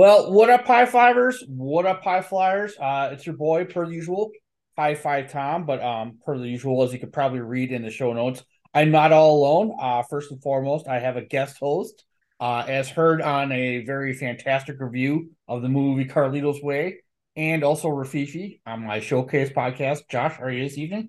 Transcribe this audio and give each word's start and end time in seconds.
Well, 0.00 0.32
what 0.32 0.48
up, 0.48 0.64
High 0.64 0.86
Fivers? 0.86 1.42
What 1.48 1.84
up, 1.84 2.04
High 2.04 2.22
Flyers? 2.22 2.76
Uh, 2.78 3.10
it's 3.10 3.26
your 3.26 3.34
boy, 3.34 3.64
per 3.64 3.90
usual, 3.90 4.30
High 4.76 4.94
Five 4.94 5.32
Tom. 5.32 5.66
But 5.66 5.82
um, 5.82 6.20
per 6.24 6.38
the 6.38 6.46
usual, 6.46 6.84
as 6.84 6.92
you 6.92 7.00
could 7.00 7.12
probably 7.12 7.40
read 7.40 7.72
in 7.72 7.82
the 7.82 7.90
show 7.90 8.12
notes, 8.12 8.44
I'm 8.72 8.92
not 8.92 9.10
all 9.10 9.38
alone. 9.38 9.76
Uh, 9.76 10.04
first 10.04 10.30
and 10.30 10.40
foremost, 10.40 10.86
I 10.86 11.00
have 11.00 11.16
a 11.16 11.22
guest 11.22 11.58
host, 11.58 12.04
uh, 12.38 12.64
as 12.68 12.88
heard 12.88 13.20
on 13.20 13.50
a 13.50 13.84
very 13.84 14.14
fantastic 14.14 14.76
review 14.78 15.32
of 15.48 15.62
the 15.62 15.68
movie 15.68 16.04
Carlito's 16.04 16.62
Way, 16.62 17.02
and 17.34 17.64
also 17.64 17.88
Rififi 17.88 18.60
on 18.64 18.84
my 18.84 19.00
showcase 19.00 19.50
podcast. 19.50 20.08
Josh, 20.08 20.38
are 20.38 20.48
you 20.48 20.62
this 20.62 20.78
evening? 20.78 21.08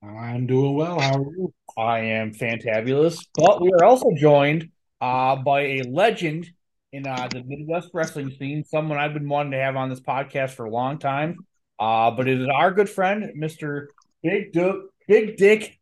I'm 0.00 0.46
doing 0.46 0.76
well. 0.76 1.00
How 1.00 1.16
are 1.16 1.36
you? 1.36 1.52
I 1.76 1.98
am 1.98 2.32
fantabulous. 2.32 3.18
But 3.34 3.60
we 3.60 3.72
are 3.72 3.84
also 3.84 4.12
joined 4.16 4.70
uh, 5.00 5.34
by 5.34 5.62
a 5.62 5.82
legend 5.90 6.48
in 6.92 7.06
uh, 7.06 7.28
the 7.30 7.42
Midwest 7.44 7.90
wrestling 7.92 8.30
scene, 8.38 8.64
someone 8.64 8.98
I've 8.98 9.14
been 9.14 9.28
wanting 9.28 9.52
to 9.52 9.58
have 9.58 9.76
on 9.76 9.90
this 9.90 10.00
podcast 10.00 10.50
for 10.52 10.64
a 10.64 10.70
long 10.70 10.98
time. 10.98 11.36
Uh, 11.78 12.10
but 12.10 12.28
it 12.28 12.40
is 12.40 12.48
our 12.52 12.72
good 12.72 12.88
friend, 12.88 13.32
Mr. 13.36 13.86
Big 14.22 14.52
Duke, 14.52 14.90
Big 15.06 15.36
Dick, 15.36 15.78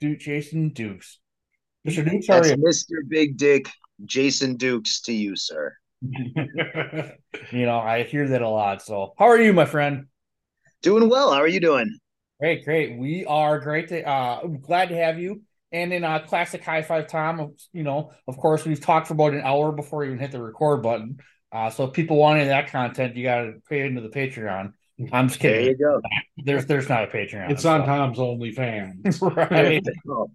Duke 0.00 0.18
Jason 0.18 0.70
Dukes. 0.70 1.20
Mr. 1.86 2.08
Dukes, 2.08 2.26
how 2.26 2.38
are 2.38 2.42
That's 2.42 2.56
you? 2.56 2.96
Mr. 2.96 3.08
Big 3.08 3.36
Dick 3.36 3.68
Jason 4.04 4.56
Dukes 4.56 5.00
to 5.02 5.12
you, 5.12 5.36
sir. 5.36 5.76
you 6.02 7.66
know, 7.66 7.78
I 7.78 8.04
hear 8.04 8.28
that 8.28 8.42
a 8.42 8.48
lot. 8.48 8.82
So, 8.82 9.14
how 9.18 9.26
are 9.26 9.40
you, 9.40 9.52
my 9.52 9.64
friend? 9.64 10.06
Doing 10.82 11.08
well. 11.08 11.32
How 11.32 11.40
are 11.40 11.48
you 11.48 11.60
doing? 11.60 11.98
Great, 12.40 12.64
great. 12.64 12.96
We 12.98 13.24
are 13.26 13.58
great 13.58 13.88
to 13.88 14.06
uh 14.06 14.46
glad 14.46 14.90
to 14.90 14.96
have 14.96 15.18
you. 15.18 15.42
And 15.72 15.92
in 15.92 16.02
uh 16.04 16.20
classic 16.20 16.64
high 16.64 16.82
five 16.82 17.08
Tom, 17.08 17.54
you 17.72 17.82
know, 17.82 18.12
of 18.26 18.36
course 18.38 18.64
we've 18.64 18.80
talked 18.80 19.08
for 19.08 19.14
about 19.14 19.34
an 19.34 19.42
hour 19.42 19.72
before 19.72 20.00
we 20.00 20.06
even 20.06 20.18
hit 20.18 20.32
the 20.32 20.42
record 20.42 20.82
button. 20.82 21.18
Uh 21.52 21.70
so 21.70 21.84
if 21.84 21.92
people 21.92 22.16
wanted 22.16 22.48
that 22.48 22.70
content, 22.70 23.16
you 23.16 23.22
gotta 23.24 23.54
pay 23.68 23.86
into 23.86 24.00
the 24.00 24.08
Patreon. 24.08 24.72
I'm 25.12 25.28
just 25.28 25.40
There 25.40 25.60
you 25.60 25.66
kidding. 25.68 25.78
go. 25.80 26.00
There's 26.38 26.66
there's 26.66 26.88
not 26.88 27.04
a 27.04 27.06
Patreon. 27.08 27.50
It's 27.50 27.64
on 27.64 27.82
so- 27.82 27.86
Tom's 27.86 28.18
OnlyFans. 28.18 29.20
right. 29.36 29.84
Oh, 30.08 30.30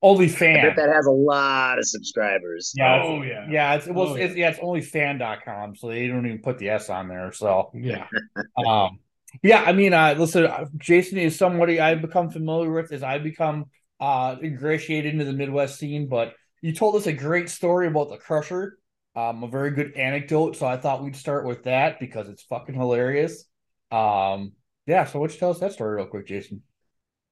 Only 0.00 0.26
I 0.26 0.28
fan. 0.28 0.66
bet 0.66 0.76
that 0.76 0.88
has 0.88 1.06
a 1.06 1.10
lot 1.10 1.78
of 1.78 1.84
subscribers. 1.86 2.72
Yeah, 2.76 3.02
Oh, 3.04 3.22
yeah. 3.22 3.46
yeah. 3.50 3.74
It's 3.74 3.86
well, 3.88 4.08
Oh, 4.10 4.14
it's, 4.14 4.34
yeah, 4.36 4.48
it's 4.50 4.58
only 4.62 4.80
fan.com, 4.80 5.76
so 5.76 5.88
they 5.88 6.06
don't 6.08 6.24
even 6.26 6.38
put 6.40 6.58
the 6.58 6.70
S 6.70 6.88
on 6.88 7.08
there. 7.08 7.30
So 7.32 7.70
Yeah. 7.74 8.06
Um, 8.66 9.00
yeah, 9.42 9.62
I 9.66 9.72
mean, 9.72 9.92
uh, 9.92 10.14
listen, 10.18 10.46
uh, 10.46 10.64
Jason 10.78 11.18
is 11.18 11.36
somebody 11.36 11.78
I've 11.80 12.00
become 12.00 12.30
familiar 12.30 12.72
with 12.72 12.92
as 12.92 13.02
I 13.02 13.18
become 13.18 13.66
uh 14.00 14.36
ingratiated 14.42 15.12
into 15.12 15.24
the 15.24 15.32
Midwest 15.32 15.78
scene. 15.78 16.08
But 16.08 16.34
you 16.60 16.72
told 16.72 16.96
us 16.96 17.06
a 17.06 17.12
great 17.12 17.48
story 17.48 17.86
about 17.86 18.10
the 18.10 18.16
Crusher, 18.16 18.78
um, 19.14 19.44
a 19.44 19.48
very 19.48 19.70
good 19.70 19.94
anecdote. 19.94 20.56
So 20.56 20.66
I 20.66 20.76
thought 20.76 21.02
we'd 21.02 21.16
start 21.16 21.46
with 21.46 21.64
that 21.64 22.00
because 22.00 22.28
it's 22.28 22.42
fucking 22.42 22.74
hilarious. 22.74 23.44
Um, 23.90 24.52
yeah. 24.86 25.04
So 25.04 25.18
why 25.18 25.26
don't 25.26 25.34
you 25.34 25.40
tell 25.40 25.50
us 25.50 25.60
that 25.60 25.72
story 25.72 25.96
real 25.96 26.06
quick, 26.06 26.26
Jason? 26.26 26.62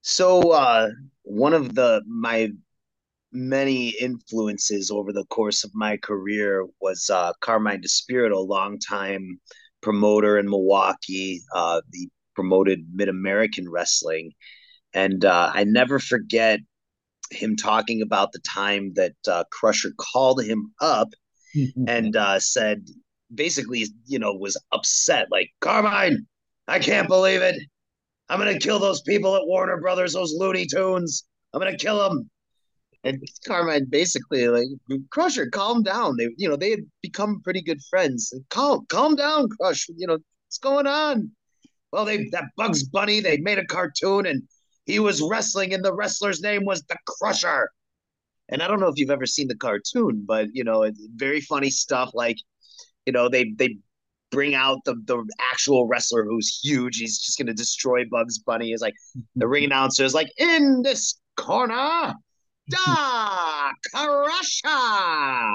So 0.03 0.53
uh 0.53 0.91
one 1.23 1.53
of 1.53 1.75
the 1.75 2.03
my 2.07 2.51
many 3.33 3.89
influences 4.01 4.91
over 4.91 5.13
the 5.13 5.25
course 5.27 5.65
of 5.65 5.71
my 5.75 5.97
career 5.97 6.67
was 6.81 7.11
uh 7.11 7.33
Carmine 7.41 7.83
DeSpirito, 7.83 8.37
a 8.37 8.39
longtime 8.39 9.41
promoter 9.83 10.39
in 10.39 10.49
Milwaukee, 10.49 11.41
uh 11.55 11.81
the 11.91 12.09
promoted 12.35 12.87
Mid-American 12.95 13.69
Wrestling. 13.69 14.33
And 14.97 15.25
uh 15.25 15.53
I 15.55 15.63
never 15.65 16.01
forget 16.01 16.59
him 17.31 17.55
talking 17.55 18.03
about 18.03 18.33
the 18.33 18.41
time 18.41 18.95
that 18.95 19.15
uh 19.29 19.45
Crusher 19.53 19.93
called 20.13 20.43
him 20.43 20.73
up 20.81 21.11
and 21.87 22.17
uh, 22.17 22.41
said 22.41 22.87
basically, 23.35 23.87
you 24.07 24.19
know, 24.19 24.33
was 24.33 24.57
upset 24.73 25.29
like 25.31 25.51
Carmine, 25.61 26.27
I 26.69 26.79
can't 26.79 27.09
believe 27.09 27.43
it. 27.43 27.57
I'm 28.29 28.39
gonna 28.39 28.59
kill 28.59 28.79
those 28.79 29.03
people 29.03 29.37
at 29.37 29.47
Warner 29.47 29.81
Brothers, 29.81 30.15
those 30.15 30.35
Looney 30.35 30.67
Tunes. 30.67 31.25
I'm 31.53 31.61
gonna 31.61 31.77
kill 31.77 31.99
them. 31.99 32.31
And 33.05 33.23
Carmine 33.47 33.87
basically 33.89 34.49
like 34.49 34.67
Crusher, 35.11 35.49
calm 35.49 35.83
down. 35.83 36.17
They, 36.17 36.29
you 36.37 36.49
know, 36.49 36.57
they 36.57 36.71
had 36.71 36.81
become 37.03 37.41
pretty 37.45 37.63
good 37.63 37.81
friends. 37.89 38.33
Calm, 38.51 38.85
calm 38.89 39.15
down, 39.15 39.49
Crush. 39.49 39.87
You 39.97 40.09
know 40.09 40.15
what's 40.15 40.59
going 40.59 40.89
on? 40.89 41.31
Well, 41.93 42.05
they 42.05 42.29
that 42.31 42.47
Bugs 42.57 42.83
Bunny. 42.83 43.21
They 43.21 43.37
made 43.39 43.59
a 43.59 43.67
cartoon, 43.67 44.27
and 44.27 44.43
he 44.87 44.99
was 45.01 45.21
wrestling, 45.21 45.75
and 45.75 45.85
the 45.85 45.95
wrestler's 45.95 46.41
name 46.41 46.65
was 46.65 46.83
the 46.83 46.97
Crusher. 47.07 47.69
And 48.49 48.63
I 48.63 48.69
don't 48.69 48.79
know 48.81 48.87
if 48.87 48.97
you've 48.97 49.11
ever 49.11 49.27
seen 49.27 49.49
the 49.49 49.57
cartoon, 49.57 50.25
but 50.27 50.49
you 50.53 50.65
know, 50.65 50.85
it's 50.85 51.01
very 51.15 51.41
funny 51.41 51.71
stuff. 51.71 52.13
Like, 52.15 52.37
you 53.05 53.13
know, 53.13 53.29
they 53.29 53.53
they 53.57 53.79
bring 54.31 54.55
out 54.55 54.79
the 54.85 54.95
the 55.05 55.25
actual 55.41 55.87
wrestler 55.87 56.25
who's 56.25 56.61
huge. 56.63 56.99
He's 56.99 57.19
just 57.19 57.39
gonna 57.39 57.55
destroy 57.55 58.05
Bugs 58.05 58.39
Bunny. 58.39 58.73
Is 58.73 58.81
like 58.81 58.95
the 59.37 59.49
ring 59.49 59.65
announcer 59.65 60.05
is 60.05 60.15
like 60.15 60.29
in 60.39 60.83
this 60.83 61.19
corner, 61.37 62.15
da 62.71 63.71
Crusher. 63.93 65.53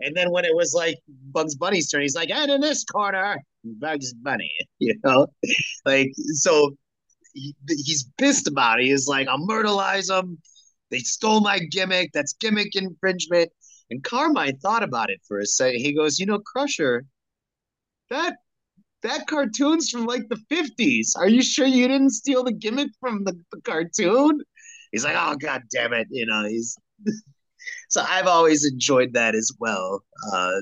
And 0.00 0.14
then 0.14 0.30
when 0.30 0.44
it 0.44 0.54
was 0.54 0.72
like 0.74 0.98
Bugs 1.32 1.56
Bunny's 1.56 1.88
turn, 1.90 2.02
he's 2.02 2.14
like, 2.14 2.30
and 2.30 2.52
in 2.52 2.60
this 2.60 2.84
corner, 2.84 3.36
Bugs 3.64 4.12
Bunny. 4.14 4.50
You 4.78 4.94
know, 5.04 5.28
like 5.84 6.10
so. 6.34 6.76
He, 7.32 7.54
he's 7.68 8.10
pissed 8.18 8.48
about 8.48 8.80
it. 8.80 8.86
He's 8.86 9.08
like, 9.08 9.28
I'll 9.28 9.46
myrtleize 9.46 10.08
them. 10.08 10.38
They 10.90 10.98
stole 10.98 11.40
my 11.40 11.58
gimmick. 11.58 12.10
That's 12.12 12.34
gimmick 12.34 12.76
infringement. 12.76 13.50
And 13.90 14.02
Carmine 14.02 14.58
thought 14.58 14.82
about 14.82 15.10
it 15.10 15.20
for 15.26 15.38
a 15.38 15.46
second. 15.46 15.80
He 15.80 15.94
goes, 15.94 16.18
you 16.18 16.26
know, 16.26 16.38
Crusher, 16.38 17.04
that 18.10 18.36
that 19.02 19.26
cartoon's 19.26 19.90
from 19.90 20.06
like 20.06 20.28
the 20.28 20.40
50s. 20.50 21.16
Are 21.16 21.28
you 21.28 21.42
sure 21.42 21.66
you 21.66 21.88
didn't 21.88 22.10
steal 22.10 22.44
the 22.44 22.52
gimmick 22.52 22.90
from 23.00 23.24
the, 23.24 23.36
the 23.50 23.60
cartoon? 23.62 24.40
He's 24.92 25.04
like, 25.04 25.16
oh 25.18 25.36
god 25.36 25.62
damn 25.70 25.92
it. 25.92 26.06
You 26.10 26.26
know, 26.26 26.44
he's 26.46 26.76
so 27.88 28.02
I've 28.06 28.26
always 28.26 28.64
enjoyed 28.64 29.14
that 29.14 29.34
as 29.34 29.50
well. 29.58 30.02
Uh 30.32 30.60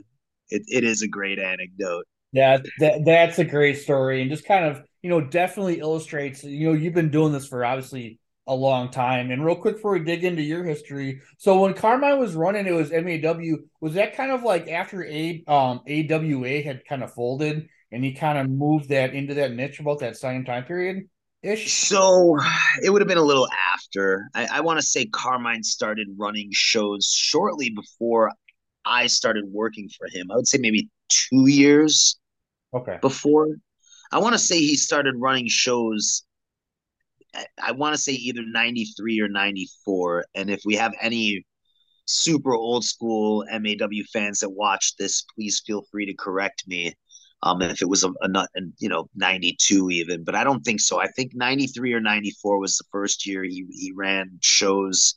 it, 0.51 0.63
it 0.67 0.85
is 0.85 1.03
a 1.03 1.09
great 1.09 1.39
anecdote. 1.39 2.05
Yeah, 2.33 2.59
that 2.79 3.05
that's 3.05 3.39
a 3.39 3.45
great 3.45 3.79
story, 3.79 4.23
and 4.23 4.31
just 4.31 4.45
kind 4.45 4.65
of 4.65 4.83
you 5.03 5.11
know 5.11 5.21
definitely 5.21 5.81
illustrates. 5.81 6.45
You 6.45 6.69
know, 6.69 6.73
you've 6.75 6.95
been 6.95 7.11
doing 7.11 7.33
this 7.33 7.47
for 7.49 7.65
obviously 7.65 8.19
a 8.47 8.55
long 8.55 8.91
time. 8.91 9.31
And 9.31 9.45
real 9.45 9.57
quick 9.57 9.77
before 9.77 9.93
we 9.93 10.01
dig 10.01 10.25
into 10.25 10.43
your 10.43 10.65
history, 10.65 11.21
so 11.39 11.61
when 11.61 11.75
Carmine 11.75 12.19
was 12.19 12.35
running, 12.35 12.67
it 12.67 12.73
was 12.73 12.93
MAW. 12.93 13.59
Was 13.81 13.95
that 13.95 14.15
kind 14.17 14.33
of 14.33 14.43
like 14.43 14.69
after 14.69 15.05
a 15.05 15.43
um 15.47 15.81
AWA 15.87 16.63
had 16.63 16.85
kind 16.85 17.03
of 17.03 17.13
folded, 17.15 17.69
and 17.93 18.05
he 18.05 18.13
kind 18.15 18.39
of 18.39 18.49
moved 18.51 18.89
that 18.91 19.15
into 19.15 19.35
that 19.35 19.53
niche 19.53 19.81
about 19.81 20.01
that 20.01 20.17
same 20.17 20.45
time 20.45 20.65
period 20.65 21.09
ish? 21.43 21.81
So 21.83 22.37
it 22.83 22.91
would 22.91 23.03
have 23.03 23.09
been 23.09 23.19
a 23.19 23.23
little 23.23 23.49
after. 23.75 24.29
I, 24.35 24.47
I 24.47 24.61
want 24.61 24.79
to 24.81 24.87
say 24.87 25.07
Carmine 25.07 25.63
started 25.63 26.09
running 26.17 26.49
shows 26.53 27.13
shortly 27.15 27.71
before 27.71 28.31
I 28.85 29.07
started 29.09 29.45
working 29.47 29.89
for 29.89 30.09
him. 30.13 30.31
I 30.31 30.37
would 30.37 30.49
say 30.49 30.59
maybe 30.59 30.89
two 31.09 31.49
years 31.49 32.19
Okay. 32.73 33.01
before. 33.01 33.49
I 34.13 34.19
want 34.19 34.33
to 34.33 34.39
say 34.39 34.59
he 34.59 34.77
started 34.77 35.15
running 35.17 35.49
shows. 35.49 36.25
I, 37.63 37.73
want 37.73 37.95
to 37.95 38.01
say 38.01 38.13
either 38.13 38.43
93 38.45 39.21
or 39.21 39.29
94. 39.29 40.25
And 40.35 40.51
if 40.51 40.63
we 40.65 40.75
have 40.77 40.93
any 41.01 41.45
super 42.07 42.55
old 42.55 42.85
school 42.85 43.45
MAW 43.53 44.03
fans 44.13 44.41
that 44.41 44.51
watch 44.51 44.97
this, 44.97 45.23
please 45.35 45.63
feel 45.65 45.85
free 45.93 46.07
to 46.07 46.15
correct 46.15 46.65
me. 46.67 46.93
Um, 47.43 47.63
if 47.63 47.81
it 47.81 47.89
was 47.89 48.05
a, 48.05 48.09
a 48.09 48.47
and 48.55 48.75
you 48.81 48.89
know 48.91 49.09
92 49.15 49.91
even, 49.91 50.25
but 50.25 50.35
I 50.35 50.45
don't 50.45 50.63
think 50.63 50.81
so. 50.81 51.01
I 51.01 51.07
think 51.07 51.33
93 51.35 51.95
or 51.95 52.01
94 52.01 52.59
was 52.59 52.77
the 52.77 52.85
first 52.93 53.27
year 53.27 53.43
he 53.45 53.65
he 53.71 53.93
ran 53.97 54.39
shows 54.43 55.15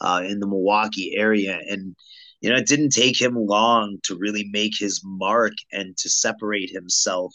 uh, 0.00 0.22
in 0.24 0.40
the 0.40 0.46
Milwaukee 0.46 1.14
area, 1.16 1.58
and 1.68 1.94
you 2.40 2.48
know 2.48 2.56
it 2.56 2.66
didn't 2.66 2.94
take 2.94 3.20
him 3.20 3.34
long 3.34 3.98
to 4.04 4.16
really 4.16 4.48
make 4.50 4.72
his 4.78 5.02
mark 5.04 5.52
and 5.70 5.94
to 5.98 6.08
separate 6.08 6.70
himself 6.70 7.34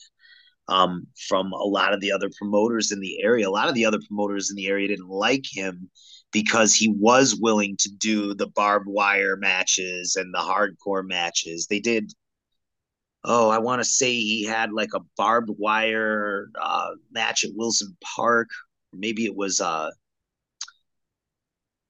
um, 0.67 1.07
from 1.27 1.51
a 1.51 1.63
lot 1.63 1.93
of 1.93 1.99
the 2.01 2.11
other 2.11 2.29
promoters 2.37 2.91
in 2.91 2.99
the 2.99 3.21
area. 3.23 3.47
A 3.47 3.51
lot 3.51 3.69
of 3.69 3.75
the 3.75 3.85
other 3.85 3.99
promoters 4.07 4.49
in 4.49 4.55
the 4.55 4.67
area 4.67 4.87
didn't 4.87 5.09
like 5.09 5.45
him 5.51 5.89
because 6.31 6.73
he 6.73 6.89
was 6.97 7.35
willing 7.35 7.75
to 7.79 7.89
do 7.89 8.33
the 8.33 8.47
barbed 8.47 8.87
wire 8.87 9.35
matches 9.35 10.15
and 10.15 10.33
the 10.33 10.39
hardcore 10.39 11.05
matches. 11.05 11.67
They 11.67 11.79
did 11.79 12.13
oh, 13.23 13.49
I 13.49 13.59
want 13.59 13.81
to 13.81 13.85
say 13.85 14.11
he 14.11 14.45
had 14.45 14.71
like 14.71 14.93
a 14.95 15.01
barbed 15.17 15.51
wire 15.57 16.49
uh, 16.59 16.91
match 17.11 17.43
at 17.43 17.51
Wilson 17.53 17.95
Park. 18.15 18.49
Maybe 18.93 19.25
it 19.25 19.35
was 19.35 19.61
uh 19.61 19.89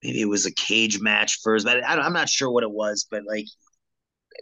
maybe 0.04 0.22
it 0.22 0.30
was 0.30 0.46
a 0.46 0.54
cage 0.54 1.00
match 1.00 1.40
first, 1.44 1.66
but 1.66 1.84
I, 1.84 1.96
I'm 1.96 2.14
not 2.14 2.30
sure 2.30 2.52
what 2.52 2.64
it 2.64 2.72
was. 2.72 3.08
But 3.10 3.24
like, 3.28 3.46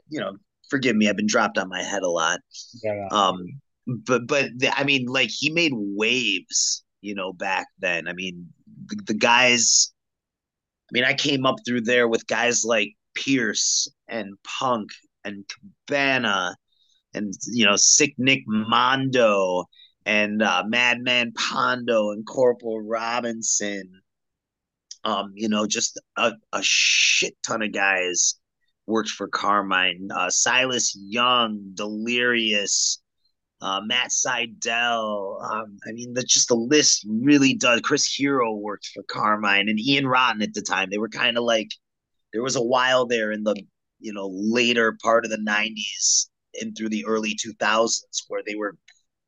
you 0.09 0.19
know, 0.19 0.37
forgive 0.69 0.95
me, 0.95 1.09
I've 1.09 1.17
been 1.17 1.27
dropped 1.27 1.57
on 1.57 1.69
my 1.69 1.83
head 1.83 2.03
a 2.03 2.09
lot. 2.09 2.39
Yeah. 2.83 3.07
Um, 3.11 3.61
but 4.05 4.27
but 4.27 4.49
I 4.73 4.83
mean, 4.83 5.05
like 5.07 5.29
he 5.31 5.49
made 5.49 5.73
waves, 5.73 6.83
you 7.01 7.15
know, 7.15 7.33
back 7.33 7.67
then. 7.79 8.07
I 8.07 8.13
mean, 8.13 8.49
the, 8.87 9.01
the 9.07 9.13
guys. 9.13 9.93
I 10.89 10.91
mean, 10.93 11.03
I 11.03 11.13
came 11.13 11.45
up 11.45 11.57
through 11.65 11.81
there 11.81 12.07
with 12.07 12.25
guys 12.27 12.65
like 12.65 12.93
Pierce 13.13 13.87
and 14.07 14.33
Punk 14.43 14.89
and 15.23 15.45
Cabana 15.87 16.55
and 17.13 17.33
you 17.47 17.65
know 17.65 17.75
Sick 17.75 18.15
Nick 18.17 18.43
Mondo 18.47 19.65
and 20.05 20.41
uh, 20.41 20.63
Madman 20.67 21.33
Pondo 21.33 22.11
and 22.11 22.25
Corporal 22.25 22.81
Robinson. 22.81 24.01
Um, 25.03 25.31
you 25.33 25.47
know, 25.47 25.65
just 25.65 25.99
a, 26.17 26.33
a 26.51 26.61
shit 26.61 27.35
ton 27.43 27.61
of 27.61 27.71
guys 27.71 28.35
worked 28.85 29.09
for 29.09 29.27
Carmine. 29.27 30.09
Uh, 30.13 30.29
Silas 30.29 30.97
Young, 30.99 31.71
Delirious, 31.73 33.01
uh, 33.61 33.81
Matt 33.83 34.09
Sydal. 34.11 35.43
Um, 35.43 35.77
I 35.87 35.91
mean, 35.91 36.13
the, 36.13 36.23
just 36.23 36.47
the 36.47 36.55
list 36.55 37.05
really 37.07 37.53
does. 37.53 37.81
Chris 37.81 38.05
Hero 38.05 38.53
worked 38.53 38.87
for 38.93 39.03
Carmine 39.03 39.69
and 39.69 39.79
Ian 39.79 40.07
Rotten 40.07 40.41
at 40.41 40.53
the 40.53 40.61
time. 40.61 40.89
They 40.89 40.97
were 40.97 41.09
kind 41.09 41.37
of 41.37 41.43
like 41.43 41.69
there 42.33 42.43
was 42.43 42.55
a 42.55 42.63
while 42.63 43.05
there 43.05 43.31
in 43.31 43.43
the 43.43 43.55
you 43.99 44.13
know 44.13 44.29
later 44.31 44.97
part 45.01 45.25
of 45.25 45.31
the 45.31 45.37
90s 45.37 46.27
and 46.61 46.75
through 46.75 46.89
the 46.89 47.05
early 47.05 47.35
2000s 47.35 48.01
where 48.27 48.41
they 48.45 48.55
were 48.55 48.75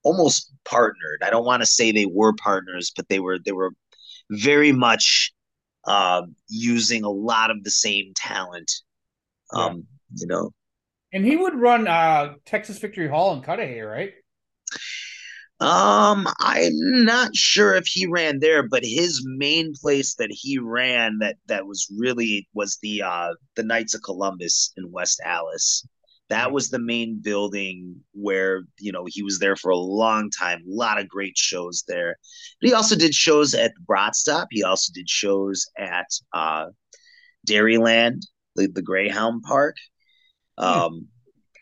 almost 0.03 0.51
partnered. 0.65 1.21
I 1.23 1.29
don't 1.29 1.45
want 1.45 1.61
to 1.61 1.67
say 1.67 1.91
they 1.91 2.05
were 2.05 2.33
partners, 2.33 2.91
but 2.95 3.07
they 3.09 3.19
were 3.19 3.39
they 3.39 3.51
were 3.51 3.71
very 4.29 4.71
much 4.71 5.33
uh, 5.85 6.23
using 6.47 7.03
a 7.03 7.09
lot 7.09 7.51
of 7.51 7.63
the 7.63 7.71
same 7.71 8.13
talent. 8.15 8.71
Um, 9.53 9.85
yeah. 10.11 10.21
you 10.21 10.27
know. 10.27 10.51
And 11.13 11.25
he 11.25 11.35
would 11.35 11.55
run 11.55 11.89
uh, 11.89 12.35
Texas 12.45 12.79
Victory 12.79 13.09
Hall 13.09 13.33
in 13.33 13.41
Cudahy, 13.41 13.81
right? 13.81 14.13
Um, 15.61 16.27
I'm 16.39 16.73
not 17.05 17.35
sure 17.35 17.75
if 17.75 17.85
he 17.85 18.07
ran 18.07 18.39
there, 18.39 18.67
but 18.67 18.83
his 18.83 19.23
main 19.37 19.73
place 19.79 20.15
that 20.15 20.29
he 20.31 20.57
ran 20.57 21.19
that 21.19 21.35
that 21.45 21.67
was 21.67 21.87
really 21.95 22.47
was 22.55 22.79
the 22.81 23.03
uh 23.03 23.29
the 23.55 23.61
Knights 23.61 23.93
of 23.93 24.01
Columbus 24.01 24.73
in 24.75 24.91
West 24.91 25.21
Allis. 25.23 25.85
That 26.29 26.51
was 26.51 26.69
the 26.69 26.79
main 26.79 27.21
building 27.21 27.95
where 28.13 28.63
you 28.79 28.91
know 28.91 29.05
he 29.07 29.21
was 29.21 29.37
there 29.37 29.55
for 29.55 29.69
a 29.69 29.77
long 29.77 30.31
time. 30.31 30.61
A 30.61 30.63
lot 30.65 30.99
of 30.99 31.07
great 31.07 31.37
shows 31.37 31.83
there. 31.87 32.15
But 32.59 32.69
he 32.69 32.73
also 32.73 32.95
did 32.95 33.13
shows 33.13 33.53
at 33.53 33.71
the 33.75 33.81
Brat 33.81 34.15
Stop. 34.15 34.47
He 34.49 34.63
also 34.63 34.91
did 34.95 35.07
shows 35.07 35.69
at 35.77 36.07
uh, 36.33 36.67
Dairyland, 37.47 38.21
the, 38.55 38.67
the 38.67 38.81
Greyhound 38.81 39.43
Park. 39.43 39.75
Um, 40.57 41.07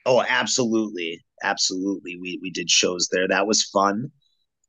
oh, 0.05 0.23
absolutely, 0.25 1.21
absolutely. 1.43 2.17
We 2.17 2.39
we 2.41 2.49
did 2.49 2.69
shows 2.69 3.09
there. 3.11 3.27
That 3.27 3.47
was 3.47 3.63
fun. 3.63 4.11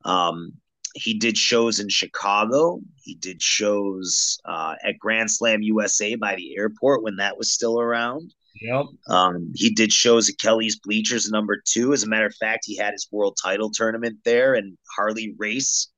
Um, 0.04 0.52
he 0.94 1.14
did 1.14 1.38
shows 1.38 1.78
in 1.78 1.88
Chicago. 1.88 2.80
He 3.02 3.14
did 3.14 3.40
shows 3.40 4.38
uh, 4.44 4.74
at 4.84 4.98
Grand 4.98 5.30
Slam 5.30 5.62
USA 5.62 6.16
by 6.16 6.34
the 6.34 6.56
airport 6.56 7.02
when 7.02 7.16
that 7.16 7.38
was 7.38 7.52
still 7.52 7.80
around. 7.80 8.34
Yep. 8.60 8.86
Um, 9.08 9.52
he 9.54 9.70
did 9.70 9.92
shows 9.92 10.28
at 10.28 10.38
Kelly's 10.38 10.78
Bleachers 10.78 11.30
number 11.30 11.62
two. 11.64 11.92
As 11.92 12.02
a 12.02 12.08
matter 12.08 12.26
of 12.26 12.34
fact, 12.34 12.64
he 12.66 12.76
had 12.76 12.92
his 12.92 13.08
world 13.10 13.38
title 13.40 13.70
tournament 13.70 14.18
there, 14.24 14.54
and 14.54 14.76
Harley 14.96 15.34
Race 15.38 15.88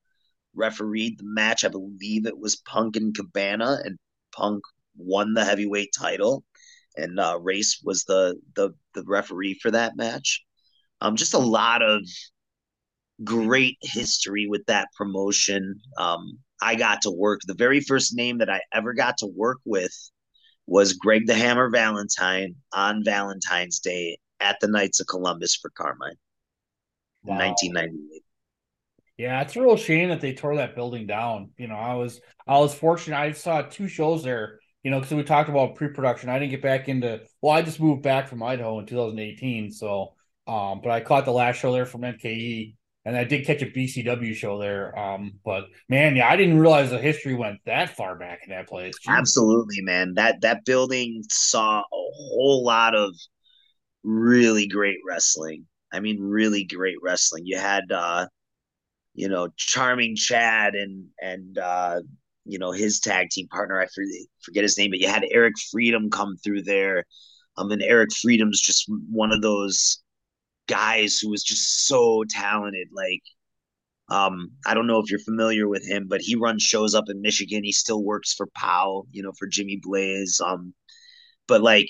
refereed 0.55 1.17
the 1.17 1.25
match. 1.25 1.65
I 1.65 1.69
believe 1.69 2.25
it 2.25 2.37
was 2.37 2.57
Punk 2.57 2.95
and 2.95 3.15
Cabana, 3.15 3.79
and 3.83 3.97
Punk 4.31 4.63
won 4.95 5.33
the 5.33 5.43
heavyweight 5.43 5.93
title, 5.97 6.43
and 6.95 7.19
uh, 7.19 7.39
Race 7.41 7.81
was 7.83 8.03
the 8.03 8.39
the 8.55 8.71
the 8.93 9.03
referee 9.05 9.55
for 9.55 9.71
that 9.71 9.97
match. 9.97 10.43
Um, 11.03 11.15
just 11.17 11.33
a 11.33 11.39
lot 11.39 11.83
of 11.83 12.01
great 13.23 13.77
history 13.81 14.47
with 14.47 14.65
that 14.67 14.87
promotion. 14.97 15.79
Um, 15.97 16.39
I 16.61 16.75
got 16.75 17.01
to 17.03 17.11
work 17.11 17.41
the 17.45 17.53
very 17.53 17.81
first 17.81 18.15
name 18.15 18.39
that 18.39 18.49
I 18.49 18.61
ever 18.73 18.93
got 18.93 19.17
to 19.17 19.27
work 19.27 19.59
with 19.65 19.93
was 20.65 20.93
Greg 20.93 21.27
the 21.27 21.35
Hammer 21.35 21.69
Valentine 21.69 22.55
on 22.73 23.03
Valentine's 23.03 23.79
Day 23.79 24.17
at 24.39 24.57
the 24.61 24.69
Knights 24.69 25.01
of 25.01 25.07
Columbus 25.07 25.57
for 25.57 25.69
Carmine 25.71 26.15
wow. 27.23 27.33
in 27.33 27.47
1998. 27.49 28.23
Yeah, 29.17 29.41
it's 29.41 29.55
a 29.55 29.61
real 29.61 29.77
shame 29.77 30.09
that 30.09 30.21
they 30.21 30.33
tore 30.33 30.55
that 30.55 30.73
building 30.73 31.05
down. 31.05 31.51
You 31.57 31.67
know, 31.67 31.75
I 31.75 31.93
was 31.95 32.19
I 32.47 32.57
was 32.57 32.73
fortunate. 32.73 33.17
I 33.17 33.31
saw 33.33 33.61
two 33.61 33.87
shows 33.87 34.23
there. 34.23 34.59
You 34.83 34.91
know, 34.91 34.99
because 34.99 35.13
we 35.15 35.23
talked 35.23 35.49
about 35.49 35.75
pre-production. 35.75 36.29
I 36.29 36.39
didn't 36.39 36.51
get 36.51 36.61
back 36.61 36.89
into. 36.89 37.21
Well, 37.41 37.53
I 37.53 37.61
just 37.61 37.79
moved 37.79 38.01
back 38.01 38.27
from 38.27 38.43
Idaho 38.43 38.79
in 38.79 38.85
2018. 38.85 39.71
So, 39.71 40.12
um, 40.47 40.81
but 40.81 40.91
I 40.91 41.01
caught 41.01 41.25
the 41.25 41.31
last 41.31 41.57
show 41.57 41.71
there 41.71 41.85
from 41.85 42.01
NKE, 42.01 42.75
and 43.05 43.17
I 43.17 43.23
did 43.23 43.45
catch 43.45 43.61
a 43.61 43.65
BCW 43.65 44.33
show 44.33 44.59
there. 44.59 44.97
Um, 44.97 45.33
but 45.43 45.65
man, 45.89 46.15
yeah, 46.15 46.29
I 46.29 46.35
didn't 46.35 46.59
realize 46.59 46.89
the 46.89 46.99
history 46.99 47.33
went 47.33 47.59
that 47.65 47.95
far 47.95 48.17
back 48.17 48.41
in 48.43 48.49
that 48.51 48.67
place. 48.67 48.95
Jeez. 49.07 49.17
Absolutely, 49.17 49.81
man. 49.81 50.13
That 50.15 50.41
that 50.41 50.65
building 50.65 51.23
saw 51.29 51.79
a 51.79 51.83
whole 51.91 52.63
lot 52.63 52.95
of 52.95 53.13
really 54.03 54.67
great 54.67 54.97
wrestling. 55.07 55.65
I 55.91 55.99
mean, 55.99 56.19
really 56.19 56.63
great 56.65 56.97
wrestling. 57.01 57.45
You 57.45 57.57
had 57.57 57.91
uh, 57.91 58.27
you 59.13 59.29
know, 59.29 59.49
charming 59.57 60.15
Chad 60.15 60.75
and 60.75 61.05
and 61.21 61.57
uh, 61.57 62.01
you 62.45 62.59
know, 62.59 62.71
his 62.71 62.99
tag 62.99 63.29
team 63.29 63.47
partner, 63.47 63.79
I 63.79 63.87
forget 64.43 64.63
his 64.63 64.77
name, 64.77 64.91
but 64.91 64.99
you 64.99 65.07
had 65.07 65.23
Eric 65.31 65.53
Freedom 65.71 66.09
come 66.09 66.35
through 66.43 66.63
there. 66.63 67.05
Um, 67.57 67.71
and 67.71 67.83
Eric 67.83 68.09
Freedom's 68.13 68.61
just 68.61 68.91
one 69.09 69.31
of 69.31 69.41
those 69.41 70.02
guys 70.67 71.19
who 71.19 71.29
was 71.29 71.43
just 71.43 71.87
so 71.87 72.23
talented. 72.29 72.89
Like, 72.93 73.21
um, 74.09 74.51
I 74.65 74.73
don't 74.73 74.87
know 74.87 74.99
if 74.99 75.09
you're 75.09 75.19
familiar 75.19 75.67
with 75.67 75.87
him, 75.87 76.07
but 76.09 76.21
he 76.21 76.35
runs 76.35 76.63
shows 76.63 76.93
up 76.93 77.05
in 77.09 77.21
Michigan. 77.21 77.63
He 77.63 77.71
still 77.71 78.03
works 78.03 78.33
for 78.33 78.47
Pow, 78.55 79.05
you 79.11 79.23
know, 79.23 79.31
for 79.37 79.47
Jimmy 79.47 79.79
Blaze. 79.81 80.41
Um, 80.43 80.73
but 81.47 81.61
like, 81.61 81.87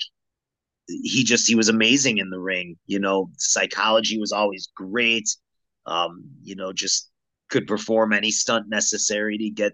he 0.86 1.24
just 1.24 1.48
he 1.48 1.54
was 1.54 1.68
amazing 1.68 2.18
in 2.18 2.30
the 2.30 2.40
ring. 2.40 2.76
You 2.86 2.98
know, 2.98 3.30
psychology 3.38 4.18
was 4.18 4.32
always 4.32 4.68
great. 4.76 5.28
Um, 5.86 6.24
you 6.42 6.56
know, 6.56 6.72
just 6.72 7.10
could 7.50 7.66
perform 7.66 8.12
any 8.12 8.30
stunt 8.30 8.68
necessary 8.68 9.38
to 9.38 9.50
get 9.50 9.72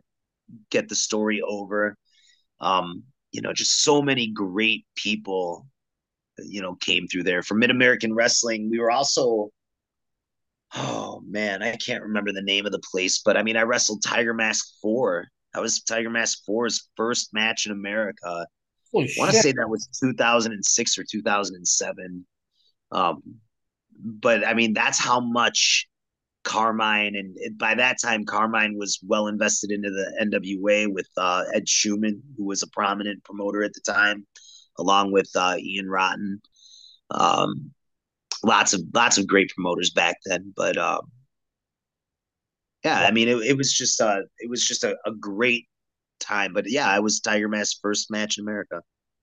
get 0.71 0.89
the 0.89 0.95
story 0.95 1.41
over. 1.43 1.97
Um, 2.61 3.05
you 3.33 3.43
know, 3.43 3.53
just 3.53 3.83
so 3.83 4.03
many 4.03 4.29
great 4.29 4.87
people 4.97 5.67
you 6.47 6.63
know 6.63 6.75
came 6.77 7.07
through 7.07 7.25
there 7.25 7.43
for 7.43 7.55
Mid 7.55 7.71
American 7.71 8.15
Wrestling. 8.15 8.71
We 8.71 8.79
were 8.79 8.91
also 8.91 9.51
oh 10.77 11.23
man, 11.27 11.63
I 11.63 11.77
can't 11.77 12.03
remember 12.03 12.33
the 12.33 12.43
name 12.43 12.67
of 12.67 12.73
the 12.73 12.83
place, 12.91 13.21
but 13.25 13.37
I 13.37 13.43
mean 13.43 13.57
I 13.57 13.63
wrestled 13.63 14.03
Tiger 14.03 14.35
Mask 14.35 14.67
Four. 14.83 15.29
That 15.55 15.63
was 15.63 15.83
Tiger 15.83 16.11
Mask 16.11 16.43
4's 16.49 16.91
first 16.97 17.35
match 17.35 17.67
in 17.67 17.73
America. 17.73 18.47
Holy 18.93 19.07
I 19.07 19.13
want 19.19 19.33
to 19.33 19.39
say 19.39 19.53
that 19.53 19.69
was 19.69 19.89
2006 20.01 20.99
or 20.99 21.05
2007. 21.05 22.27
Um, 22.93 23.23
but 24.03 24.47
I 24.47 24.55
mean, 24.55 24.73
that's 24.73 24.99
how 24.99 25.21
much 25.21 25.87
Carmine, 26.43 27.17
and 27.17 27.59
by 27.59 27.75
that 27.75 28.01
time, 28.01 28.25
Carmine 28.25 28.79
was 28.79 28.99
well 29.07 29.27
invested 29.27 29.71
into 29.71 29.91
the 29.91 30.25
NWA 30.25 30.93
with 30.93 31.09
uh, 31.17 31.45
Ed 31.53 31.69
Schumann, 31.69 32.23
who 32.37 32.45
was 32.45 32.63
a 32.63 32.69
prominent 32.69 33.23
promoter 33.25 33.63
at 33.63 33.75
the 33.75 33.81
time 33.81 34.27
along 34.81 35.13
with 35.13 35.31
uh, 35.37 35.57
Ian 35.59 35.89
Rotten. 35.89 36.41
Um, 37.11 37.73
lots 38.43 38.73
of 38.73 38.83
lots 38.95 39.19
of 39.19 39.27
great 39.27 39.51
promoters 39.55 39.91
back 39.91 40.17
then, 40.25 40.53
but 40.57 40.77
um, 40.79 41.03
yeah, 42.85 43.01
I 43.01 43.11
mean, 43.11 43.29
it, 43.29 43.37
it 43.43 43.57
was 43.57 43.73
just 43.73 44.01
uh, 44.01 44.21
it 44.39 44.49
was 44.49 44.67
just 44.67 44.85
a, 44.85 44.97
a 45.07 45.13
great 45.13 45.67
time. 46.19 46.53
But 46.53 46.71
yeah, 46.71 46.89
I 46.89 47.01
was 47.01 47.21
Tiger 47.21 47.49
Mask's 47.49 47.79
first 47.81 48.11
match 48.11 48.39
in 48.39 48.45
America. 48.45 48.83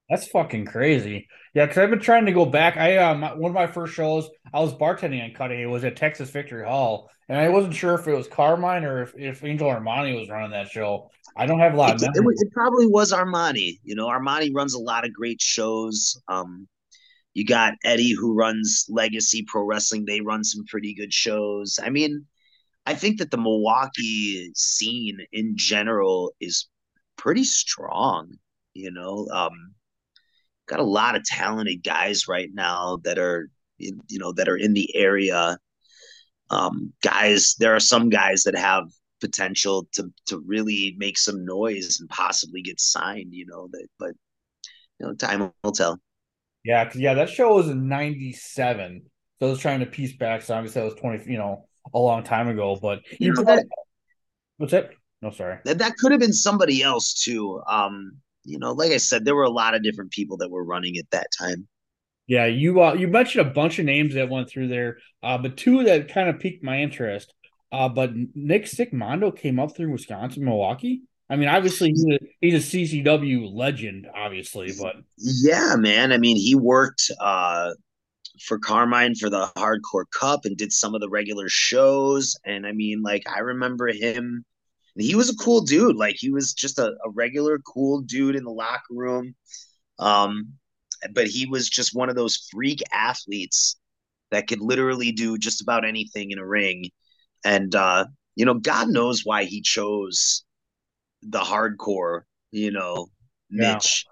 That's 0.10 0.28
fucking 0.28 0.66
crazy. 0.66 1.28
Yeah, 1.54 1.66
because 1.66 1.80
I've 1.80 1.90
been 1.90 2.00
trying 2.00 2.26
to 2.28 2.32
go 2.32 2.46
back. 2.46 2.78
I 2.78 2.98
um 2.98 3.22
one 3.22 3.52
of 3.52 3.56
my 3.56 3.68
first 3.68 3.94
shows 3.94 4.30
I 4.54 4.60
was 4.60 4.74
bartending 4.74 5.24
in 5.24 5.36
Cudahy 5.36 5.66
was 5.66 5.84
at 5.84 5.98
Texas 5.98 6.30
Victory 6.30 6.66
Hall, 6.66 7.10
and 7.28 7.38
I 7.38 7.50
wasn't 7.50 7.76
sure 7.76 7.96
if 7.96 8.08
it 8.08 8.16
was 8.16 8.28
Carmine 8.28 8.86
or 8.86 9.04
if, 9.04 9.16
if 9.18 9.44
Angel 9.44 9.70
Armani 9.70 10.18
was 10.18 10.30
running 10.30 10.52
that 10.52 10.70
show. 10.70 11.10
I 11.36 11.46
don't 11.46 11.60
have 11.60 11.74
a 11.74 11.78
lot. 11.78 12.02
It, 12.02 12.10
it, 12.16 12.24
it, 12.26 12.52
probably 12.52 12.88
was 12.88 13.12
Armani. 13.12 13.80
You 13.84 13.96
know, 13.96 14.08
Armani 14.08 14.56
runs 14.56 14.74
a 14.74 14.80
lot 14.80 15.06
of 15.06 15.14
great 15.14 15.42
shows. 15.42 16.20
Um, 16.28 16.68
you 17.34 17.46
got 17.46 17.76
Eddie 17.84 18.14
who 18.14 18.34
runs 18.34 18.86
Legacy 18.90 19.46
Pro 19.48 19.64
Wrestling. 19.64 20.06
They 20.06 20.22
run 20.22 20.44
some 20.44 20.66
pretty 20.66 20.96
good 20.96 21.14
shows. 21.14 21.80
I 21.84 21.90
mean, 21.90 22.26
I 22.88 22.96
think 22.96 23.20
that 23.20 23.30
the 23.30 23.38
Milwaukee 23.38 24.52
scene 24.56 25.20
in 25.32 25.54
general 25.58 26.34
is 26.40 26.68
pretty 27.18 27.44
strong. 27.44 28.32
You 28.74 28.92
know, 28.92 29.28
um, 29.32 29.76
got 30.68 30.80
a 30.80 30.84
lot 30.84 31.16
of 31.16 31.24
talented 31.24 31.84
guys 31.84 32.28
right 32.28 32.50
now 32.54 33.00
that 33.04 33.18
are 33.18 33.50
you, 33.78 34.00
you 34.10 34.20
know 34.20 34.34
that 34.34 34.50
are 34.50 34.58
in 34.58 34.74
the 34.74 34.96
area. 34.96 35.58
Um, 36.50 36.94
guys, 37.04 37.56
there 37.60 37.76
are 37.76 37.80
some 37.80 38.10
guys 38.10 38.44
that 38.44 38.56
have 38.56 38.86
potential 39.20 39.88
to 39.94 40.12
to 40.28 40.42
really 40.46 40.96
make 40.98 41.18
some 41.18 41.46
noise 41.46 42.00
and 42.00 42.10
possibly 42.10 42.62
get 42.62 42.80
signed. 42.80 43.34
You 43.34 43.46
know 43.48 43.68
that, 43.72 43.88
but 44.00 44.12
you 45.00 45.08
know, 45.08 45.14
time 45.14 45.52
will 45.64 45.72
tell. 45.72 46.00
Yeah, 46.64 46.92
yeah, 46.96 47.14
that 47.14 47.30
show 47.30 47.56
was 47.56 47.70
in 47.70 47.88
'97. 47.88 49.04
So 49.40 49.48
I 49.48 49.50
was 49.50 49.60
trying 49.60 49.80
to 49.82 49.86
piece 49.86 50.16
back. 50.16 50.42
So 50.42 50.56
obviously 50.56 50.82
that 50.82 50.86
was 50.86 51.00
20, 51.00 51.32
you 51.32 51.38
know, 51.38 51.68
a 51.94 52.00
long 52.00 52.24
time 52.24 52.48
ago. 52.48 52.76
But 52.82 53.00
You 53.20 53.34
know, 53.34 53.44
that- 53.44 53.66
what's 54.58 54.74
it? 54.74 54.90
No, 55.22 55.32
sorry. 55.32 55.60
That 55.66 55.78
that 55.80 55.96
could 55.98 56.12
have 56.12 56.20
been 56.20 56.34
somebody 56.34 56.82
else 56.82 57.14
too. 57.14 57.62
Um, 57.68 58.18
you 58.48 58.60
know, 58.60 58.72
like 58.72 58.92
I 58.92 58.98
said, 58.98 59.26
there 59.26 59.36
were 59.36 59.44
a 59.44 59.50
lot 59.50 59.76
of 59.76 59.84
different 59.84 60.12
people 60.12 60.38
that 60.38 60.50
were 60.50 60.64
running 60.64 60.98
at 60.98 61.10
that 61.12 61.28
time. 61.38 61.68
Yeah, 62.28 62.46
you 62.46 62.82
uh, 62.82 62.94
you 62.94 63.08
mentioned 63.08 63.48
a 63.48 63.52
bunch 63.52 63.80
of 63.80 63.86
names 63.86 64.14
that 64.16 64.30
went 64.30 64.50
through 64.50 64.68
there, 64.68 64.98
uh, 65.24 65.38
but 65.38 65.58
two 65.58 65.84
that 65.86 66.10
kind 66.12 66.30
of 66.30 66.40
piqued 66.40 66.64
my 66.64 66.80
interest. 66.82 67.34
Uh, 67.72 67.90
but 67.90 68.12
Nick 68.34 68.66
Stickmondo 68.66 69.36
came 69.36 69.60
up 69.60 69.76
through 69.76 69.92
Wisconsin, 69.92 70.46
Milwaukee. 70.46 71.04
I 71.30 71.36
mean, 71.36 71.50
obviously 71.50 71.90
he's 71.90 72.06
a, 72.06 72.20
he's 72.40 72.74
a 72.74 72.78
CZW 72.78 73.54
legend, 73.54 74.08
obviously, 74.16 74.74
but 74.82 74.96
Yeah, 75.18 75.76
man. 75.78 76.12
I 76.14 76.18
mean, 76.18 76.38
he 76.38 76.56
worked 76.56 77.12
uh 77.20 77.72
for 78.46 78.60
Carmine 78.60 79.16
for 79.16 79.30
the 79.30 79.48
Hardcore 79.58 80.06
Cup 80.12 80.46
and 80.46 80.58
did 80.58 80.72
some 80.72 80.96
of 80.96 81.02
the 81.02 81.10
regular 81.10 81.50
shows. 81.50 82.36
And 82.46 82.66
I 82.68 82.72
mean, 82.72 83.02
like, 83.02 83.24
I 83.28 83.40
remember 83.40 83.88
him. 83.88 84.46
He 84.98 85.16
was 85.16 85.30
a 85.30 85.36
cool 85.36 85.62
dude. 85.62 85.96
Like, 85.96 86.16
he 86.18 86.30
was 86.32 86.54
just 86.54 86.80
a, 86.80 86.96
a 87.06 87.10
regular 87.14 87.60
cool 87.60 88.02
dude 88.02 88.36
in 88.36 88.44
the 88.44 88.52
locker 88.52 88.94
room. 88.94 89.36
Um, 90.00 90.54
but 91.14 91.28
he 91.28 91.46
was 91.46 91.70
just 91.70 91.96
one 91.96 92.10
of 92.10 92.16
those 92.16 92.48
freak 92.52 92.82
athletes 92.92 93.78
that 94.32 94.48
could 94.48 94.62
literally 94.62 95.12
do 95.12 95.38
just 95.38 95.62
about 95.62 95.86
anything 95.86 96.32
in 96.32 96.40
a 96.40 96.46
ring. 96.46 96.90
And 97.46 97.74
uh, 97.76 98.06
you 98.36 98.46
know, 98.46 98.56
God 98.56 98.90
knows 98.90 99.22
why 99.24 99.46
he 99.46 99.62
chose 99.62 100.44
the 101.22 101.40
hardcore, 101.40 102.22
you 102.52 102.72
know, 102.72 103.08
Yeah. 103.52 103.76
niche. 103.76 104.08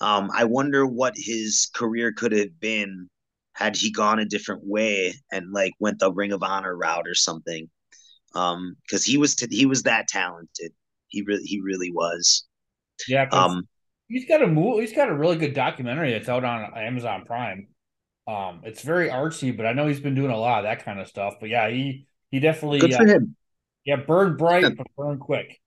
Um, 0.00 0.30
I 0.34 0.44
wonder 0.44 0.86
what 0.86 1.14
his 1.16 1.70
career 1.74 2.12
could 2.12 2.32
have 2.32 2.58
been 2.60 3.08
had 3.52 3.76
he 3.76 3.92
gone 3.92 4.18
a 4.18 4.24
different 4.24 4.62
way 4.64 5.14
and 5.30 5.52
like 5.52 5.72
went 5.78 6.00
the 6.00 6.12
Ring 6.12 6.32
of 6.32 6.42
Honor 6.42 6.76
route 6.76 7.06
or 7.08 7.14
something. 7.14 7.70
Um, 8.34 8.76
because 8.82 9.04
he 9.04 9.16
was 9.16 9.34
t- 9.36 9.54
he 9.54 9.66
was 9.66 9.84
that 9.84 10.08
talented. 10.08 10.72
He 11.08 11.22
really 11.22 11.44
he 11.44 11.60
really 11.60 11.90
was. 11.90 12.44
yeah 13.08 13.28
Um, 13.30 13.68
he's 14.08 14.26
got 14.26 14.42
a 14.42 14.46
move. 14.46 14.80
He's 14.80 14.92
got 14.92 15.08
a 15.08 15.14
really 15.14 15.36
good 15.36 15.54
documentary 15.54 16.12
that's 16.12 16.28
out 16.28 16.44
on 16.44 16.72
Amazon 16.76 17.24
Prime. 17.24 17.68
Um, 18.26 18.62
it's 18.64 18.82
very 18.82 19.08
artsy, 19.08 19.54
but 19.56 19.66
I 19.66 19.72
know 19.72 19.86
he's 19.86 20.00
been 20.00 20.14
doing 20.14 20.30
a 20.30 20.36
lot 20.36 20.58
of 20.58 20.64
that 20.64 20.84
kind 20.84 20.98
of 20.98 21.08
stuff. 21.08 21.34
But 21.40 21.50
yeah, 21.50 21.68
he 21.68 22.06
he 22.30 22.40
definitely 22.40 22.80
good 22.80 22.94
uh, 22.94 22.98
for 22.98 23.06
him. 23.06 23.36
yeah 23.84 23.96
burn 23.96 24.36
bright 24.36 24.76
but 24.76 24.86
burn 24.96 25.18
quick. 25.18 25.60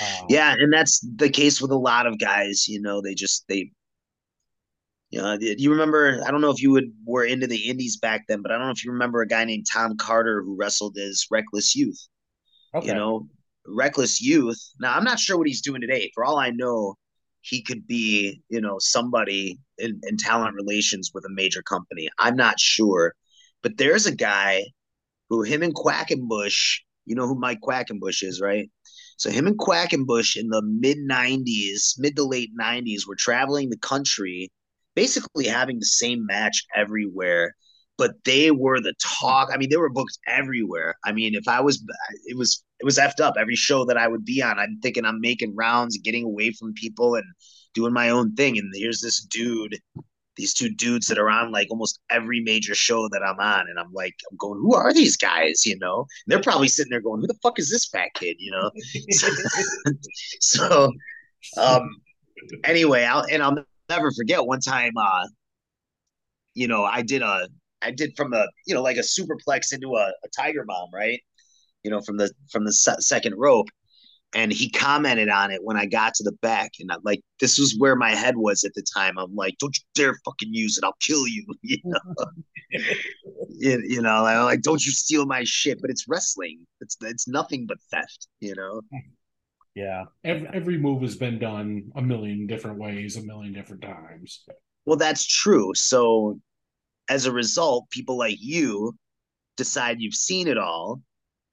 Um, 0.00 0.26
Yeah, 0.28 0.54
and 0.58 0.72
that's 0.72 1.00
the 1.16 1.30
case 1.30 1.60
with 1.60 1.70
a 1.70 1.76
lot 1.76 2.06
of 2.06 2.18
guys. 2.18 2.68
You 2.68 2.80
know, 2.80 3.00
they 3.00 3.14
just 3.14 3.44
they. 3.48 3.72
You 5.10 5.20
know, 5.20 5.36
you 5.40 5.70
remember? 5.70 6.22
I 6.24 6.30
don't 6.30 6.40
know 6.40 6.50
if 6.50 6.62
you 6.62 6.70
would 6.70 6.92
were 7.04 7.24
into 7.24 7.46
the 7.48 7.68
indies 7.68 7.96
back 7.96 8.26
then, 8.28 8.42
but 8.42 8.52
I 8.52 8.58
don't 8.58 8.66
know 8.66 8.72
if 8.72 8.84
you 8.84 8.92
remember 8.92 9.20
a 9.20 9.26
guy 9.26 9.44
named 9.44 9.66
Tom 9.72 9.96
Carter 9.96 10.42
who 10.42 10.56
wrestled 10.56 10.96
as 10.98 11.26
Reckless 11.30 11.74
Youth. 11.74 12.06
okay. 12.74 12.88
You 12.88 12.94
know, 12.94 13.28
Reckless 13.66 14.20
Youth. 14.20 14.60
Now, 14.78 14.94
I'm 14.96 15.04
not 15.04 15.18
sure 15.18 15.36
what 15.36 15.48
he's 15.48 15.62
doing 15.62 15.80
today. 15.80 16.10
For 16.14 16.24
all 16.24 16.38
I 16.38 16.50
know, 16.50 16.94
he 17.40 17.62
could 17.62 17.86
be, 17.86 18.40
you 18.48 18.60
know, 18.60 18.76
somebody 18.78 19.58
in, 19.78 20.00
in 20.04 20.16
talent 20.16 20.54
relations 20.54 21.10
with 21.12 21.24
a 21.24 21.30
major 21.30 21.62
company. 21.62 22.08
I'm 22.18 22.36
not 22.36 22.60
sure, 22.60 23.14
but 23.62 23.78
there's 23.78 24.06
a 24.06 24.14
guy 24.14 24.64
who 25.28 25.42
him 25.42 25.62
and 25.62 25.74
Quackenbush. 25.74 26.80
You 27.06 27.16
know 27.16 27.26
who 27.26 27.34
Mike 27.34 27.60
Quackenbush 27.62 28.22
is, 28.22 28.40
right? 28.40 28.70
So 29.16 29.30
him 29.30 29.46
and 29.46 29.58
Quackenbush 29.58 30.36
in 30.36 30.48
the 30.50 30.62
mid 30.62 30.98
'90s, 30.98 31.94
mid 31.98 32.14
to 32.16 32.24
late 32.24 32.50
'90s, 32.58 33.08
were 33.08 33.16
traveling 33.16 33.70
the 33.70 33.78
country, 33.78 34.50
basically 34.94 35.46
having 35.46 35.78
the 35.78 35.86
same 35.86 36.26
match 36.26 36.64
everywhere. 36.74 37.54
But 37.98 38.12
they 38.24 38.50
were 38.50 38.80
the 38.80 38.94
talk. 39.20 39.50
I 39.52 39.58
mean, 39.58 39.68
they 39.68 39.76
were 39.76 39.90
booked 39.90 40.18
everywhere. 40.26 40.94
I 41.04 41.12
mean, 41.12 41.34
if 41.34 41.46
I 41.46 41.60
was, 41.60 41.84
it 42.24 42.36
was 42.36 42.64
it 42.78 42.84
was 42.86 42.96
effed 42.96 43.20
up. 43.20 43.34
Every 43.38 43.56
show 43.56 43.84
that 43.84 43.98
I 43.98 44.08
would 44.08 44.24
be 44.24 44.42
on, 44.42 44.58
I'm 44.58 44.78
thinking 44.82 45.04
I'm 45.04 45.20
making 45.20 45.54
rounds, 45.54 45.98
getting 45.98 46.24
away 46.24 46.52
from 46.52 46.72
people, 46.72 47.14
and 47.16 47.24
doing 47.74 47.92
my 47.92 48.08
own 48.08 48.34
thing. 48.34 48.56
And 48.56 48.72
here's 48.74 49.02
this 49.02 49.20
dude, 49.20 49.78
these 50.36 50.54
two 50.54 50.70
dudes 50.70 51.08
that 51.08 51.18
are 51.18 51.28
on 51.28 51.52
like 51.52 51.68
almost 51.70 52.00
every 52.10 52.40
major 52.40 52.74
show 52.74 53.06
that 53.10 53.22
I'm 53.22 53.38
on, 53.38 53.68
and 53.68 53.78
I'm 53.78 53.92
like, 53.92 54.14
I'm 54.30 54.38
going, 54.38 54.58
who 54.60 54.74
are 54.74 54.94
these 54.94 55.18
guys? 55.18 55.66
You 55.66 55.78
know, 55.78 55.98
and 55.98 56.32
they're 56.32 56.40
probably 56.40 56.68
sitting 56.68 56.90
there 56.90 57.02
going, 57.02 57.20
who 57.20 57.26
the 57.26 57.38
fuck 57.42 57.58
is 57.58 57.68
this 57.68 57.86
fat 57.86 58.14
kid? 58.14 58.36
You 58.38 58.52
know, 58.52 58.70
so 60.40 60.90
um 61.58 61.90
anyway 62.64 63.04
i'll 63.04 63.24
and 63.30 63.42
i'll 63.42 63.54
never 63.90 64.10
forget 64.12 64.46
one 64.46 64.60
time 64.60 64.92
uh 64.96 65.26
you 66.54 66.66
know 66.66 66.84
i 66.84 67.02
did 67.02 67.22
a 67.22 67.48
i 67.82 67.90
did 67.90 68.16
from 68.16 68.32
a 68.32 68.46
you 68.66 68.74
know 68.74 68.82
like 68.82 68.96
a 68.96 69.00
superplex 69.00 69.72
into 69.72 69.94
a, 69.96 70.12
a 70.24 70.28
tiger 70.36 70.64
bomb 70.66 70.88
right? 70.92 71.20
You 71.82 71.90
know 71.90 72.00
from 72.00 72.16
the 72.16 72.30
from 72.50 72.64
the 72.64 72.72
se- 72.72 73.00
second 73.00 73.34
rope. 73.36 73.68
And 74.32 74.52
he 74.52 74.70
commented 74.70 75.28
on 75.28 75.50
it 75.50 75.64
when 75.64 75.76
i 75.76 75.86
got 75.86 76.14
to 76.14 76.22
the 76.22 76.36
back. 76.40 76.70
And 76.78 76.92
I, 76.92 76.96
like 77.02 77.20
this 77.40 77.58
was 77.58 77.74
where 77.78 77.96
my 77.96 78.10
head 78.10 78.36
was 78.36 78.62
at 78.62 78.72
the 78.74 78.84
time. 78.96 79.18
I'm 79.18 79.34
like 79.34 79.56
don't 79.58 79.76
you 79.76 79.82
dare 79.94 80.14
fucking 80.24 80.54
use 80.54 80.78
it. 80.78 80.84
I'll 80.84 80.96
kill 81.00 81.26
you. 81.26 81.44
You 81.62 81.78
know? 81.84 82.00
You, 83.48 83.82
you 83.84 84.00
know 84.00 84.22
like, 84.22 84.38
like 84.38 84.62
don't 84.62 84.84
you 84.86 84.92
steal 84.92 85.26
my 85.26 85.42
shit. 85.44 85.80
But 85.80 85.90
it's 85.90 86.06
wrestling. 86.06 86.60
It's 86.80 86.96
it's 87.00 87.26
nothing 87.26 87.66
but 87.66 87.78
theft 87.90 88.28
you 88.38 88.54
know 88.54 88.82
yeah. 89.74 90.04
Every, 90.24 90.48
every 90.52 90.78
move 90.78 91.02
has 91.02 91.16
been 91.16 91.38
done 91.38 91.90
a 91.96 92.02
million 92.02 92.46
different 92.46 92.78
ways, 92.78 93.16
a 93.16 93.22
million 93.22 93.52
different 93.52 93.82
times. 93.82 94.44
Well, 94.86 94.96
that's 94.96 95.26
true. 95.26 95.72
So 95.74 96.40
as 97.08 97.26
a 97.26 97.32
result, 97.32 97.90
people 97.90 98.16
like 98.16 98.38
you 98.40 98.96
decide 99.56 100.00
you've 100.00 100.14
seen 100.14 100.48
it 100.48 100.58
all, 100.58 101.02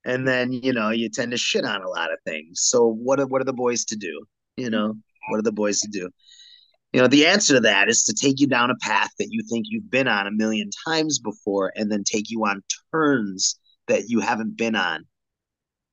and 0.06 0.28
then 0.28 0.54
you 0.54 0.74
know 0.74 0.90
you 0.90 1.10
tend 1.10 1.32
to 1.32 1.38
shit 1.38 1.66
on 1.66 1.82
a 1.82 1.90
lot 1.90 2.12
of 2.12 2.20
things. 2.26 2.62
So 2.62 2.88
what 2.88 3.20
are 3.20 3.28
what 3.28 3.42
are 3.42 3.46
the 3.46 3.54
boys 3.54 3.86
to 3.86 3.96
do? 3.96 4.26
You 4.56 4.70
know, 4.70 4.94
what 5.30 5.38
are 5.38 5.44
the 5.44 5.52
boys 5.52 5.80
to 5.82 5.90
do? 5.90 6.10
You 6.94 7.02
know, 7.02 7.08
the 7.08 7.28
answer 7.28 7.56
to 7.56 7.60
that 7.60 7.90
is 7.90 8.04
to 8.06 8.14
take 8.14 8.40
you 8.40 8.48
down 8.48 8.72
a 8.72 8.76
path 8.82 9.12
that 9.20 9.28
you 9.30 9.44
think 9.50 9.66
you've 9.68 9.92
been 9.92 10.08
on 10.08 10.26
a 10.26 10.32
million 10.32 10.70
times 10.88 11.20
before, 11.20 11.74
and 11.76 11.92
then 11.92 12.04
take 12.04 12.30
you 12.30 12.46
on 12.46 12.64
turns 12.92 13.60
that 13.88 14.10
you 14.10 14.20
haven't 14.20 14.58
been 14.58 14.76
on. 14.76 15.06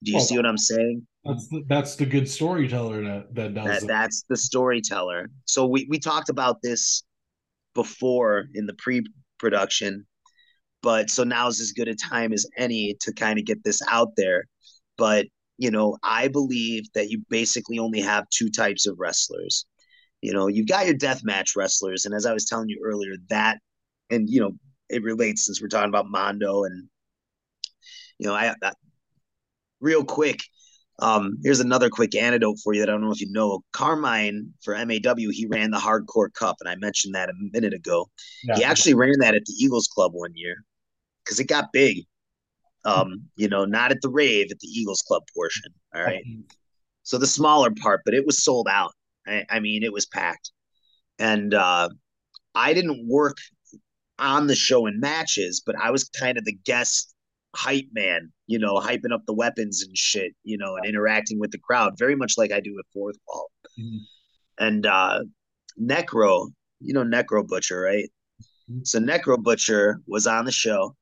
Do 0.04 0.10
you 0.12 0.16
Well, 0.18 0.24
see 0.24 0.36
what 0.36 0.46
I'm 0.46 0.58
saying? 0.58 1.06
That's 1.24 1.48
the, 1.48 1.64
that's 1.66 1.96
the 1.96 2.06
good 2.06 2.28
storyteller 2.28 3.02
that 3.02 3.34
that 3.34 3.54
does 3.54 3.66
that 3.66 3.82
it. 3.82 3.88
that's 3.88 4.24
the 4.28 4.36
storyteller 4.36 5.30
so 5.46 5.66
we 5.66 5.86
we 5.88 5.98
talked 5.98 6.28
about 6.28 6.60
this 6.62 7.02
before 7.74 8.44
in 8.54 8.66
the 8.66 8.74
pre-production 8.74 10.06
but 10.82 11.08
so 11.08 11.24
now 11.24 11.48
is 11.48 11.60
as 11.60 11.72
good 11.72 11.88
a 11.88 11.94
time 11.94 12.32
as 12.34 12.46
any 12.58 12.94
to 13.00 13.12
kind 13.14 13.38
of 13.38 13.46
get 13.46 13.64
this 13.64 13.80
out 13.90 14.10
there 14.18 14.44
but 14.98 15.26
you 15.56 15.70
know 15.70 15.96
i 16.02 16.28
believe 16.28 16.84
that 16.94 17.08
you 17.08 17.22
basically 17.30 17.78
only 17.78 18.02
have 18.02 18.28
two 18.28 18.50
types 18.50 18.86
of 18.86 18.96
wrestlers 18.98 19.64
you 20.20 20.32
know 20.32 20.46
you've 20.46 20.68
got 20.68 20.84
your 20.84 20.94
death 20.94 21.22
match 21.24 21.56
wrestlers 21.56 22.04
and 22.04 22.14
as 22.14 22.26
i 22.26 22.34
was 22.34 22.44
telling 22.44 22.68
you 22.68 22.80
earlier 22.84 23.14
that 23.30 23.58
and 24.10 24.28
you 24.28 24.40
know 24.40 24.52
it 24.90 25.02
relates 25.02 25.46
since 25.46 25.62
we're 25.62 25.68
talking 25.68 25.88
about 25.88 26.06
mondo 26.10 26.64
and 26.64 26.86
you 28.18 28.26
know 28.26 28.34
i, 28.34 28.54
I 28.62 28.72
real 29.84 30.04
quick 30.04 30.40
um, 31.00 31.38
here's 31.42 31.60
another 31.60 31.90
quick 31.90 32.14
anecdote 32.14 32.58
for 32.62 32.72
you 32.72 32.80
that 32.80 32.88
I 32.88 32.92
don't 32.92 33.02
know 33.02 33.10
if 33.10 33.20
you 33.20 33.30
know. 33.30 33.64
Carmine 33.72 34.52
for 34.62 34.74
MAW, 34.74 35.30
he 35.30 35.46
ran 35.48 35.70
the 35.70 35.78
Hardcore 35.78 36.32
Cup, 36.32 36.56
and 36.60 36.68
I 36.68 36.76
mentioned 36.76 37.14
that 37.14 37.28
a 37.28 37.34
minute 37.52 37.74
ago. 37.74 38.08
Yeah. 38.44 38.56
He 38.56 38.64
actually 38.64 38.94
ran 38.94 39.18
that 39.18 39.34
at 39.34 39.44
the 39.44 39.54
Eagles 39.58 39.88
Club 39.88 40.12
one 40.14 40.32
year 40.34 40.56
because 41.24 41.40
it 41.40 41.48
got 41.48 41.72
big. 41.72 42.04
Um, 42.84 43.22
you 43.36 43.48
know, 43.48 43.64
not 43.64 43.92
at 43.92 44.02
the 44.02 44.10
rave, 44.10 44.48
at 44.50 44.60
the 44.60 44.68
Eagles 44.68 45.02
Club 45.02 45.22
portion. 45.34 45.72
All 45.94 46.02
right. 46.02 46.22
So 47.02 47.16
the 47.18 47.26
smaller 47.26 47.70
part, 47.70 48.02
but 48.04 48.14
it 48.14 48.26
was 48.26 48.44
sold 48.44 48.68
out. 48.70 48.92
I, 49.26 49.44
I 49.48 49.60
mean, 49.60 49.82
it 49.82 49.92
was 49.92 50.04
packed. 50.04 50.50
And 51.18 51.54
uh, 51.54 51.88
I 52.54 52.74
didn't 52.74 53.08
work 53.08 53.38
on 54.18 54.46
the 54.46 54.54
show 54.54 54.86
in 54.86 55.00
matches, 55.00 55.62
but 55.64 55.76
I 55.76 55.90
was 55.90 56.04
kind 56.10 56.36
of 56.36 56.44
the 56.44 56.56
guest 56.64 57.13
hype 57.54 57.88
man, 57.92 58.32
you 58.46 58.58
know, 58.58 58.74
hyping 58.74 59.12
up 59.12 59.22
the 59.26 59.34
weapons 59.34 59.82
and 59.82 59.96
shit, 59.96 60.32
you 60.44 60.58
know, 60.58 60.76
and 60.76 60.86
interacting 60.86 61.38
with 61.38 61.50
the 61.50 61.58
crowd, 61.58 61.94
very 61.98 62.16
much 62.16 62.34
like 62.36 62.52
I 62.52 62.60
do 62.60 62.74
with 62.74 62.86
Fourth 62.92 63.16
Wall. 63.28 63.50
Mhm. 63.78 63.98
And 64.58 64.86
uh 64.86 65.24
Necro, 65.80 66.50
you 66.80 66.92
know 66.92 67.04
Necro 67.04 67.46
Butcher, 67.46 67.80
right? 67.80 68.10
Mhm. 68.70 68.86
So 68.86 68.98
Necro 68.98 69.42
Butcher 69.42 70.00
was 70.06 70.26
on 70.26 70.44
the 70.44 70.52
show 70.52 70.96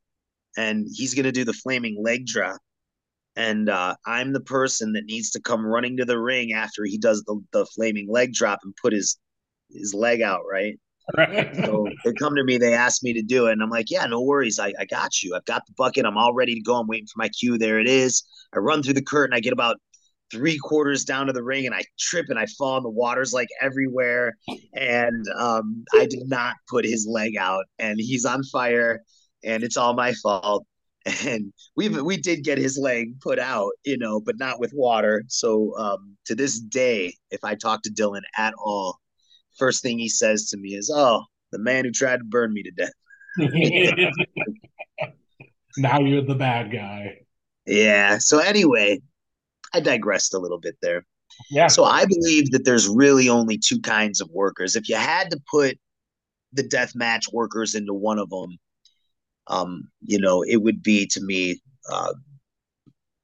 and 0.56 0.86
he's 0.92 1.14
gonna 1.14 1.32
do 1.32 1.44
the 1.44 1.52
flaming 1.52 2.02
leg 2.02 2.26
drop. 2.26 2.60
And 3.34 3.70
uh, 3.70 3.96
I'm 4.04 4.34
the 4.34 4.40
person 4.40 4.92
that 4.92 5.06
needs 5.06 5.30
to 5.30 5.40
come 5.40 5.64
running 5.64 5.96
to 5.96 6.04
the 6.04 6.18
ring 6.18 6.52
after 6.52 6.84
he 6.84 6.98
does 6.98 7.22
the, 7.24 7.40
the 7.52 7.64
flaming 7.64 8.06
leg 8.10 8.34
drop 8.34 8.60
and 8.62 8.74
put 8.82 8.92
his 8.92 9.18
his 9.70 9.94
leg 9.94 10.20
out, 10.20 10.42
right? 10.50 10.78
So 11.64 11.86
they 12.04 12.12
come 12.12 12.34
to 12.36 12.44
me, 12.44 12.58
they 12.58 12.74
ask 12.74 13.02
me 13.02 13.12
to 13.14 13.22
do 13.22 13.46
it, 13.46 13.52
and 13.52 13.62
I'm 13.62 13.70
like, 13.70 13.90
yeah, 13.90 14.06
no 14.06 14.22
worries, 14.22 14.58
I, 14.58 14.72
I 14.78 14.84
got 14.84 15.22
you. 15.22 15.34
I've 15.34 15.44
got 15.44 15.66
the 15.66 15.74
bucket, 15.76 16.06
I'm 16.06 16.16
all 16.16 16.34
ready 16.34 16.54
to 16.54 16.60
go. 16.60 16.76
I'm 16.76 16.86
waiting 16.86 17.06
for 17.06 17.18
my 17.18 17.28
cue. 17.28 17.58
There 17.58 17.78
it 17.80 17.88
is. 17.88 18.22
I 18.54 18.58
run 18.58 18.82
through 18.82 18.94
the 18.94 19.02
curtain, 19.02 19.34
I 19.34 19.40
get 19.40 19.52
about 19.52 19.76
three 20.32 20.58
quarters 20.58 21.04
down 21.04 21.26
to 21.26 21.32
the 21.32 21.42
ring 21.42 21.66
and 21.66 21.74
I 21.74 21.82
trip 21.98 22.26
and 22.30 22.38
I 22.38 22.46
fall 22.58 22.78
in 22.78 22.82
the 22.82 22.90
water's 22.90 23.32
like 23.32 23.48
everywhere. 23.60 24.32
And 24.74 25.24
um, 25.38 25.84
I 25.94 26.06
did 26.06 26.26
not 26.26 26.56
put 26.68 26.84
his 26.84 27.06
leg 27.06 27.36
out 27.36 27.66
and 27.78 28.00
he's 28.00 28.24
on 28.24 28.42
fire 28.44 29.02
and 29.44 29.62
it's 29.62 29.76
all 29.76 29.94
my 29.94 30.14
fault. 30.14 30.66
And 31.26 31.52
we 31.76 31.88
we 31.88 32.16
did 32.16 32.44
get 32.44 32.58
his 32.58 32.78
leg 32.78 33.20
put 33.20 33.40
out, 33.40 33.72
you 33.84 33.98
know, 33.98 34.20
but 34.20 34.38
not 34.38 34.60
with 34.60 34.70
water. 34.72 35.24
So 35.26 35.76
um, 35.76 36.16
to 36.26 36.36
this 36.36 36.60
day, 36.60 37.12
if 37.32 37.42
I 37.42 37.56
talk 37.56 37.82
to 37.82 37.90
Dylan 37.90 38.22
at 38.38 38.54
all, 38.56 39.00
first 39.58 39.82
thing 39.82 39.98
he 39.98 40.08
says 40.08 40.48
to 40.50 40.56
me 40.56 40.74
is, 40.74 40.90
"Oh, 40.94 41.24
the 41.50 41.58
man 41.58 41.84
who 41.84 41.90
tried 41.90 42.18
to 42.18 42.24
burn 42.24 42.52
me 42.52 42.62
to 42.62 42.70
death." 42.70 42.92
now 45.76 46.00
you're 46.00 46.22
the 46.22 46.34
bad 46.34 46.72
guy. 46.72 47.18
Yeah. 47.66 48.18
So 48.18 48.38
anyway, 48.38 49.00
I 49.72 49.80
digressed 49.80 50.34
a 50.34 50.38
little 50.38 50.58
bit 50.58 50.76
there. 50.82 51.06
Yeah. 51.50 51.68
So 51.68 51.84
I 51.84 52.04
believe 52.04 52.50
that 52.50 52.64
there's 52.64 52.88
really 52.88 53.28
only 53.28 53.58
two 53.58 53.80
kinds 53.80 54.20
of 54.20 54.28
workers. 54.30 54.76
If 54.76 54.88
you 54.88 54.96
had 54.96 55.30
to 55.30 55.40
put 55.50 55.78
the 56.52 56.62
death 56.62 56.94
match 56.94 57.26
workers 57.32 57.74
into 57.74 57.94
one 57.94 58.18
of 58.18 58.28
them, 58.28 58.58
um, 59.46 59.90
you 60.02 60.20
know, 60.20 60.42
it 60.42 60.56
would 60.56 60.82
be 60.82 61.06
to 61.06 61.20
me 61.20 61.60
uh, 61.90 62.12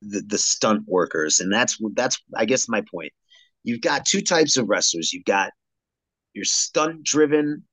the 0.02 0.22
the 0.26 0.38
stunt 0.38 0.84
workers, 0.86 1.40
and 1.40 1.52
that's 1.52 1.78
that's 1.94 2.20
I 2.36 2.44
guess 2.44 2.68
my 2.68 2.82
point. 2.92 3.12
You've 3.64 3.80
got 3.80 4.06
two 4.06 4.22
types 4.22 4.56
of 4.56 4.68
wrestlers. 4.68 5.12
You've 5.12 5.24
got 5.24 5.50
your 6.38 6.44
stunt 6.44 7.02
driven 7.02 7.64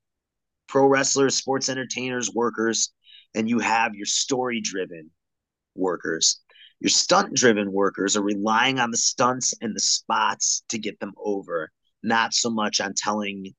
pro 0.66 0.86
wrestlers, 0.86 1.36
sports 1.36 1.68
entertainers, 1.68 2.32
workers, 2.34 2.92
and 3.36 3.48
you 3.48 3.60
have 3.60 3.94
your 3.94 4.06
story 4.06 4.60
driven 4.60 5.08
workers. 5.76 6.40
Your 6.80 6.90
stunt 6.90 7.32
driven 7.32 7.70
workers 7.70 8.16
are 8.16 8.22
relying 8.22 8.80
on 8.80 8.90
the 8.90 8.96
stunts 8.96 9.54
and 9.60 9.74
the 9.74 9.80
spots 9.80 10.64
to 10.70 10.78
get 10.78 10.98
them 10.98 11.12
over, 11.16 11.70
not 12.02 12.34
so 12.34 12.50
much 12.50 12.80
on 12.80 12.92
telling, 12.94 13.54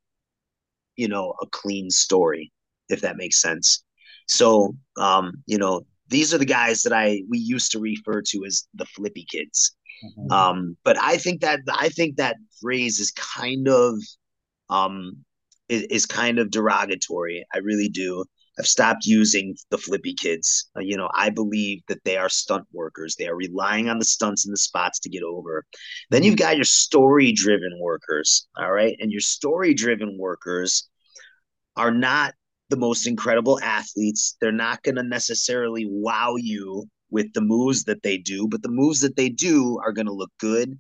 you 0.98 1.08
know, 1.08 1.34
a 1.42 1.46
clean 1.48 1.90
story, 1.90 2.52
if 2.90 3.00
that 3.00 3.16
makes 3.16 3.42
sense. 3.42 3.86
So, 4.28 4.76
um, 4.98 5.42
you 5.46 5.58
know, 5.58 5.86
these 6.10 6.34
are 6.34 6.38
the 6.38 6.46
guys 6.46 6.84
that 6.84 6.92
I 6.92 7.22
we 7.30 7.38
used 7.38 7.72
to 7.72 7.80
refer 7.80 8.22
to 8.24 8.46
as 8.46 8.68
the 8.74 8.86
flippy 8.86 9.26
kids. 9.32 9.74
Mm-hmm. 10.04 10.32
Um, 10.32 10.78
but 10.84 11.02
I 11.02 11.18
think 11.18 11.42
that 11.42 11.62
I 11.72 11.88
think 11.88 12.18
that 12.18 12.36
phrase 12.62 13.00
is 13.00 13.12
kind 13.12 13.70
of 13.70 13.96
um 14.70 15.26
is, 15.70 15.84
is 15.84 16.06
kind 16.06 16.40
of 16.40 16.52
derogatory. 16.52 17.46
I 17.54 17.60
really 17.60 17.90
do. 17.90 18.24
I've 18.60 18.68
stopped 18.68 19.06
using 19.06 19.56
the 19.70 19.78
flippy 19.78 20.14
kids. 20.14 20.70
Uh, 20.76 20.80
you 20.80 20.98
know, 20.98 21.10
I 21.14 21.30
believe 21.30 21.84
that 21.90 22.04
they 22.04 22.18
are 22.18 22.30
stunt 22.30 22.66
workers. 22.74 23.16
They 23.16 23.28
are 23.28 23.36
relying 23.36 23.88
on 23.88 24.00
the 24.00 24.06
stunts 24.06 24.46
and 24.46 24.54
the 24.54 24.58
spots 24.58 25.00
to 25.00 25.10
get 25.10 25.22
over. 25.22 25.64
Then 26.10 26.24
you've 26.24 26.38
got 26.38 26.56
your 26.56 26.66
story 26.66 27.32
driven 27.34 27.78
workers. 27.80 28.48
All 28.58 28.72
right. 28.72 28.96
And 29.00 29.12
your 29.12 29.22
story 29.22 29.76
driven 29.76 30.18
workers 30.18 30.90
are 31.76 31.92
not 31.92 32.34
the 32.70 32.78
most 32.78 33.06
incredible 33.06 33.60
athletes. 33.62 34.36
They're 34.42 34.52
not 34.52 34.82
going 34.82 34.96
to 34.96 35.04
necessarily 35.04 35.86
wow 35.88 36.36
you 36.36 36.86
with 37.12 37.32
the 37.34 37.42
moves 37.42 37.84
that 37.84 38.02
they 38.02 38.18
do, 38.18 38.48
but 38.48 38.64
the 38.64 38.70
moves 38.70 39.00
that 39.02 39.16
they 39.16 39.30
do 39.30 39.80
are 39.86 39.94
going 39.94 40.08
to 40.08 40.14
look 40.14 40.32
good. 40.40 40.78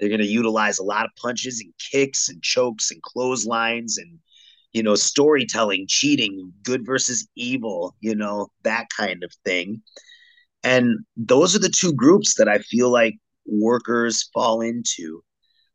They're 0.00 0.08
going 0.08 0.20
to 0.20 0.26
utilize 0.26 0.78
a 0.78 0.84
lot 0.84 1.04
of 1.04 1.12
punches 1.20 1.60
and 1.60 1.72
kicks 1.92 2.28
and 2.28 2.42
chokes 2.42 2.90
and 2.90 3.02
clotheslines 3.02 3.98
and 3.98 4.18
you 4.72 4.82
know, 4.82 4.94
storytelling, 4.94 5.86
cheating, 5.88 6.52
good 6.62 6.86
versus 6.86 7.26
evil, 7.34 7.96
you 8.00 8.14
know, 8.14 8.48
that 8.62 8.86
kind 8.96 9.24
of 9.24 9.32
thing. 9.44 9.82
And 10.62 10.98
those 11.16 11.56
are 11.56 11.58
the 11.58 11.74
two 11.74 11.92
groups 11.92 12.34
that 12.36 12.48
I 12.48 12.58
feel 12.58 12.90
like 12.90 13.14
workers 13.46 14.28
fall 14.32 14.60
into. 14.60 15.22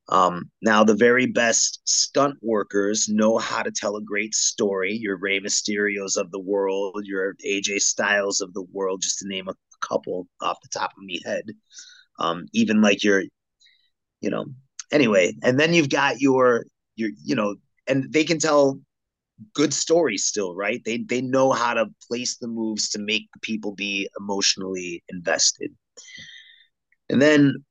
Um, 0.08 0.52
now, 0.62 0.84
the 0.84 0.94
very 0.94 1.26
best 1.26 1.82
stunt 1.84 2.36
workers 2.42 3.10
know 3.10 3.40
how 3.40 3.64
to 3.64 3.72
tell 3.72 3.96
a 3.96 4.04
great 4.04 4.36
story. 4.36 4.94
Your 4.94 5.18
Rey 5.18 5.40
Mysterios 5.40 6.16
of 6.16 6.30
the 6.32 6.40
world, 6.40 7.02
your 7.06 7.34
AJ 7.46 7.82
Styles 7.82 8.40
of 8.40 8.54
the 8.54 8.66
world, 8.72 9.02
just 9.02 9.20
to 9.20 9.28
name 9.28 9.48
a 9.50 9.56
couple 9.82 10.28
off 10.42 10.62
the 10.62 10.70
top 10.70 10.92
of 10.92 11.04
my 11.04 11.18
head. 11.26 11.46
Um, 12.20 12.46
even 12.54 12.82
like 12.82 13.04
your, 13.04 13.24
you 14.22 14.30
know, 14.30 14.46
anyway. 14.92 15.34
And 15.44 15.60
then 15.60 15.74
you've 15.74 15.90
got 15.90 16.20
your 16.22 16.66
your, 16.96 17.10
you 17.24 17.36
know, 17.36 17.56
and 17.88 18.12
they 18.12 18.24
can 18.24 18.40
tell 18.40 18.80
good 19.54 19.74
stories 19.74 20.26
still, 20.26 20.56
right? 20.56 20.82
They 20.86 20.98
they 20.98 21.22
know 21.22 21.52
how 21.52 21.74
to 21.74 21.88
place 22.08 22.38
the 22.38 22.48
moves 22.48 22.90
to 22.90 23.00
make 23.00 23.28
people 23.42 23.74
be 23.74 24.10
emotionally 24.20 25.04
invested. 25.10 25.72
And 27.10 27.22
then 27.22 27.64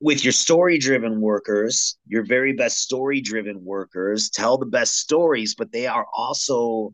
with 0.00 0.24
your 0.24 0.32
story 0.32 0.78
driven 0.78 1.20
workers, 1.20 1.96
your 2.06 2.24
very 2.24 2.52
best 2.52 2.78
story 2.78 3.20
driven 3.20 3.64
workers 3.64 4.30
tell 4.30 4.58
the 4.58 4.66
best 4.66 4.98
stories, 4.98 5.54
but 5.54 5.72
they 5.72 5.86
are 5.86 6.06
also 6.14 6.92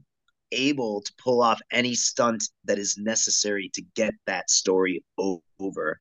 able 0.53 1.01
to 1.01 1.13
pull 1.19 1.43
off 1.43 1.61
any 1.73 1.95
stunt 1.95 2.45
that 2.65 2.79
is 2.79 2.97
necessary 2.99 3.71
to 3.75 3.83
get 3.97 4.15
that 4.27 4.51
story 4.51 5.03
over. 5.19 6.01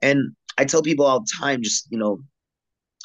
And 0.00 0.36
I 0.58 0.64
tell 0.64 0.82
people 0.82 1.06
all 1.06 1.20
the 1.20 1.32
time 1.38 1.62
just, 1.62 1.86
you 1.90 1.98
know, 1.98 2.20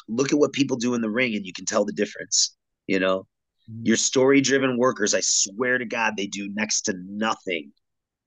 look 0.08 0.32
at 0.32 0.38
what 0.38 0.52
people 0.52 0.76
do 0.76 0.94
in 0.94 1.00
the 1.00 1.10
ring 1.10 1.34
and 1.34 1.46
you 1.46 1.52
can 1.52 1.64
tell 1.64 1.84
the 1.84 1.92
difference, 1.92 2.56
you 2.86 2.98
know. 2.98 3.26
Mm-hmm. 3.70 3.82
Your 3.84 3.96
story 3.96 4.40
driven 4.40 4.76
workers, 4.76 5.14
I 5.14 5.20
swear 5.22 5.78
to 5.78 5.84
God, 5.84 6.14
they 6.16 6.26
do 6.26 6.50
next 6.54 6.82
to 6.82 6.94
nothing. 7.06 7.72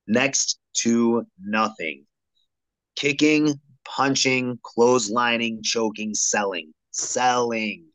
Next 0.08 0.60
to 0.82 1.26
nothing. 1.42 2.06
Kicking, 2.96 3.60
punching, 3.84 4.60
clotheslining, 4.64 5.64
choking, 5.64 6.14
selling. 6.14 6.74
Selling. 6.92 7.86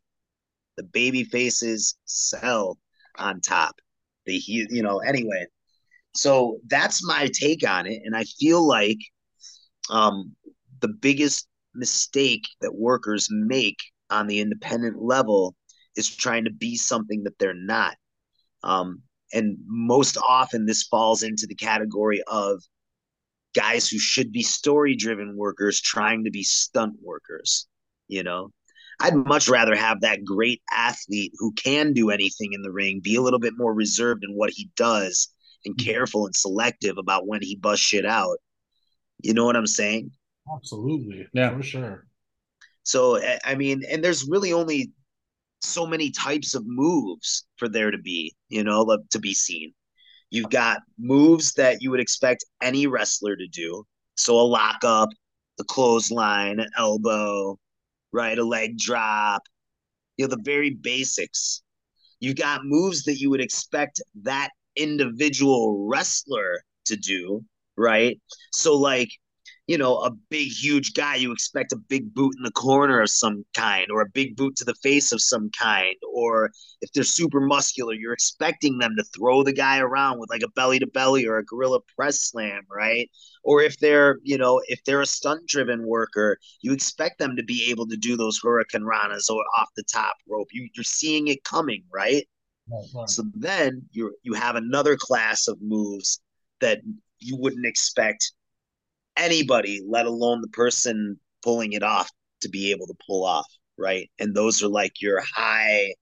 The 0.77 0.83
baby 0.83 1.23
faces 1.23 1.95
sell 2.05 2.77
on 3.17 3.41
top. 3.41 3.75
The 4.25 4.41
you 4.45 4.83
know, 4.83 4.99
anyway. 4.99 5.45
So 6.13 6.59
that's 6.67 7.05
my 7.05 7.29
take 7.33 7.67
on 7.67 7.87
it. 7.87 8.01
And 8.05 8.15
I 8.15 8.23
feel 8.23 8.65
like 8.65 8.99
um 9.89 10.35
the 10.81 10.87
biggest 10.87 11.47
mistake 11.73 12.47
that 12.61 12.75
workers 12.75 13.27
make 13.31 13.77
on 14.09 14.27
the 14.27 14.39
independent 14.39 15.01
level 15.01 15.55
is 15.95 16.13
trying 16.13 16.45
to 16.45 16.51
be 16.51 16.75
something 16.75 17.23
that 17.23 17.37
they're 17.39 17.53
not. 17.53 17.95
Um, 18.63 19.01
and 19.33 19.57
most 19.65 20.17
often, 20.17 20.65
this 20.65 20.83
falls 20.83 21.23
into 21.23 21.47
the 21.47 21.55
category 21.55 22.21
of 22.27 22.61
guys 23.55 23.87
who 23.87 23.99
should 23.99 24.31
be 24.31 24.43
story 24.43 24.95
driven 24.95 25.37
workers 25.37 25.81
trying 25.81 26.23
to 26.25 26.31
be 26.31 26.43
stunt 26.43 26.95
workers. 27.01 27.67
You 28.07 28.23
know, 28.23 28.51
I'd 28.99 29.15
much 29.15 29.47
rather 29.47 29.75
have 29.75 30.01
that 30.01 30.23
great 30.25 30.61
athlete 30.71 31.33
who 31.37 31.53
can 31.53 31.93
do 31.93 32.09
anything 32.09 32.53
in 32.53 32.61
the 32.61 32.71
ring 32.71 32.99
be 33.01 33.15
a 33.15 33.21
little 33.21 33.39
bit 33.39 33.53
more 33.57 33.73
reserved 33.73 34.23
in 34.23 34.35
what 34.35 34.51
he 34.53 34.69
does 34.75 35.29
and 35.65 35.75
mm-hmm. 35.75 35.85
careful 35.85 36.25
and 36.25 36.35
selective 36.35 36.97
about 36.97 37.27
when 37.27 37.41
he 37.41 37.55
busts 37.55 37.85
shit 37.85 38.05
out. 38.05 38.37
You 39.23 39.33
know 39.33 39.45
what 39.45 39.55
I'm 39.55 39.67
saying? 39.67 40.11
Absolutely. 40.53 41.27
Yeah, 41.33 41.55
for 41.55 41.63
sure. 41.63 42.07
So, 42.83 43.21
I 43.45 43.55
mean, 43.55 43.83
and 43.89 44.03
there's 44.03 44.27
really 44.27 44.53
only 44.53 44.91
so 45.61 45.85
many 45.85 46.09
types 46.11 46.55
of 46.55 46.63
moves 46.65 47.45
for 47.57 47.69
there 47.69 47.91
to 47.91 47.97
be, 47.97 48.33
you 48.49 48.63
know, 48.63 48.97
to 49.11 49.19
be 49.19 49.33
seen. 49.33 49.73
You've 50.31 50.49
got 50.49 50.79
moves 50.97 51.53
that 51.53 51.81
you 51.81 51.91
would 51.91 51.99
expect 51.99 52.45
any 52.61 52.87
wrestler 52.87 53.35
to 53.35 53.47
do. 53.47 53.85
So 54.15 54.39
a 54.39 54.41
lockup, 54.41 55.09
the 55.57 55.63
clothesline, 55.65 56.59
an 56.59 56.69
elbow, 56.77 57.59
right? 58.11 58.37
A 58.37 58.43
leg 58.43 58.77
drop, 58.77 59.43
you 60.17 60.25
know, 60.25 60.35
the 60.35 60.41
very 60.41 60.71
basics. 60.71 61.61
You've 62.19 62.37
got 62.37 62.61
moves 62.63 63.03
that 63.03 63.19
you 63.19 63.29
would 63.29 63.41
expect 63.41 64.01
that 64.23 64.49
individual 64.75 65.87
wrestler 65.87 66.63
to 66.85 66.95
do, 66.95 67.43
right? 67.77 68.19
So, 68.53 68.75
like, 68.77 69.09
you 69.71 69.77
know, 69.77 69.99
a 69.99 70.11
big, 70.11 70.49
huge 70.49 70.93
guy, 70.93 71.15
you 71.15 71.31
expect 71.31 71.71
a 71.71 71.77
big 71.77 72.13
boot 72.13 72.33
in 72.35 72.43
the 72.43 72.51
corner 72.51 72.99
of 72.99 73.09
some 73.09 73.45
kind, 73.53 73.89
or 73.89 74.01
a 74.01 74.09
big 74.09 74.35
boot 74.35 74.53
to 74.57 74.65
the 74.65 74.75
face 74.83 75.13
of 75.13 75.21
some 75.21 75.49
kind. 75.57 75.95
Or 76.13 76.51
if 76.81 76.91
they're 76.91 77.05
super 77.05 77.39
muscular, 77.39 77.93
you're 77.93 78.11
expecting 78.11 78.79
them 78.79 78.95
to 78.97 79.03
throw 79.15 79.43
the 79.43 79.53
guy 79.53 79.79
around 79.79 80.19
with 80.19 80.29
like 80.29 80.41
a 80.43 80.49
belly 80.49 80.77
to 80.79 80.87
belly 80.87 81.25
or 81.25 81.37
a 81.37 81.45
gorilla 81.45 81.79
press 81.95 82.19
slam, 82.19 82.63
right? 82.69 83.09
Or 83.45 83.61
if 83.61 83.77
they're, 83.79 84.17
you 84.23 84.37
know, 84.37 84.61
if 84.67 84.83
they're 84.83 84.99
a 84.99 85.05
stunt 85.05 85.47
driven 85.47 85.87
worker, 85.87 86.37
you 86.59 86.73
expect 86.73 87.17
them 87.17 87.37
to 87.37 87.43
be 87.43 87.69
able 87.69 87.87
to 87.87 87.95
do 87.95 88.17
those 88.17 88.41
hurricanranas 88.41 89.29
or 89.29 89.41
off 89.57 89.69
the 89.77 89.83
top 89.83 90.17
rope. 90.27 90.49
You, 90.51 90.67
you're 90.75 90.83
seeing 90.83 91.29
it 91.29 91.45
coming, 91.45 91.85
right? 91.93 92.27
Right, 92.69 92.83
right. 92.93 93.09
So 93.09 93.23
then 93.35 93.83
you 93.91 94.13
you 94.23 94.33
have 94.33 94.57
another 94.57 94.97
class 94.97 95.47
of 95.47 95.61
moves 95.61 96.19
that 96.59 96.81
you 97.19 97.37
wouldn't 97.37 97.65
expect 97.65 98.33
anybody, 99.17 99.81
let 99.87 100.05
alone 100.05 100.41
the 100.41 100.47
person 100.49 101.19
pulling 101.43 101.73
it 101.73 101.83
off, 101.83 102.09
to 102.41 102.49
be 102.49 102.71
able 102.71 102.87
to 102.87 102.95
pull 103.05 103.23
off, 103.25 103.47
right? 103.77 104.09
And 104.19 104.35
those 104.35 104.63
are 104.63 104.67
like 104.67 105.01
your 105.01 105.21
high, 105.21 105.93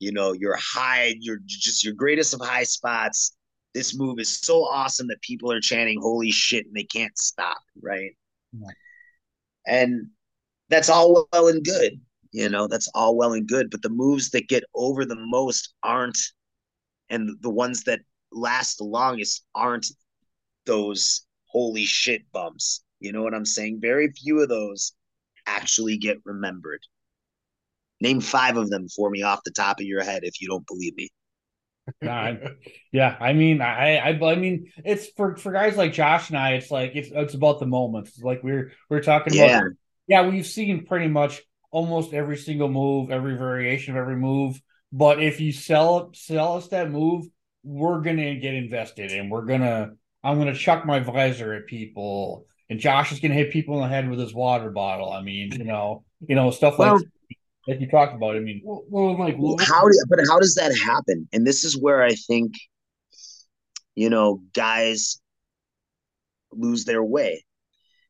you 0.00 0.12
know, 0.12 0.32
your 0.32 0.56
high, 0.56 1.14
your 1.20 1.38
just 1.46 1.84
your 1.84 1.94
greatest 1.94 2.34
of 2.34 2.40
high 2.40 2.64
spots. 2.64 3.36
This 3.74 3.96
move 3.96 4.18
is 4.18 4.28
so 4.28 4.64
awesome 4.64 5.06
that 5.08 5.22
people 5.22 5.50
are 5.52 5.60
chanting 5.60 6.00
"Holy 6.00 6.30
shit!" 6.30 6.66
and 6.66 6.74
they 6.74 6.84
can't 6.84 7.16
stop, 7.16 7.58
right? 7.80 8.10
Yeah. 8.52 8.68
And 9.66 10.08
that's 10.68 10.90
all 10.90 11.28
well 11.32 11.48
and 11.48 11.64
good, 11.64 12.00
you 12.32 12.48
know. 12.48 12.66
That's 12.66 12.88
all 12.94 13.16
well 13.16 13.32
and 13.34 13.46
good, 13.46 13.70
but 13.70 13.82
the 13.82 13.88
moves 13.88 14.30
that 14.30 14.48
get 14.48 14.64
over 14.74 15.04
the 15.04 15.16
most 15.16 15.74
aren't, 15.82 16.18
and 17.08 17.30
the 17.40 17.50
ones 17.50 17.84
that 17.84 18.00
last 18.32 18.78
the 18.78 18.84
longest 18.84 19.44
aren't 19.54 19.86
those 20.66 21.24
holy 21.52 21.84
shit 21.84 22.22
bumps. 22.32 22.82
You 22.98 23.12
know 23.12 23.22
what 23.22 23.34
I'm 23.34 23.44
saying? 23.44 23.80
Very 23.80 24.10
few 24.10 24.40
of 24.40 24.48
those 24.48 24.92
actually 25.46 25.98
get 25.98 26.18
remembered. 26.24 26.80
Name 28.00 28.20
five 28.20 28.56
of 28.56 28.70
them 28.70 28.88
for 28.88 29.10
me 29.10 29.22
off 29.22 29.44
the 29.44 29.52
top 29.52 29.78
of 29.78 29.86
your 29.86 30.02
head 30.02 30.24
if 30.24 30.40
you 30.40 30.48
don't 30.48 30.66
believe 30.66 30.96
me. 30.96 31.08
nah, 32.02 32.34
yeah, 32.92 33.16
I 33.20 33.32
mean, 33.32 33.60
I, 33.60 33.96
I, 33.96 34.32
I 34.32 34.34
mean, 34.36 34.72
it's 34.84 35.08
for 35.16 35.36
for 35.36 35.52
guys 35.52 35.76
like 35.76 35.92
Josh 35.92 36.30
and 36.30 36.38
I. 36.38 36.52
It's 36.52 36.70
like 36.70 36.92
it's 36.94 37.10
it's 37.12 37.34
about 37.34 37.58
the 37.58 37.66
moments. 37.66 38.10
It's 38.10 38.22
like 38.22 38.42
we're 38.42 38.72
we're 38.88 39.02
talking 39.02 39.34
yeah. 39.34 39.58
about. 39.58 39.72
Yeah, 40.06 40.28
we've 40.28 40.46
seen 40.46 40.86
pretty 40.86 41.08
much 41.08 41.42
almost 41.70 42.12
every 42.12 42.36
single 42.36 42.68
move, 42.68 43.10
every 43.10 43.36
variation 43.36 43.96
of 43.96 44.00
every 44.00 44.16
move. 44.16 44.60
But 44.92 45.20
if 45.20 45.40
you 45.40 45.52
sell 45.52 46.12
sell 46.14 46.56
us 46.56 46.68
that 46.68 46.90
move, 46.90 47.26
we're 47.64 48.00
gonna 48.00 48.36
get 48.36 48.54
invested, 48.54 49.10
and 49.10 49.28
we're 49.28 49.46
gonna 49.46 49.92
I'm 50.24 50.38
gonna 50.38 50.54
chuck 50.54 50.86
my 50.86 51.00
visor 51.00 51.54
at 51.54 51.66
people, 51.66 52.46
and 52.70 52.78
Josh 52.78 53.12
is 53.12 53.20
gonna 53.20 53.34
hit 53.34 53.50
people 53.50 53.76
in 53.76 53.82
the 53.82 53.88
head 53.88 54.08
with 54.08 54.18
his 54.18 54.34
water 54.34 54.70
bottle. 54.70 55.10
I 55.12 55.22
mean, 55.22 55.52
you 55.52 55.64
know, 55.64 56.04
you 56.26 56.34
know, 56.34 56.50
stuff 56.50 56.78
like 56.78 56.92
well, 56.92 57.02
like 57.66 57.80
you 57.80 57.88
talked 57.88 58.14
about. 58.14 58.36
I 58.36 58.40
mean, 58.40 58.62
well, 58.64 58.84
well 58.88 59.18
like 59.18 59.36
well, 59.38 59.56
how 59.60 59.86
do 59.86 60.04
but 60.08 60.20
how 60.28 60.38
does 60.38 60.54
that 60.54 60.76
happen? 60.76 61.28
And 61.32 61.46
this 61.46 61.64
is 61.64 61.76
where 61.76 62.02
I 62.02 62.14
think, 62.14 62.54
you 63.94 64.10
know, 64.10 64.42
guys 64.54 65.20
lose 66.52 66.84
their 66.84 67.02
way 67.02 67.44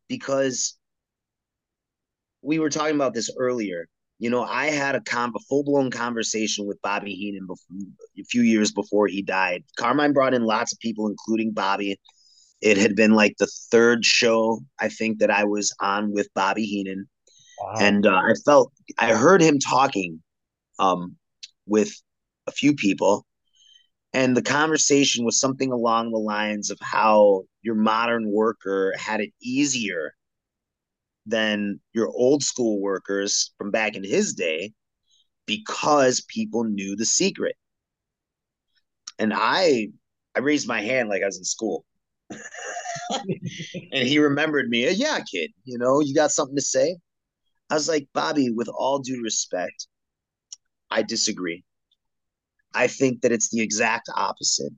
because 0.09 0.77
we 2.43 2.59
were 2.59 2.71
talking 2.71 2.97
about 2.97 3.15
this 3.15 3.31
earlier. 3.39 3.89
You 4.23 4.31
know, 4.31 4.45
I 4.45 4.67
had 4.67 4.95
a, 4.95 5.01
com- 5.01 5.35
a 5.35 5.41
full 5.49 5.65
blown 5.65 5.91
conversation 5.91 6.65
with 6.65 6.81
Bobby 6.81 7.13
Heenan 7.13 7.45
before, 7.45 7.77
a 8.17 8.23
few 8.23 8.43
years 8.43 8.71
before 8.71 9.09
he 9.09 9.21
died. 9.21 9.65
Carmine 9.77 10.13
brought 10.13 10.33
in 10.33 10.45
lots 10.45 10.73
of 10.73 10.79
people, 10.79 11.09
including 11.09 11.51
Bobby. 11.51 11.99
It 12.61 12.77
had 12.77 12.95
been 12.95 13.15
like 13.15 13.35
the 13.41 13.51
third 13.73 14.05
show 14.05 14.61
I 14.79 14.91
think 14.91 15.19
that 15.19 15.33
I 15.33 15.43
was 15.43 15.75
on 15.81 16.13
with 16.13 16.29
Bobby 16.37 16.63
Heenan, 16.63 17.09
wow. 17.61 17.75
and 17.81 18.07
uh, 18.07 18.15
I 18.15 18.35
felt 18.47 18.73
I 18.97 19.13
heard 19.13 19.43
him 19.43 19.59
talking 19.59 20.23
um, 20.79 21.17
with 21.67 21.91
a 22.47 22.53
few 22.53 22.75
people, 22.75 23.27
and 24.13 24.37
the 24.37 24.43
conversation 24.43 25.25
was 25.25 25.41
something 25.41 25.73
along 25.73 26.13
the 26.13 26.19
lines 26.19 26.71
of 26.71 26.79
how 26.81 27.43
your 27.63 27.75
modern 27.75 28.31
worker 28.31 28.95
had 28.97 29.21
it 29.21 29.33
easier 29.43 30.15
than 31.27 31.81
your 31.93 32.09
old 32.09 32.43
school 32.43 32.81
workers 32.81 33.53
from 33.59 33.71
back 33.71 33.97
in 33.97 34.05
his 34.05 34.35
day 34.35 34.73
because 35.47 36.21
people 36.29 36.65
knew 36.65 36.97
the 36.97 37.07
secret. 37.07 37.57
And 39.19 39.33
I 39.35 39.89
I 40.35 40.41
raised 40.41 40.67
my 40.67 40.81
hand 40.81 41.09
like 41.09 41.23
I 41.23 41.27
was 41.27 41.39
in 41.39 41.45
school. 41.45 41.85
and 43.93 44.09
he 44.09 44.19
remembered 44.19 44.69
me. 44.69 44.91
Yeah, 44.91 45.21
kid, 45.21 45.51
you 45.65 45.79
know, 45.79 46.01
you 46.01 46.15
got 46.15 46.31
something 46.33 46.57
to 46.57 46.63
say? 46.63 46.97
I 47.71 47.75
was 47.75 47.89
like, 47.89 48.09
Bobby, 48.13 48.51
with 48.51 48.69
all 48.69 48.99
due 48.99 49.23
respect, 49.23 49.87
I 50.91 51.03
disagree. 51.03 51.65
I 52.75 52.87
think 52.87 53.23
that 53.23 53.33
it's 53.33 53.51
the 53.51 53.61
exact 53.61 54.09
opposite. 54.15 54.73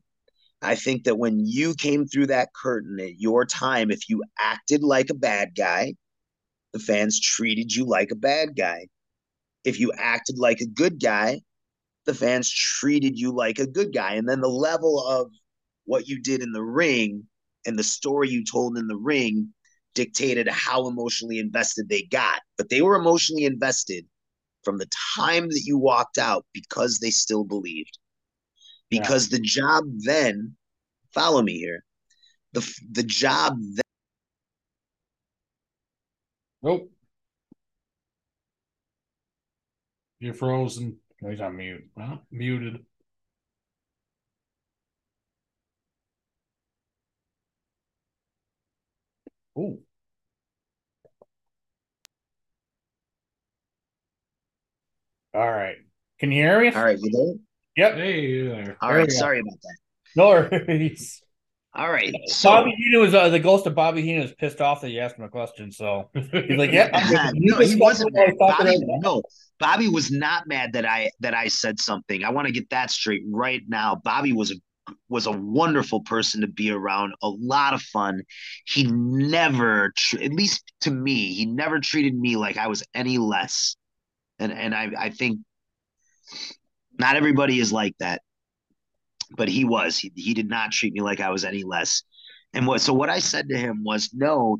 I 0.63 0.75
think 0.75 1.05
that 1.05 1.19
when 1.19 1.45
you 1.45 1.75
came 1.75 2.07
through 2.07 2.29
that 2.29 2.55
curtain 2.55 2.99
at 3.01 3.21
your 3.21 3.45
time, 3.45 3.91
if 3.91 4.09
you 4.09 4.23
acted 4.39 4.83
like 4.83 5.11
a 5.11 5.15
bad 5.15 5.55
guy, 5.57 5.95
the 6.75 6.81
fans 6.81 7.21
treated 7.21 7.73
you 7.73 7.87
like 7.87 8.11
a 8.11 8.17
bad 8.17 8.55
guy. 8.57 8.89
If 9.65 9.81
you 9.81 9.93
acted 9.97 10.39
like 10.39 10.61
a 10.61 10.67
good 10.67 11.01
guy, 11.01 11.41
the 12.05 12.13
fans 12.13 12.51
treated 12.53 13.19
you 13.19 13.33
like 13.33 13.59
a 13.59 13.67
good 13.67 13.95
guy. 13.95 14.15
And 14.15 14.29
then 14.29 14.41
the 14.41 14.49
level 14.49 15.07
of 15.07 15.31
what 15.85 16.09
you 16.09 16.21
did 16.21 16.43
in 16.43 16.53
the 16.53 16.63
ring 16.63 17.25
and 17.65 17.79
the 17.79 17.85
story 17.85 18.29
you 18.29 18.45
told 18.45 18.77
in 18.77 18.89
the 18.89 18.97
ring 18.97 19.55
dictated 19.95 20.49
how 20.49 20.89
emotionally 20.89 21.39
invested 21.39 21.89
they 21.89 22.03
got. 22.03 22.41
But 22.59 22.69
they 22.69 22.83
were 22.83 22.97
emotionally 22.97 23.45
invested 23.45 24.05
from 24.65 24.79
the 24.79 24.89
time 25.17 25.49
that 25.49 25.63
you 25.65 25.79
walked 25.79 26.19
out 26.19 26.45
because 26.53 26.99
they 26.99 27.11
still 27.11 27.45
believed. 27.45 27.99
Because 28.91 29.31
yeah. 29.31 29.39
the 29.39 29.45
job 29.45 29.85
then, 29.99 30.57
follow 31.13 31.41
me 31.41 31.57
here, 31.57 31.85
the 32.53 32.69
the 32.91 33.05
job 33.05 33.57
then 33.61 33.84
Nope. 36.65 36.91
You're 40.19 40.33
frozen. 40.33 40.97
No, 41.21 41.29
he's 41.31 41.41
on 41.43 41.57
mute. 41.57 41.91
Well, 41.95 42.23
muted. 42.31 42.87
Oh. 49.55 49.79
All 55.35 55.53
right. 55.53 55.77
Can 56.19 56.33
you 56.33 56.43
hear 56.43 56.61
me? 56.61 56.69
All 56.75 56.83
right, 56.83 56.99
you 56.99 57.11
there? 57.77 57.89
Yep. 57.89 57.97
Hey 57.99 58.43
there. 58.47 58.77
All 58.81 58.95
right, 58.95 59.13
sorry 59.13 59.41
about 59.41 59.61
that. 59.61 59.77
No 60.17 60.29
worries. 60.29 61.24
All 61.77 61.91
right. 61.91 62.15
So, 62.27 62.51
Bobby 62.51 62.71
Heenan 62.77 63.01
was 63.01 63.15
uh, 63.15 63.29
the 63.31 63.41
ghost 63.41 63.67
of 63.67 63.75
Bobby 63.75 64.03
Heenan 64.03 64.23
was 64.23 64.33
pissed 64.35 64.61
off 64.61 64.81
that 64.83 64.91
you 64.91 65.01
asked 65.01 65.19
him 65.19 65.25
a 65.25 65.29
question. 65.29 65.73
So 65.73 66.09
he's 66.15 66.57
like, 66.57 66.71
"Yeah, 66.71 66.89
no, 67.35 67.59
he 67.61 67.75
wasn't. 67.75 68.15
Mad. 68.15 68.35
Bobby, 68.39 68.79
no, 69.01 69.23
Bobby 69.59 69.89
was 69.89 70.11
not 70.13 70.47
mad 70.47 70.75
that 70.75 70.87
I 70.87 71.11
that 71.21 71.35
I 71.35 71.49
said 71.49 71.81
something. 71.81 72.23
I 72.23 72.31
want 72.31 72.47
to 72.47 72.53
get 72.53 72.71
that 72.71 72.93
straight 72.93 73.23
right 73.29 73.63
now. 73.67 74.01
Bobby 74.05 74.33
was 74.33 74.53
a 74.53 74.55
was 75.09 75.27
a 75.27 75.33
wonderful 75.33 76.03
person 76.03 76.43
to 76.43 76.47
be 76.47 76.71
around. 76.71 77.15
A 77.23 77.29
lot 77.29 77.75
of 77.75 77.83
fun. 77.83 78.23
He 78.67 78.85
never, 78.85 79.93
at 80.21 80.33
least 80.33 80.73
to 80.83 80.93
me, 80.93 81.35
he 81.35 81.45
never 81.45 81.81
treated 81.81 82.15
me 82.15 82.37
like 82.37 82.57
I 82.57 82.69
was 82.69 82.85
any 82.95 83.19
less. 83.19 83.75
And 84.39 84.53
and 84.53 84.77
I 84.77 84.93
I 84.97 85.11
think 85.11 85.41
not 87.01 87.17
everybody 87.17 87.59
is 87.59 87.73
like 87.73 87.97
that 87.99 88.23
but 89.37 89.49
he 89.49 89.65
was. 89.65 89.99
He, 89.99 90.13
he 90.15 90.35
did 90.35 90.49
not 90.49 90.73
treat 90.73 90.93
me 90.93 91.01
like 91.01 91.21
I 91.21 91.31
was 91.31 91.45
any 91.45 91.63
less. 91.65 92.03
And 92.53 92.67
what 92.67 92.81
so 92.81 92.93
what 92.93 93.11
I 93.11 93.19
said 93.19 93.49
to 93.49 93.59
him 93.59 93.83
was, 93.85 94.11
no, 94.13 94.59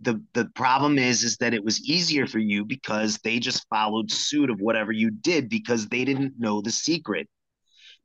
the 0.00 0.22
the 0.32 0.46
problem 0.54 0.98
is 0.98 1.22
is 1.22 1.36
that 1.38 1.54
it 1.54 1.64
was 1.64 1.82
easier 1.88 2.26
for 2.26 2.38
you 2.38 2.64
because 2.64 3.18
they 3.18 3.38
just 3.38 3.66
followed 3.68 4.10
suit 4.10 4.50
of 4.50 4.60
whatever 4.60 4.92
you 4.92 5.10
did 5.10 5.48
because 5.48 5.88
they 5.88 6.04
didn't 6.04 6.34
know 6.38 6.60
the 6.60 6.70
secret. 6.70 7.28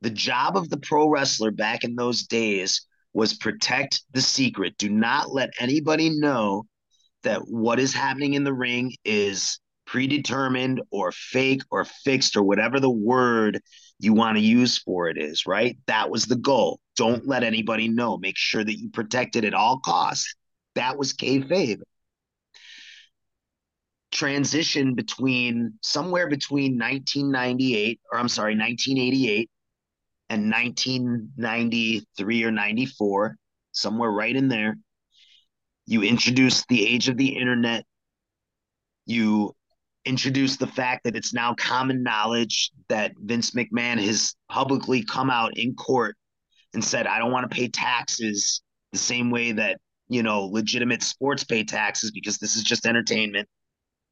The 0.02 0.10
job 0.10 0.56
of 0.56 0.68
the 0.68 0.78
pro 0.78 1.08
wrestler 1.08 1.50
back 1.50 1.84
in 1.84 1.94
those 1.94 2.26
days 2.26 2.86
was 3.12 3.34
protect 3.34 4.02
the 4.12 4.20
secret. 4.20 4.76
Do 4.78 4.88
not 4.88 5.32
let 5.32 5.50
anybody 5.58 6.10
know 6.10 6.64
that 7.22 7.42
what 7.48 7.80
is 7.80 7.92
happening 7.92 8.34
in 8.34 8.44
the 8.44 8.54
ring 8.54 8.92
is 9.04 9.58
predetermined 9.86 10.80
or 10.90 11.12
fake 11.12 11.62
or 11.70 11.84
fixed 11.84 12.36
or 12.36 12.42
whatever 12.42 12.78
the 12.78 12.90
word 12.90 13.60
you 14.00 14.14
want 14.14 14.38
to 14.38 14.42
use 14.42 14.78
for 14.78 15.08
it 15.08 15.18
is, 15.18 15.46
right? 15.46 15.76
That 15.86 16.10
was 16.10 16.24
the 16.24 16.36
goal. 16.36 16.80
Don't 16.96 17.28
let 17.28 17.44
anybody 17.44 17.86
know. 17.86 18.16
Make 18.16 18.36
sure 18.36 18.64
that 18.64 18.78
you 18.78 18.88
protect 18.88 19.36
it 19.36 19.44
at 19.44 19.54
all 19.54 19.80
costs. 19.84 20.34
That 20.74 20.96
was 20.96 21.12
kayfabe. 21.12 21.82
Transition 24.10 24.94
between 24.94 25.74
somewhere 25.82 26.28
between 26.28 26.78
1998, 26.78 28.00
or 28.10 28.18
I'm 28.18 28.28
sorry, 28.28 28.56
1988 28.56 29.50
and 30.30 30.50
1993 30.50 32.44
or 32.44 32.50
94, 32.50 33.36
somewhere 33.72 34.10
right 34.10 34.34
in 34.34 34.48
there. 34.48 34.78
You 35.86 36.02
introduced 36.02 36.66
the 36.68 36.86
age 36.86 37.08
of 37.08 37.16
the 37.18 37.36
internet. 37.36 37.84
You 39.04 39.54
introduce 40.04 40.56
the 40.56 40.66
fact 40.66 41.04
that 41.04 41.16
it's 41.16 41.34
now 41.34 41.54
common 41.54 42.02
knowledge 42.02 42.70
that 42.88 43.12
Vince 43.18 43.52
McMahon 43.52 44.02
has 44.04 44.34
publicly 44.48 45.04
come 45.04 45.30
out 45.30 45.56
in 45.56 45.74
court 45.74 46.16
and 46.72 46.84
said, 46.84 47.06
I 47.06 47.18
don't 47.18 47.32
want 47.32 47.50
to 47.50 47.54
pay 47.54 47.68
taxes 47.68 48.62
the 48.92 48.98
same 48.98 49.30
way 49.30 49.52
that, 49.52 49.78
you 50.08 50.22
know, 50.22 50.44
legitimate 50.46 51.02
sports 51.02 51.44
pay 51.44 51.64
taxes 51.64 52.10
because 52.10 52.38
this 52.38 52.56
is 52.56 52.62
just 52.62 52.86
entertainment. 52.86 53.48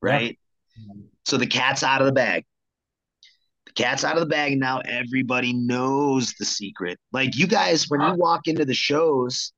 Right. 0.02 0.38
Yeah. 0.76 0.94
So 1.24 1.36
the 1.36 1.46
cat's 1.46 1.82
out 1.82 2.00
of 2.00 2.06
the 2.06 2.12
bag. 2.12 2.44
The 3.66 3.72
cat's 3.72 4.04
out 4.04 4.14
of 4.14 4.20
the 4.20 4.26
bag. 4.26 4.52
And 4.52 4.60
now 4.60 4.80
everybody 4.80 5.52
knows 5.52 6.34
the 6.38 6.44
secret. 6.44 6.98
Like 7.12 7.36
you 7.36 7.46
guys, 7.46 7.86
when 7.88 8.00
you 8.00 8.08
uh. 8.08 8.16
walk 8.16 8.46
into 8.46 8.64
the 8.64 8.74
shows, 8.74 9.52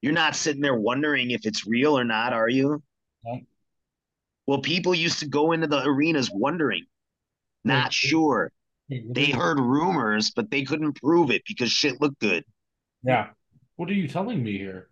you're 0.00 0.12
not 0.12 0.34
sitting 0.34 0.60
there 0.60 0.74
wondering 0.74 1.30
if 1.30 1.46
it's 1.46 1.66
real 1.66 1.96
or 1.96 2.04
not, 2.04 2.32
are 2.32 2.48
you? 2.48 2.82
Well, 4.46 4.60
people 4.60 4.94
used 4.94 5.20
to 5.20 5.26
go 5.28 5.52
into 5.52 5.66
the 5.66 5.82
arenas 5.84 6.30
wondering, 6.32 6.84
not 7.64 7.92
sure. 7.92 8.50
They 8.88 9.30
heard 9.30 9.58
rumors, 9.60 10.30
but 10.32 10.50
they 10.50 10.64
couldn't 10.64 10.94
prove 10.94 11.30
it 11.30 11.42
because 11.46 11.70
shit 11.70 12.00
looked 12.00 12.18
good. 12.20 12.44
Yeah. 13.02 13.28
What 13.76 13.88
are 13.88 13.94
you 13.94 14.08
telling 14.08 14.42
me 14.42 14.58
here? 14.58 14.88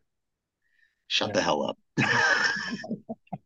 Shut 1.08 1.28
Yeah. 1.28 1.34
the 1.34 1.42
hell 1.42 1.62
up. 1.62 1.78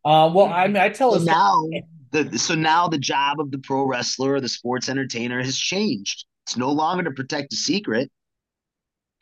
Uh, 0.07 0.31
well, 0.35 0.49
I 0.49 0.67
mean, 0.67 0.77
I 0.77 0.91
tell 0.91 1.13
so 1.13 1.17
us 1.17 1.25
now 1.25 1.63
the 2.11 2.39
so 2.39 2.55
now 2.55 2.89
the 2.89 2.99
job 2.99 3.41
of 3.41 3.51
the 3.51 3.57
pro 3.57 3.87
wrestler 3.87 4.35
or 4.35 4.41
the 4.43 4.51
sports 4.51 4.91
entertainer 4.91 5.43
has 5.43 5.57
changed. 5.57 6.27
It's 6.45 6.59
no 6.59 6.71
longer 6.73 7.05
to 7.05 7.11
protect 7.11 7.55
a 7.55 7.57
secret. 7.57 8.11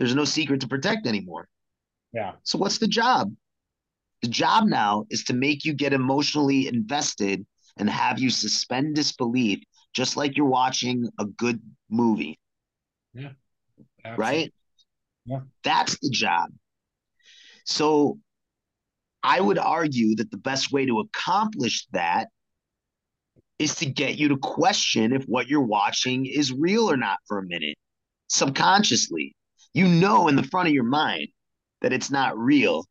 There's 0.01 0.17
no 0.17 0.25
secret 0.25 0.61
to 0.63 0.67
protect 0.67 1.07
anymore. 1.07 1.47
Yeah. 2.13 2.33
So 2.43 2.59
what's 2.59 2.79
the 2.79 2.89
job? 2.89 3.33
The 4.23 4.29
job 4.29 4.67
now 4.67 5.05
is 5.11 5.25
to 5.25 5.35
make 5.35 5.65
you 5.65 5.75
get 5.75 5.93
emotionally 5.93 6.69
invested 6.69 7.45
and 7.77 7.91
have 7.91 8.19
you 8.19 8.31
suspend 8.31 8.95
disbelief, 8.95 9.61
just 9.93 10.17
like 10.17 10.37
you're 10.37 10.47
watching 10.47 11.09
a 11.19 11.25
good 11.25 11.61
movie, 11.91 12.39
Absolutely. 14.05 14.17
right? 14.17 14.55
Yeah. 15.25 15.41
That's 15.65 15.99
the 16.01 16.11
job. 16.11 16.51
So 17.65 18.19
I 19.23 19.41
would 19.41 19.59
argue 19.59 20.17
that 20.17 20.31
the 20.31 20.37
best 20.37 20.73
way 20.73 20.87
to 20.87 21.01
accomplish 21.01 21.87
that 21.93 22.29
is 23.59 23.77
to 23.77 23.87
get 23.87 24.17
you 24.19 24.29
to 24.29 24.37
question 24.37 25.13
if 25.13 25.25
what 25.25 25.49
you're 25.49 25.61
watching 25.63 26.27
is 26.27 26.53
real 26.53 26.91
or 26.91 26.97
not 26.97 27.19
for 27.27 27.39
a 27.39 27.47
minute, 27.47 27.77
subconsciously. 28.29 29.35
You 29.75 29.89
know 29.89 30.29
in 30.29 30.37
the 30.37 30.43
front 30.43 30.69
of 30.69 30.75
your 30.75 30.85
mind 30.85 31.29
that 31.81 31.93
it's 31.93 32.11
not 32.11 32.37
real. 32.37 32.85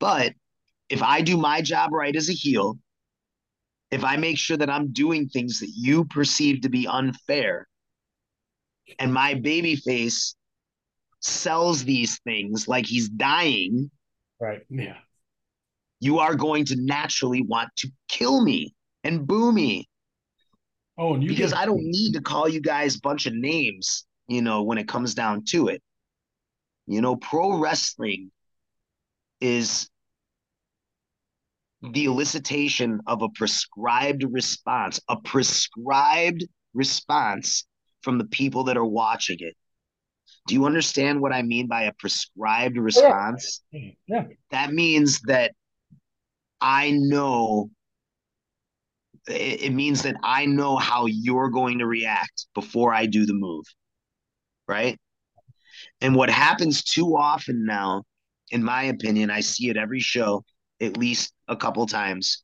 But 0.00 0.32
if 0.92 1.02
I 1.02 1.22
do 1.22 1.36
my 1.38 1.62
job 1.62 1.92
right 1.92 2.14
as 2.14 2.28
a 2.28 2.34
heel, 2.34 2.76
if 3.90 4.04
I 4.04 4.16
make 4.16 4.36
sure 4.38 4.58
that 4.58 4.68
I'm 4.70 4.92
doing 4.92 5.28
things 5.28 5.60
that 5.60 5.70
you 5.74 6.04
perceive 6.04 6.60
to 6.62 6.68
be 6.68 6.86
unfair, 6.86 7.66
and 8.98 9.12
my 9.12 9.34
baby 9.34 9.76
face 9.76 10.34
sells 11.20 11.84
these 11.84 12.18
things 12.24 12.68
like 12.68 12.84
he's 12.84 13.08
dying, 13.08 13.90
right. 14.38 14.62
Yeah. 14.68 14.98
you 16.00 16.18
are 16.18 16.34
going 16.34 16.64
to 16.66 16.76
naturally 16.76 17.42
want 17.42 17.70
to 17.78 17.88
kill 18.08 18.42
me 18.44 18.74
and 19.04 19.26
boo 19.26 19.50
me 19.52 19.88
Oh, 20.98 21.14
and 21.14 21.22
you 21.22 21.28
because 21.30 21.52
get- 21.52 21.60
I 21.60 21.64
don't 21.64 21.82
need 21.82 22.12
to 22.14 22.20
call 22.20 22.48
you 22.48 22.60
guys 22.60 22.96
a 22.96 23.00
bunch 23.00 23.24
of 23.26 23.32
names, 23.34 24.04
you 24.28 24.42
know, 24.42 24.62
when 24.62 24.76
it 24.78 24.86
comes 24.88 25.14
down 25.14 25.44
to 25.46 25.68
it. 25.68 25.82
You 26.86 27.00
know, 27.00 27.16
pro 27.16 27.56
wrestling 27.58 28.30
is 29.40 29.88
the 31.82 32.06
elicitation 32.06 32.98
of 33.06 33.22
a 33.22 33.28
prescribed 33.30 34.24
response, 34.30 35.00
a 35.08 35.16
prescribed 35.20 36.44
response 36.74 37.64
from 38.02 38.18
the 38.18 38.24
people 38.26 38.64
that 38.64 38.76
are 38.76 38.84
watching 38.84 39.36
it. 39.40 39.54
Do 40.46 40.54
you 40.54 40.64
understand 40.64 41.20
what 41.20 41.32
I 41.32 41.42
mean 41.42 41.66
by 41.68 41.82
a 41.82 41.92
prescribed 41.98 42.76
response? 42.76 43.62
Yeah. 43.70 44.24
that 44.50 44.72
means 44.72 45.20
that 45.22 45.52
I 46.60 46.92
know 46.92 47.70
it, 49.28 49.62
it 49.62 49.72
means 49.72 50.02
that 50.02 50.16
I 50.22 50.46
know 50.46 50.76
how 50.76 51.06
you're 51.06 51.50
going 51.50 51.78
to 51.78 51.86
react 51.86 52.46
before 52.54 52.92
I 52.94 53.06
do 53.06 53.26
the 53.26 53.34
move. 53.34 53.64
Right? 54.68 54.98
And 56.00 56.14
what 56.14 56.30
happens 56.30 56.82
too 56.82 57.16
often 57.16 57.64
now, 57.64 58.04
in 58.50 58.62
my 58.62 58.84
opinion, 58.84 59.30
I 59.30 59.40
see 59.40 59.68
it 59.68 59.76
every 59.76 60.00
show, 60.00 60.44
at 60.82 60.96
least 60.96 61.32
a 61.48 61.56
couple 61.56 61.86
times, 61.86 62.42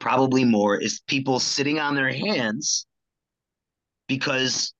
probably 0.00 0.44
more, 0.44 0.76
is 0.76 1.00
people 1.06 1.38
sitting 1.38 1.78
on 1.78 1.94
their 1.94 2.12
hands 2.12 2.86
because 4.08 4.74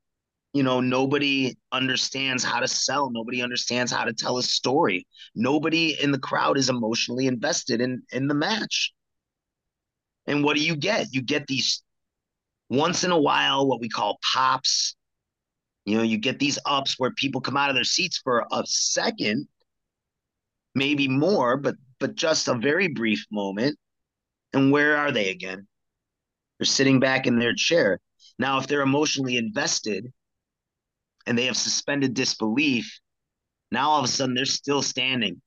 you 0.53 0.63
know 0.63 0.81
nobody 0.81 1.57
understands 1.73 2.43
how 2.43 2.61
to 2.61 2.69
sell. 2.69 3.11
Nobody 3.11 3.43
understands 3.43 3.93
how 3.93 4.05
to 4.05 4.13
tell 4.13 4.39
a 4.39 4.43
story. 4.43 5.07
Nobody 5.35 5.97
in 6.03 6.11
the 6.11 6.19
crowd 6.19 6.59
is 6.59 6.69
emotionally 6.69 7.27
invested 7.27 7.81
in 7.81 8.03
in 8.13 8.27
the 8.27 8.35
match. 8.35 8.93
And 10.27 10.45
what 10.45 10.57
do 10.57 10.63
you 10.63 10.77
get? 10.77 11.07
You 11.13 11.23
get 11.23 11.47
these 11.47 11.83
once 12.69 13.05
in 13.05 13.13
a 13.13 13.19
while 13.19 13.67
what 13.67 13.81
we 13.81 13.89
call 13.89 14.19
pops. 14.35 14.97
You 15.85 15.97
know 15.97 16.03
you 16.03 16.19
get 16.19 16.39
these 16.39 16.59
ups 16.67 16.97
where 16.99 17.13
people 17.13 17.41
come 17.41 17.57
out 17.57 17.71
of 17.71 17.75
their 17.77 17.85
seats 17.85 18.19
for 18.19 18.47
a 18.53 18.63
second 18.67 19.49
maybe 20.75 21.09
more 21.09 21.57
but 21.57 21.75
but 22.01 22.15
just 22.15 22.49
a 22.49 22.55
very 22.55 22.89
brief 22.89 23.25
moment 23.31 23.79
and 24.53 24.73
where 24.73 24.97
are 24.97 25.13
they 25.13 25.31
again 25.31 25.67
they're 26.59 26.67
sitting 26.67 27.01
back 27.01 27.27
in 27.27 27.39
their 27.39 27.55
chair 27.55 28.01
now 28.39 28.59
if 28.59 28.67
they're 28.67 28.83
emotionally 28.83 29.37
invested 29.37 30.13
and 31.29 31.37
they 31.37 31.45
have 31.45 31.57
suspended 31.57 32.15
disbelief, 32.15 33.01
now 33.71 33.91
all 33.91 33.99
of 33.99 34.05
a 34.05 34.09
sudden 34.09 34.35
they're 34.35 34.47
still 34.47 34.81
standing. 34.81 35.41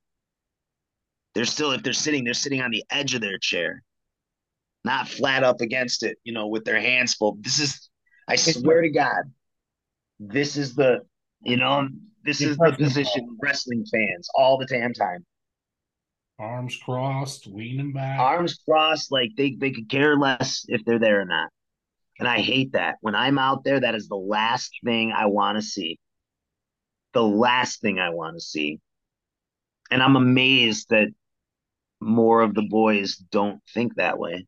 They're 1.34 1.44
still, 1.44 1.72
if 1.72 1.82
they're 1.82 1.92
sitting, 1.92 2.24
they're 2.24 2.34
sitting 2.34 2.60
on 2.60 2.70
the 2.70 2.84
edge 2.90 3.14
of 3.14 3.20
their 3.20 3.38
chair, 3.38 3.82
not 4.84 5.08
flat 5.08 5.42
up 5.42 5.60
against 5.60 6.04
it, 6.04 6.18
you 6.22 6.32
know, 6.32 6.46
with 6.46 6.64
their 6.64 6.80
hands 6.80 7.14
full. 7.14 7.36
This 7.40 7.58
is, 7.58 7.90
I 8.28 8.36
swear 8.36 8.82
to 8.82 8.90
God, 8.90 9.24
this 10.20 10.56
is 10.56 10.74
the, 10.74 11.00
you 11.40 11.56
know, 11.56 11.88
this 12.24 12.40
is 12.40 12.56
the 12.56 12.76
position 12.78 13.36
wrestling 13.42 13.84
fans 13.92 14.28
all 14.36 14.58
the 14.58 14.66
damn 14.66 14.92
time. 14.92 15.26
Arms 16.42 16.76
crossed, 16.76 17.46
leaning 17.46 17.92
back. 17.92 18.18
Arms 18.18 18.58
crossed, 18.68 19.12
like 19.12 19.30
they, 19.36 19.56
they 19.58 19.70
could 19.70 19.88
care 19.88 20.16
less 20.16 20.64
if 20.68 20.84
they're 20.84 20.98
there 20.98 21.20
or 21.20 21.24
not. 21.24 21.50
And 22.18 22.28
I 22.28 22.40
hate 22.40 22.72
that. 22.72 22.96
When 23.00 23.14
I'm 23.14 23.38
out 23.38 23.64
there, 23.64 23.80
that 23.80 23.94
is 23.94 24.08
the 24.08 24.16
last 24.16 24.72
thing 24.84 25.12
I 25.12 25.26
want 25.26 25.56
to 25.56 25.62
see. 25.62 25.98
The 27.14 27.22
last 27.22 27.80
thing 27.80 27.98
I 27.98 28.10
want 28.10 28.36
to 28.36 28.40
see. 28.40 28.80
And 29.90 30.02
I'm 30.02 30.16
amazed 30.16 30.88
that 30.90 31.08
more 32.00 32.40
of 32.40 32.54
the 32.54 32.62
boys 32.62 33.16
don't 33.16 33.60
think 33.72 33.96
that 33.96 34.18
way. 34.18 34.46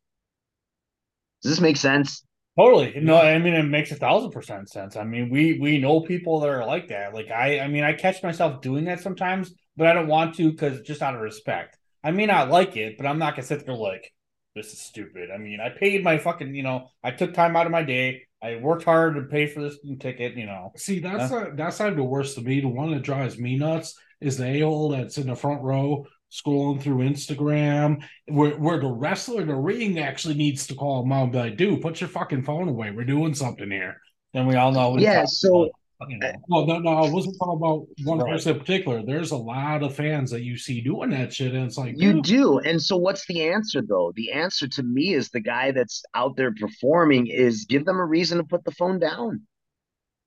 Does 1.43 1.53
this 1.53 1.61
make 1.61 1.77
sense? 1.77 2.25
Totally. 2.59 2.95
No, 3.01 3.17
I 3.17 3.39
mean 3.39 3.55
it 3.55 3.65
makes 3.65 3.91
a 3.91 3.97
thousand 3.97 4.31
percent 4.31 4.71
sense. 4.71 4.97
I 4.97 5.05
mean, 5.05 5.29
we 5.29 5.59
we 5.59 5.79
know 5.79 6.01
people 6.01 6.41
that 6.41 6.49
are 6.49 6.65
like 6.65 6.89
that. 6.89 7.13
Like 7.13 7.31
I, 7.31 7.61
I 7.61 7.69
mean, 7.69 7.83
I 7.83 7.93
catch 7.93 8.23
myself 8.23 8.63
doing 8.63 8.85
that 8.85 9.01
sometimes, 9.01 9.53
but 9.77 9.89
I 9.89 9.93
don't 9.93 10.07
want 10.07 10.37
to 10.37 10.51
because 10.51 10.81
just 10.83 11.03
out 11.03 11.15
of 11.15 11.21
respect. 11.21 11.77
I 12.05 12.11
may 12.13 12.27
not 12.27 12.51
like 12.51 12.77
it, 12.77 12.97
but 12.99 13.07
I'm 13.07 13.19
not 13.19 13.35
gonna 13.35 13.47
sit 13.47 13.65
there 13.67 13.75
like 13.75 14.13
this 14.55 14.73
is 14.73 14.81
stupid. 14.81 15.31
I 15.35 15.39
mean, 15.39 15.59
I 15.61 15.71
paid 15.71 16.05
my 16.05 16.19
fucking, 16.19 16.55
you 16.55 16.63
know, 16.63 16.89
I 17.03 17.11
took 17.11 17.35
time 17.35 17.57
out 17.57 17.67
of 17.67 17.73
my 17.73 17.83
day. 17.83 18.23
I 18.41 18.57
worked 18.57 18.85
hard 18.85 19.17
to 19.17 19.23
pay 19.23 19.47
for 19.49 19.63
this 19.63 19.79
ticket. 19.99 20.37
You 20.37 20.47
know, 20.47 20.71
See, 20.77 21.01
that's 21.01 21.33
not, 21.33 21.57
that's 21.57 21.81
not 21.81 21.97
the 21.97 22.05
worst 22.05 22.37
to 22.37 22.43
me. 22.43 22.61
The 22.61 22.69
one 22.69 22.93
that 22.93 23.03
drives 23.03 23.37
me 23.39 23.57
nuts 23.57 23.99
is 24.21 24.37
the 24.37 24.47
a-hole 24.47 24.91
that's 24.91 25.19
in 25.19 25.27
the 25.27 25.35
front 25.35 25.63
row 25.63 26.07
scrolling 26.31 26.81
through 26.83 26.99
Instagram, 26.99 28.03
where 28.27 28.53
where 28.57 28.79
the 28.79 28.87
wrestler 28.87 29.41
in 29.43 29.49
the 29.49 29.55
ring 29.57 29.99
actually 29.99 30.35
needs 30.35 30.67
to 30.69 30.75
call 30.75 31.03
him 31.03 31.13
out 31.13 31.25
and 31.25 31.33
be 31.33 31.39
like, 31.39 31.57
dude, 31.57 31.81
put 31.81 32.01
your 32.01 32.09
fucking 32.09 32.43
phone 32.45 32.69
away. 32.69 32.91
We're 32.91 33.05
doing 33.05 33.35
something 33.35 33.71
here. 33.71 34.01
and 34.35 34.47
we 34.47 34.57
all 34.57 34.73
know. 34.73 34.91
what 34.91 35.01
Yeah, 35.01 35.25
so- 35.25 35.63
about, 35.65 35.73
you 36.09 36.19
know. 36.19 36.33
Well, 36.49 36.67
no, 36.67 36.79
no, 36.79 36.91
I 36.91 37.11
wasn't 37.11 37.37
talking 37.39 37.57
about 37.57 37.87
one 38.05 38.19
Right. 38.19 38.33
person 38.33 38.53
in 38.55 38.61
particular. 38.61 39.03
There's 39.05 39.31
a 39.31 39.37
lot 39.37 39.83
of 39.83 39.95
fans 39.95 40.31
that 40.31 40.43
you 40.43 40.57
see 40.57 40.81
doing 40.81 41.11
that 41.11 41.33
shit, 41.33 41.55
and 41.55 41.65
it's 41.67 41.79
like, 41.79 41.95
You 41.97 42.15
dude, 42.15 42.25
do. 42.25 42.59
And 42.59 42.81
so 42.83 42.97
what's 42.97 43.27
the 43.27 43.43
answer 43.49 43.83
though? 43.87 44.13
The 44.17 44.33
answer 44.33 44.67
to 44.69 44.83
me 44.83 45.15
is 45.15 45.31
the 45.31 45.41
guy 45.41 45.71
that's 45.73 46.03
out 46.15 46.37
there 46.37 46.53
performing 46.55 47.27
is 47.29 47.65
give 47.67 47.85
them 47.85 47.99
a 47.99 48.05
reason 48.07 48.39
to 48.39 48.45
put 48.45 48.65
the 48.65 48.73
phone 48.73 48.99
down. 48.99 49.43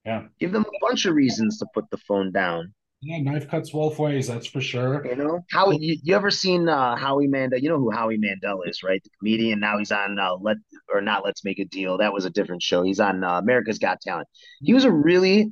Yeah. 0.05 0.23
Give 0.39 0.51
them 0.51 0.63
a 0.65 0.85
bunch 0.85 1.05
of 1.05 1.15
reasons 1.15 1.57
to 1.59 1.67
put 1.73 1.89
the 1.91 1.97
phone 1.97 2.31
down. 2.31 2.73
yeah, 3.01 3.19
knife 3.21 3.47
cuts 3.47 3.69
both 3.71 3.99
ways, 3.99 4.27
that's 4.27 4.47
for 4.47 4.59
sure. 4.61 5.05
You 5.05 5.15
know, 5.17 5.41
Howie, 5.51 5.77
you, 5.79 5.97
you 6.01 6.15
ever 6.15 6.31
seen 6.31 6.67
uh, 6.67 6.95
Howie 6.95 7.27
Mandel? 7.27 7.59
You 7.59 7.69
know 7.69 7.77
who 7.77 7.91
Howie 7.91 8.17
Mandel 8.17 8.63
is, 8.63 8.81
right? 8.83 9.03
The 9.03 9.09
comedian. 9.19 9.59
Now 9.59 9.77
he's 9.77 9.91
on 9.91 10.17
uh, 10.17 10.35
Let 10.41 10.57
or 10.91 11.01
not 11.01 11.23
Let's 11.25 11.43
Make 11.45 11.59
a 11.59 11.65
Deal. 11.65 11.97
That 11.99 12.11
was 12.13 12.25
a 12.25 12.29
different 12.31 12.63
show. 12.63 12.81
He's 12.83 12.99
on 12.99 13.23
uh, 13.23 13.37
America's 13.37 13.77
Got 13.79 14.01
Talent. 14.01 14.27
He 14.61 14.73
was 14.73 14.83
a 14.85 14.91
really, 14.91 15.51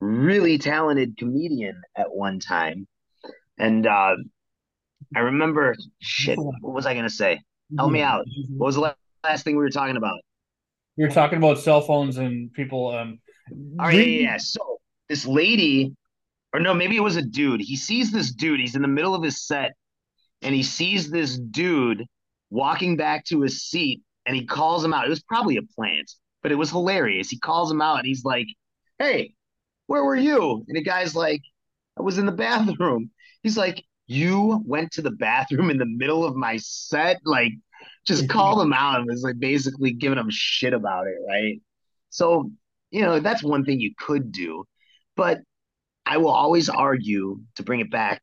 really 0.00 0.58
talented 0.58 1.16
comedian 1.16 1.80
at 1.96 2.10
one 2.10 2.38
time, 2.38 2.86
and 3.58 3.86
uh, 3.86 4.16
I 5.14 5.20
remember 5.20 5.74
shit. 6.00 6.38
What 6.38 6.74
was 6.74 6.86
I 6.86 6.94
gonna 6.94 7.10
say? 7.10 7.40
Help 7.76 7.90
me 7.90 8.02
out. 8.02 8.24
What 8.56 8.66
was 8.66 8.76
the 8.76 8.94
last 9.24 9.44
thing 9.44 9.56
we 9.56 9.62
were 9.62 9.70
talking 9.70 9.96
about? 9.96 10.18
We 10.96 11.04
were 11.04 11.10
talking 11.10 11.38
about 11.38 11.58
cell 11.58 11.80
phones 11.80 12.16
and 12.16 12.52
people. 12.52 12.94
Um, 12.94 13.18
All 13.78 13.86
right, 13.86 13.96
yeah, 13.96 14.02
yeah, 14.02 14.20
yeah. 14.20 14.36
So 14.38 14.78
this 15.08 15.26
lady, 15.26 15.94
or 16.52 16.60
no, 16.60 16.74
maybe 16.74 16.96
it 16.96 17.02
was 17.02 17.16
a 17.16 17.22
dude. 17.22 17.60
He 17.60 17.76
sees 17.76 18.12
this 18.12 18.32
dude. 18.32 18.60
He's 18.60 18.76
in 18.76 18.82
the 18.82 18.88
middle 18.88 19.14
of 19.14 19.22
his 19.22 19.40
set, 19.40 19.74
and 20.42 20.54
he 20.54 20.62
sees 20.62 21.10
this 21.10 21.38
dude 21.38 22.04
walking 22.50 22.96
back 22.96 23.24
to 23.26 23.40
his 23.42 23.62
seat, 23.62 24.02
and 24.26 24.36
he 24.36 24.44
calls 24.44 24.84
him 24.84 24.94
out. 24.94 25.06
It 25.06 25.10
was 25.10 25.22
probably 25.22 25.56
a 25.56 25.62
plant, 25.62 26.10
but 26.42 26.52
it 26.52 26.56
was 26.56 26.70
hilarious. 26.70 27.28
He 27.28 27.38
calls 27.38 27.70
him 27.70 27.82
out, 27.82 27.98
and 27.98 28.06
he's 28.06 28.24
like, 28.24 28.46
"Hey, 28.98 29.34
where 29.86 30.04
were 30.04 30.16
you?" 30.16 30.64
And 30.68 30.76
the 30.76 30.82
guy's 30.82 31.14
like, 31.14 31.42
"I 31.98 32.02
was 32.02 32.18
in 32.18 32.26
the 32.26 32.32
bathroom." 32.32 33.10
He's 33.42 33.56
like, 33.56 33.84
"You 34.06 34.62
went 34.64 34.92
to 34.92 35.02
the 35.02 35.10
bathroom 35.10 35.70
in 35.70 35.78
the 35.78 35.86
middle 35.86 36.24
of 36.24 36.36
my 36.36 36.56
set?" 36.58 37.20
Like, 37.24 37.52
just 38.06 38.28
called 38.28 38.62
him 38.62 38.72
out 38.72 39.00
and 39.00 39.06
was 39.06 39.22
like 39.22 39.38
basically 39.38 39.92
giving 39.92 40.18
him 40.18 40.30
shit 40.30 40.72
about 40.72 41.06
it, 41.06 41.16
right? 41.28 41.60
So, 42.10 42.50
you 42.90 43.02
know, 43.02 43.20
that's 43.20 43.42
one 43.42 43.64
thing 43.64 43.80
you 43.80 43.92
could 43.98 44.32
do. 44.32 44.64
But 45.16 45.40
I 46.06 46.18
will 46.18 46.30
always 46.30 46.68
argue 46.68 47.40
to 47.56 47.62
bring 47.62 47.80
it 47.80 47.90
back 47.90 48.22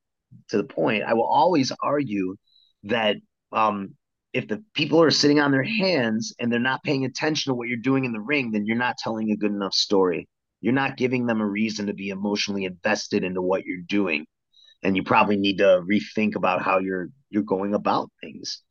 to 0.49 0.57
the 0.57 0.63
point, 0.63 1.03
I 1.03 1.13
will 1.13 1.27
always 1.27 1.71
argue 1.81 2.35
that 2.83 3.17
um, 3.51 3.95
if 4.33 4.47
the 4.47 4.63
people 4.73 5.01
are 5.01 5.11
sitting 5.11 5.39
on 5.39 5.51
their 5.51 5.63
hands 5.63 6.33
and 6.39 6.51
they're 6.51 6.59
not 6.59 6.83
paying 6.83 7.05
attention 7.05 7.51
to 7.51 7.55
what 7.55 7.67
you're 7.67 7.77
doing 7.77 8.05
in 8.05 8.13
the 8.13 8.19
ring, 8.19 8.51
then 8.51 8.65
you're 8.65 8.77
not 8.77 8.97
telling 8.97 9.31
a 9.31 9.35
good 9.37 9.51
enough 9.51 9.73
story. 9.73 10.27
You're 10.63 10.73
not 10.73 10.97
giving 10.97 11.25
them 11.25 11.41
a 11.41 11.45
reason 11.45 11.87
to 11.87 11.93
be 11.93 12.09
emotionally 12.09 12.63
invested 12.63 13.23
into 13.23 13.41
what 13.41 13.65
you're 13.65 13.83
doing. 13.85 14.25
And 14.81 14.95
you 14.95 15.03
probably 15.03 15.37
need 15.37 15.57
to 15.57 15.83
rethink 15.83 16.35
about 16.35 16.61
how 16.61 16.79
you're 16.79 17.09
you're 17.29 17.43
going 17.43 17.73
about 17.73 18.09
things. 18.21 18.61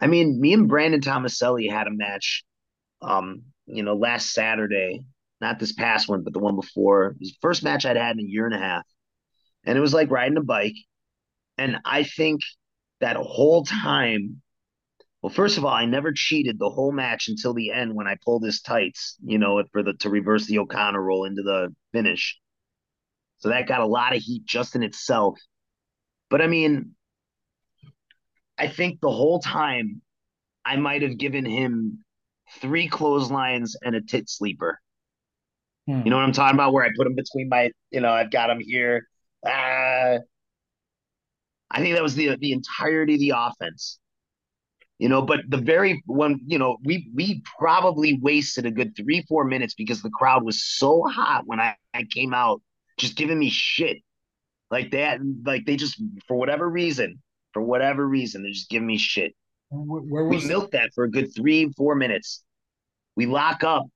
I 0.00 0.06
mean, 0.06 0.40
me 0.40 0.54
and 0.54 0.68
Brandon 0.68 1.00
Thomaselli 1.00 1.70
had 1.70 1.86
a 1.86 1.90
match 1.90 2.44
um, 3.02 3.42
you 3.66 3.82
know, 3.82 3.94
last 3.94 4.32
Saturday, 4.32 5.04
not 5.40 5.58
this 5.58 5.72
past 5.72 6.08
one, 6.08 6.22
but 6.22 6.32
the 6.32 6.38
one 6.38 6.56
before. 6.56 7.16
The 7.18 7.30
first 7.42 7.62
match 7.62 7.84
I'd 7.84 7.96
had 7.96 8.18
in 8.18 8.24
a 8.24 8.28
year 8.28 8.46
and 8.46 8.54
a 8.54 8.58
half. 8.58 8.84
And 9.64 9.76
it 9.76 9.80
was 9.80 9.94
like 9.94 10.10
riding 10.10 10.38
a 10.38 10.42
bike. 10.42 10.76
And 11.58 11.78
I 11.84 12.04
think 12.04 12.40
that 13.00 13.16
whole 13.16 13.64
time, 13.64 14.40
well, 15.22 15.32
first 15.32 15.56
of 15.56 15.64
all, 15.64 15.72
I 15.72 15.86
never 15.86 16.12
cheated 16.12 16.58
the 16.58 16.68
whole 16.68 16.90
match 16.90 17.28
until 17.28 17.54
the 17.54 17.70
end 17.70 17.94
when 17.94 18.08
I 18.08 18.16
pulled 18.24 18.44
his 18.44 18.60
tights, 18.60 19.16
you 19.24 19.38
know, 19.38 19.62
for 19.70 19.84
the 19.84 19.94
to 20.00 20.10
reverse 20.10 20.46
the 20.46 20.58
O'Connor 20.58 21.00
roll 21.00 21.24
into 21.24 21.42
the 21.42 21.72
finish. 21.92 22.38
So 23.38 23.48
that 23.48 23.68
got 23.68 23.80
a 23.80 23.86
lot 23.86 24.16
of 24.16 24.22
heat 24.22 24.44
just 24.44 24.74
in 24.74 24.82
itself. 24.82 25.38
But 26.28 26.42
I 26.42 26.48
mean, 26.48 26.96
I 28.58 28.66
think 28.66 29.00
the 29.00 29.10
whole 29.10 29.38
time 29.38 30.02
I 30.64 30.76
might 30.76 31.02
have 31.02 31.18
given 31.18 31.44
him 31.44 32.04
three 32.60 32.88
clotheslines 32.88 33.76
and 33.80 33.94
a 33.94 34.00
tit 34.00 34.28
sleeper. 34.28 34.80
Hmm. 35.86 36.02
You 36.04 36.10
know 36.10 36.16
what 36.16 36.24
I'm 36.24 36.32
talking 36.32 36.56
about? 36.56 36.72
Where 36.72 36.84
I 36.84 36.90
put 36.96 37.06
him 37.06 37.14
between 37.14 37.48
my, 37.48 37.70
you 37.92 38.00
know, 38.00 38.10
I've 38.10 38.30
got 38.30 38.50
him 38.50 38.58
here. 38.60 39.06
Uh, 39.46 40.18
I 41.70 41.78
think 41.78 41.94
that 41.94 42.02
was 42.02 42.16
the 42.16 42.36
the 42.36 42.52
entirety 42.52 43.14
of 43.14 43.20
the 43.20 43.32
offense. 43.36 43.98
You 44.98 45.08
know, 45.08 45.22
but 45.22 45.40
the 45.48 45.56
very 45.56 46.02
one 46.06 46.40
you 46.46 46.58
know 46.58 46.76
we 46.84 47.10
we 47.14 47.42
probably 47.58 48.18
wasted 48.22 48.66
a 48.66 48.70
good 48.70 48.94
three 48.96 49.24
four 49.28 49.44
minutes 49.44 49.74
because 49.74 50.02
the 50.02 50.10
crowd 50.10 50.44
was 50.44 50.62
so 50.62 51.02
hot 51.04 51.42
when 51.46 51.60
I, 51.60 51.76
I 51.92 52.04
came 52.04 52.32
out, 52.32 52.62
just 52.98 53.16
giving 53.16 53.38
me 53.38 53.50
shit 53.50 53.98
like 54.70 54.92
that. 54.92 55.18
Like 55.44 55.64
they 55.66 55.76
just 55.76 56.00
for 56.28 56.36
whatever 56.36 56.68
reason, 56.68 57.20
for 57.52 57.62
whatever 57.62 58.06
reason, 58.06 58.42
they're 58.42 58.52
just 58.52 58.70
giving 58.70 58.86
me 58.86 58.98
shit. 58.98 59.34
Where, 59.70 60.02
where 60.02 60.24
we 60.24 60.44
milk 60.46 60.72
that 60.72 60.90
for 60.94 61.04
a 61.04 61.10
good 61.10 61.34
three, 61.34 61.70
four 61.76 61.94
minutes. 61.94 62.44
We 63.16 63.26
lock 63.26 63.64
up. 63.64 63.86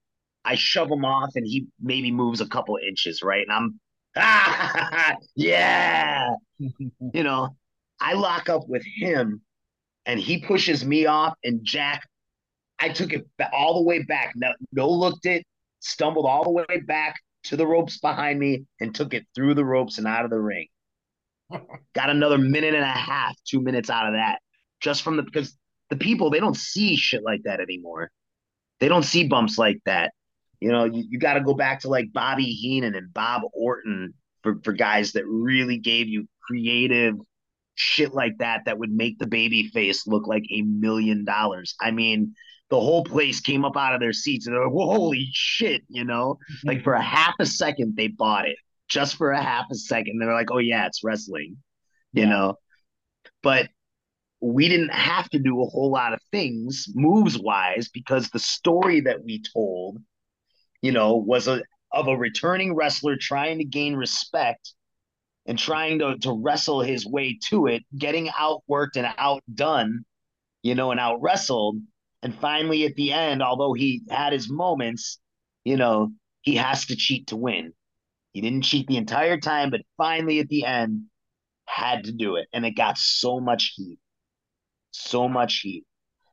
I 0.44 0.54
shove 0.54 0.90
him 0.90 1.04
off, 1.04 1.30
and 1.34 1.44
he 1.46 1.66
maybe 1.80 2.12
moves 2.12 2.40
a 2.40 2.46
couple 2.46 2.78
inches, 2.86 3.22
right? 3.22 3.44
And 3.46 3.52
I'm, 3.52 3.80
ah, 4.16 5.14
yeah. 5.34 6.28
you 6.58 7.22
know, 7.22 7.56
I 8.00 8.14
lock 8.14 8.48
up 8.48 8.68
with 8.68 8.84
him, 8.84 9.42
and 10.06 10.20
he 10.20 10.40
pushes 10.40 10.84
me 10.84 11.06
off, 11.06 11.34
and 11.44 11.60
Jack, 11.64 12.02
I 12.78 12.88
took 12.90 13.12
it 13.12 13.26
all 13.52 13.74
the 13.74 13.82
way 13.82 14.04
back. 14.04 14.32
No, 14.36 14.52
no 14.72 14.88
looked 14.88 15.26
it, 15.26 15.44
stumbled 15.80 16.26
all 16.26 16.44
the 16.44 16.50
way 16.50 16.80
back 16.86 17.16
to 17.44 17.56
the 17.56 17.66
ropes 17.66 17.98
behind 17.98 18.38
me, 18.38 18.64
and 18.80 18.94
took 18.94 19.12
it 19.12 19.26
through 19.34 19.54
the 19.54 19.64
ropes 19.64 19.98
and 19.98 20.06
out 20.06 20.24
of 20.24 20.30
the 20.30 20.40
ring. 20.40 20.68
Got 21.94 22.10
another 22.10 22.38
minute 22.38 22.74
and 22.74 22.84
a 22.84 22.86
half, 22.86 23.36
two 23.44 23.60
minutes 23.60 23.90
out 23.90 24.06
of 24.06 24.14
that, 24.14 24.38
just 24.80 25.02
from 25.02 25.16
the 25.16 25.22
because 25.22 25.56
the 25.90 25.96
people 25.96 26.30
they 26.30 26.40
don't 26.40 26.56
see 26.56 26.96
shit 26.96 27.22
like 27.22 27.42
that 27.44 27.60
anymore. 27.60 28.10
They 28.78 28.88
don't 28.88 29.04
see 29.04 29.26
bumps 29.26 29.58
like 29.58 29.80
that. 29.86 30.12
You 30.60 30.70
know, 30.70 30.84
you, 30.84 31.04
you 31.08 31.18
got 31.18 31.34
to 31.34 31.40
go 31.40 31.54
back 31.54 31.80
to 31.80 31.88
like 31.88 32.12
Bobby 32.12 32.44
Heenan 32.44 32.94
and 32.94 33.12
Bob 33.12 33.42
Orton 33.52 34.14
for, 34.42 34.58
for 34.62 34.72
guys 34.72 35.12
that 35.12 35.26
really 35.26 35.78
gave 35.78 36.08
you 36.08 36.26
creative 36.46 37.16
shit 37.76 38.12
like 38.12 38.38
that 38.38 38.62
that 38.64 38.78
would 38.78 38.90
make 38.90 39.18
the 39.18 39.26
baby 39.26 39.68
face 39.68 40.06
look 40.06 40.26
like 40.26 40.44
a 40.50 40.62
million 40.62 41.24
dollars. 41.24 41.76
I 41.80 41.92
mean, 41.92 42.34
the 42.70 42.80
whole 42.80 43.04
place 43.04 43.40
came 43.40 43.64
up 43.64 43.76
out 43.76 43.94
of 43.94 44.00
their 44.00 44.12
seats 44.12 44.46
and 44.46 44.56
they're 44.56 44.64
like, 44.64 44.72
holy 44.72 45.28
shit, 45.32 45.82
you 45.88 46.04
know? 46.04 46.38
Mm-hmm. 46.50 46.68
Like 46.68 46.82
for 46.82 46.94
a 46.94 47.02
half 47.02 47.34
a 47.38 47.46
second, 47.46 47.94
they 47.96 48.08
bought 48.08 48.48
it. 48.48 48.56
Just 48.88 49.16
for 49.16 49.30
a 49.30 49.42
half 49.42 49.66
a 49.70 49.74
second. 49.74 50.18
They're 50.18 50.32
like, 50.32 50.50
oh 50.50 50.58
yeah, 50.58 50.86
it's 50.86 51.04
wrestling, 51.04 51.58
you 52.12 52.22
yeah. 52.22 52.28
know? 52.28 52.54
But 53.42 53.68
we 54.40 54.68
didn't 54.68 54.92
have 54.92 55.28
to 55.30 55.38
do 55.38 55.62
a 55.62 55.66
whole 55.66 55.90
lot 55.90 56.12
of 56.12 56.20
things 56.30 56.86
moves 56.94 57.38
wise 57.38 57.88
because 57.88 58.30
the 58.30 58.38
story 58.38 59.00
that 59.00 59.22
we 59.24 59.42
told, 59.54 59.98
you 60.82 60.92
know, 60.92 61.16
was 61.16 61.46
a 61.46 61.62
of 61.92 62.08
a 62.08 62.16
returning 62.16 62.74
wrestler 62.74 63.16
trying 63.16 63.58
to 63.58 63.64
gain 63.64 63.94
respect 63.94 64.74
and 65.46 65.58
trying 65.58 65.98
to, 66.00 66.18
to 66.18 66.32
wrestle 66.32 66.80
his 66.80 67.06
way 67.06 67.38
to 67.50 67.66
it, 67.66 67.84
getting 67.96 68.28
outworked 68.28 68.96
and 68.96 69.06
outdone, 69.18 70.04
you 70.62 70.74
know, 70.74 70.90
and 70.90 71.00
out 71.00 71.22
wrestled. 71.22 71.78
And 72.22 72.34
finally, 72.34 72.84
at 72.84 72.96
the 72.96 73.12
end, 73.12 73.42
although 73.42 73.72
he 73.72 74.02
had 74.10 74.32
his 74.32 74.50
moments, 74.50 75.18
you 75.64 75.76
know, 75.76 76.12
he 76.42 76.56
has 76.56 76.86
to 76.86 76.96
cheat 76.96 77.28
to 77.28 77.36
win. 77.36 77.72
He 78.32 78.40
didn't 78.40 78.62
cheat 78.64 78.86
the 78.86 78.96
entire 78.96 79.38
time, 79.38 79.70
but 79.70 79.82
finally 79.96 80.40
at 80.40 80.48
the 80.48 80.64
end, 80.64 81.04
had 81.66 82.04
to 82.04 82.12
do 82.12 82.36
it. 82.36 82.48
And 82.52 82.66
it 82.66 82.72
got 82.72 82.98
so 82.98 83.40
much 83.40 83.72
heat 83.76 83.98
so 84.96 85.28
much 85.28 85.60
heat. 85.60 85.84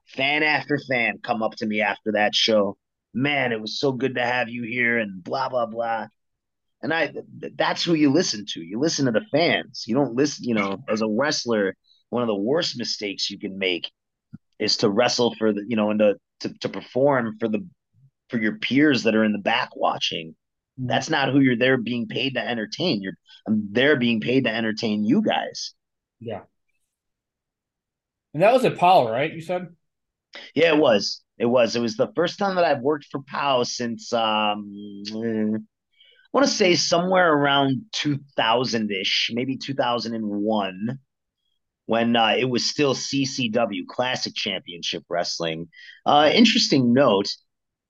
Fan 0.05 0.43
after 0.43 0.79
fan 0.89 1.19
come 1.23 1.43
up 1.43 1.55
to 1.55 1.65
me 1.65 1.81
after 1.81 2.13
that 2.13 2.35
show. 2.35 2.77
Man, 3.13 3.51
it 3.51 3.61
was 3.61 3.79
so 3.79 3.91
good 3.91 4.15
to 4.15 4.25
have 4.25 4.49
you 4.49 4.63
here, 4.63 4.97
and 4.97 5.23
blah 5.23 5.49
blah 5.49 5.65
blah. 5.65 6.07
And 6.83 6.93
I, 6.93 7.13
that's 7.55 7.83
who 7.83 7.93
you 7.93 8.11
listen 8.11 8.45
to. 8.49 8.61
You 8.61 8.79
listen 8.79 9.05
to 9.05 9.11
the 9.11 9.25
fans. 9.31 9.85
You 9.87 9.95
don't 9.95 10.15
listen. 10.15 10.43
You 10.43 10.53
know, 10.53 10.83
as 10.89 11.01
a 11.01 11.07
wrestler, 11.07 11.75
one 12.09 12.21
of 12.21 12.27
the 12.27 12.35
worst 12.35 12.77
mistakes 12.77 13.31
you 13.31 13.39
can 13.39 13.57
make 13.57 13.89
is 14.59 14.77
to 14.77 14.89
wrestle 14.89 15.33
for 15.35 15.53
the, 15.53 15.63
you 15.65 15.77
know, 15.77 15.89
and 15.91 15.99
to 15.99 16.15
to, 16.41 16.53
to 16.59 16.69
perform 16.69 17.37
for 17.39 17.47
the 17.47 17.65
for 18.29 18.37
your 18.37 18.57
peers 18.57 19.03
that 19.03 19.15
are 19.15 19.23
in 19.23 19.31
the 19.31 19.39
back 19.39 19.69
watching. 19.75 20.31
Mm-hmm. 20.79 20.87
That's 20.87 21.09
not 21.09 21.31
who 21.31 21.39
you're 21.39 21.57
there 21.57 21.77
being 21.77 22.07
paid 22.07 22.33
to 22.35 22.45
entertain. 22.45 23.01
You're 23.01 23.13
I'm 23.47 23.69
there 23.71 23.95
being 23.95 24.19
paid 24.19 24.43
to 24.43 24.53
entertain 24.53 25.05
you 25.05 25.21
guys. 25.21 25.73
Yeah. 26.19 26.41
And 28.33 28.43
that 28.43 28.53
was 28.53 28.65
at 28.65 28.77
POW, 28.77 29.09
right? 29.09 29.31
You 29.31 29.41
said? 29.41 29.67
Yeah, 30.55 30.73
it 30.73 30.77
was. 30.77 31.21
It 31.37 31.45
was. 31.45 31.75
It 31.75 31.81
was 31.81 31.95
the 31.95 32.11
first 32.15 32.39
time 32.39 32.55
that 32.55 32.65
I've 32.65 32.81
worked 32.81 33.05
for 33.11 33.21
POW 33.21 33.63
since 33.63 34.11
um 34.11 34.65
want 36.33 36.47
to 36.47 36.53
say 36.53 36.75
somewhere 36.75 37.31
around 37.31 37.83
2000-ish, 37.95 39.31
maybe 39.33 39.57
2001 39.57 40.99
when 41.85 42.15
uh, 42.15 42.35
it 42.37 42.45
was 42.45 42.65
still 42.65 42.95
CCW 42.95 43.85
Classic 43.87 44.33
Championship 44.33 45.03
Wrestling. 45.09 45.67
Uh, 46.05 46.31
interesting 46.33 46.93
note, 46.93 47.27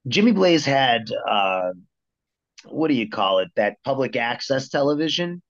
Jimmy 0.07 0.31
Blaze 0.31 0.65
had 0.65 1.03
uh, 1.29 1.71
what 2.65 2.87
do 2.87 2.93
you 2.93 3.09
call 3.09 3.39
it? 3.39 3.49
That 3.55 3.77
public 3.83 4.15
access 4.15 4.69
television. 4.69 5.41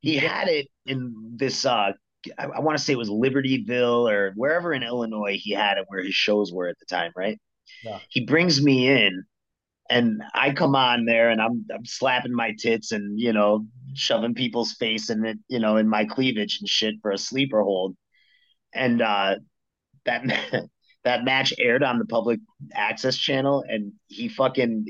He 0.00 0.16
had 0.16 0.48
it 0.48 0.68
in 0.86 1.34
this 1.36 1.64
uh, 1.64 1.92
I, 2.38 2.44
I 2.44 2.60
want 2.60 2.78
to 2.78 2.84
say 2.84 2.92
it 2.92 2.98
was 2.98 3.10
Libertyville 3.10 4.10
or 4.10 4.32
wherever 4.36 4.72
in 4.72 4.82
Illinois 4.82 5.38
he 5.40 5.52
had 5.52 5.78
it 5.78 5.84
where 5.88 6.02
his 6.02 6.14
shows 6.14 6.52
were 6.52 6.68
at 6.68 6.78
the 6.78 6.86
time, 6.86 7.12
right? 7.16 7.40
Yeah. 7.84 7.98
He 8.08 8.24
brings 8.24 8.62
me 8.62 8.88
in 8.88 9.24
and 9.90 10.22
I 10.34 10.52
come 10.52 10.74
on 10.74 11.04
there 11.04 11.30
and 11.30 11.40
I'm 11.40 11.64
I'm 11.74 11.84
slapping 11.84 12.34
my 12.34 12.54
tits 12.58 12.92
and 12.92 13.18
you 13.18 13.32
know 13.32 13.66
shoving 13.94 14.34
people's 14.34 14.72
face 14.72 15.10
in 15.10 15.24
it, 15.24 15.38
you 15.48 15.58
know, 15.58 15.76
in 15.76 15.88
my 15.88 16.04
cleavage 16.04 16.58
and 16.60 16.68
shit 16.68 16.96
for 17.02 17.10
a 17.10 17.18
sleeper 17.18 17.62
hold. 17.62 17.96
And 18.74 19.00
uh 19.00 19.36
that 20.04 20.24
that 21.04 21.24
match 21.24 21.54
aired 21.58 21.82
on 21.82 21.98
the 21.98 22.04
public 22.04 22.40
access 22.74 23.16
channel 23.16 23.64
and 23.66 23.92
he 24.08 24.28
fucking 24.28 24.84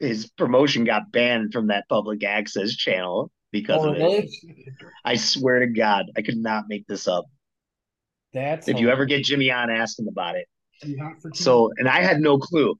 his 0.00 0.30
promotion 0.30 0.84
got 0.84 1.12
banned 1.12 1.52
from 1.52 1.68
that 1.68 1.84
public 1.88 2.24
access 2.24 2.74
channel 2.74 3.30
because 3.52 3.84
oh, 3.84 3.90
of 3.90 3.96
really? 3.96 4.28
it. 4.42 4.74
I 5.04 5.16
swear 5.16 5.60
to 5.60 5.66
God, 5.66 6.06
I 6.16 6.22
could 6.22 6.38
not 6.38 6.64
make 6.68 6.86
this 6.86 7.06
up. 7.06 7.26
That's 8.32 8.68
if 8.68 8.78
you 8.78 8.90
ever 8.90 9.06
get 9.06 9.24
Jimmy 9.24 9.50
on, 9.50 9.70
ask 9.70 9.98
him 9.98 10.08
about 10.08 10.36
it. 10.36 10.46
So, 11.34 11.70
and 11.76 11.88
I 11.88 12.02
had 12.02 12.20
no 12.20 12.38
clue. 12.38 12.78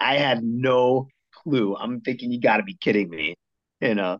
I 0.00 0.16
had 0.16 0.42
no 0.42 1.08
clue. 1.32 1.76
I'm 1.76 2.00
thinking 2.00 2.32
you 2.32 2.40
got 2.40 2.58
to 2.58 2.62
be 2.62 2.74
kidding 2.74 3.10
me. 3.10 3.34
You 3.80 3.94
know. 3.94 4.18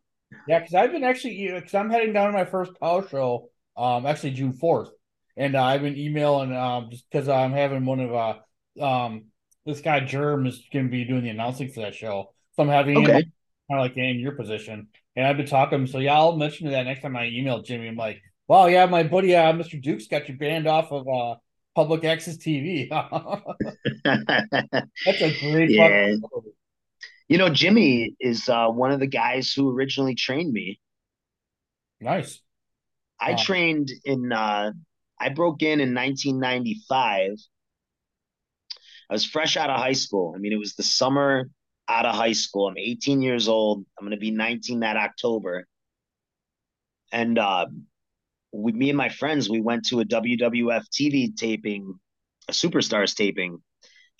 Yeah, 0.48 0.58
because 0.58 0.74
I've 0.74 0.92
been 0.92 1.04
actually 1.04 1.50
because 1.52 1.74
I'm 1.74 1.90
heading 1.90 2.12
down 2.12 2.32
to 2.32 2.38
my 2.38 2.44
first 2.44 2.72
POW 2.80 3.06
show. 3.08 3.50
Um, 3.76 4.06
actually 4.06 4.32
June 4.32 4.52
fourth, 4.52 4.90
and 5.36 5.54
uh, 5.54 5.62
I've 5.62 5.82
been 5.82 5.96
emailing 5.96 6.54
um 6.54 6.88
just 6.90 7.04
because 7.10 7.28
I'm 7.28 7.52
having 7.52 7.84
one 7.84 8.00
of 8.00 8.14
uh 8.14 8.82
um 8.82 9.26
this 9.66 9.80
guy 9.80 10.00
Germ 10.00 10.46
is 10.46 10.62
going 10.72 10.86
to 10.86 10.90
be 10.90 11.04
doing 11.04 11.24
the 11.24 11.30
announcing 11.30 11.68
for 11.70 11.80
that 11.80 11.94
show. 11.94 12.32
So 12.54 12.62
I'm 12.62 12.68
having 12.68 12.96
okay. 12.98 13.12
kind 13.12 13.24
of 13.70 13.78
like 13.78 13.96
in 13.96 14.20
your 14.20 14.32
position. 14.32 14.88
And 15.16 15.26
I've 15.26 15.36
been 15.36 15.46
talking. 15.46 15.86
So 15.86 15.98
yeah, 15.98 16.14
I'll 16.14 16.36
mention 16.36 16.66
to 16.66 16.72
that 16.72 16.84
next 16.84 17.02
time 17.02 17.16
I 17.16 17.26
email 17.26 17.62
Jimmy. 17.62 17.88
I'm 17.88 17.96
like, 17.96 18.22
"Wow, 18.48 18.66
yeah, 18.66 18.86
my 18.86 19.02
buddy 19.02 19.34
uh, 19.34 19.52
Mr. 19.52 19.80
Duke's 19.80 20.06
got 20.06 20.28
you 20.28 20.36
banned 20.36 20.66
off 20.66 20.92
of 20.92 21.06
uh, 21.08 21.36
public 21.76 22.04
access 22.04 22.36
TV." 22.38 22.88
That's 25.04 25.22
a 25.22 25.30
great. 25.30 25.70
Yeah. 25.70 26.14
You 27.28 27.38
know, 27.38 27.48
Jimmy 27.48 28.14
is 28.20 28.48
uh, 28.48 28.68
one 28.68 28.92
of 28.92 29.00
the 29.00 29.06
guys 29.06 29.52
who 29.52 29.70
originally 29.70 30.14
trained 30.14 30.52
me. 30.52 30.80
Nice. 32.00 32.40
I 33.20 33.32
Wow. 33.32 33.34
trained 33.34 33.90
in 34.04 34.32
uh 34.32 34.72
I 35.20 35.28
broke 35.30 35.62
in 35.62 35.80
in 35.80 35.94
1995. 35.94 37.32
I 39.10 39.14
was 39.14 39.24
fresh 39.24 39.56
out 39.56 39.70
of 39.70 39.78
high 39.78 39.92
school. 39.94 40.32
I 40.34 40.38
mean, 40.38 40.52
it 40.52 40.58
was 40.58 40.74
the 40.74 40.82
summer 40.82 41.48
out 41.88 42.06
of 42.06 42.14
high 42.14 42.32
school. 42.32 42.68
I'm 42.68 42.78
18 42.78 43.22
years 43.22 43.48
old. 43.48 43.84
I'm 43.98 44.04
going 44.04 44.16
to 44.16 44.20
be 44.20 44.30
19 44.30 44.80
that 44.80 44.96
October. 44.96 45.66
And 47.12 47.38
uh 47.38 47.66
we 48.56 48.72
me 48.72 48.90
and 48.90 48.96
my 48.96 49.08
friends, 49.08 49.48
we 49.48 49.60
went 49.60 49.86
to 49.86 50.00
a 50.00 50.04
WWF 50.04 50.84
TV 50.88 51.34
taping, 51.36 51.94
a 52.48 52.52
Superstars 52.52 53.14
taping 53.14 53.58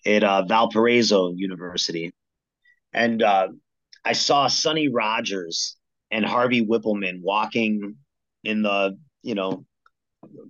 at 0.05 0.23
uh, 0.23 0.45
Valparaiso 0.45 1.33
University. 1.33 2.13
And 2.93 3.23
uh 3.23 3.49
I 4.07 4.13
saw 4.13 4.47
Sonny 4.47 4.89
Rogers 4.89 5.77
and 6.13 6.25
Harvey 6.25 6.65
Wippleman 6.65 7.23
walking 7.23 7.97
in 8.45 8.63
the, 8.63 8.97
you 9.23 9.35
know, 9.35 9.65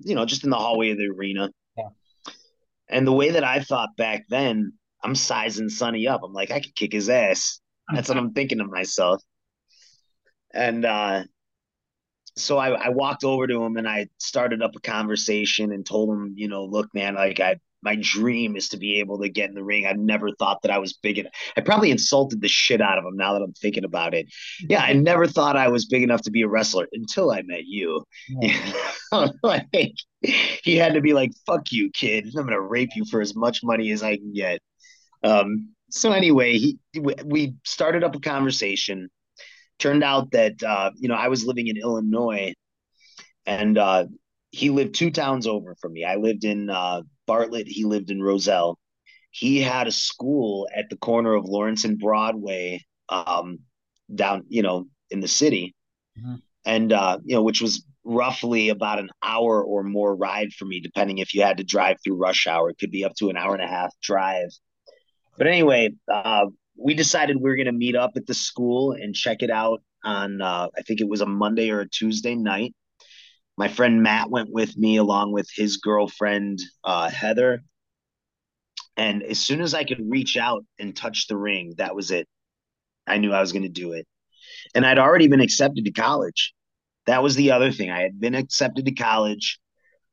you 0.04 0.14
know, 0.14 0.26
just 0.26 0.44
in 0.44 0.50
the 0.50 0.58
hallway 0.58 0.90
of 0.90 0.98
the 0.98 1.06
arena. 1.06 1.48
Yeah. 1.74 1.88
And 2.90 3.06
the 3.06 3.14
way 3.14 3.30
that 3.30 3.44
I 3.44 3.60
thought 3.60 3.96
back 3.96 4.26
then, 4.28 4.74
I'm 5.02 5.14
sizing 5.14 5.70
Sonny 5.70 6.06
up. 6.06 6.20
I'm 6.22 6.34
like, 6.34 6.50
I 6.50 6.60
could 6.60 6.76
kick 6.76 6.92
his 6.92 7.08
ass. 7.08 7.60
That's 7.90 8.10
what 8.10 8.18
I'm 8.18 8.34
thinking 8.34 8.60
of 8.60 8.70
myself. 8.70 9.22
And 10.52 10.84
uh, 10.84 11.24
so 12.36 12.58
I, 12.58 12.70
I 12.70 12.88
walked 12.90 13.24
over 13.24 13.46
to 13.46 13.62
him 13.62 13.76
and 13.76 13.88
I 13.88 14.08
started 14.18 14.62
up 14.62 14.76
a 14.76 14.80
conversation 14.80 15.72
and 15.72 15.84
told 15.84 16.10
him, 16.10 16.34
you 16.36 16.48
know, 16.48 16.64
look, 16.64 16.92
man, 16.94 17.14
like 17.14 17.40
I 17.40 17.56
my 17.82 17.96
dream 18.00 18.56
is 18.56 18.70
to 18.70 18.76
be 18.76 18.98
able 18.98 19.20
to 19.20 19.28
get 19.28 19.48
in 19.48 19.54
the 19.54 19.62
ring. 19.62 19.86
I've 19.86 19.96
never 19.96 20.32
thought 20.32 20.60
that 20.62 20.72
I 20.72 20.78
was 20.78 20.94
big 20.94 21.18
enough. 21.18 21.32
I 21.56 21.60
probably 21.60 21.92
insulted 21.92 22.40
the 22.40 22.48
shit 22.48 22.80
out 22.80 22.98
of 22.98 23.04
him 23.04 23.16
now 23.16 23.32
that 23.32 23.42
I'm 23.42 23.52
thinking 23.52 23.84
about 23.84 24.12
it. 24.12 24.26
Yeah, 24.68 24.82
I 24.82 24.92
never 24.92 25.26
thought 25.26 25.56
I 25.56 25.68
was 25.68 25.86
big 25.86 26.02
enough 26.02 26.22
to 26.22 26.32
be 26.32 26.42
a 26.42 26.48
wrestler 26.48 26.88
until 26.92 27.30
I 27.30 27.42
met 27.42 27.64
you. 27.64 28.04
like 29.42 29.94
he 30.20 30.76
had 30.76 30.94
to 30.94 31.00
be 31.00 31.12
like, 31.12 31.30
"Fuck 31.46 31.70
you, 31.70 31.90
kid! 31.90 32.26
I'm 32.36 32.44
gonna 32.44 32.60
rape 32.60 32.90
you 32.96 33.04
for 33.04 33.20
as 33.20 33.36
much 33.36 33.60
money 33.62 33.92
as 33.92 34.02
I 34.02 34.16
can 34.16 34.32
get." 34.32 34.60
Um. 35.22 35.70
So 35.90 36.10
anyway, 36.10 36.58
he 36.58 36.78
we 37.24 37.54
started 37.64 38.02
up 38.02 38.16
a 38.16 38.20
conversation. 38.20 39.08
Turned 39.78 40.02
out 40.02 40.30
that 40.32 40.62
uh, 40.62 40.90
you 40.96 41.08
know 41.08 41.14
I 41.14 41.28
was 41.28 41.44
living 41.44 41.66
in 41.68 41.76
Illinois, 41.76 42.54
and 43.44 43.76
uh, 43.76 44.06
he 44.50 44.70
lived 44.70 44.94
two 44.94 45.10
towns 45.10 45.46
over 45.46 45.74
from 45.80 45.92
me. 45.92 46.04
I 46.04 46.16
lived 46.16 46.44
in 46.44 46.70
uh, 46.70 47.02
Bartlett. 47.26 47.68
He 47.68 47.84
lived 47.84 48.10
in 48.10 48.22
Roselle. 48.22 48.78
He 49.30 49.60
had 49.60 49.86
a 49.86 49.92
school 49.92 50.66
at 50.74 50.88
the 50.88 50.96
corner 50.96 51.34
of 51.34 51.44
Lawrence 51.44 51.84
and 51.84 51.98
Broadway, 51.98 52.84
um, 53.10 53.58
down 54.14 54.44
you 54.48 54.62
know 54.62 54.86
in 55.10 55.20
the 55.20 55.28
city, 55.28 55.74
Mhm. 56.18 56.40
and 56.64 56.92
uh, 56.92 57.18
you 57.24 57.36
know 57.36 57.42
which 57.42 57.60
was 57.60 57.84
roughly 58.02 58.70
about 58.70 58.98
an 58.98 59.10
hour 59.22 59.62
or 59.62 59.82
more 59.82 60.14
ride 60.16 60.52
for 60.52 60.64
me, 60.64 60.80
depending 60.80 61.18
if 61.18 61.34
you 61.34 61.42
had 61.42 61.58
to 61.58 61.64
drive 61.64 61.96
through 62.02 62.16
rush 62.16 62.46
hour. 62.46 62.70
It 62.70 62.78
could 62.78 62.90
be 62.92 63.04
up 63.04 63.14
to 63.16 63.28
an 63.28 63.36
hour 63.36 63.52
and 63.54 63.62
a 63.62 63.68
half 63.68 63.92
drive. 64.00 64.48
But 65.36 65.48
anyway, 65.48 65.90
uh, 66.10 66.46
we 66.78 66.94
decided 66.94 67.36
we 67.36 67.50
were 67.50 67.56
going 67.56 67.66
to 67.66 67.72
meet 67.72 67.96
up 67.96 68.12
at 68.16 68.26
the 68.26 68.34
school 68.34 68.92
and 68.92 69.14
check 69.14 69.42
it 69.42 69.50
out 69.50 69.82
on, 70.04 70.40
uh, 70.40 70.68
I 70.76 70.82
think 70.82 71.00
it 71.00 71.08
was 71.08 71.20
a 71.20 71.26
Monday 71.26 71.70
or 71.70 71.80
a 71.80 71.88
Tuesday 71.88 72.34
night. 72.34 72.74
My 73.56 73.68
friend 73.68 74.02
Matt 74.02 74.30
went 74.30 74.50
with 74.50 74.76
me 74.76 74.96
along 74.96 75.32
with 75.32 75.48
his 75.54 75.78
girlfriend, 75.78 76.60
uh, 76.84 77.08
Heather. 77.08 77.62
And 78.96 79.22
as 79.22 79.38
soon 79.38 79.60
as 79.60 79.74
I 79.74 79.84
could 79.84 80.10
reach 80.10 80.36
out 80.36 80.64
and 80.78 80.94
touch 80.94 81.26
the 81.26 81.36
ring, 81.36 81.74
that 81.78 81.94
was 81.94 82.10
it. 82.10 82.28
I 83.06 83.18
knew 83.18 83.32
I 83.32 83.40
was 83.40 83.52
going 83.52 83.62
to 83.62 83.68
do 83.68 83.92
it. 83.92 84.06
And 84.74 84.84
I'd 84.84 84.98
already 84.98 85.28
been 85.28 85.40
accepted 85.40 85.84
to 85.84 85.92
college 85.92 86.54
that 87.06 87.22
was 87.22 87.36
the 87.36 87.52
other 87.52 87.72
thing. 87.72 87.90
I 87.90 88.02
had 88.02 88.20
been 88.20 88.34
accepted 88.34 88.84
to 88.84 88.92
college. 88.92 89.58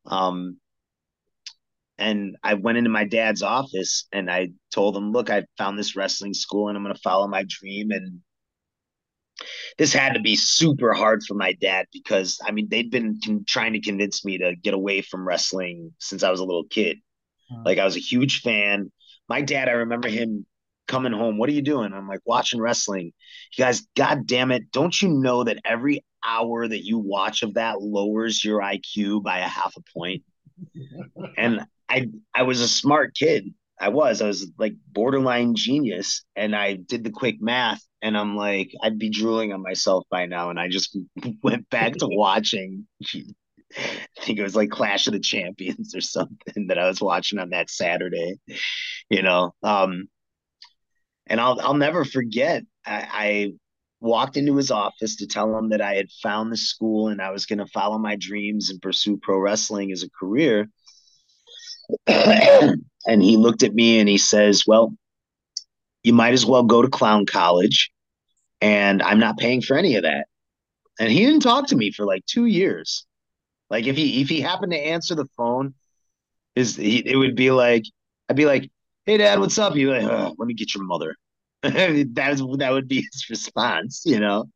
Um, 0.06 0.58
and 2.04 2.36
I 2.44 2.56
went 2.56 2.78
into 2.78 2.90
my 2.90 3.06
dad's 3.06 3.42
office 3.42 4.08
and 4.12 4.30
I 4.30 4.50
told 4.74 4.98
him, 4.98 5.14
look, 5.14 5.30
I 5.30 5.46
found 5.58 5.80
this 5.80 5.96
wrestling 5.96 6.34
school 6.34 6.68
and 6.68 6.78
I'm 6.78 6.84
going 6.84 6.94
to 6.94 7.02
follow 7.02 7.28
my 7.28 7.46
dream. 7.48 7.92
And 7.92 8.20
this 9.78 9.94
had 9.94 10.14
to 10.16 10.20
be 10.20 10.36
super 10.36 10.94
hard 10.94 11.24
for 11.26 11.36
my 11.36 11.54
dad 11.54 11.86
because, 11.94 12.40
I 12.46 12.52
mean, 12.52 12.68
they'd 12.70 12.92
been 12.92 13.20
con- 13.24 13.46
trying 13.48 13.72
to 13.74 13.80
convince 13.80 14.26
me 14.26 14.38
to 14.40 14.54
get 14.62 14.74
away 14.74 15.02
from 15.02 15.26
wrestling 15.26 15.94
since 16.00 16.24
I 16.24 16.30
was 16.30 16.42
a 16.42 16.46
little 16.46 16.66
kid. 16.66 16.98
Like, 17.64 17.78
I 17.78 17.86
was 17.86 17.96
a 17.96 18.02
huge 18.02 18.42
fan. 18.42 18.92
My 19.30 19.42
dad, 19.42 19.70
I 19.70 19.74
remember 19.74 20.10
him 20.10 20.46
coming 20.88 21.14
home. 21.14 21.38
What 21.38 21.50
are 21.50 21.54
you 21.54 21.62
doing? 21.62 21.94
I'm 21.94 22.08
like, 22.08 22.22
watching 22.26 22.60
wrestling. 22.60 23.14
You 23.56 23.64
guys, 23.64 23.88
God 23.96 24.26
damn 24.26 24.52
it. 24.52 24.72
Don't 24.72 25.00
you 25.02 25.10
know 25.10 25.44
that 25.44 25.60
every 25.64 26.04
hour 26.26 26.68
that 26.68 26.84
you 26.84 26.98
watch 26.98 27.44
of 27.44 27.54
that 27.54 27.82
lowers 27.82 28.44
your 28.44 28.60
IQ 28.60 29.24
by 29.24 29.40
a 29.40 29.48
half 29.48 29.76
a 29.78 29.82
point? 29.98 30.24
and 31.38 31.66
I 31.90 32.08
I 32.36 32.44
was 32.44 32.62
a 32.62 32.68
smart 32.68 33.16
kid. 33.16 33.54
I 33.80 33.90
was. 33.90 34.22
I 34.22 34.28
was 34.28 34.50
like 34.58 34.74
borderline 34.92 35.56
genius. 35.56 36.24
And 36.36 36.56
I 36.56 36.76
did 36.76 37.04
the 37.04 37.12
quick 37.12 37.42
math 37.42 37.82
and 38.02 38.18
I'm 38.18 38.36
like, 38.36 38.72
I'd 38.82 39.00
be 39.00 39.10
drooling 39.10 39.52
on 39.54 39.62
myself 39.62 40.06
by 40.10 40.26
now. 40.26 40.50
And 40.50 40.60
I 40.60 40.70
just 40.70 40.98
went 41.44 41.70
back 41.70 41.94
to 41.94 42.08
watching. 42.12 42.88
I 43.78 44.22
think 44.22 44.40
it 44.40 44.44
was 44.44 44.56
like 44.56 44.70
Clash 44.70 45.08
of 45.08 45.14
the 45.14 45.20
Champions 45.20 45.96
or 45.96 46.02
something 46.02 46.68
that 46.68 46.78
I 46.78 46.88
was 46.88 47.02
watching 47.02 47.40
on 47.40 47.50
that 47.50 47.70
Saturday, 47.70 48.36
you 49.10 49.24
know. 49.24 49.54
Um, 49.64 50.08
and 51.28 51.40
I'll 51.40 51.60
I'll 51.62 51.74
never 51.74 52.06
forget. 52.06 52.64
I, 52.86 53.08
I 53.12 53.54
walked 54.02 54.36
into 54.38 54.56
his 54.56 54.72
office 54.72 55.16
to 55.18 55.28
tell 55.28 55.58
him 55.58 55.70
that 55.70 55.82
I 55.82 55.96
had 55.96 56.12
found 56.22 56.52
the 56.52 56.58
school 56.58 57.08
and 57.08 57.22
I 57.22 57.32
was 57.32 57.46
going 57.46 57.60
to 57.60 57.66
follow 57.68 57.98
my 57.98 58.18
dreams 58.18 58.70
and 58.70 58.82
pursue 58.82 59.18
pro 59.22 59.40
wrestling 59.40 59.92
as 59.92 60.04
a 60.04 60.10
career. 60.10 60.68
and 62.08 63.24
he 63.24 63.38
looked 63.38 63.64
at 63.64 63.74
me 63.74 64.00
and 64.00 64.10
he 64.10 64.18
says, 64.18 64.64
"Well, 64.66 64.94
you 66.04 66.14
might 66.14 66.34
as 66.34 66.46
well 66.46 66.64
go 66.64 66.82
to 66.82 66.90
clown 66.90 67.26
college, 67.26 67.92
and 68.62 69.02
I'm 69.02 69.20
not 69.20 69.38
paying 69.38 69.62
for 69.62 69.78
any 69.78 69.96
of 69.96 70.04
that." 70.04 70.28
And 71.00 71.12
he 71.12 71.26
didn't 71.26 71.42
talk 71.42 71.68
to 71.68 71.76
me 71.76 71.92
for 71.92 72.06
like 72.06 72.26
two 72.26 72.46
years. 72.46 73.06
Like 73.70 73.88
if 73.88 73.96
he 73.96 74.22
if 74.22 74.30
he 74.30 74.42
happened 74.42 74.72
to 74.72 74.78
answer 74.78 75.16
the 75.16 75.28
phone, 75.38 75.74
is 76.56 76.76
he, 76.76 76.98
it 77.00 77.16
would 77.16 77.36
be 77.36 77.52
like 77.52 77.84
I'd 78.30 78.36
be 78.36 78.46
like, 78.46 78.70
"Hey, 79.06 79.18
Dad, 79.18 79.40
what's 79.40 79.58
up?" 79.58 79.74
He'd 79.74 79.86
be 79.86 79.92
like, 79.92 80.36
"Let 80.38 80.48
me 80.48 80.54
get 80.54 80.76
your 80.76 80.84
mother." 80.84 81.16
that 81.64 82.32
is 82.32 82.44
that 82.58 82.72
would 82.72 82.88
be 82.88 83.08
his 83.12 83.30
response, 83.30 84.04
you 84.06 84.20
know. 84.20 84.50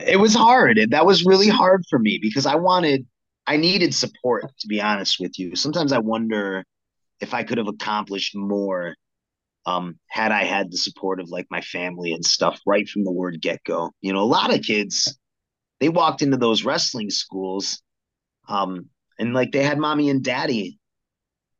It 0.00 0.18
was 0.18 0.34
hard. 0.34 0.78
That 0.90 1.06
was 1.06 1.24
really 1.24 1.48
hard 1.48 1.84
for 1.88 1.98
me 1.98 2.18
because 2.20 2.46
I 2.46 2.56
wanted, 2.56 3.06
I 3.46 3.56
needed 3.56 3.94
support. 3.94 4.44
To 4.60 4.66
be 4.68 4.80
honest 4.80 5.18
with 5.20 5.38
you, 5.38 5.56
sometimes 5.56 5.92
I 5.92 5.98
wonder 5.98 6.64
if 7.20 7.34
I 7.34 7.42
could 7.44 7.58
have 7.58 7.68
accomplished 7.68 8.34
more 8.34 8.96
um, 9.66 9.98
had 10.08 10.32
I 10.32 10.44
had 10.44 10.70
the 10.70 10.76
support 10.76 11.20
of 11.20 11.30
like 11.30 11.46
my 11.50 11.60
family 11.60 12.12
and 12.12 12.24
stuff 12.24 12.60
right 12.66 12.88
from 12.88 13.04
the 13.04 13.12
word 13.12 13.40
get 13.40 13.64
go. 13.64 13.92
You 14.00 14.12
know, 14.12 14.20
a 14.20 14.24
lot 14.24 14.54
of 14.54 14.62
kids 14.62 15.16
they 15.80 15.88
walked 15.88 16.22
into 16.22 16.36
those 16.36 16.64
wrestling 16.64 17.10
schools, 17.10 17.82
um, 18.48 18.86
and 19.18 19.34
like 19.34 19.52
they 19.52 19.62
had 19.64 19.78
mommy 19.78 20.10
and 20.10 20.22
daddy 20.22 20.78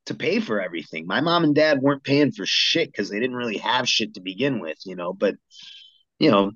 to 0.06 0.14
pay 0.14 0.40
for 0.40 0.60
everything. 0.60 1.06
My 1.06 1.20
mom 1.20 1.44
and 1.44 1.54
dad 1.54 1.80
weren't 1.80 2.04
paying 2.04 2.30
for 2.30 2.44
shit 2.46 2.92
because 2.92 3.08
they 3.08 3.20
didn't 3.20 3.36
really 3.36 3.58
have 3.58 3.88
shit 3.88 4.14
to 4.14 4.20
begin 4.20 4.60
with, 4.60 4.78
you 4.84 4.96
know. 4.96 5.12
But 5.12 5.34
you 6.18 6.30
know, 6.30 6.52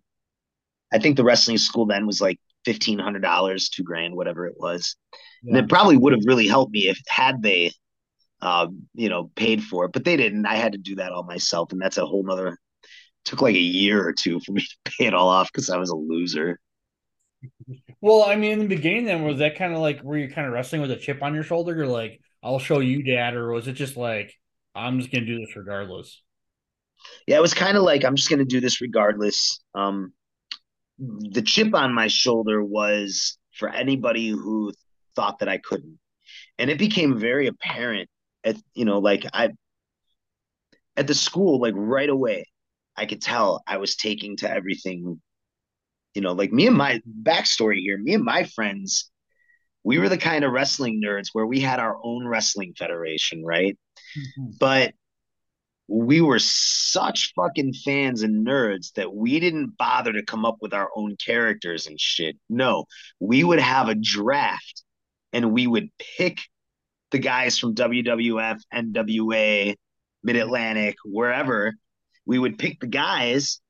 I 0.93 0.99
think 0.99 1.17
the 1.17 1.25
wrestling 1.25 1.59
school 1.59 1.87
then 1.87 2.07
was 2.07 2.21
like 2.21 2.39
fifteen 2.69 2.99
hundred 2.99 3.23
dollars, 3.23 3.71
two 3.71 3.83
grand, 3.83 4.15
whatever 4.15 4.47
it 4.47 4.57
was. 4.59 4.97
And 5.43 5.57
it 5.57 5.69
probably 5.69 5.97
would 5.97 6.13
have 6.13 6.27
really 6.27 6.47
helped 6.47 6.73
me 6.73 6.89
if 6.89 7.01
had 7.09 7.43
they 7.43 7.73
uh, 8.41 8.69
you 8.95 9.09
know, 9.09 9.31
paid 9.35 9.63
for 9.63 9.85
it, 9.85 9.93
but 9.93 10.05
they 10.05 10.17
didn't. 10.17 10.47
I 10.47 10.57
had 10.57 10.73
to 10.73 10.79
do 10.79 10.97
that 10.97 11.13
all 11.13 11.25
myself, 11.25 11.73
and 11.73 11.81
that's 11.81 11.99
a 11.99 12.07
whole 12.07 12.23
nother 12.23 12.59
took 13.25 13.43
like 13.43 13.57
a 13.57 13.59
year 13.59 14.07
or 14.07 14.13
two 14.13 14.41
for 14.41 14.53
me 14.53 14.63
to 14.63 14.93
pay 14.99 15.07
it 15.07 15.15
all 15.15 15.29
off 15.29 15.51
because 15.53 15.71
I 15.71 15.77
was 15.77 15.91
a 15.91 15.97
loser. 15.97 16.59
Well, 18.01 18.25
I 18.25 18.37
mean, 18.37 18.53
in 18.53 18.59
the 18.61 18.67
beginning, 18.67 19.05
then 19.05 19.25
was 19.25 19.39
that 19.39 19.57
kind 19.57 19.75
of 19.75 19.81
like 19.81 20.03
were 20.03 20.17
you 20.17 20.29
kind 20.29 20.47
of 20.47 20.53
wrestling 20.53 20.81
with 20.81 20.91
a 20.91 20.97
chip 20.97 21.23
on 21.23 21.35
your 21.35 21.43
shoulder? 21.45 21.75
You're 21.75 21.87
like, 21.87 22.21
I'll 22.43 22.59
show 22.59 22.81
you, 22.81 23.03
Dad, 23.03 23.35
or 23.35 23.53
was 23.53 23.69
it 23.69 23.75
just 23.75 23.97
like 23.97 24.33
I'm 24.75 24.99
just 24.99 25.13
gonna 25.13 25.27
do 25.27 25.39
this 25.39 25.57
regardless? 25.57 26.23
Yeah, 27.27 27.37
it 27.37 27.43
was 27.43 27.55
kind 27.55 27.77
of 27.77 27.83
like 27.83 28.05
I'm 28.05 28.17
just 28.17 28.31
gonna 28.31 28.45
do 28.45 28.61
this 28.61 28.81
regardless. 28.81 29.61
Um, 29.75 30.13
the 30.99 31.43
chip 31.43 31.75
on 31.75 31.95
my 31.95 32.09
shoulder 32.09 32.63
was 32.63 33.39
for 33.55 33.69
anybody 33.69 34.29
who 34.29 34.73
thought 35.15 35.41
that 35.41 35.49
I 35.49 35.59
couldn't, 35.59 35.99
and 36.59 36.71
it 36.71 36.79
became 36.79 37.19
very 37.19 37.47
apparent 37.47 38.09
at 38.45 38.57
you 38.75 38.85
know 38.85 38.99
like 38.99 39.25
I 39.33 39.51
at 40.97 41.07
the 41.07 41.15
school 41.15 41.61
like 41.61 41.75
right 41.77 42.09
away 42.09 42.45
I 42.99 43.07
could 43.07 43.23
tell 43.23 43.63
I 43.67 43.77
was 43.77 43.97
taking 43.97 44.37
to 44.39 44.51
everything. 44.51 45.21
You 46.15 46.23
know, 46.23 46.33
like 46.33 46.53
me 46.53 46.67
and 46.67 46.77
my 46.77 47.01
backstory 47.23 47.79
here, 47.79 47.97
me 47.97 48.15
and 48.15 48.25
my 48.25 48.43
friends, 48.43 49.11
we 49.85 49.99
were 49.99 50.09
the 50.09 50.19
kind 50.19 50.45
of 50.45 50.51
wrestling 50.51 51.01
nerds 51.05 51.29
where 51.33 51.47
we 51.47 51.61
had 51.61 51.79
our 51.79 51.97
own 52.03 52.27
wrestling 52.27 52.75
federation, 52.77 53.45
right? 53.45 53.79
Mm-hmm. 54.19 54.51
But 54.59 54.95
we 55.89 56.21
were 56.21 56.39
such 56.39 57.33
fucking 57.35 57.73
fans 57.73 58.23
and 58.23 58.47
nerds 58.47 58.93
that 58.93 59.15
we 59.15 59.41
didn't 59.41 59.77
bother 59.79 60.13
to 60.13 60.23
come 60.23 60.45
up 60.45 60.59
with 60.61 60.75
our 60.75 60.91
own 60.95 61.17
characters 61.17 61.87
and 61.87 61.99
shit. 61.99 62.37
No, 62.51 62.85
we 63.19 63.43
would 63.43 63.59
have 63.59 63.89
a 63.89 63.95
draft 63.95 64.85
and 65.33 65.53
we 65.53 65.67
would 65.67 65.89
pick 65.99 66.39
the 67.11 67.19
guys 67.19 67.59
from 67.59 67.75
WWF, 67.75 68.61
NWA, 68.73 69.75
Mid 70.23 70.37
Atlantic, 70.37 70.97
wherever. 71.07 71.73
We 72.27 72.39
would 72.39 72.59
pick 72.59 72.81
the 72.81 72.87
guys 72.87 73.61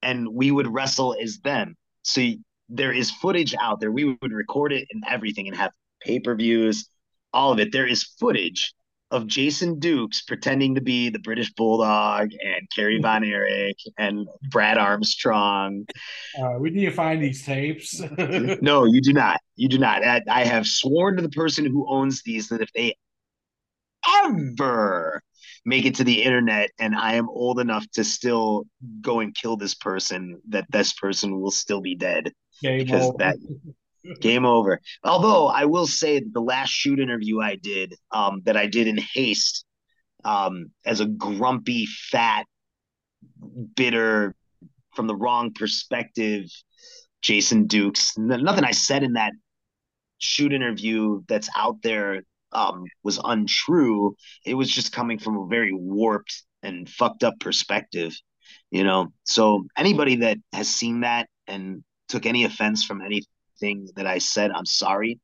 and 0.00 0.26
we 0.28 0.50
would 0.50 0.66
wrestle 0.66 1.14
as 1.22 1.38
them. 1.40 1.76
So 2.02 2.22
there 2.70 2.92
is 2.92 3.10
footage 3.10 3.54
out 3.60 3.78
there. 3.80 3.92
We 3.92 4.16
would 4.22 4.32
record 4.32 4.72
it 4.72 4.88
and 4.90 5.04
everything 5.06 5.48
and 5.48 5.56
have 5.56 5.72
pay 6.00 6.18
per 6.18 6.34
views, 6.34 6.88
all 7.34 7.52
of 7.52 7.60
it. 7.60 7.72
There 7.72 7.86
is 7.86 8.04
footage 8.04 8.72
of 9.12 9.26
Jason 9.26 9.78
Dukes 9.78 10.22
pretending 10.22 10.74
to 10.74 10.80
be 10.80 11.10
the 11.10 11.18
British 11.18 11.52
Bulldog 11.52 12.30
and 12.32 12.68
Kerry 12.74 12.94
mm-hmm. 12.94 13.02
Von 13.02 13.24
Erich 13.24 13.78
and 13.98 14.26
Brad 14.50 14.78
Armstrong. 14.78 15.86
Uh, 16.40 16.58
we 16.58 16.70
need 16.70 16.86
to 16.86 16.90
find 16.90 17.22
these 17.22 17.44
tapes. 17.44 18.00
no, 18.18 18.86
you 18.86 19.00
do 19.02 19.12
not. 19.12 19.40
You 19.54 19.68
do 19.68 19.78
not. 19.78 20.04
I, 20.04 20.22
I 20.28 20.44
have 20.44 20.66
sworn 20.66 21.16
to 21.16 21.22
the 21.22 21.28
person 21.28 21.66
who 21.66 21.86
owns 21.88 22.22
these 22.22 22.48
that 22.48 22.62
if 22.62 22.72
they 22.74 22.96
ever 24.24 25.22
make 25.64 25.84
it 25.84 25.94
to 25.96 26.04
the 26.04 26.22
internet 26.22 26.70
and 26.80 26.96
I 26.96 27.14
am 27.14 27.28
old 27.28 27.60
enough 27.60 27.86
to 27.92 28.02
still 28.02 28.64
go 29.00 29.20
and 29.20 29.34
kill 29.34 29.56
this 29.56 29.74
person, 29.74 30.40
that 30.48 30.66
this 30.70 30.94
person 30.94 31.40
will 31.40 31.50
still 31.50 31.80
be 31.80 31.94
dead. 31.94 32.32
Game 32.62 32.78
because 32.78 33.12
that 33.18 33.36
Game 34.20 34.44
over. 34.44 34.80
Although 35.04 35.46
I 35.46 35.64
will 35.64 35.86
say 35.86 36.18
that 36.18 36.32
the 36.32 36.40
last 36.40 36.70
shoot 36.70 36.98
interview 36.98 37.40
I 37.40 37.56
did, 37.56 37.94
um, 38.10 38.42
that 38.44 38.56
I 38.56 38.66
did 38.66 38.88
in 38.88 38.98
haste, 38.98 39.64
um, 40.24 40.70
as 40.84 41.00
a 41.00 41.06
grumpy, 41.06 41.86
fat, 41.86 42.46
bitter, 43.76 44.34
from 44.94 45.06
the 45.06 45.16
wrong 45.16 45.52
perspective, 45.52 46.46
Jason 47.22 47.66
Dukes. 47.66 48.16
Nothing 48.18 48.64
I 48.64 48.72
said 48.72 49.02
in 49.02 49.14
that 49.14 49.32
shoot 50.18 50.52
interview 50.52 51.22
that's 51.28 51.48
out 51.56 51.76
there 51.82 52.22
um, 52.52 52.84
was 53.02 53.20
untrue. 53.22 54.14
It 54.44 54.54
was 54.54 54.70
just 54.70 54.92
coming 54.92 55.18
from 55.18 55.36
a 55.36 55.46
very 55.46 55.72
warped 55.72 56.42
and 56.62 56.88
fucked 56.88 57.24
up 57.24 57.40
perspective, 57.40 58.14
you 58.70 58.84
know. 58.84 59.12
So 59.24 59.64
anybody 59.76 60.16
that 60.16 60.38
has 60.52 60.68
seen 60.68 61.00
that 61.00 61.28
and 61.46 61.82
took 62.08 62.26
any 62.26 62.44
offense 62.44 62.84
from 62.84 63.00
any 63.00 63.22
things 63.62 63.92
that 63.94 64.06
I 64.06 64.18
said. 64.18 64.50
I'm 64.50 64.66
sorry. 64.66 65.20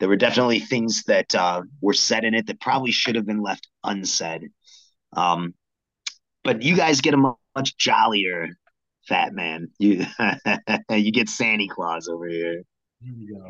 There 0.00 0.08
were 0.08 0.16
definitely 0.16 0.60
things 0.60 1.04
that 1.04 1.34
uh, 1.34 1.62
were 1.80 1.94
said 1.94 2.24
in 2.24 2.34
it 2.34 2.48
that 2.48 2.60
probably 2.60 2.92
should 2.92 3.14
have 3.14 3.26
been 3.26 3.42
left 3.42 3.68
unsaid. 3.82 4.50
Um, 5.12 5.54
but 6.44 6.62
you 6.62 6.76
guys 6.76 7.00
get 7.00 7.14
a 7.14 7.34
much 7.56 7.76
jollier 7.76 8.48
fat 9.08 9.32
man. 9.32 9.68
You 9.78 10.04
you 10.90 11.12
get 11.12 11.28
Santa 11.28 11.66
Claus 11.68 12.08
over 12.08 12.28
here. 12.28 12.62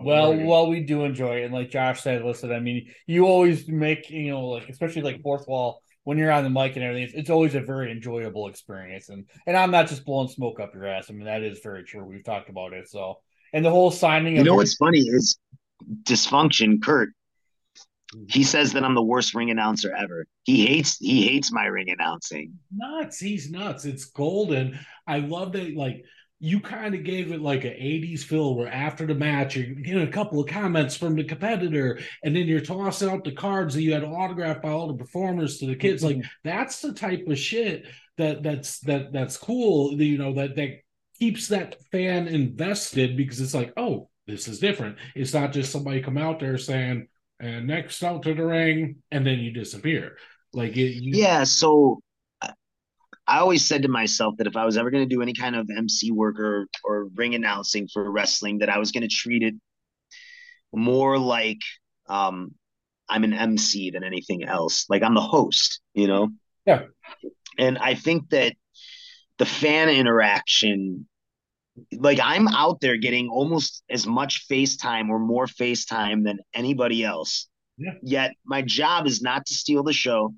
Well, 0.04 0.36
well, 0.36 0.68
we 0.68 0.82
do 0.82 1.04
enjoy 1.04 1.40
it, 1.40 1.44
and 1.44 1.54
like 1.54 1.70
Josh 1.70 2.02
said, 2.02 2.22
listen, 2.24 2.52
I 2.52 2.60
mean, 2.60 2.92
you 3.06 3.26
always 3.26 3.66
make 3.68 4.10
you 4.10 4.30
know, 4.30 4.46
like 4.46 4.68
especially 4.68 5.02
like 5.02 5.22
fourth 5.22 5.46
wall 5.48 5.80
when 6.04 6.18
you're 6.18 6.30
on 6.30 6.44
the 6.44 6.50
mic 6.50 6.76
and 6.76 6.84
everything. 6.84 7.04
It's, 7.04 7.14
it's 7.14 7.30
always 7.30 7.54
a 7.54 7.60
very 7.60 7.90
enjoyable 7.90 8.48
experience, 8.48 9.08
and 9.08 9.26
and 9.46 9.56
I'm 9.56 9.70
not 9.70 9.88
just 9.88 10.04
blowing 10.04 10.28
smoke 10.28 10.60
up 10.60 10.74
your 10.74 10.86
ass. 10.86 11.06
I 11.10 11.14
mean, 11.14 11.24
that 11.24 11.42
is 11.42 11.60
very 11.62 11.84
true. 11.84 12.04
We've 12.04 12.24
talked 12.24 12.50
about 12.50 12.72
it, 12.72 12.88
so 12.88 13.20
and 13.52 13.64
the 13.64 13.70
whole 13.70 13.90
signing. 13.90 14.36
You 14.36 14.44
know 14.44 14.54
what's 14.54 14.74
funny 14.74 15.00
is 15.00 15.38
dysfunction. 16.04 16.82
Kurt, 16.82 17.10
he 18.28 18.42
says 18.42 18.72
that 18.72 18.84
I'm 18.84 18.94
the 18.94 19.02
worst 19.02 19.34
ring 19.34 19.50
announcer 19.50 19.94
ever. 19.94 20.26
He 20.44 20.66
hates 20.66 20.96
he 20.98 21.26
hates 21.26 21.52
my 21.52 21.66
ring 21.66 21.90
announcing. 21.90 22.54
Nuts. 22.74 23.18
He's 23.18 23.50
nuts. 23.50 23.84
It's 23.84 24.06
golden. 24.06 24.78
I 25.06 25.18
love 25.18 25.52
that. 25.52 25.74
Like 25.74 26.04
you 26.40 26.60
kind 26.60 26.94
of 26.94 27.02
gave 27.02 27.32
it 27.32 27.40
like 27.40 27.64
an 27.64 27.72
80s 27.72 28.20
feel 28.20 28.54
where 28.54 28.72
after 28.72 29.06
the 29.06 29.14
match 29.14 29.56
you're 29.56 29.74
getting 29.74 30.06
a 30.06 30.10
couple 30.10 30.40
of 30.40 30.48
comments 30.48 30.96
from 30.96 31.16
the 31.16 31.24
competitor 31.24 31.98
and 32.22 32.34
then 32.34 32.46
you're 32.46 32.60
tossing 32.60 33.10
out 33.10 33.24
the 33.24 33.32
cards 33.32 33.74
that 33.74 33.82
you 33.82 33.92
had 33.92 34.04
autographed 34.04 34.62
by 34.62 34.70
all 34.70 34.86
the 34.86 34.94
performers 34.94 35.58
to 35.58 35.66
the 35.66 35.74
kids 35.74 36.04
like 36.04 36.16
mm-hmm. 36.16 36.28
that's 36.44 36.80
the 36.80 36.92
type 36.92 37.26
of 37.26 37.38
shit 37.38 37.86
that 38.18 38.42
that's 38.42 38.78
that 38.80 39.12
that's 39.12 39.36
cool 39.36 40.00
you 40.00 40.16
know 40.16 40.32
that 40.32 40.54
that 40.54 40.78
keeps 41.18 41.48
that 41.48 41.76
fan 41.90 42.28
invested 42.28 43.16
because 43.16 43.40
it's 43.40 43.54
like, 43.54 43.72
oh, 43.76 44.08
this 44.26 44.48
is 44.48 44.58
different. 44.58 44.96
It's 45.14 45.34
not 45.34 45.52
just 45.52 45.72
somebody 45.72 46.02
come 46.02 46.18
out 46.18 46.40
there 46.40 46.58
saying, 46.58 47.08
and 47.40 47.66
next 47.66 48.02
out 48.02 48.22
to 48.24 48.34
the 48.34 48.44
ring, 48.44 48.96
and 49.10 49.26
then 49.26 49.38
you 49.38 49.52
disappear. 49.52 50.18
Like 50.52 50.76
it, 50.76 51.02
you... 51.02 51.16
yeah. 51.16 51.44
So 51.44 52.00
I 53.28 53.40
always 53.40 53.64
said 53.64 53.82
to 53.82 53.88
myself 53.88 54.36
that 54.38 54.46
if 54.46 54.56
I 54.56 54.64
was 54.64 54.78
ever 54.78 54.90
going 54.90 55.06
to 55.06 55.14
do 55.14 55.20
any 55.20 55.34
kind 55.34 55.54
of 55.54 55.68
MC 55.74 56.10
work 56.10 56.40
or, 56.40 56.66
or 56.82 57.08
ring 57.14 57.34
announcing 57.34 57.86
for 57.92 58.10
wrestling, 58.10 58.58
that 58.58 58.70
I 58.70 58.78
was 58.78 58.90
going 58.90 59.02
to 59.02 59.14
treat 59.14 59.42
it 59.42 59.54
more 60.72 61.18
like 61.18 61.58
um, 62.08 62.54
I'm 63.08 63.24
an 63.24 63.34
MC 63.34 63.90
than 63.90 64.02
anything 64.02 64.44
else. 64.44 64.86
Like 64.88 65.02
I'm 65.02 65.14
the 65.14 65.20
host, 65.20 65.80
you 65.92 66.06
know? 66.06 66.30
Yeah. 66.64 66.84
And 67.58 67.76
I 67.76 67.94
think 67.94 68.30
that 68.30 68.54
the 69.38 69.46
fan 69.46 69.88
interaction 69.88 71.06
like 71.92 72.18
I'm 72.22 72.48
out 72.48 72.80
there 72.80 72.96
getting 72.96 73.28
almost 73.28 73.82
as 73.90 74.06
much 74.06 74.48
FaceTime 74.48 75.08
or 75.08 75.18
more 75.18 75.46
FaceTime 75.46 76.24
than 76.24 76.38
anybody 76.54 77.04
else. 77.04 77.48
Yeah. 77.76 77.92
Yet 78.02 78.32
my 78.44 78.62
job 78.62 79.06
is 79.06 79.22
not 79.22 79.46
to 79.46 79.54
steal 79.54 79.82
the 79.82 79.92
show, 79.92 80.34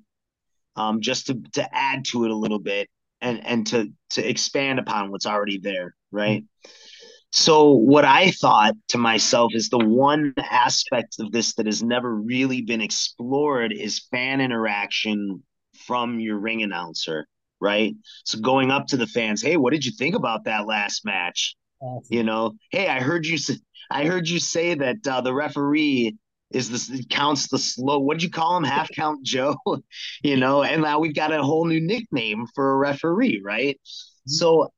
um, 0.75 1.01
just 1.01 1.27
to 1.27 1.41
to 1.53 1.67
add 1.75 2.05
to 2.05 2.25
it 2.25 2.31
a 2.31 2.35
little 2.35 2.59
bit 2.59 2.89
and 3.19 3.45
and 3.45 3.67
to 3.67 3.91
to 4.11 4.27
expand 4.27 4.79
upon 4.79 5.11
what's 5.11 5.25
already 5.25 5.57
there, 5.57 5.95
right? 6.11 6.43
Mm-hmm. 6.43 6.71
So 7.33 7.71
what 7.71 8.03
I 8.03 8.31
thought 8.31 8.75
to 8.89 8.97
myself 8.97 9.53
is 9.55 9.69
the 9.69 9.79
one 9.79 10.33
aspect 10.37 11.15
of 11.19 11.31
this 11.31 11.55
that 11.55 11.65
has 11.65 11.81
never 11.81 12.13
really 12.13 12.61
been 12.61 12.81
explored 12.81 13.71
is 13.71 14.05
fan 14.11 14.41
interaction 14.41 15.41
from 15.87 16.19
your 16.19 16.37
ring 16.37 16.61
announcer 16.61 17.25
right? 17.61 17.95
So 18.25 18.39
going 18.39 18.71
up 18.71 18.87
to 18.87 18.97
the 18.97 19.07
fans, 19.07 19.41
hey, 19.41 19.57
what 19.57 19.71
did 19.71 19.85
you 19.85 19.91
think 19.91 20.15
about 20.15 20.45
that 20.45 20.65
last 20.67 21.05
match? 21.05 21.55
Awesome. 21.79 22.07
You 22.09 22.23
know, 22.23 22.53
hey, 22.71 22.87
I 22.87 22.99
heard 22.99 23.25
you. 23.25 23.37
Say, 23.37 23.57
I 23.89 24.05
heard 24.05 24.27
you 24.27 24.39
say 24.39 24.73
that 24.73 25.07
uh, 25.07 25.21
the 25.21 25.33
referee 25.33 26.17
is 26.51 26.69
this 26.69 27.05
counts 27.09 27.47
the 27.47 27.57
slow. 27.57 27.99
What 27.99 28.15
did 28.15 28.23
you 28.23 28.29
call 28.29 28.57
him? 28.57 28.63
Half 28.63 28.89
count 28.91 29.23
Joe. 29.25 29.55
you 30.23 30.37
know, 30.37 30.63
and 30.63 30.81
now 30.81 30.99
we've 30.99 31.15
got 31.15 31.33
a 31.33 31.43
whole 31.43 31.65
new 31.65 31.81
nickname 31.81 32.45
for 32.53 32.73
a 32.73 32.77
referee, 32.77 33.41
right? 33.43 33.75
Mm-hmm. 33.75 34.31
So 34.31 34.73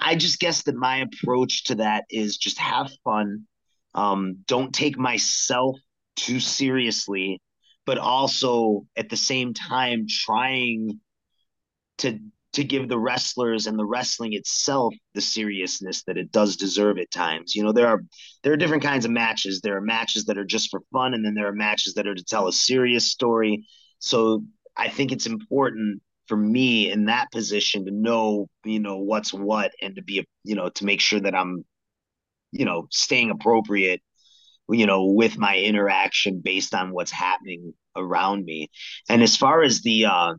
I 0.00 0.16
just 0.16 0.38
guess 0.38 0.64
that 0.64 0.76
my 0.76 0.98
approach 0.98 1.64
to 1.64 1.76
that 1.76 2.04
is 2.10 2.36
just 2.36 2.58
have 2.58 2.90
fun. 3.04 3.46
Um, 3.94 4.38
don't 4.46 4.72
take 4.72 4.98
myself 4.98 5.76
too 6.16 6.40
seriously, 6.40 7.40
but 7.84 7.98
also 7.98 8.86
at 8.96 9.08
the 9.08 9.16
same 9.16 9.54
time 9.54 10.06
trying 10.08 11.00
to 11.98 12.18
to 12.52 12.64
give 12.64 12.88
the 12.88 12.98
wrestlers 12.98 13.66
and 13.66 13.78
the 13.78 13.84
wrestling 13.84 14.34
itself 14.34 14.92
the 15.14 15.20
seriousness 15.20 16.02
that 16.04 16.18
it 16.18 16.30
does 16.30 16.56
deserve 16.56 16.98
at 16.98 17.10
times. 17.10 17.54
You 17.54 17.62
know, 17.62 17.72
there 17.72 17.88
are 17.88 18.02
there 18.42 18.52
are 18.52 18.58
different 18.58 18.82
kinds 18.82 19.04
of 19.04 19.10
matches. 19.10 19.60
There 19.60 19.76
are 19.76 19.80
matches 19.80 20.26
that 20.26 20.36
are 20.38 20.44
just 20.44 20.70
for 20.70 20.80
fun, 20.92 21.14
and 21.14 21.24
then 21.24 21.34
there 21.34 21.48
are 21.48 21.54
matches 21.54 21.94
that 21.94 22.06
are 22.06 22.14
to 22.14 22.24
tell 22.24 22.48
a 22.48 22.52
serious 22.52 23.10
story. 23.10 23.64
So 23.98 24.44
I 24.76 24.88
think 24.88 25.12
it's 25.12 25.26
important 25.26 26.02
for 26.26 26.36
me 26.36 26.90
in 26.90 27.06
that 27.06 27.30
position 27.32 27.84
to 27.86 27.90
know, 27.90 28.48
you 28.64 28.80
know, 28.80 28.98
what's 28.98 29.32
what 29.32 29.72
and 29.80 29.96
to 29.96 30.02
be, 30.02 30.26
you 30.44 30.54
know, 30.54 30.68
to 30.70 30.84
make 30.84 31.00
sure 31.00 31.20
that 31.20 31.34
I'm, 31.34 31.64
you 32.52 32.64
know, 32.64 32.86
staying 32.90 33.30
appropriate, 33.30 34.02
you 34.68 34.86
know, 34.86 35.06
with 35.06 35.38
my 35.38 35.56
interaction 35.56 36.40
based 36.44 36.74
on 36.74 36.92
what's 36.92 37.10
happening 37.10 37.74
around 37.96 38.44
me. 38.44 38.70
And 39.08 39.22
as 39.22 39.36
far 39.36 39.62
as 39.62 39.82
the 39.82 40.06
uh 40.06 40.34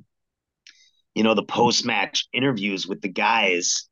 you 1.16 1.24
know, 1.24 1.36
the 1.36 1.43
post 1.43 1.86
match 1.86 2.28
interviews 2.34 2.88
with 2.88 3.01
the 3.01 3.09
guys. 3.09 3.88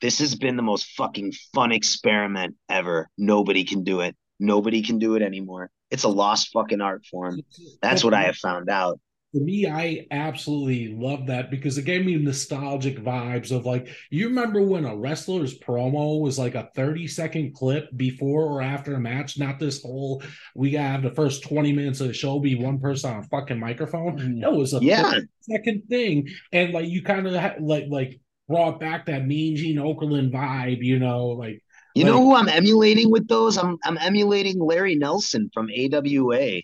This 0.00 0.18
has 0.18 0.34
been 0.34 0.56
the 0.56 0.62
most 0.62 0.86
fucking 0.96 1.32
fun 1.54 1.72
experiment 1.72 2.56
ever. 2.68 3.08
Nobody 3.16 3.64
can 3.64 3.84
do 3.84 4.00
it. 4.00 4.16
Nobody 4.40 4.82
can 4.82 4.98
do 4.98 5.14
it 5.14 5.22
anymore. 5.22 5.70
It's 5.90 6.04
a 6.04 6.08
lost 6.08 6.50
fucking 6.52 6.80
art 6.80 7.06
form. 7.06 7.40
That's 7.80 8.02
what 8.02 8.14
I 8.14 8.22
have 8.22 8.36
found 8.36 8.68
out 8.68 9.00
for 9.34 9.40
me, 9.40 9.66
I 9.66 10.06
absolutely 10.12 10.94
love 10.94 11.26
that 11.26 11.50
because 11.50 11.76
it 11.76 11.84
gave 11.84 12.06
me 12.06 12.14
nostalgic 12.14 12.98
vibes 13.00 13.50
of 13.50 13.66
like, 13.66 13.88
you 14.08 14.28
remember 14.28 14.62
when 14.62 14.84
a 14.84 14.96
wrestler's 14.96 15.58
promo 15.58 16.20
was 16.20 16.38
like 16.38 16.54
a 16.54 16.70
30 16.76 17.08
second 17.08 17.52
clip 17.52 17.88
before 17.96 18.44
or 18.44 18.62
after 18.62 18.94
a 18.94 19.00
match, 19.00 19.36
not 19.36 19.58
this 19.58 19.82
whole, 19.82 20.22
we 20.54 20.70
gotta 20.70 20.86
have 20.86 21.02
the 21.02 21.10
first 21.10 21.42
20 21.42 21.72
minutes 21.72 22.00
of 22.00 22.06
the 22.06 22.14
show 22.14 22.38
be 22.38 22.54
one 22.54 22.78
person 22.78 23.10
on 23.10 23.18
a 23.18 23.22
fucking 23.24 23.58
microphone. 23.58 24.18
Mm-hmm. 24.18 24.38
No, 24.38 24.54
it 24.54 24.58
was 24.58 24.72
a 24.72 24.78
yeah. 24.80 25.14
second 25.40 25.82
thing. 25.88 26.28
And 26.52 26.72
like, 26.72 26.86
you 26.86 27.02
kind 27.02 27.26
of 27.26 27.34
ha- 27.34 27.56
like, 27.58 27.86
like 27.88 28.20
brought 28.48 28.78
back 28.78 29.06
that 29.06 29.26
Mean 29.26 29.56
Gene 29.56 29.78
Okerlund 29.78 30.30
vibe, 30.32 30.80
you 30.80 31.00
know, 31.00 31.26
like, 31.26 31.60
you 31.96 32.04
like, 32.04 32.12
know 32.12 32.22
who 32.22 32.36
I'm 32.36 32.48
emulating 32.48 33.10
with 33.10 33.26
those? 33.26 33.56
I'm 33.56 33.78
I'm 33.84 33.98
emulating 33.98 34.58
Larry 34.58 34.96
Nelson 34.96 35.48
from 35.54 35.70
AWA. 35.70 36.60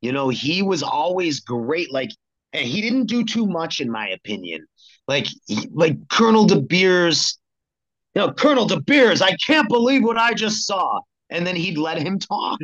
You 0.00 0.12
know, 0.12 0.28
he 0.28 0.62
was 0.62 0.82
always 0.82 1.40
great. 1.40 1.92
Like 1.92 2.10
and 2.52 2.66
he 2.66 2.80
didn't 2.80 3.06
do 3.06 3.24
too 3.24 3.46
much, 3.46 3.80
in 3.80 3.90
my 3.90 4.08
opinion. 4.08 4.66
Like, 5.06 5.26
he, 5.46 5.68
like 5.72 5.96
Colonel 6.08 6.46
De 6.46 6.60
Beers, 6.60 7.38
you 8.14 8.22
know, 8.22 8.32
Colonel 8.32 8.66
De 8.66 8.80
Beers, 8.80 9.22
I 9.22 9.36
can't 9.46 9.68
believe 9.68 10.02
what 10.02 10.18
I 10.18 10.34
just 10.34 10.66
saw. 10.66 11.00
And 11.30 11.46
then 11.46 11.54
he'd 11.54 11.78
let 11.78 11.98
him 11.98 12.18
talk. 12.18 12.58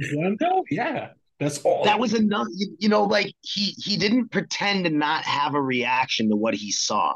Yeah, 0.70 1.10
that's 1.38 1.58
all. 1.62 1.84
That 1.84 2.00
was 2.00 2.14
enough. 2.14 2.48
You, 2.52 2.76
you 2.80 2.88
know, 2.88 3.04
like 3.04 3.32
he 3.42 3.76
he 3.78 3.96
didn't 3.96 4.32
pretend 4.32 4.86
to 4.86 4.90
not 4.90 5.24
have 5.24 5.54
a 5.54 5.62
reaction 5.62 6.28
to 6.30 6.36
what 6.36 6.54
he 6.54 6.72
saw. 6.72 7.14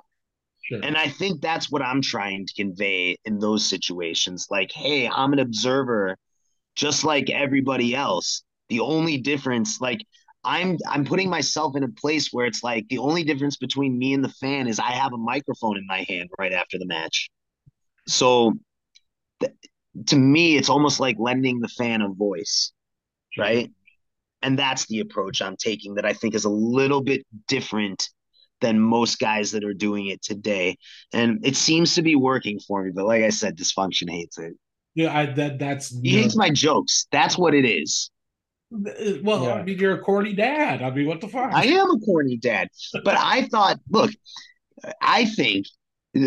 Sure. 0.63 0.79
And 0.81 0.97
I 0.97 1.09
think 1.09 1.41
that's 1.41 1.69
what 1.69 1.83
I'm 1.83 2.03
trying 2.03 2.47
to 2.47 2.55
convey 2.55 3.17
in 3.25 3.41
those 3.41 3.67
situations. 3.67 4.47
Like, 4.49 4.71
hey, 4.71 5.09
I'm 5.09 5.33
an 5.33 5.41
observer, 5.41 6.17
just 6.77 7.03
like 7.03 7.31
everybody 7.31 7.97
else. 7.97 8.45
The 8.71 8.81
only 8.81 9.19
difference, 9.19 9.81
like, 9.81 10.01
I'm 10.45 10.79
I'm 10.89 11.05
putting 11.05 11.29
myself 11.29 11.77
in 11.77 11.85
a 11.85 11.89
place 11.89 12.31
where 12.33 12.47
it's 12.47 12.63
like 12.63 12.89
the 12.89 12.99
only 12.99 13.25
difference 13.25 13.59
between 13.59 13.99
me 13.99 14.15
and 14.15 14.25
the 14.25 14.31
fan 14.31 14.69
is 14.69 14.79
I 14.79 14.93
have 14.93 15.13
a 15.13 15.19
microphone 15.19 15.77
in 15.77 15.87
my 15.87 16.07
hand 16.09 16.31
right 16.39 16.53
after 16.53 16.79
the 16.79 16.87
match. 16.87 17.29
So 18.09 18.55
th- 19.41 19.53
to 20.07 20.17
me, 20.17 20.57
it's 20.57 20.71
almost 20.71 21.01
like 21.01 21.17
lending 21.19 21.61
the 21.61 21.69
fan 21.69 22.03
a 22.03 22.09
voice, 22.09 22.73
right? 23.39 23.71
And 24.43 24.59
that's 24.59 24.87
the 24.87 25.01
approach 25.01 25.43
I'm 25.43 25.57
taking 25.57 25.95
that 25.95 26.07
I 26.07 26.13
think 26.15 26.35
is 26.35 26.45
a 26.47 26.51
little 26.51 27.03
bit 27.03 27.27
different 27.49 28.09
than 28.61 28.81
most 28.81 29.19
guys 29.19 29.53
that 29.53 29.65
are 29.65 29.75
doing 29.75 30.07
it 30.07 30.23
today. 30.23 30.77
And 31.13 31.47
it 31.47 31.57
seems 31.57 31.95
to 31.97 32.03
be 32.03 32.17
working 32.17 32.61
for 32.61 32.85
me. 32.85 32.93
But 32.95 33.07
like 33.07 33.23
I 33.23 33.31
said, 33.31 33.59
dysfunction 33.59 34.11
hates 34.11 34.39
it. 34.39 34.55
Yeah, 34.95 35.17
I, 35.17 35.27
that 35.27 35.59
that's 35.59 35.99
He 36.03 36.11
hates 36.11 36.37
my 36.37 36.51
jokes. 36.51 37.07
That's 37.13 37.39
what 37.39 37.55
it 37.55 37.65
is. 37.65 38.11
Well. 38.71 39.45
Yeah. 39.45 39.55
I 39.55 39.63
mean, 39.63 39.79
you're 39.79 39.95
a 39.95 40.01
corny 40.01 40.33
dad. 40.33 40.83
I 40.83 40.91
mean, 40.91 41.07
what 41.07 41.21
the 41.21 41.29
fuck? 41.29 41.53
I 41.53 41.65
am 41.65 41.91
a 41.91 41.99
corny 41.99 42.37
dad. 42.37 42.69
But 43.05 43.17
I 43.17 43.47
thought, 43.47 43.79
look, 43.91 44.11
I 45.01 45.25
think 45.25 45.67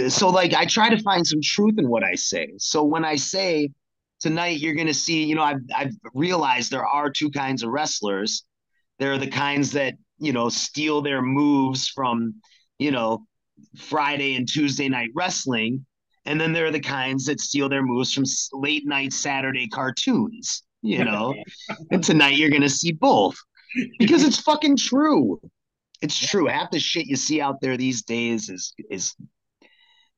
so. 0.10 0.30
Like, 0.30 0.54
I 0.54 0.66
try 0.66 0.89
to 0.89 1.02
find 1.02 1.26
some 1.26 1.41
truth 1.41 1.76
in 1.78 1.89
what 1.89 2.04
I 2.04 2.16
say. 2.16 2.54
So 2.58 2.84
when 2.84 3.06
I 3.06 3.16
say 3.16 3.72
tonight, 4.20 4.60
you're 4.60 4.76
going 4.76 4.88
to 4.88 4.94
see, 4.94 5.24
you 5.24 5.36
know, 5.36 5.44
I've, 5.44 5.62
I've 5.76 5.96
realized 6.14 6.72
there 6.72 6.86
are 6.86 7.10
two 7.10 7.30
kinds 7.30 7.64
of 7.64 7.70
wrestlers. 7.70 8.44
There 9.00 9.12
are 9.12 9.18
the 9.18 9.28
kinds 9.28 9.72
that, 9.72 9.96
you 10.20 10.32
know, 10.32 10.50
steal 10.50 11.02
their 11.02 11.22
moves 11.22 11.88
from, 11.88 12.36
you 12.78 12.91
know, 12.91 13.26
Friday 13.78 14.36
and 14.36 14.48
Tuesday 14.48 14.88
night 14.88 15.10
wrestling. 15.16 15.86
And 16.26 16.39
then 16.39 16.54
there 16.54 16.66
are 16.66 16.72
the 16.72 16.80
kinds 16.80 17.26
that 17.26 17.41
steal 17.41 17.68
their 17.68 17.84
moves 17.84 18.14
from 18.14 18.24
late 18.54 18.86
night 18.86 19.12
Saturday 19.12 19.68
cartoons, 19.68 20.64
you 20.84 21.03
know. 21.03 21.34
and 21.89 22.03
tonight 22.03 22.36
you're 22.36 22.51
to 22.51 22.69
see 22.69 22.91
both 22.91 23.36
because 23.97 24.23
it's 24.23 24.39
fucking 24.39 24.77
true. 24.77 25.39
It's 26.01 26.19
true. 26.19 26.45
Half 26.47 26.71
the 26.71 26.79
shit 26.79 27.07
you 27.07 27.15
see 27.15 27.41
out 27.41 27.61
there 27.61 27.77
these 27.77 28.03
days 28.03 28.49
is 28.49 28.73
is 28.91 29.15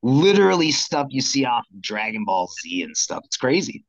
literally 0.01 0.71
stuff 0.71 1.07
you 1.09 1.21
see 1.21 1.45
off 1.45 1.65
of 1.73 1.81
Dragon 1.81 2.25
Ball 2.25 2.49
Z 2.61 2.81
and 2.81 2.97
stuff. 2.97 3.21
It's 3.25 3.37
crazy. 3.37 3.85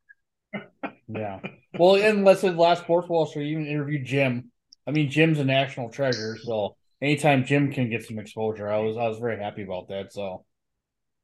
Yeah. 1.08 1.40
Well, 1.78 1.96
and 1.96 2.24
let's 2.24 2.40
say 2.40 2.50
the 2.50 2.56
last 2.56 2.82
Sports 2.82 3.08
Wall 3.08 3.26
Street 3.26 3.50
even 3.50 3.66
interviewed 3.66 4.04
Jim. 4.04 4.50
I 4.86 4.92
mean, 4.92 5.10
Jim's 5.10 5.38
a 5.38 5.44
national 5.44 5.90
treasure, 5.90 6.36
so 6.42 6.76
anytime 7.02 7.44
Jim 7.44 7.72
can 7.72 7.90
get 7.90 8.04
some 8.04 8.18
exposure, 8.18 8.68
I 8.68 8.78
was 8.78 8.96
I 8.96 9.08
was 9.08 9.18
very 9.18 9.42
happy 9.42 9.62
about 9.62 9.88
that. 9.88 10.12
So 10.12 10.44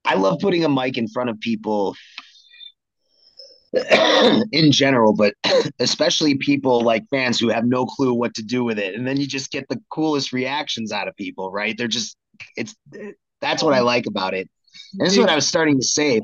I 0.04 0.14
love 0.14 0.38
putting 0.40 0.64
a 0.64 0.68
mic 0.68 0.98
in 0.98 1.08
front 1.08 1.30
of 1.30 1.38
people 1.40 1.94
in 4.52 4.70
general, 4.70 5.14
but 5.14 5.34
especially 5.78 6.36
people 6.36 6.82
like 6.82 7.04
fans 7.10 7.38
who 7.38 7.48
have 7.48 7.64
no 7.64 7.86
clue 7.86 8.12
what 8.12 8.34
to 8.34 8.42
do 8.42 8.64
with 8.64 8.78
it. 8.78 8.94
And 8.94 9.06
then 9.06 9.18
you 9.18 9.26
just 9.26 9.50
get 9.50 9.68
the 9.68 9.80
coolest 9.90 10.32
reactions 10.32 10.92
out 10.92 11.08
of 11.08 11.16
people, 11.16 11.50
right? 11.50 11.76
They're 11.76 11.88
just 11.88 12.16
it's 12.56 12.74
that's 13.40 13.62
what 13.62 13.74
I 13.74 13.80
like 13.80 14.06
about 14.06 14.34
it. 14.34 14.48
And 14.94 15.06
this 15.06 15.14
is 15.14 15.18
what 15.18 15.30
I 15.30 15.34
was 15.34 15.46
starting 15.46 15.78
to 15.78 15.86
say. 15.86 16.20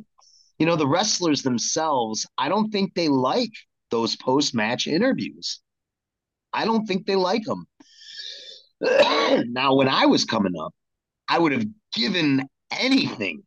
You 0.59 0.66
know, 0.66 0.76
the 0.76 0.86
wrestlers 0.86 1.42
themselves, 1.42 2.26
I 2.36 2.49
don't 2.49 2.70
think 2.70 2.94
they 2.94 3.09
like 3.09 3.53
those 3.90 4.16
post-match 4.16 4.86
interviews. 4.86 5.61
I 6.53 6.64
don't 6.64 6.86
think 6.86 7.07
they 7.07 7.16
like 7.16 7.44
them. 7.44 7.66
now, 9.53 9.74
when 9.74 9.88
I 9.88 10.07
was 10.07 10.24
coming 10.24 10.55
up, 10.61 10.74
I 11.28 11.38
would 11.38 11.53
have 11.53 11.66
given 11.92 12.49
anything 12.72 13.42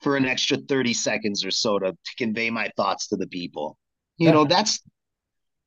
for 0.00 0.16
an 0.16 0.24
extra 0.24 0.56
30 0.56 0.94
seconds 0.94 1.44
or 1.44 1.50
so 1.50 1.78
to, 1.78 1.92
to 1.92 2.14
convey 2.16 2.50
my 2.50 2.70
thoughts 2.76 3.08
to 3.08 3.16
the 3.16 3.26
people. 3.26 3.76
You 4.18 4.30
know, 4.32 4.44
that's 4.44 4.80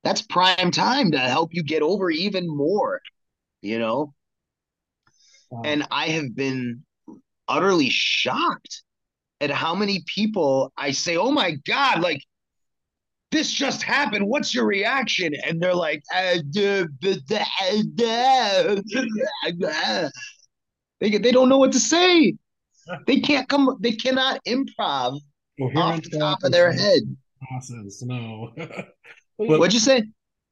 that's 0.04 0.22
prime 0.22 0.70
time 0.70 1.12
to 1.12 1.18
help 1.18 1.50
you 1.54 1.64
get 1.64 1.82
over 1.82 2.12
even 2.12 2.46
more, 2.48 3.02
you 3.62 3.80
know? 3.80 4.14
Wow. 5.50 5.62
And 5.66 5.88
I 5.90 6.08
have 6.10 6.36
been 6.36 6.84
utterly 7.48 7.90
shocked 7.90 8.84
at 9.42 9.50
how 9.50 9.76
many 9.76 10.04
people 10.14 10.72
I 10.78 10.92
say, 10.92 11.18
"Oh 11.18 11.32
my 11.32 11.52
god, 11.66 12.02
like 12.02 12.22
this 13.32 13.52
just 13.52 13.82
happened. 13.84 14.28
What's 14.28 14.54
your 14.54 14.66
reaction?" 14.66 15.34
And 15.46 15.62
they're 15.62 15.76
like, 15.76 16.04
uh, 16.14 16.40
duh, 16.52 16.86
duh, 17.00 17.16
duh, 17.28 17.46
duh, 17.98 18.82
duh." 19.58 20.10
they 21.00 21.18
they 21.18 21.32
don't 21.32 21.50
know 21.50 21.58
what 21.58 21.72
to 21.74 21.80
say. 21.80 22.36
They 23.08 23.20
can't 23.20 23.48
come. 23.48 23.78
They 23.80 23.94
cannot 23.94 24.40
improv 24.46 25.20
off 25.76 26.02
the 26.02 26.18
top 26.20 26.44
of 26.44 26.52
their 26.52 26.72
head. 26.72 27.02
Process, 27.48 28.02
no. 28.02 28.52
What'd 29.38 29.74
you 29.74 29.80
say? 29.80 30.04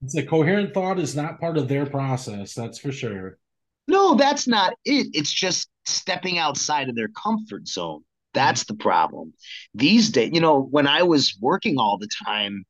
it's 0.03 0.15
a 0.15 0.25
coherent 0.25 0.73
thought 0.73 0.99
is 0.99 1.15
not 1.15 1.39
part 1.39 1.57
of 1.57 1.67
their 1.67 1.85
process. 1.85 2.53
That's 2.53 2.79
for 2.79 2.91
sure. 2.91 3.37
No, 3.87 4.15
that's 4.15 4.47
not 4.47 4.73
it. 4.85 5.07
It's 5.13 5.31
just 5.31 5.69
stepping 5.85 6.37
outside 6.37 6.89
of 6.89 6.95
their 6.95 7.09
comfort 7.09 7.67
zone. 7.67 8.03
That's 8.33 8.63
the 8.63 8.73
problem. 8.73 9.33
These 9.73 10.09
days, 10.09 10.31
you 10.33 10.39
know, 10.39 10.61
when 10.61 10.87
I 10.87 11.03
was 11.03 11.37
working 11.39 11.77
all 11.77 11.97
the 11.97 12.09
time, 12.25 12.63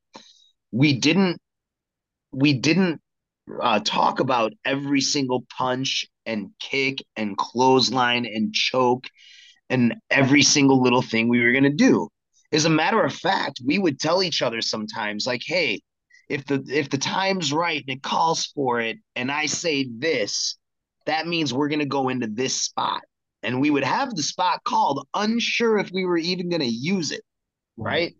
we 0.72 0.98
didn't 0.98 1.40
we 2.32 2.54
didn't 2.54 3.00
uh, 3.60 3.80
talk 3.84 4.20
about 4.20 4.52
every 4.64 5.00
single 5.00 5.44
punch 5.56 6.06
and 6.24 6.50
kick 6.60 6.98
and 7.16 7.36
clothesline 7.36 8.26
and 8.26 8.52
choke 8.52 9.04
and 9.72 9.94
every 10.10 10.42
single 10.42 10.82
little 10.82 11.02
thing 11.02 11.28
we 11.28 11.42
were 11.42 11.50
going 11.50 11.64
to 11.64 11.70
do. 11.70 12.08
As 12.52 12.66
a 12.66 12.70
matter 12.70 13.02
of 13.02 13.14
fact, 13.14 13.60
we 13.64 13.78
would 13.78 13.98
tell 13.98 14.22
each 14.22 14.42
other 14.42 14.60
sometimes 14.60 15.26
like, 15.26 15.40
"Hey, 15.44 15.80
if 16.28 16.44
the 16.44 16.62
if 16.68 16.90
the 16.90 16.98
time's 16.98 17.52
right 17.52 17.80
and 17.80 17.96
it 17.96 18.02
calls 18.02 18.46
for 18.54 18.80
it 18.80 18.98
and 19.16 19.32
I 19.32 19.46
say 19.46 19.88
this, 19.98 20.56
that 21.06 21.26
means 21.26 21.52
we're 21.52 21.70
going 21.70 21.78
to 21.80 21.86
go 21.86 22.10
into 22.10 22.26
this 22.26 22.62
spot." 22.62 23.00
And 23.42 23.60
we 23.60 23.70
would 23.70 23.82
have 23.82 24.14
the 24.14 24.22
spot 24.22 24.62
called 24.64 25.08
unsure 25.14 25.78
if 25.78 25.90
we 25.90 26.04
were 26.04 26.18
even 26.18 26.48
going 26.48 26.60
to 26.60 26.66
use 26.66 27.10
it, 27.10 27.22
right? 27.76 28.14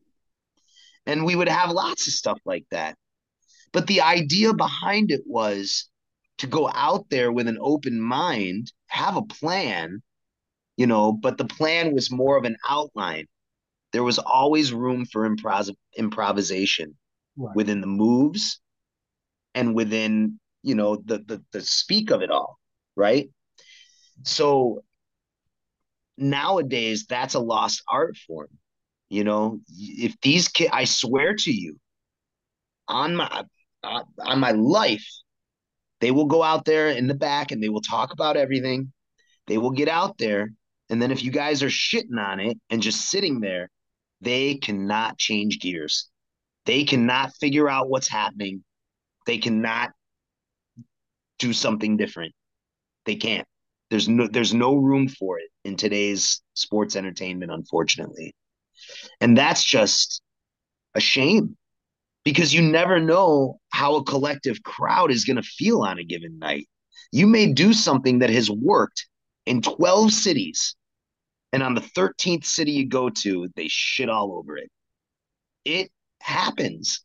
And 1.06 1.24
we 1.24 1.36
would 1.36 1.48
have 1.48 1.70
lots 1.70 2.08
of 2.08 2.14
stuff 2.14 2.40
like 2.44 2.64
that. 2.70 2.96
But 3.72 3.86
the 3.86 4.00
idea 4.00 4.52
behind 4.52 5.10
it 5.10 5.22
was 5.26 5.88
to 6.38 6.46
go 6.46 6.68
out 6.74 7.08
there 7.10 7.30
with 7.30 7.46
an 7.46 7.58
open 7.60 8.00
mind, 8.00 8.72
have 8.88 9.16
a 9.16 9.22
plan, 9.22 10.02
you 10.76 10.86
know, 10.86 11.12
but 11.12 11.38
the 11.38 11.44
plan 11.44 11.94
was 11.94 12.10
more 12.10 12.36
of 12.36 12.44
an 12.44 12.56
outline. 12.68 13.26
There 13.92 14.04
was 14.04 14.18
always 14.18 14.72
room 14.72 15.06
for 15.06 15.28
improv- 15.28 15.76
improvisation 15.96 16.96
Right. 17.36 17.54
within 17.54 17.80
the 17.80 17.86
moves 17.86 18.60
and 19.54 19.74
within, 19.74 20.38
you 20.62 20.74
know, 20.74 20.96
the, 20.96 21.18
the 21.18 21.42
the 21.52 21.60
speak 21.62 22.10
of 22.10 22.22
it 22.22 22.30
all, 22.30 22.58
right? 22.96 23.28
So 24.24 24.82
nowadays 26.16 27.06
that's 27.08 27.34
a 27.34 27.40
lost 27.40 27.82
art 27.88 28.16
form. 28.16 28.48
You 29.10 29.24
know, 29.24 29.60
if 29.68 30.18
these 30.22 30.48
kids, 30.48 30.70
I 30.72 30.84
swear 30.84 31.34
to 31.34 31.52
you, 31.52 31.78
on 32.88 33.16
my 33.16 33.44
uh, 33.82 34.02
on 34.20 34.40
my 34.40 34.52
life, 34.52 35.06
they 36.00 36.10
will 36.10 36.26
go 36.26 36.42
out 36.42 36.64
there 36.64 36.88
in 36.88 37.06
the 37.06 37.14
back 37.14 37.50
and 37.52 37.62
they 37.62 37.68
will 37.68 37.80
talk 37.82 38.12
about 38.12 38.36
everything. 38.36 38.92
They 39.46 39.58
will 39.58 39.70
get 39.70 39.88
out 39.88 40.18
there, 40.18 40.50
and 40.92 41.00
then 41.00 41.10
if 41.10 41.24
you 41.24 41.30
guys 41.30 41.62
are 41.62 41.68
shitting 41.68 42.18
on 42.18 42.38
it 42.38 42.58
and 42.68 42.82
just 42.82 43.08
sitting 43.10 43.40
there, 43.40 43.70
they 44.20 44.56
cannot 44.56 45.16
change 45.16 45.58
gears. 45.58 46.10
They 46.66 46.84
cannot 46.84 47.32
figure 47.40 47.66
out 47.66 47.88
what's 47.88 48.08
happening. 48.08 48.62
They 49.24 49.38
cannot 49.38 49.92
do 51.38 51.54
something 51.54 51.96
different. 51.96 52.34
They 53.06 53.16
can't. 53.16 53.48
There's 53.90 54.06
no 54.06 54.26
there's 54.26 54.52
no 54.52 54.74
room 54.74 55.08
for 55.08 55.38
it 55.38 55.48
in 55.64 55.76
today's 55.76 56.42
sports 56.52 56.94
entertainment, 56.94 57.50
unfortunately. 57.50 58.34
And 59.22 59.36
that's 59.36 59.64
just 59.64 60.20
a 60.94 61.00
shame 61.00 61.56
because 62.22 62.52
you 62.52 62.60
never 62.60 63.00
know 63.00 63.60
how 63.70 63.96
a 63.96 64.04
collective 64.04 64.62
crowd 64.62 65.10
is 65.10 65.24
going 65.24 65.36
to 65.36 65.42
feel 65.42 65.80
on 65.80 65.98
a 65.98 66.04
given 66.04 66.38
night. 66.38 66.68
You 67.12 67.26
may 67.26 67.50
do 67.50 67.72
something 67.72 68.18
that 68.18 68.30
has 68.30 68.50
worked 68.50 69.06
in 69.46 69.62
12 69.62 70.12
cities, 70.12 70.76
and 71.52 71.62
on 71.62 71.74
the 71.74 71.80
13th 71.80 72.44
city 72.44 72.72
you 72.72 72.86
go 72.86 73.10
to, 73.10 73.48
they 73.56 73.68
shit 73.68 74.08
all 74.08 74.34
over 74.36 74.56
it. 74.56 74.70
It 75.64 75.90
happens. 76.20 77.04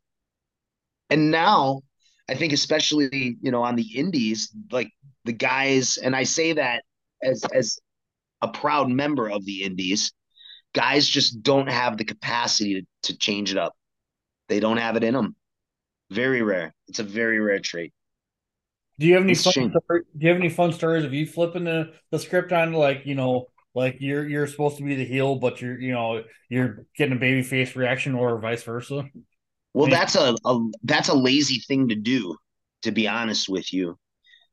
And 1.09 1.31
now, 1.31 1.81
I 2.29 2.35
think, 2.35 2.53
especially, 2.53 3.37
you 3.41 3.51
know, 3.51 3.63
on 3.63 3.75
the 3.75 3.95
indies, 3.95 4.51
like 4.71 4.89
the 5.25 5.33
guys, 5.33 5.97
and 5.97 6.15
I 6.15 6.23
say 6.23 6.53
that 6.53 6.83
as 7.21 7.43
as 7.53 7.79
a 8.41 8.47
proud 8.47 8.89
member 8.89 9.29
of 9.29 9.45
the 9.45 9.63
Indies, 9.63 10.13
guys 10.73 11.07
just 11.07 11.41
don't 11.41 11.69
have 11.69 11.97
the 11.97 12.05
capacity 12.05 12.81
to, 12.81 13.11
to 13.11 13.17
change 13.17 13.51
it 13.51 13.57
up. 13.57 13.73
They 14.49 14.59
don't 14.59 14.77
have 14.77 14.95
it 14.95 15.03
in 15.03 15.13
them. 15.13 15.35
Very 16.11 16.41
rare. 16.41 16.73
It's 16.87 16.99
a 16.99 17.03
very 17.03 17.39
rare 17.39 17.59
trait. 17.59 17.93
Do 18.99 19.05
you 19.05 19.13
have 19.15 19.23
any 19.23 19.33
It's 19.33 19.43
fun 19.43 19.51
story, 19.51 20.01
do 20.17 20.25
you 20.25 20.29
have 20.29 20.37
any 20.37 20.49
fun 20.49 20.73
stories 20.73 21.03
of 21.03 21.13
you 21.13 21.25
flipping 21.25 21.65
the, 21.65 21.93
the 22.11 22.17
script 22.17 22.51
on 22.51 22.73
like, 22.73 23.05
you 23.05 23.15
know, 23.15 23.47
like 23.77 23.97
you're 24.01 24.27
you're 24.27 24.47
supposed 24.47 24.77
to 24.79 24.83
be 24.85 24.95
the 24.95 25.05
heel, 25.05 25.37
but 25.37 25.61
you're 25.61 25.79
you 25.81 25.93
know, 25.93 26.23
you're 26.49 26.85
getting 26.97 27.15
a 27.17 27.19
baby 27.21 27.43
face 27.43 27.75
reaction 27.77 28.15
or 28.15 28.39
vice 28.41 28.63
versa? 28.63 29.05
Well, 29.73 29.87
Yeah. 29.87 29.97
that's 29.97 30.15
a, 30.15 30.35
a 30.45 30.59
that's 30.83 31.09
a 31.09 31.13
lazy 31.13 31.59
thing 31.59 31.89
to 31.89 31.95
do, 31.95 32.35
to 32.83 32.91
be 32.91 33.07
honest 33.07 33.47
with 33.49 33.73
you. 33.73 33.97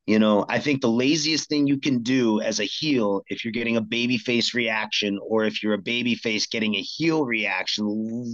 You 0.06 0.18
know, 0.20 0.46
I 0.48 0.60
think 0.60 0.80
the 0.82 0.90
laziest 0.90 1.48
thing 1.48 1.66
you 1.66 1.78
can 1.80 2.02
do 2.02 2.40
as 2.40 2.60
a 2.60 2.64
heel, 2.64 3.22
if 3.28 3.44
you're 3.44 3.52
getting 3.52 3.76
a 3.76 3.82
baby 3.82 4.18
face 4.18 4.54
reaction, 4.54 5.18
or 5.22 5.44
if 5.44 5.62
you're 5.62 5.74
a 5.74 5.78
baby 5.78 6.14
face 6.16 6.46
getting 6.48 6.76
a 6.76 6.82
heel 6.82 7.24
reaction, 7.26 7.86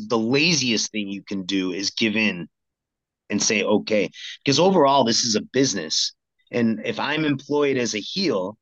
the 0.08 0.18
laziest 0.18 0.92
thing 0.92 1.08
you 1.08 1.22
can 1.24 1.44
do 1.44 1.72
is 1.72 1.90
give 1.90 2.16
in 2.16 2.48
and 3.30 3.42
say, 3.42 3.64
okay. 3.64 4.10
Because 4.44 4.60
overall, 4.60 5.04
this 5.04 5.24
is 5.24 5.36
a 5.36 5.42
business. 5.42 6.14
And 6.52 6.80
if 6.86 7.00
I'm 7.00 7.24
employed 7.24 7.76
as 7.78 7.94
a 7.94 8.00
heel, 8.00 8.58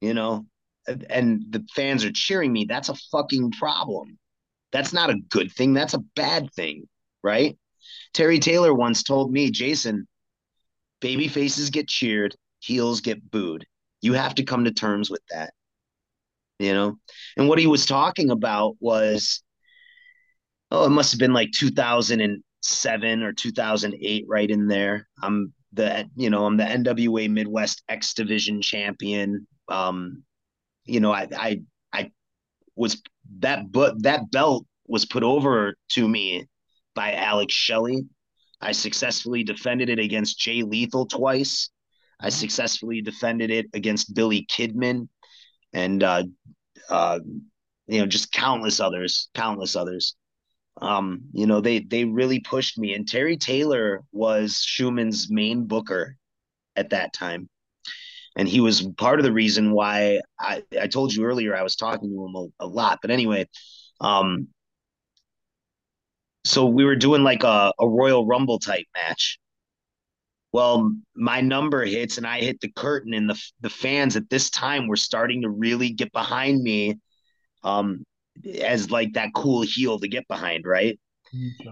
you 0.00 0.14
know, 0.14 0.46
and- 0.86 1.44
the 1.50 1.64
fans 1.74 2.04
are 2.04 2.12
cheering 2.12 2.52
me, 2.52 2.64
that's 2.64 2.88
a 2.88 2.94
fucking 3.10 3.52
problem. 3.52 4.18
That's 4.72 4.92
not 4.92 5.10
a 5.10 5.20
good 5.28 5.52
thing. 5.52 5.74
That's 5.74 5.94
a 5.94 6.04
bad 6.16 6.52
thing, 6.54 6.88
right? 7.22 7.58
Terry 8.14 8.38
Taylor 8.38 8.74
once 8.74 9.02
told 9.02 9.32
me, 9.32 9.50
Jason, 9.50 10.06
baby 11.00 11.28
faces 11.28 11.70
get 11.70 11.88
cheered, 11.88 12.34
heels 12.60 13.00
get 13.00 13.30
booed. 13.30 13.66
You 14.00 14.14
have 14.14 14.34
to 14.36 14.44
come 14.44 14.64
to 14.64 14.72
terms 14.72 15.10
with 15.10 15.22
that. 15.30 15.52
You 16.58 16.74
know? 16.74 16.98
And 17.36 17.48
what 17.48 17.58
he 17.58 17.66
was 17.66 17.86
talking 17.86 18.30
about 18.30 18.76
was, 18.80 19.42
oh, 20.70 20.86
it 20.86 20.90
must 20.90 21.12
have 21.12 21.18
been 21.18 21.32
like 21.32 21.50
2007 21.52 23.22
or 23.22 23.32
2008, 23.32 24.24
right 24.28 24.50
in 24.50 24.68
there. 24.68 25.08
I'm 25.22 25.52
the, 25.72 26.08
you 26.16 26.30
know, 26.30 26.46
I'm 26.46 26.56
the 26.56 26.64
NWA 26.64 27.30
Midwest 27.30 27.82
X 27.88 28.14
Division 28.14 28.62
champion. 28.62 29.46
Um, 29.68 30.24
you 30.84 31.00
know, 31.00 31.12
I, 31.12 31.28
I, 31.36 31.62
I 31.92 32.10
was 32.76 33.02
that, 33.38 33.70
but 33.70 34.02
that 34.02 34.30
belt 34.30 34.66
was 34.86 35.04
put 35.04 35.22
over 35.22 35.74
to 35.90 36.08
me 36.08 36.46
by 36.94 37.14
Alex 37.14 37.54
Shelley. 37.54 38.04
I 38.60 38.72
successfully 38.72 39.42
defended 39.42 39.88
it 39.88 39.98
against 39.98 40.38
Jay 40.38 40.62
Lethal 40.62 41.06
twice. 41.06 41.70
I 42.20 42.28
successfully 42.28 43.02
defended 43.02 43.50
it 43.50 43.66
against 43.74 44.14
Billy 44.14 44.46
Kidman 44.46 45.08
and 45.72 46.02
uh, 46.02 46.24
uh, 46.88 47.18
you 47.86 48.00
know 48.00 48.06
just 48.06 48.32
countless 48.32 48.78
others, 48.80 49.28
countless 49.34 49.74
others. 49.74 50.14
Um, 50.80 51.22
you 51.32 51.46
know 51.46 51.60
they 51.60 51.80
they 51.80 52.04
really 52.04 52.40
pushed 52.40 52.78
me, 52.78 52.94
and 52.94 53.08
Terry 53.08 53.36
Taylor 53.36 54.02
was 54.12 54.64
Chuman's 54.64 55.30
main 55.30 55.66
booker 55.66 56.16
at 56.76 56.90
that 56.90 57.12
time, 57.12 57.48
and 58.36 58.48
he 58.48 58.60
was 58.60 58.82
part 58.96 59.18
of 59.18 59.24
the 59.24 59.32
reason 59.32 59.72
why 59.72 60.20
I 60.38 60.62
I 60.80 60.86
told 60.86 61.14
you 61.14 61.24
earlier 61.24 61.56
I 61.56 61.62
was 61.62 61.76
talking 61.76 62.10
to 62.10 62.24
him 62.26 62.34
a, 62.36 62.64
a 62.64 62.66
lot. 62.66 62.98
But 63.02 63.10
anyway, 63.10 63.48
um, 64.00 64.48
so 66.44 66.66
we 66.66 66.84
were 66.84 66.96
doing 66.96 67.22
like 67.22 67.44
a, 67.44 67.72
a 67.78 67.88
Royal 67.88 68.26
Rumble 68.26 68.58
type 68.58 68.86
match. 68.94 69.38
Well, 70.52 70.92
my 71.14 71.40
number 71.40 71.84
hits 71.84 72.18
and 72.18 72.26
I 72.26 72.40
hit 72.40 72.60
the 72.60 72.70
curtain, 72.72 73.14
and 73.14 73.28
the 73.30 73.40
the 73.60 73.70
fans 73.70 74.16
at 74.16 74.28
this 74.30 74.50
time 74.50 74.86
were 74.88 74.96
starting 74.96 75.42
to 75.42 75.50
really 75.50 75.90
get 75.90 76.12
behind 76.12 76.62
me, 76.62 76.98
um, 77.64 78.04
as 78.60 78.90
like 78.90 79.14
that 79.14 79.30
cool 79.34 79.62
heel 79.62 79.98
to 80.00 80.08
get 80.08 80.26
behind, 80.28 80.64
right? 80.66 80.98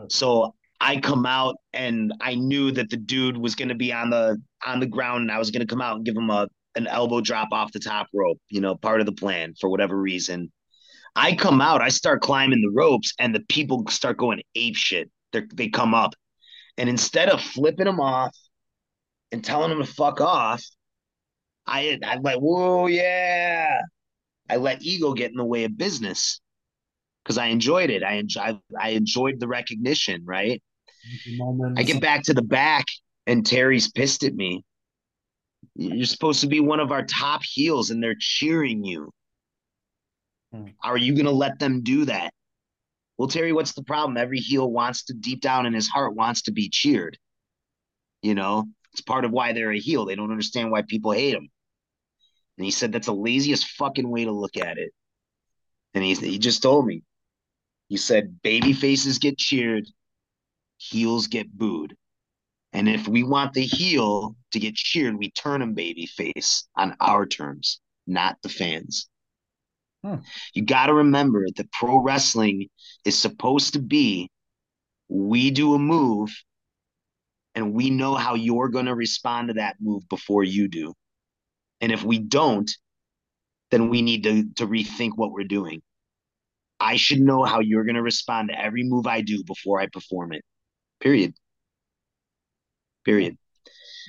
So 0.08 0.54
I 0.80 0.98
come 0.98 1.26
out 1.26 1.56
and 1.72 2.12
I 2.20 2.34
knew 2.34 2.70
that 2.72 2.88
the 2.90 2.96
dude 2.96 3.36
was 3.36 3.54
going 3.54 3.68
to 3.68 3.74
be 3.74 3.92
on 3.92 4.10
the 4.10 4.40
on 4.66 4.80
the 4.80 4.86
ground, 4.86 5.22
and 5.22 5.32
I 5.32 5.38
was 5.38 5.50
going 5.50 5.60
to 5.60 5.66
come 5.66 5.82
out 5.82 5.96
and 5.96 6.04
give 6.04 6.16
him 6.16 6.30
a 6.30 6.48
an 6.76 6.86
elbow 6.86 7.20
drop 7.20 7.48
off 7.52 7.72
the 7.72 7.80
top 7.80 8.06
rope, 8.14 8.38
you 8.48 8.60
know, 8.60 8.76
part 8.76 9.00
of 9.00 9.06
the 9.06 9.12
plan 9.12 9.54
for 9.60 9.68
whatever 9.68 10.00
reason. 10.00 10.50
I 11.16 11.34
come 11.34 11.60
out, 11.60 11.82
I 11.82 11.88
start 11.88 12.22
climbing 12.22 12.62
the 12.62 12.72
ropes, 12.74 13.12
and 13.18 13.34
the 13.34 13.40
people 13.48 13.84
start 13.88 14.16
going 14.16 14.42
ape 14.54 14.76
shit. 14.76 15.10
They 15.32 15.42
they 15.54 15.68
come 15.68 15.94
up, 15.94 16.14
and 16.78 16.88
instead 16.88 17.28
of 17.28 17.40
flipping 17.40 17.86
them 17.86 18.00
off 18.00 18.34
and 19.32 19.44
telling 19.44 19.70
them 19.70 19.80
to 19.80 19.92
fuck 19.92 20.20
off, 20.20 20.64
I 21.66 21.98
I'm 22.04 22.22
like 22.22 22.38
whoa 22.38 22.86
yeah, 22.86 23.80
I 24.50 24.56
let 24.56 24.82
ego 24.82 25.14
get 25.14 25.30
in 25.30 25.36
the 25.36 25.44
way 25.44 25.64
of 25.64 25.76
business 25.78 26.40
because 27.24 27.38
I 27.38 27.46
enjoyed 27.46 27.90
it. 27.90 28.02
I 28.02 28.14
enjoy 28.14 28.58
I 28.80 28.90
enjoyed 28.90 29.40
the 29.40 29.48
recognition, 29.48 30.22
right? 30.24 30.62
I 31.76 31.82
get 31.82 32.00
back 32.00 32.24
to 32.24 32.34
the 32.34 32.42
back, 32.42 32.86
and 33.26 33.44
Terry's 33.44 33.90
pissed 33.90 34.24
at 34.24 34.34
me. 34.34 34.64
You're 35.74 36.06
supposed 36.06 36.40
to 36.40 36.46
be 36.46 36.60
one 36.60 36.80
of 36.80 36.92
our 36.92 37.04
top 37.04 37.42
heels, 37.42 37.90
and 37.90 38.02
they're 38.02 38.16
cheering 38.18 38.84
you. 38.84 39.10
Hmm. 40.52 40.66
Are 40.82 40.96
you 40.96 41.14
going 41.14 41.26
to 41.26 41.30
let 41.32 41.58
them 41.58 41.82
do 41.82 42.04
that? 42.06 42.32
Well, 43.18 43.28
Terry, 43.28 43.52
what's 43.52 43.74
the 43.74 43.82
problem? 43.82 44.16
Every 44.16 44.38
heel 44.38 44.70
wants 44.70 45.04
to, 45.04 45.14
deep 45.14 45.40
down 45.42 45.66
in 45.66 45.74
his 45.74 45.88
heart, 45.88 46.14
wants 46.14 46.42
to 46.42 46.52
be 46.52 46.68
cheered. 46.68 47.18
You 48.22 48.34
know, 48.34 48.66
it's 48.92 49.02
part 49.02 49.24
of 49.24 49.30
why 49.30 49.52
they're 49.52 49.72
a 49.72 49.78
heel. 49.78 50.06
They 50.06 50.14
don't 50.14 50.30
understand 50.30 50.70
why 50.70 50.82
people 50.82 51.12
hate 51.12 51.32
them. 51.32 51.48
And 52.56 52.64
he 52.64 52.70
said 52.70 52.92
that's 52.92 53.06
the 53.06 53.14
laziest 53.14 53.66
fucking 53.72 54.08
way 54.08 54.24
to 54.24 54.32
look 54.32 54.56
at 54.56 54.78
it. 54.78 54.92
And 55.94 56.04
he, 56.04 56.14
he 56.14 56.38
just 56.38 56.62
told 56.62 56.86
me, 56.86 57.02
he 57.88 57.96
said, 57.96 58.40
baby 58.42 58.72
faces 58.72 59.18
get 59.18 59.38
cheered, 59.38 59.86
heels 60.80 61.26
get 61.26 61.52
booed. 61.52 61.94
And 62.72 62.88
if 62.88 63.06
we 63.06 63.22
want 63.22 63.52
the 63.52 63.64
heel 63.64 64.36
to 64.52 64.58
get 64.58 64.74
cheered, 64.74 65.18
we 65.18 65.30
turn 65.30 65.60
him 65.60 65.74
baby 65.74 66.06
face 66.06 66.68
on 66.76 66.96
our 67.00 67.26
terms, 67.26 67.80
not 68.06 68.38
the 68.42 68.48
fans. 68.48 69.08
Hmm. 70.02 70.16
You 70.54 70.64
got 70.64 70.86
to 70.86 70.94
remember 70.94 71.46
that 71.56 71.72
pro 71.72 71.98
wrestling 71.98 72.68
is 73.04 73.18
supposed 73.18 73.74
to 73.74 73.80
be 73.80 74.30
we 75.08 75.50
do 75.50 75.74
a 75.74 75.78
move 75.78 76.30
and 77.54 77.74
we 77.74 77.90
know 77.90 78.14
how 78.14 78.34
you're 78.34 78.68
going 78.68 78.86
to 78.86 78.94
respond 78.94 79.48
to 79.48 79.54
that 79.54 79.76
move 79.80 80.08
before 80.08 80.44
you 80.44 80.68
do. 80.68 80.94
And 81.80 81.92
if 81.92 82.04
we 82.04 82.18
don't, 82.18 82.70
then 83.70 83.90
we 83.90 84.00
need 84.00 84.22
to, 84.22 84.44
to 84.56 84.66
rethink 84.66 85.12
what 85.16 85.32
we're 85.32 85.44
doing. 85.44 85.82
I 86.78 86.96
should 86.96 87.20
know 87.20 87.44
how 87.44 87.60
you're 87.60 87.84
going 87.84 87.96
to 87.96 88.02
respond 88.02 88.48
to 88.48 88.58
every 88.58 88.84
move 88.84 89.06
I 89.06 89.20
do 89.20 89.44
before 89.44 89.80
I 89.80 89.86
perform 89.86 90.32
it. 90.32 90.44
Period. 91.00 91.34
Period. 93.04 93.36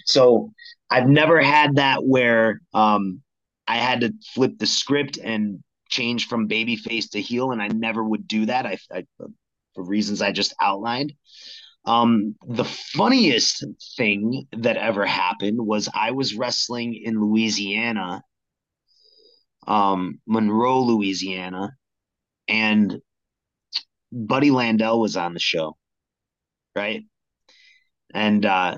So 0.05 0.51
I've 0.89 1.07
never 1.07 1.41
had 1.41 1.75
that 1.75 2.03
where 2.03 2.61
um, 2.73 3.21
I 3.67 3.77
had 3.77 4.01
to 4.01 4.13
flip 4.33 4.57
the 4.57 4.67
script 4.67 5.17
and 5.17 5.63
change 5.89 6.27
from 6.27 6.47
baby 6.47 6.75
face 6.75 7.09
to 7.09 7.21
heel, 7.21 7.51
and 7.51 7.61
I 7.61 7.67
never 7.67 8.03
would 8.03 8.27
do 8.27 8.45
that. 8.47 8.65
I, 8.65 8.77
I 8.91 9.05
for 9.75 9.83
reasons 9.83 10.21
I 10.21 10.31
just 10.31 10.53
outlined. 10.61 11.13
Um, 11.85 12.35
the 12.47 12.65
funniest 12.65 13.65
thing 13.97 14.45
that 14.55 14.77
ever 14.77 15.05
happened 15.05 15.57
was 15.59 15.89
I 15.93 16.11
was 16.11 16.35
wrestling 16.35 16.93
in 16.93 17.19
Louisiana, 17.19 18.21
um, 19.65 20.19
Monroe, 20.27 20.81
Louisiana, 20.81 21.71
and 22.47 23.01
Buddy 24.11 24.49
Landel 24.49 24.99
was 24.99 25.17
on 25.17 25.33
the 25.33 25.39
show, 25.39 25.75
right? 26.75 27.03
And 28.13 28.45
uh, 28.45 28.77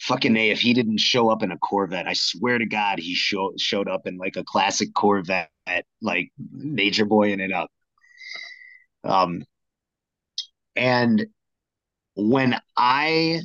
fucking 0.00 0.36
a, 0.36 0.50
if 0.50 0.60
he 0.60 0.74
didn't 0.74 0.98
show 0.98 1.30
up 1.30 1.42
in 1.42 1.52
a 1.52 1.58
Corvette, 1.58 2.06
I 2.06 2.12
swear 2.14 2.58
to 2.58 2.66
God, 2.66 2.98
he 2.98 3.14
showed 3.14 3.60
showed 3.60 3.88
up 3.88 4.06
in 4.06 4.16
like 4.18 4.36
a 4.36 4.44
classic 4.44 4.92
Corvette, 4.94 5.50
like 6.00 6.30
Nature 6.52 7.06
Boy 7.06 7.32
in 7.32 7.40
it 7.40 7.52
up. 7.52 7.70
Um, 9.04 9.44
and 10.76 11.26
when 12.14 12.56
I, 12.76 13.40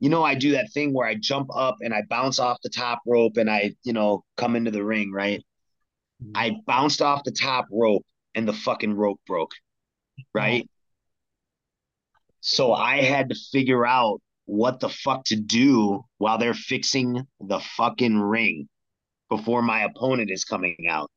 you 0.00 0.08
know, 0.08 0.24
I 0.24 0.34
do 0.34 0.52
that 0.52 0.72
thing 0.72 0.92
where 0.92 1.06
I 1.06 1.14
jump 1.14 1.48
up 1.54 1.76
and 1.80 1.94
I 1.94 2.02
bounce 2.08 2.38
off 2.38 2.58
the 2.62 2.70
top 2.70 3.00
rope 3.06 3.36
and 3.36 3.50
I, 3.50 3.74
you 3.84 3.92
know, 3.92 4.24
come 4.36 4.56
into 4.56 4.70
the 4.70 4.84
ring, 4.84 5.12
right? 5.12 5.42
I 6.34 6.56
bounced 6.66 7.02
off 7.02 7.24
the 7.24 7.32
top 7.32 7.66
rope 7.70 8.04
and 8.34 8.48
the 8.48 8.52
fucking 8.52 8.94
rope 8.94 9.20
broke, 9.26 9.52
right? 10.34 10.68
So 12.42 12.74
I 12.74 13.02
had 13.02 13.30
to 13.30 13.36
figure 13.52 13.86
out 13.86 14.20
what 14.46 14.80
the 14.80 14.90
fuck 14.90 15.24
to 15.26 15.36
do 15.36 16.04
while 16.18 16.36
they're 16.38 16.54
fixing 16.54 17.26
the 17.40 17.60
fucking 17.60 18.18
ring 18.20 18.68
before 19.30 19.62
my 19.62 19.84
opponent 19.84 20.30
is 20.30 20.44
coming 20.44 20.76
out. 20.88 21.10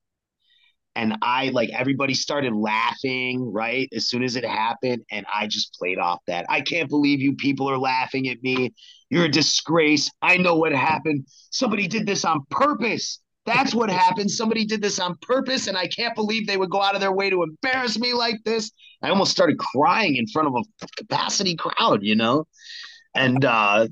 and 0.95 1.17
I 1.21 1.49
like 1.49 1.69
everybody 1.71 2.13
started 2.13 2.53
laughing 2.53 3.51
right 3.51 3.89
as 3.93 4.07
soon 4.07 4.23
as 4.23 4.36
it 4.38 4.45
happened, 4.45 5.03
and 5.11 5.26
I 5.34 5.47
just 5.47 5.73
played 5.73 5.97
off 5.97 6.19
that. 6.28 6.45
I 6.49 6.61
can't 6.61 6.89
believe 6.89 7.19
you 7.21 7.36
people 7.36 7.69
are 7.69 7.78
laughing 7.78 8.30
at 8.30 8.41
me. 8.41 8.73
You're 9.09 9.26
a 9.26 9.30
disgrace. 9.32 10.09
I 10.21 10.38
know 10.38 10.55
what 10.55 10.71
happened. 10.71 11.28
Somebody 11.51 11.88
did 11.88 12.05
this 12.07 12.23
on 12.23 12.41
purpose. 12.49 13.19
That's 13.45 13.73
what 13.73 13.89
happened. 14.05 14.31
Somebody 14.31 14.65
did 14.65 14.81
this 14.81 14.99
on 14.99 15.17
purpose, 15.21 15.67
and 15.67 15.77
I 15.77 15.87
can't 15.87 16.15
believe 16.15 16.47
they 16.47 16.57
would 16.57 16.69
go 16.69 16.81
out 16.81 16.95
of 16.95 17.01
their 17.01 17.11
way 17.11 17.29
to 17.29 17.43
embarrass 17.43 17.97
me 17.97 18.13
like 18.13 18.43
this. 18.43 18.71
I 19.01 19.09
almost 19.09 19.31
started 19.31 19.57
crying 19.59 20.15
in 20.15 20.27
front 20.27 20.47
of 20.47 20.55
a 20.55 20.87
capacity 20.97 21.55
crowd, 21.55 22.01
you 22.01 22.15
know? 22.15 22.47
And 23.13 23.45
uh 23.45 23.87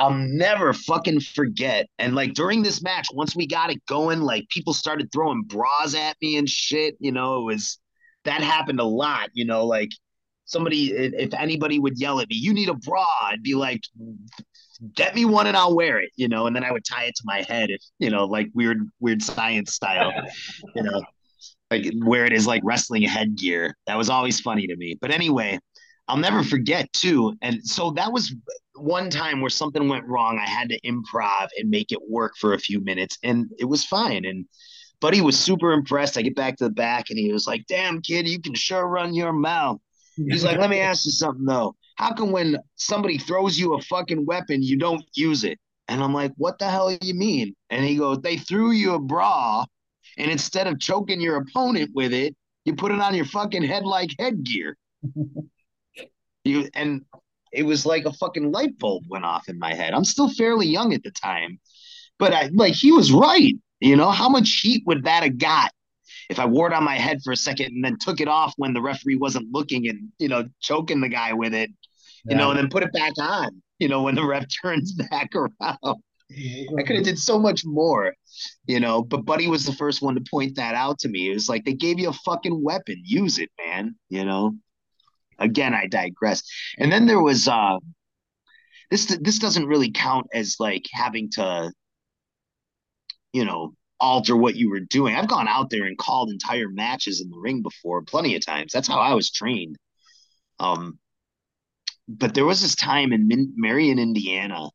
I'll 0.00 0.14
never 0.14 0.72
fucking 0.72 1.20
forget. 1.20 1.86
And 1.98 2.14
like 2.14 2.32
during 2.32 2.62
this 2.62 2.82
match, 2.82 3.08
once 3.12 3.36
we 3.36 3.46
got 3.46 3.70
it 3.70 3.84
going, 3.84 4.22
like 4.22 4.48
people 4.48 4.72
started 4.72 5.12
throwing 5.12 5.42
bras 5.42 5.94
at 5.94 6.16
me 6.22 6.36
and 6.36 6.48
shit. 6.48 6.96
You 7.00 7.12
know, 7.12 7.40
it 7.40 7.44
was 7.44 7.78
that 8.24 8.40
happened 8.40 8.80
a 8.80 8.84
lot. 8.84 9.28
You 9.34 9.44
know, 9.44 9.66
like 9.66 9.90
somebody, 10.46 10.92
if 10.92 11.34
anybody 11.34 11.78
would 11.78 11.98
yell 12.00 12.18
at 12.20 12.30
me, 12.30 12.36
"You 12.36 12.54
need 12.54 12.70
a 12.70 12.74
bra," 12.74 13.04
I'd 13.24 13.42
be 13.42 13.54
like, 13.54 13.82
"Get 14.94 15.14
me 15.14 15.24
one 15.24 15.46
and 15.46 15.56
I'll 15.56 15.74
wear 15.74 15.98
it." 15.98 16.10
You 16.16 16.28
know, 16.28 16.46
and 16.46 16.54
then 16.54 16.64
I 16.64 16.72
would 16.72 16.84
tie 16.84 17.04
it 17.04 17.14
to 17.16 17.22
my 17.24 17.44
head, 17.48 17.70
if 17.70 17.82
you 17.98 18.10
know, 18.10 18.24
like 18.24 18.48
weird, 18.54 18.78
weird 19.00 19.22
science 19.22 19.74
style. 19.74 20.12
you 20.74 20.82
know, 20.82 21.02
like 21.70 21.92
where 22.02 22.24
it 22.24 22.32
is 22.32 22.46
like 22.46 22.62
wrestling 22.64 23.02
headgear. 23.02 23.76
That 23.86 23.96
was 23.98 24.10
always 24.10 24.40
funny 24.40 24.66
to 24.66 24.76
me. 24.76 24.98
But 25.00 25.10
anyway, 25.10 25.58
I'll 26.08 26.16
never 26.16 26.42
forget 26.42 26.92
too. 26.92 27.34
And 27.42 27.64
so 27.64 27.92
that 27.92 28.12
was 28.12 28.34
one 28.74 29.10
time 29.10 29.40
where 29.40 29.50
something 29.50 29.88
went 29.88 30.06
wrong. 30.06 30.38
I 30.38 30.48
had 30.48 30.68
to 30.70 30.80
improv 30.80 31.48
and 31.56 31.70
make 31.70 31.92
it 31.92 32.00
work 32.08 32.32
for 32.38 32.54
a 32.54 32.58
few 32.58 32.80
minutes, 32.80 33.18
and 33.22 33.48
it 33.58 33.66
was 33.66 33.84
fine. 33.84 34.24
And 34.24 34.46
Buddy 35.00 35.20
was 35.20 35.38
super 35.38 35.72
impressed. 35.72 36.18
I 36.18 36.22
get 36.22 36.34
back 36.34 36.56
to 36.56 36.64
the 36.64 36.70
back, 36.70 37.10
and 37.10 37.18
he 37.18 37.32
was 37.32 37.46
like, 37.46 37.64
"Damn, 37.68 38.02
kid, 38.02 38.28
you 38.28 38.40
can 38.40 38.54
sure 38.54 38.86
run 38.86 39.14
your 39.14 39.32
mouth." 39.32 39.80
He's 40.16 40.44
like, 40.44 40.58
"Let 40.58 40.70
me 40.70 40.80
ask 40.80 41.06
you 41.06 41.12
something 41.12 41.44
though. 41.44 41.76
How 42.00 42.14
come 42.14 42.32
when 42.32 42.56
somebody 42.76 43.18
throws 43.18 43.58
you 43.58 43.74
a 43.74 43.82
fucking 43.82 44.24
weapon, 44.24 44.62
you 44.62 44.78
don't 44.78 45.04
use 45.14 45.44
it?" 45.44 45.58
And 45.86 46.02
I'm 46.02 46.14
like, 46.14 46.32
"What 46.38 46.58
the 46.58 46.70
hell 46.70 46.88
do 46.88 47.06
you 47.06 47.12
mean?" 47.12 47.54
And 47.68 47.84
he 47.84 47.96
goes, 47.96 48.20
"They 48.22 48.38
threw 48.38 48.70
you 48.70 48.94
a 48.94 48.98
bra, 48.98 49.66
and 50.16 50.30
instead 50.30 50.66
of 50.66 50.80
choking 50.80 51.20
your 51.20 51.36
opponent 51.36 51.90
with 51.94 52.14
it, 52.14 52.34
you 52.64 52.74
put 52.74 52.92
it 52.92 53.00
on 53.00 53.14
your 53.14 53.26
fucking 53.26 53.64
head 53.64 53.84
like 53.84 54.12
headgear." 54.18 54.78
you 56.44 56.70
and 56.72 57.04
it 57.52 57.64
was 57.64 57.84
like 57.84 58.06
a 58.06 58.14
fucking 58.14 58.50
light 58.50 58.78
bulb 58.78 59.04
went 59.06 59.26
off 59.26 59.50
in 59.50 59.58
my 59.58 59.74
head. 59.74 59.92
I'm 59.92 60.04
still 60.04 60.30
fairly 60.30 60.68
young 60.68 60.94
at 60.94 61.02
the 61.02 61.10
time, 61.10 61.60
but 62.18 62.32
I 62.32 62.48
like 62.54 62.74
he 62.74 62.92
was 62.92 63.12
right. 63.12 63.54
You 63.80 63.96
know, 63.96 64.10
how 64.10 64.30
much 64.30 64.60
heat 64.62 64.84
would 64.86 65.04
that 65.04 65.22
have 65.22 65.36
got 65.36 65.70
if 66.30 66.38
I 66.38 66.46
wore 66.46 66.68
it 66.68 66.72
on 66.72 66.84
my 66.84 66.96
head 66.96 67.18
for 67.22 67.32
a 67.32 67.36
second 67.36 67.72
and 67.74 67.84
then 67.84 67.98
took 68.00 68.20
it 68.20 68.28
off 68.28 68.54
when 68.56 68.72
the 68.72 68.80
referee 68.80 69.16
wasn't 69.16 69.52
looking 69.52 69.88
and, 69.88 70.10
you 70.18 70.28
know, 70.28 70.48
choking 70.60 71.00
the 71.00 71.08
guy 71.08 71.32
with 71.32 71.52
it, 71.52 71.70
you 72.24 72.32
yeah. 72.32 72.36
know, 72.36 72.50
and 72.50 72.58
then 72.58 72.68
put 72.68 72.82
it 72.82 72.92
back 72.92 73.12
on, 73.20 73.62
you 73.78 73.88
know, 73.88 74.02
when 74.02 74.14
the 74.14 74.24
ref 74.24 74.46
turns 74.62 74.92
back 74.92 75.30
around. 75.34 76.02
I 76.78 76.82
could 76.84 76.94
have 76.94 77.04
did 77.04 77.18
so 77.18 77.40
much 77.40 77.64
more, 77.64 78.14
you 78.64 78.78
know, 78.78 79.02
but 79.02 79.24
Buddy 79.24 79.48
was 79.48 79.66
the 79.66 79.72
first 79.72 80.00
one 80.00 80.14
to 80.14 80.22
point 80.30 80.54
that 80.56 80.76
out 80.76 81.00
to 81.00 81.08
me. 81.08 81.28
It 81.28 81.34
was 81.34 81.48
like 81.48 81.64
they 81.64 81.72
gave 81.72 81.98
you 81.98 82.08
a 82.08 82.12
fucking 82.12 82.62
weapon. 82.62 83.02
Use 83.04 83.40
it, 83.40 83.50
man, 83.58 83.96
you 84.10 84.24
know 84.24 84.54
again, 85.40 85.74
I 85.74 85.86
digress. 85.86 86.42
And 86.78 86.92
then 86.92 87.06
there 87.06 87.20
was 87.20 87.48
uh 87.48 87.78
this 88.90 89.06
this 89.20 89.38
doesn't 89.38 89.66
really 89.66 89.90
count 89.90 90.26
as 90.32 90.56
like 90.60 90.84
having 90.92 91.30
to 91.32 91.72
you 93.32 93.44
know 93.44 93.74
alter 93.98 94.36
what 94.36 94.56
you 94.56 94.70
were 94.70 94.80
doing. 94.80 95.16
I've 95.16 95.28
gone 95.28 95.48
out 95.48 95.70
there 95.70 95.84
and 95.84 95.98
called 95.98 96.30
entire 96.30 96.68
matches 96.68 97.20
in 97.20 97.30
the 97.30 97.38
ring 97.38 97.62
before 97.62 98.02
plenty 98.02 98.36
of 98.36 98.44
times. 98.44 98.72
That's 98.72 98.88
how 98.88 98.98
I 99.00 99.14
was 99.14 99.30
trained. 99.30 99.76
Um 100.60 100.98
but 102.18 102.34
there 102.34 102.44
was 102.44 102.60
this 102.60 102.74
time 102.74 103.12
in 103.12 103.28
Min- 103.28 103.52
Marion, 103.56 103.98
Indiana. 103.98 104.68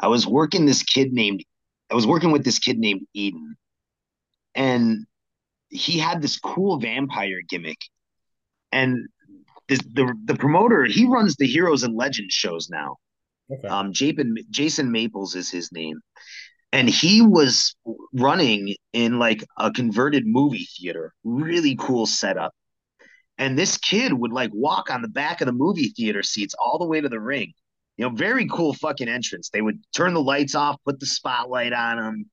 I 0.00 0.08
was 0.08 0.26
working 0.26 0.66
this 0.66 0.82
kid 0.82 1.12
named 1.12 1.44
I 1.90 1.94
was 1.94 2.06
working 2.06 2.32
with 2.32 2.44
this 2.44 2.58
kid 2.58 2.78
named 2.78 3.06
Eden. 3.14 3.56
And 4.54 5.06
he 5.68 5.98
had 5.98 6.22
this 6.22 6.38
cool 6.38 6.78
vampire 6.80 7.40
gimmick. 7.48 7.78
And 8.72 9.06
the, 9.68 9.76
the 9.94 10.14
the 10.24 10.34
promoter 10.34 10.84
he 10.84 11.06
runs 11.06 11.36
the 11.36 11.46
Heroes 11.46 11.82
and 11.82 11.96
Legends 11.96 12.34
shows 12.34 12.68
now. 12.70 12.96
Okay. 13.50 13.68
Um, 13.68 13.92
Jason 13.92 14.36
Jason 14.50 14.90
Maples 14.90 15.34
is 15.34 15.50
his 15.50 15.70
name, 15.72 16.00
and 16.72 16.88
he 16.88 17.22
was 17.22 17.74
running 18.12 18.74
in 18.92 19.18
like 19.18 19.44
a 19.58 19.70
converted 19.70 20.26
movie 20.26 20.66
theater. 20.78 21.14
Really 21.24 21.76
cool 21.76 22.06
setup. 22.06 22.52
And 23.38 23.58
this 23.58 23.76
kid 23.76 24.12
would 24.12 24.32
like 24.32 24.50
walk 24.52 24.90
on 24.90 25.02
the 25.02 25.08
back 25.08 25.40
of 25.40 25.46
the 25.46 25.52
movie 25.52 25.88
theater 25.88 26.22
seats 26.22 26.54
all 26.54 26.78
the 26.78 26.86
way 26.86 27.00
to 27.00 27.08
the 27.08 27.20
ring. 27.20 27.52
You 27.96 28.08
know, 28.08 28.14
very 28.14 28.46
cool 28.48 28.74
fucking 28.74 29.08
entrance. 29.08 29.50
They 29.50 29.62
would 29.62 29.80
turn 29.94 30.14
the 30.14 30.22
lights 30.22 30.54
off, 30.54 30.76
put 30.84 31.00
the 31.00 31.06
spotlight 31.06 31.72
on 31.72 31.98
him. 31.98 32.30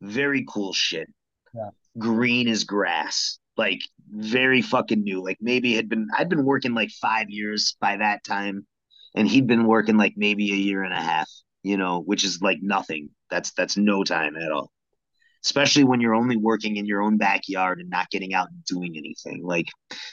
Very 0.00 0.44
cool 0.48 0.72
shit. 0.72 1.08
Yeah. 1.54 1.70
Green 1.98 2.48
as 2.48 2.64
grass 2.64 3.38
like 3.56 3.80
very 4.10 4.62
fucking 4.62 5.02
new. 5.02 5.22
Like 5.22 5.38
maybe 5.40 5.74
had 5.74 5.88
been 5.88 6.08
I'd 6.16 6.28
been 6.28 6.44
working 6.44 6.74
like 6.74 6.90
five 6.90 7.30
years 7.30 7.76
by 7.80 7.96
that 7.96 8.24
time, 8.24 8.66
and 9.14 9.28
he'd 9.28 9.46
been 9.46 9.66
working 9.66 9.96
like 9.96 10.14
maybe 10.16 10.52
a 10.52 10.56
year 10.56 10.82
and 10.82 10.94
a 10.94 11.00
half. 11.00 11.30
You 11.62 11.76
know, 11.76 12.00
which 12.00 12.24
is 12.24 12.42
like 12.42 12.58
nothing. 12.60 13.10
That's 13.30 13.52
that's 13.52 13.76
no 13.76 14.04
time 14.04 14.36
at 14.36 14.52
all. 14.52 14.72
Especially 15.44 15.84
when 15.84 16.00
you're 16.00 16.14
only 16.14 16.36
working 16.36 16.76
in 16.76 16.86
your 16.86 17.02
own 17.02 17.16
backyard 17.16 17.80
and 17.80 17.90
not 17.90 18.10
getting 18.10 18.32
out 18.32 18.48
and 18.48 18.64
doing 18.64 18.96
anything. 18.96 19.42
Like 19.44 19.66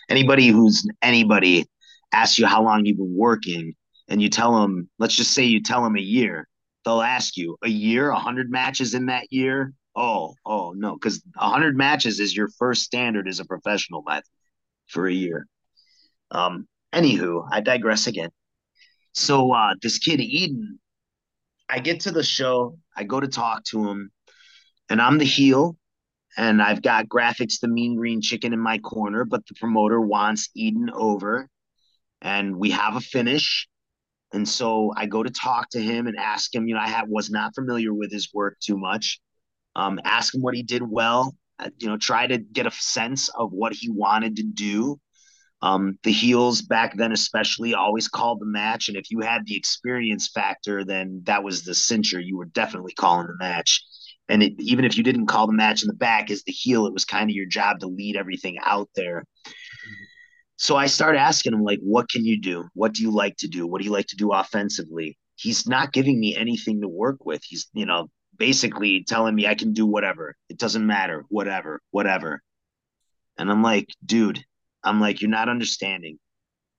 anybody 0.10 0.48
who's 0.48 0.88
anybody 1.02 1.66
asks 2.12 2.40
you 2.40 2.48
how 2.48 2.64
long 2.64 2.86
you've 2.86 2.98
been 2.98 3.16
working, 3.16 3.74
and 4.08 4.22
you 4.22 4.30
tell 4.30 4.60
them, 4.60 4.90
let's 4.98 5.16
just 5.16 5.34
say 5.34 5.44
you 5.44 5.62
tell 5.62 5.84
them 5.84 5.96
a 5.96 6.02
year, 6.02 6.48
they'll 6.84 7.02
ask 7.02 7.38
you 7.38 7.58
a 7.64 7.70
year, 7.70 8.10
a 8.10 8.20
hundred 8.20 8.50
matches 8.50 8.94
in 8.94 9.06
that 9.08 9.32
year. 9.32 9.74
Oh, 9.96 10.34
oh 10.46 10.74
no, 10.76 10.94
because 10.94 11.22
hundred 11.36 11.76
matches 11.78 12.20
is 12.20 12.36
your 12.36 12.50
first 12.58 12.84
standard 12.84 13.28
as 13.28 13.40
a 13.40 13.46
professional 13.46 14.04
match 14.08 14.26
for 14.88 15.08
a 15.08 15.14
year. 15.14 15.46
Um, 16.32 16.68
anywho, 16.94 17.48
I 17.52 17.62
digress 17.62 18.08
again. 18.08 18.30
So 19.14 19.52
uh 19.52 19.76
this 19.82 20.00
kid 20.00 20.20
Eden, 20.20 20.80
I 21.68 21.80
get 21.80 22.00
to 22.02 22.12
the 22.12 22.24
show, 22.24 22.78
I 22.96 23.04
go 23.04 23.20
to 23.20 23.28
talk 23.28 23.64
to 23.66 23.88
him, 23.88 24.12
and 24.90 25.02
I'm 25.02 25.18
the 25.18 25.26
heel, 25.26 25.78
and 26.38 26.62
I've 26.62 26.82
got 26.82 27.08
graphics 27.08 27.60
the 27.60 27.68
mean 27.68 27.96
green 27.96 28.22
chicken 28.22 28.54
in 28.54 28.60
my 28.60 28.78
corner, 28.80 29.26
but 29.26 29.46
the 29.48 29.56
promoter 29.56 30.00
wants 30.02 30.50
Eden 30.56 30.90
over, 30.94 31.48
and 32.22 32.58
we 32.58 32.72
have 32.72 32.96
a 32.96 33.02
finish. 33.02 33.68
And 34.34 34.48
so 34.48 34.94
I 34.96 35.08
go 35.08 35.24
to 35.24 35.30
talk 35.32 35.70
to 35.72 35.82
him 35.82 36.08
and 36.08 36.18
ask 36.18 36.54
him, 36.54 36.68
you 36.68 36.76
know, 36.76 36.82
I 36.82 36.88
have, 36.90 37.08
was 37.10 37.32
not 37.32 37.56
familiar 37.56 37.94
with 37.94 38.12
his 38.12 38.32
work 38.34 38.58
too 38.60 38.78
much 38.78 39.20
um, 39.76 40.00
ask 40.04 40.34
him 40.34 40.42
what 40.42 40.56
he 40.56 40.64
did 40.64 40.84
well. 40.84 41.36
Uh, 41.58 41.70
you 41.78 41.88
know, 41.88 41.98
try 41.98 42.26
to 42.28 42.38
get 42.38 42.66
a 42.66 42.72
sense 42.72 43.30
of 43.30 43.52
what 43.52 43.74
he 43.74 43.90
wanted 43.90 44.38
to 44.38 44.44
do. 44.44 45.00
Um, 45.62 46.00
the 46.04 46.12
heels 46.12 46.62
back 46.62 46.96
then, 46.96 47.12
especially, 47.12 47.74
always 47.74 48.08
called 48.08 48.40
the 48.40 48.46
match, 48.46 48.88
and 48.88 48.96
if 48.96 49.12
you 49.12 49.20
had 49.20 49.46
the 49.46 49.58
experience 49.58 50.30
factor, 50.30 50.86
then 50.86 51.22
that 51.26 51.44
was 51.44 51.64
the 51.64 51.74
cincher. 51.74 52.24
You 52.24 52.38
were 52.38 52.46
definitely 52.46 52.94
calling 52.94 53.28
the 53.28 53.36
match. 53.38 53.84
And 54.30 54.44
it, 54.44 54.54
even 54.60 54.86
if 54.86 54.96
you 54.96 55.04
didn't 55.04 55.26
call 55.26 55.48
the 55.48 55.54
match 55.54 55.82
in 55.82 55.88
the 55.88 55.94
back 55.94 56.30
as 56.30 56.44
the 56.44 56.52
heel, 56.52 56.86
it 56.86 56.94
was 56.94 57.04
kind 57.04 57.30
of 57.30 57.36
your 57.36 57.48
job 57.48 57.80
to 57.80 57.88
lead 57.88 58.16
everything 58.16 58.58
out 58.64 58.88
there. 58.96 59.24
So 60.58 60.76
I 60.76 60.86
start 60.86 61.16
asking 61.16 61.54
him, 61.54 61.64
like, 61.64 61.80
what 61.82 62.10
can 62.10 62.26
you 62.26 62.40
do? 62.40 62.68
What 62.74 62.94
do 62.94 63.02
you 63.02 63.12
like 63.12 63.38
to 63.38 63.48
do? 63.48 63.66
What 63.66 63.80
do 63.80 63.86
you 63.86 63.92
like 63.92 64.08
to 64.08 64.16
do 64.16 64.32
offensively? 64.32 65.18
He's 65.36 65.68
not 65.68 65.94
giving 65.94 66.20
me 66.20 66.36
anything 66.36 66.82
to 66.82 66.88
work 66.88 67.26
with. 67.26 67.42
He's, 67.44 67.68
you 67.74 67.86
know, 67.86 68.10
basically 68.38 69.04
telling 69.04 69.36
me 69.36 69.48
I 69.48 69.56
can 69.56 69.74
do 69.74 69.86
whatever. 69.86 70.36
It 70.50 70.58
doesn't 70.58 70.86
matter, 70.86 71.26
whatever, 71.30 71.82
whatever. 71.92 72.42
And 73.38 73.50
I'm 73.50 73.64
like, 73.64 73.88
dude, 74.06 74.44
I'm 74.84 75.00
like, 75.00 75.22
you're 75.22 75.30
not 75.30 75.50
understanding. 75.50 76.20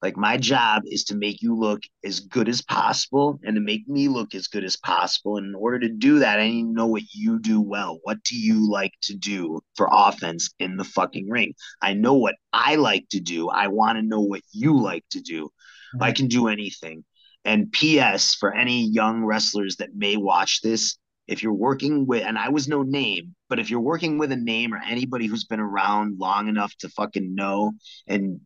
Like, 0.02 0.16
my 0.16 0.36
job 0.36 0.82
is 0.86 1.04
to 1.04 1.16
make 1.16 1.42
you 1.42 1.54
look 1.54 1.82
as 2.04 2.20
good 2.20 2.48
as 2.48 2.62
possible 2.62 3.38
and 3.44 3.54
to 3.54 3.60
make 3.60 3.86
me 3.86 4.08
look 4.08 4.34
as 4.34 4.48
good 4.48 4.64
as 4.64 4.76
possible. 4.76 5.36
And 5.36 5.46
in 5.46 5.54
order 5.54 5.78
to 5.80 5.88
do 5.88 6.20
that, 6.20 6.40
I 6.40 6.48
need 6.48 6.62
to 6.62 6.72
know 6.72 6.86
what 6.86 7.02
you 7.12 7.38
do 7.38 7.60
well. 7.60 8.00
What 8.02 8.22
do 8.24 8.38
you 8.38 8.70
like 8.70 8.94
to 9.02 9.14
do 9.14 9.60
for 9.76 9.88
offense 9.90 10.50
in 10.58 10.76
the 10.76 10.84
fucking 10.84 11.28
ring? 11.28 11.54
I 11.82 11.92
know 11.92 12.14
what 12.14 12.36
I 12.52 12.76
like 12.76 13.06
to 13.10 13.20
do. 13.20 13.48
I 13.50 13.68
want 13.68 13.98
to 13.98 14.02
know 14.02 14.20
what 14.20 14.42
you 14.52 14.80
like 14.80 15.04
to 15.10 15.20
do. 15.20 15.46
Mm-hmm. 15.94 16.02
I 16.02 16.12
can 16.12 16.28
do 16.28 16.48
anything. 16.48 17.04
And 17.44 17.72
P.S. 17.72 18.34
for 18.34 18.54
any 18.54 18.86
young 18.90 19.24
wrestlers 19.24 19.76
that 19.76 19.94
may 19.94 20.16
watch 20.16 20.60
this, 20.62 20.98
if 21.26 21.42
you're 21.42 21.52
working 21.52 22.06
with, 22.06 22.24
and 22.24 22.36
I 22.36 22.48
was 22.48 22.66
no 22.66 22.82
name, 22.82 23.36
but 23.48 23.60
if 23.60 23.70
you're 23.70 23.80
working 23.80 24.18
with 24.18 24.32
a 24.32 24.36
name 24.36 24.74
or 24.74 24.80
anybody 24.84 25.26
who's 25.26 25.44
been 25.44 25.60
around 25.60 26.18
long 26.18 26.48
enough 26.48 26.74
to 26.78 26.88
fucking 26.88 27.34
know, 27.34 27.72
and 28.08 28.40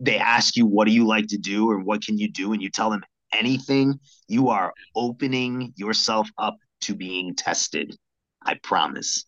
they 0.00 0.18
ask 0.18 0.56
you, 0.56 0.66
what 0.66 0.86
do 0.86 0.92
you 0.92 1.06
like 1.06 1.26
to 1.28 1.38
do 1.38 1.70
or 1.70 1.78
what 1.78 2.02
can 2.02 2.18
you 2.18 2.30
do? 2.30 2.52
And 2.52 2.62
you 2.62 2.70
tell 2.70 2.90
them 2.90 3.02
anything, 3.32 4.00
you 4.28 4.48
are 4.48 4.72
opening 4.96 5.72
yourself 5.76 6.28
up 6.38 6.56
to 6.82 6.94
being 6.94 7.34
tested. 7.34 7.94
I 8.42 8.54
promise. 8.62 9.26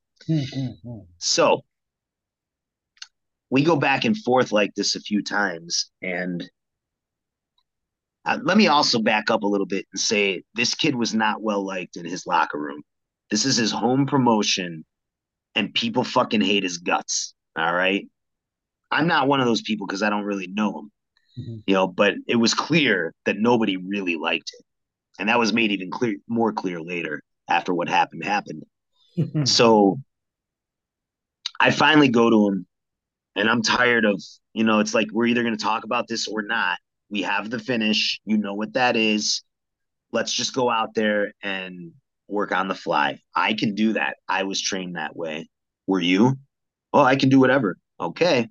So 1.18 1.62
we 3.50 3.62
go 3.62 3.76
back 3.76 4.06
and 4.06 4.16
forth 4.16 4.50
like 4.50 4.74
this 4.74 4.96
a 4.96 5.00
few 5.00 5.22
times. 5.22 5.90
And 6.00 6.42
uh, 8.24 8.38
let 8.42 8.56
me 8.56 8.68
also 8.68 9.00
back 9.00 9.30
up 9.30 9.42
a 9.42 9.46
little 9.46 9.66
bit 9.66 9.84
and 9.92 10.00
say 10.00 10.42
this 10.54 10.74
kid 10.74 10.94
was 10.94 11.12
not 11.12 11.42
well 11.42 11.64
liked 11.64 11.96
in 11.96 12.06
his 12.06 12.26
locker 12.26 12.58
room. 12.58 12.82
This 13.30 13.44
is 13.44 13.56
his 13.56 13.70
home 13.70 14.06
promotion, 14.06 14.84
and 15.54 15.74
people 15.74 16.04
fucking 16.04 16.40
hate 16.40 16.62
his 16.62 16.78
guts. 16.78 17.34
All 17.56 17.74
right. 17.74 18.06
I'm 18.92 19.06
not 19.06 19.28
one 19.28 19.40
of 19.40 19.46
those 19.46 19.62
people 19.62 19.86
because 19.86 20.02
I 20.02 20.10
don't 20.10 20.24
really 20.24 20.46
know 20.46 20.78
him, 20.78 20.92
mm-hmm. 21.38 21.56
you 21.66 21.74
know, 21.74 21.86
but 21.86 22.14
it 22.28 22.36
was 22.36 22.54
clear 22.54 23.14
that 23.24 23.38
nobody 23.38 23.76
really 23.76 24.16
liked 24.16 24.50
it, 24.52 24.64
And 25.18 25.28
that 25.28 25.38
was 25.38 25.52
made 25.52 25.72
even 25.72 25.90
clear, 25.90 26.16
more 26.28 26.52
clear 26.52 26.80
later 26.80 27.22
after 27.48 27.74
what 27.74 27.88
happened 27.88 28.24
happened. 28.24 28.64
so 29.44 29.98
I 31.58 31.70
finally 31.70 32.08
go 32.08 32.30
to 32.30 32.48
him 32.48 32.66
and 33.34 33.48
I'm 33.48 33.62
tired 33.62 34.04
of, 34.04 34.22
you 34.52 34.64
know, 34.64 34.80
it's 34.80 34.94
like 34.94 35.08
we're 35.12 35.26
either 35.26 35.42
going 35.42 35.56
to 35.56 35.62
talk 35.62 35.84
about 35.84 36.06
this 36.08 36.28
or 36.28 36.42
not. 36.42 36.78
We 37.10 37.22
have 37.22 37.50
the 37.50 37.58
finish. 37.58 38.20
You 38.24 38.36
know 38.38 38.54
what 38.54 38.74
that 38.74 38.96
is. 38.96 39.42
Let's 40.12 40.32
just 40.32 40.54
go 40.54 40.70
out 40.70 40.94
there 40.94 41.32
and 41.42 41.92
work 42.28 42.52
on 42.52 42.68
the 42.68 42.74
fly. 42.74 43.20
I 43.34 43.54
can 43.54 43.74
do 43.74 43.94
that. 43.94 44.16
I 44.28 44.42
was 44.44 44.60
trained 44.60 44.96
that 44.96 45.16
way. 45.16 45.48
Were 45.86 46.00
you? 46.00 46.36
Oh, 46.92 47.02
I 47.02 47.16
can 47.16 47.28
do 47.28 47.40
whatever. 47.40 47.76
Okay. 48.00 48.48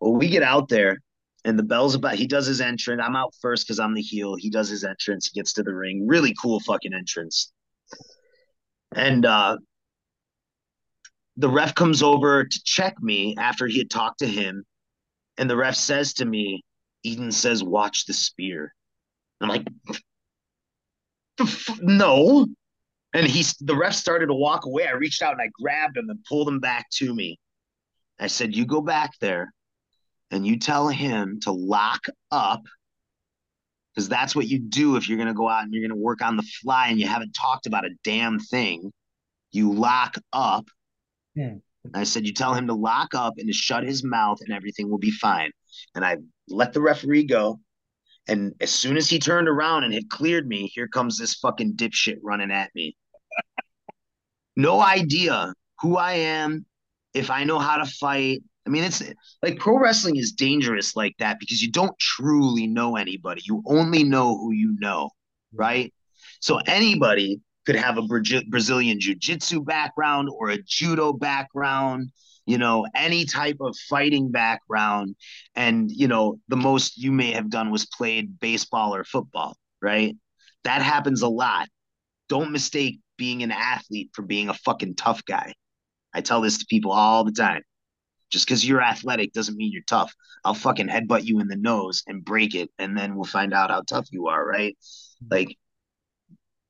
Well, 0.00 0.14
we 0.14 0.28
get 0.28 0.42
out 0.42 0.68
there 0.68 0.98
and 1.44 1.58
the 1.58 1.62
bell's 1.62 1.94
about 1.94 2.16
he 2.16 2.26
does 2.26 2.46
his 2.46 2.60
entrance. 2.60 3.00
I'm 3.04 3.16
out 3.16 3.34
first 3.40 3.66
because 3.66 3.78
I'm 3.78 3.94
the 3.94 4.02
heel. 4.02 4.34
He 4.34 4.50
does 4.50 4.68
his 4.68 4.84
entrance, 4.84 5.30
he 5.32 5.38
gets 5.38 5.52
to 5.54 5.62
the 5.62 5.74
ring. 5.74 6.06
Really 6.06 6.34
cool 6.42 6.60
fucking 6.60 6.92
entrance. 6.92 7.52
And 8.94 9.24
uh 9.24 9.58
the 11.36 11.48
ref 11.48 11.74
comes 11.74 12.02
over 12.02 12.44
to 12.44 12.60
check 12.64 13.00
me 13.00 13.36
after 13.38 13.66
he 13.66 13.78
had 13.78 13.90
talked 13.90 14.20
to 14.20 14.26
him. 14.26 14.64
And 15.38 15.48
the 15.50 15.56
ref 15.56 15.76
says 15.76 16.14
to 16.14 16.24
me, 16.24 16.64
Eden 17.02 17.30
says, 17.30 17.62
watch 17.62 18.06
the 18.06 18.14
spear. 18.14 18.74
I'm 19.40 19.50
like, 19.50 19.66
no. 21.80 22.46
And 23.12 23.26
he's 23.26 23.54
the 23.60 23.76
ref 23.76 23.94
started 23.94 24.26
to 24.26 24.34
walk 24.34 24.64
away. 24.64 24.86
I 24.86 24.92
reached 24.92 25.22
out 25.22 25.32
and 25.32 25.42
I 25.42 25.50
grabbed 25.54 25.96
him 25.96 26.08
and 26.08 26.24
pulled 26.24 26.48
him 26.48 26.58
back 26.58 26.88
to 26.94 27.14
me. 27.14 27.38
I 28.18 28.26
said, 28.26 28.56
You 28.56 28.64
go 28.66 28.80
back 28.80 29.12
there 29.20 29.52
and 30.30 30.46
you 30.46 30.58
tell 30.58 30.88
him 30.88 31.40
to 31.40 31.52
lock 31.52 32.06
up 32.30 32.62
because 33.94 34.08
that's 34.08 34.36
what 34.36 34.46
you 34.46 34.58
do 34.58 34.96
if 34.96 35.08
you're 35.08 35.16
going 35.16 35.28
to 35.28 35.34
go 35.34 35.48
out 35.48 35.64
and 35.64 35.72
you're 35.72 35.86
going 35.86 35.98
to 35.98 36.04
work 36.04 36.22
on 36.22 36.36
the 36.36 36.42
fly 36.42 36.88
and 36.88 37.00
you 37.00 37.06
haven't 37.06 37.32
talked 37.32 37.66
about 37.66 37.86
a 37.86 37.90
damn 38.04 38.38
thing. 38.38 38.92
You 39.52 39.72
lock 39.72 40.16
up 40.32 40.66
Hmm. 41.36 41.58
I 41.94 42.04
said, 42.04 42.26
you 42.26 42.32
tell 42.32 42.54
him 42.54 42.66
to 42.66 42.74
lock 42.74 43.14
up 43.14 43.34
and 43.36 43.46
to 43.46 43.52
shut 43.52 43.84
his 43.84 44.02
mouth 44.02 44.38
and 44.40 44.52
everything 44.52 44.90
will 44.90 44.98
be 44.98 45.10
fine. 45.10 45.50
And 45.94 46.04
I 46.04 46.16
let 46.48 46.72
the 46.72 46.80
referee 46.80 47.24
go. 47.24 47.60
And 48.28 48.54
as 48.60 48.70
soon 48.70 48.96
as 48.96 49.08
he 49.08 49.20
turned 49.20 49.46
around 49.46 49.84
and 49.84 49.94
had 49.94 50.08
cleared 50.08 50.48
me, 50.48 50.66
here 50.74 50.88
comes 50.88 51.16
this 51.16 51.34
fucking 51.36 51.74
dipshit 51.74 52.16
running 52.22 52.50
at 52.50 52.74
me. 52.74 52.96
no 54.56 54.80
idea 54.80 55.52
who 55.80 55.96
I 55.96 56.14
am, 56.14 56.66
if 57.14 57.30
I 57.30 57.44
know 57.44 57.60
how 57.60 57.76
to 57.76 57.86
fight. 57.86 58.42
I 58.66 58.70
mean, 58.70 58.84
it's 58.84 59.02
like 59.42 59.58
pro 59.58 59.78
wrestling 59.78 60.16
is 60.16 60.32
dangerous 60.32 60.96
like 60.96 61.14
that 61.18 61.38
because 61.38 61.62
you 61.62 61.70
don't 61.70 61.96
truly 61.98 62.66
know 62.66 62.96
anybody. 62.96 63.42
You 63.44 63.62
only 63.66 64.02
know 64.02 64.36
who 64.36 64.52
you 64.52 64.76
know, 64.80 65.06
mm-hmm. 65.06 65.58
right? 65.58 65.94
So 66.40 66.58
anybody 66.66 67.40
could 67.64 67.76
have 67.76 67.98
a 67.98 68.02
Brazilian 68.02 69.00
jiu-jitsu 69.00 69.62
background 69.62 70.28
or 70.32 70.50
a 70.50 70.62
judo 70.62 71.12
background, 71.12 72.10
you 72.44 72.58
know, 72.58 72.86
any 72.94 73.24
type 73.24 73.56
of 73.60 73.76
fighting 73.88 74.30
background. 74.30 75.16
And, 75.54 75.90
you 75.90 76.06
know, 76.06 76.38
the 76.48 76.56
most 76.56 76.96
you 76.96 77.10
may 77.10 77.32
have 77.32 77.50
done 77.50 77.70
was 77.70 77.86
played 77.86 78.38
baseball 78.38 78.94
or 78.94 79.04
football, 79.04 79.56
right? 79.82 80.16
That 80.64 80.82
happens 80.82 81.22
a 81.22 81.28
lot. 81.28 81.68
Don't 82.28 82.52
mistake 82.52 83.00
being 83.16 83.42
an 83.42 83.50
athlete 83.50 84.10
for 84.12 84.22
being 84.22 84.48
a 84.48 84.54
fucking 84.54 84.94
tough 84.94 85.24
guy. 85.24 85.54
I 86.12 86.20
tell 86.20 86.40
this 86.40 86.58
to 86.58 86.66
people 86.68 86.92
all 86.92 87.24
the 87.24 87.32
time. 87.32 87.62
Just 88.30 88.46
because 88.46 88.66
you're 88.66 88.82
athletic 88.82 89.32
doesn't 89.32 89.56
mean 89.56 89.70
you're 89.72 89.82
tough. 89.86 90.12
I'll 90.44 90.54
fucking 90.54 90.88
headbutt 90.88 91.24
you 91.24 91.40
in 91.40 91.48
the 91.48 91.56
nose 91.56 92.02
and 92.06 92.24
break 92.24 92.54
it, 92.54 92.70
and 92.78 92.96
then 92.96 93.14
we'll 93.14 93.24
find 93.24 93.54
out 93.54 93.70
how 93.70 93.82
tough 93.82 94.06
you 94.10 94.26
are, 94.28 94.44
right? 94.44 94.76
Like, 95.30 95.56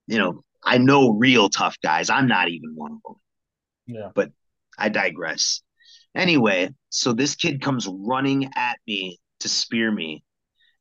you 0.07 0.18
know, 0.18 0.44
I 0.62 0.78
know 0.78 1.11
real 1.11 1.48
tough 1.48 1.76
guys. 1.82 2.11
I'm 2.11 2.28
not 2.28 2.48
even 2.48 2.74
one 2.74 2.92
of 2.92 2.98
them. 3.04 3.16
Yeah. 3.86 4.11
But 4.14 4.32
I 4.78 4.88
digress. 4.88 5.62
Anyway, 6.14 6.70
so 6.90 7.12
this 7.12 7.34
kid 7.36 7.61
comes 7.61 7.86
running 7.86 8.50
at 8.54 8.78
me 8.86 9.18
to 9.40 9.48
spear 9.48 9.90
me, 9.90 10.24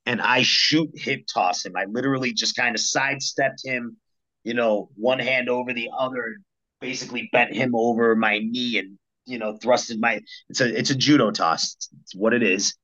and 0.05 0.21
I 0.21 0.41
shoot 0.43 0.89
hip 0.93 1.25
toss 1.31 1.65
him. 1.65 1.73
I 1.77 1.85
literally 1.85 2.33
just 2.33 2.55
kind 2.55 2.75
of 2.75 2.81
sidestepped 2.81 3.61
him, 3.63 3.97
you 4.43 4.53
know, 4.53 4.89
one 4.95 5.19
hand 5.19 5.49
over 5.49 5.73
the 5.73 5.89
other, 5.97 6.37
basically 6.81 7.29
bent 7.31 7.53
him 7.53 7.75
over 7.75 8.15
my 8.15 8.39
knee 8.39 8.77
and 8.77 8.97
you 9.25 9.37
know 9.37 9.57
thrusted 9.57 9.99
my. 9.99 10.21
It's 10.49 10.61
a 10.61 10.77
it's 10.77 10.89
a 10.89 10.95
judo 10.95 11.31
toss. 11.31 11.75
It's, 12.01 12.15
what 12.15 12.33
it 12.33 12.43
is. 12.43 12.75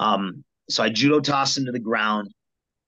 Um, 0.00 0.44
so 0.68 0.82
I 0.82 0.88
judo 0.88 1.20
toss 1.20 1.56
him 1.56 1.66
to 1.66 1.72
the 1.72 1.78
ground 1.78 2.32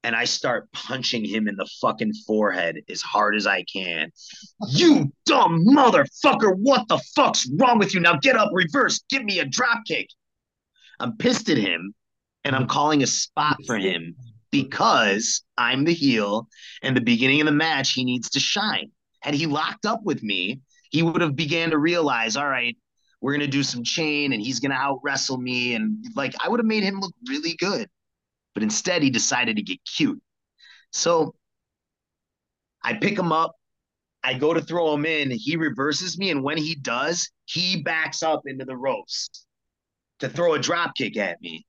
and 0.05 0.14
I 0.14 0.24
start 0.24 0.70
punching 0.72 1.24
him 1.24 1.48
in 1.48 1.57
the 1.57 1.68
fucking 1.80 2.12
forehead 2.26 2.82
as 2.90 3.00
hard 3.00 3.34
as 3.34 3.46
I 3.46 3.64
can. 3.64 4.12
You 4.68 5.11
dumb 5.24 5.64
motherfucker, 5.66 6.55
what 6.57 6.86
the 6.88 7.00
fuck's 7.16 7.48
wrong 7.59 7.78
with 7.78 7.94
you? 7.94 8.00
Now 8.00 8.18
get 8.18 8.36
up, 8.36 8.50
reverse, 8.52 9.02
give 9.09 9.24
me 9.24 9.38
a 9.38 9.46
drop 9.46 9.80
kick. 9.86 10.09
I'm 11.00 11.16
pissed 11.16 11.48
at 11.48 11.57
him 11.57 11.94
and 12.44 12.55
I'm 12.55 12.68
calling 12.68 13.02
a 13.02 13.07
spot 13.07 13.57
for 13.66 13.76
him 13.76 14.14
because 14.50 15.42
I'm 15.57 15.84
the 15.84 15.94
heel 15.94 16.48
and 16.82 16.94
the 16.96 17.00
beginning 17.00 17.40
of 17.40 17.46
the 17.46 17.52
match 17.52 17.92
he 17.92 18.05
needs 18.05 18.30
to 18.30 18.40
shine. 18.40 18.92
Had 19.20 19.34
he 19.34 19.46
locked 19.46 19.86
up 19.86 20.02
with 20.05 20.22
me, 20.22 20.61
he 20.90 21.02
would 21.02 21.22
have 21.22 21.34
began 21.34 21.70
to 21.70 21.78
realize, 21.78 22.36
all 22.36 22.48
right, 22.48 22.76
we're 23.24 23.32
gonna 23.32 23.46
do 23.46 23.62
some 23.62 23.82
chain 23.82 24.32
and 24.32 24.42
he's 24.42 24.60
gonna 24.60 24.74
out 24.74 25.00
wrestle 25.02 25.38
me 25.38 25.74
and 25.74 26.04
like 26.14 26.34
I 26.44 26.48
would 26.48 26.60
have 26.60 26.66
made 26.66 26.82
him 26.82 27.00
look 27.00 27.14
really 27.26 27.54
good 27.54 27.88
but 28.54 28.62
instead 28.62 29.02
he 29.02 29.10
decided 29.10 29.56
to 29.56 29.62
get 29.62 29.80
cute. 29.84 30.22
So 30.92 31.34
I 32.82 32.94
pick 32.94 33.18
him 33.18 33.32
up. 33.32 33.56
I 34.22 34.34
go 34.34 34.54
to 34.54 34.62
throw 34.62 34.94
him 34.94 35.04
in. 35.04 35.30
He 35.30 35.56
reverses 35.56 36.16
me. 36.16 36.30
And 36.30 36.42
when 36.42 36.56
he 36.56 36.76
does, 36.76 37.30
he 37.44 37.82
backs 37.82 38.22
up 38.22 38.42
into 38.46 38.64
the 38.64 38.76
ropes 38.76 39.28
to 40.20 40.28
throw 40.28 40.54
a 40.54 40.58
drop 40.58 40.94
kick 40.94 41.16
at 41.16 41.40
me 41.42 41.66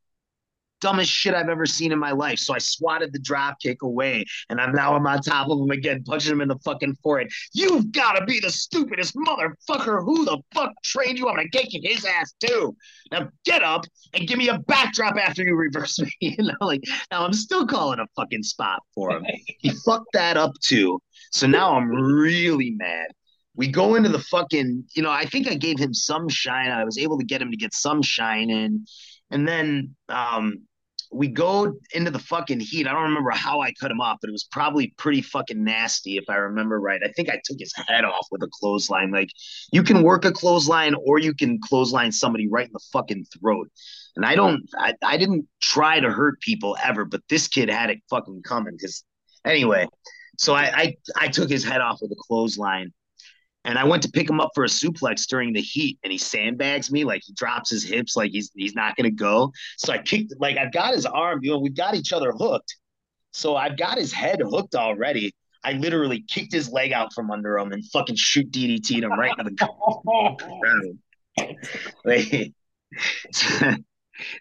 dumbest 0.85 1.11
shit 1.11 1.33
I've 1.33 1.49
ever 1.49 1.65
seen 1.65 1.91
in 1.91 1.97
my 1.97 2.11
life. 2.11 2.37
So 2.37 2.53
I 2.53 2.59
swatted 2.59 3.11
the 3.11 3.17
drop 3.17 3.59
kick 3.59 3.81
away, 3.81 4.23
and 4.49 4.61
I'm 4.61 4.71
now 4.71 4.95
I'm 4.95 5.07
on 5.07 5.19
top 5.19 5.49
of 5.49 5.59
him 5.59 5.71
again, 5.71 6.03
punching 6.03 6.31
him 6.31 6.41
in 6.41 6.47
the 6.47 6.59
fucking 6.59 6.95
forehead. 7.01 7.29
You've 7.53 7.91
got 7.91 8.19
to 8.19 8.25
be 8.25 8.39
the 8.39 8.51
stupidest 8.51 9.15
motherfucker. 9.15 10.03
Who 10.05 10.25
the 10.25 10.37
fuck 10.53 10.71
trained 10.83 11.17
you? 11.17 11.27
I'm 11.27 11.37
gonna 11.37 11.49
kick 11.49 11.69
his 11.71 12.05
ass 12.05 12.35
too. 12.39 12.75
Now 13.11 13.29
get 13.45 13.63
up 13.63 13.85
and 14.13 14.27
give 14.27 14.37
me 14.37 14.49
a 14.49 14.59
backdrop 14.59 15.15
after 15.17 15.43
you 15.43 15.55
reverse 15.55 15.97
me. 15.97 16.11
you 16.19 16.37
know, 16.37 16.53
like 16.61 16.83
now 17.09 17.25
I'm 17.25 17.33
still 17.33 17.65
calling 17.65 17.99
a 17.99 18.05
fucking 18.15 18.43
spot 18.43 18.83
for 18.93 19.11
him. 19.11 19.25
he 19.59 19.71
fucked 19.71 20.13
that 20.13 20.37
up 20.37 20.51
too. 20.63 20.99
So 21.31 21.47
now 21.47 21.75
I'm 21.75 21.89
really 21.89 22.75
mad 22.77 23.07
we 23.57 23.69
go 23.69 23.95
into 23.95 24.09
the 24.09 24.19
fucking, 24.19 24.83
you 24.97 25.01
know, 25.01 25.09
I 25.09 25.23
think 25.23 25.47
I 25.47 25.55
gave 25.55 25.79
him 25.79 25.93
some 25.93 26.27
shine. 26.27 26.71
I 26.71 26.83
was 26.83 26.97
able 26.97 27.17
to 27.17 27.23
get 27.23 27.41
him 27.41 27.51
to 27.51 27.55
get 27.55 27.73
some 27.73 28.01
shine 28.01 28.49
in. 28.49 28.85
And 29.31 29.47
then 29.47 29.95
um, 30.09 30.65
we 31.15 31.29
go 31.29 31.73
into 31.93 32.11
the 32.11 32.19
fucking 32.19 32.59
heat. 32.59 32.87
I 32.87 32.91
don't 32.91 33.03
remember 33.03 33.31
how 33.31 33.61
I 33.61 33.71
cut 33.79 33.89
him 33.89 34.01
off, 34.01 34.17
but 34.21 34.27
it 34.27 34.33
was 34.33 34.43
probably 34.43 34.93
pretty 34.97 35.21
fucking 35.21 35.63
nasty 35.63 36.17
if 36.17 36.25
I 36.29 36.35
remember 36.35 36.79
right. 36.79 36.99
I 37.03 37.11
think 37.13 37.29
I 37.29 37.39
took 37.43 37.57
his 37.57 37.73
head 37.87 38.03
off 38.03 38.27
with 38.31 38.43
a 38.43 38.49
clothesline. 38.51 39.11
Like 39.11 39.29
you 39.71 39.81
can 39.81 40.03
work 40.03 40.25
a 40.25 40.31
clothesline 40.31 40.93
or 41.05 41.17
you 41.17 41.33
can 41.33 41.59
clothesline 41.61 42.11
somebody 42.11 42.49
right 42.49 42.67
in 42.67 42.73
the 42.73 42.83
fucking 42.91 43.25
throat. 43.39 43.69
And 44.17 44.25
I 44.25 44.35
don't, 44.35 44.63
I, 44.77 44.93
I 45.03 45.17
didn't 45.17 45.47
try 45.61 45.99
to 45.99 46.09
hurt 46.11 46.41
people 46.41 46.75
ever, 46.83 47.05
but 47.05 47.21
this 47.29 47.47
kid 47.47 47.69
had 47.69 47.89
it 47.89 47.99
fucking 48.09 48.41
coming. 48.43 48.75
Because 48.77 49.03
anyway, 49.45 49.87
so 50.37 50.53
I, 50.53 50.63
I 50.63 50.95
I 51.15 51.27
took 51.29 51.49
his 51.49 51.63
head 51.63 51.79
off 51.79 51.99
with 52.01 52.11
a 52.11 52.21
clothesline 52.27 52.91
and 53.65 53.79
I 53.79 53.83
went 53.83 54.03
to 54.03 54.09
pick 54.09 54.29
him 54.29 54.39
up 54.39 54.51
for 54.53 54.63
a 54.63 54.67
suplex 54.67 55.27
during 55.27 55.51
the 55.51 55.61
heat, 55.61 55.97
and 56.03 56.11
he 56.11 56.19
sandbags 56.19 56.91
me, 56.91 57.03
like 57.03 57.23
he 57.25 57.33
drops 57.33 57.71
his 57.71 57.83
hips, 57.83 58.15
like 58.15 58.31
he's 58.31 58.51
he's 58.55 58.75
not 58.75 58.95
gonna 58.95 59.11
go. 59.11 59.51
So 59.77 59.91
I 59.91 59.97
kicked, 59.97 60.35
like 60.39 60.57
I've 60.57 60.71
got 60.71 60.93
his 60.93 61.05
arm, 61.05 61.39
you 61.41 61.51
know, 61.51 61.57
we've 61.57 61.75
got 61.75 61.95
each 61.95 62.13
other 62.13 62.31
hooked. 62.31 62.75
So 63.31 63.55
I've 63.55 63.75
got 63.75 63.97
his 63.97 64.13
head 64.13 64.39
hooked 64.41 64.75
already. 64.75 65.33
I 65.63 65.73
literally 65.73 66.23
kicked 66.29 66.53
his 66.53 66.71
leg 66.71 66.93
out 66.93 67.11
from 67.11 67.31
under 67.31 67.57
him 67.57 67.71
and 67.71 67.83
fucking 67.91 68.15
shoot 68.15 68.51
DDT'd 68.51 69.03
him 69.03 69.19
right 69.19 69.33
into 69.37 69.49
the 69.49 69.55
ground. 69.55 69.73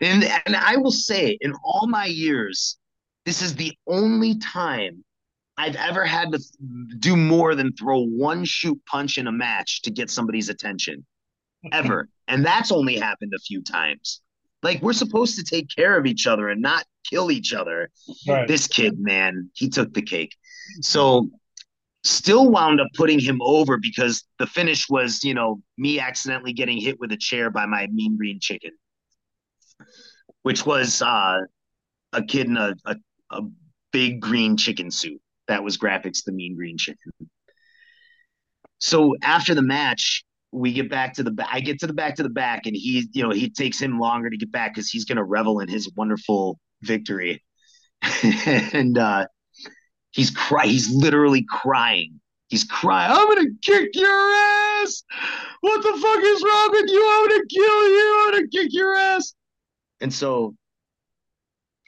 and 0.00 0.24
and 0.24 0.54
I 0.54 0.76
will 0.76 0.92
say, 0.92 1.38
in 1.40 1.54
all 1.64 1.86
my 1.88 2.04
years, 2.04 2.76
this 3.24 3.40
is 3.40 3.54
the 3.54 3.72
only 3.86 4.38
time 4.38 5.02
I've 5.56 5.76
ever 5.76 6.04
had 6.04 6.32
to 6.32 6.40
do 6.98 7.16
more 7.16 7.54
than 7.54 7.72
throw 7.72 8.04
one 8.04 8.44
shoot 8.44 8.80
punch 8.86 9.18
in 9.18 9.26
a 9.26 9.32
match 9.32 9.82
to 9.82 9.90
get 9.90 10.10
somebody's 10.10 10.48
attention. 10.48 11.06
ever. 11.72 12.08
And 12.28 12.44
that's 12.44 12.72
only 12.72 12.96
happened 12.96 13.32
a 13.34 13.38
few 13.38 13.62
times. 13.62 14.20
Like 14.62 14.80
we're 14.82 14.92
supposed 14.92 15.36
to 15.36 15.44
take 15.44 15.68
care 15.74 15.98
of 15.98 16.06
each 16.06 16.26
other 16.26 16.48
and 16.48 16.62
not 16.62 16.84
kill 17.08 17.30
each 17.30 17.52
other. 17.52 17.90
Right. 18.26 18.48
This 18.48 18.66
kid, 18.66 18.98
man, 18.98 19.50
he 19.54 19.68
took 19.68 19.92
the 19.92 20.02
cake. 20.02 20.34
So 20.80 21.30
still 22.02 22.50
wound 22.50 22.80
up 22.80 22.88
putting 22.94 23.18
him 23.18 23.40
over 23.42 23.78
because 23.78 24.24
the 24.38 24.46
finish 24.46 24.88
was, 24.88 25.22
you 25.22 25.34
know, 25.34 25.60
me 25.76 26.00
accidentally 26.00 26.52
getting 26.52 26.78
hit 26.78 26.98
with 26.98 27.12
a 27.12 27.16
chair 27.16 27.50
by 27.50 27.66
my 27.66 27.86
mean 27.88 28.16
green 28.16 28.40
chicken, 28.40 28.72
which 30.42 30.64
was 30.64 31.02
uh, 31.02 31.40
a 32.12 32.22
kid 32.22 32.46
in 32.46 32.56
a, 32.56 32.74
a, 32.86 32.96
a 33.30 33.42
big 33.92 34.20
green 34.20 34.56
chicken 34.56 34.90
suit. 34.90 35.20
That 35.48 35.62
was 35.62 35.76
graphics, 35.76 36.24
the 36.24 36.32
mean 36.32 36.56
green 36.56 36.78
chicken. 36.78 37.12
So 38.78 39.16
after 39.22 39.54
the 39.54 39.62
match, 39.62 40.24
we 40.52 40.72
get 40.72 40.88
back 40.88 41.14
to 41.14 41.22
the 41.22 41.30
back. 41.30 41.48
I 41.50 41.60
get 41.60 41.80
to 41.80 41.86
the 41.86 41.92
back 41.92 42.16
to 42.16 42.22
the 42.22 42.28
back, 42.28 42.66
and 42.66 42.76
he, 42.76 43.08
you 43.12 43.22
know, 43.22 43.30
he 43.30 43.50
takes 43.50 43.80
him 43.80 43.98
longer 43.98 44.30
to 44.30 44.36
get 44.36 44.52
back 44.52 44.74
because 44.74 44.88
he's 44.88 45.04
going 45.04 45.16
to 45.16 45.24
revel 45.24 45.60
in 45.60 45.68
his 45.68 45.90
wonderful 45.96 46.58
victory. 46.82 47.42
and 48.22 48.98
uh, 48.98 49.26
he's 50.10 50.30
cry. 50.30 50.66
He's 50.66 50.90
literally 50.90 51.44
crying. 51.48 52.20
He's 52.48 52.64
crying. 52.64 53.10
I'm 53.10 53.26
gonna 53.26 53.50
kick 53.62 53.90
your 53.94 54.10
ass. 54.10 55.02
What 55.60 55.82
the 55.82 55.98
fuck 56.00 56.22
is 56.22 56.42
wrong 56.44 56.70
with 56.72 56.90
you? 56.90 57.04
I'm 57.04 57.28
gonna 57.28 57.46
kill 57.50 57.88
you. 57.88 58.22
I'm 58.22 58.32
gonna 58.32 58.48
kick 58.48 58.68
your 58.70 58.94
ass. 58.94 59.34
And 60.00 60.12
so 60.12 60.54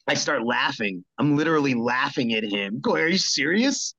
I 0.06 0.14
start 0.14 0.44
laughing. 0.44 1.04
I'm 1.18 1.36
literally 1.36 1.74
laughing 1.74 2.32
at 2.34 2.44
him. 2.44 2.80
Going, 2.80 3.02
are 3.02 3.08
you 3.08 3.18
serious? 3.18 3.94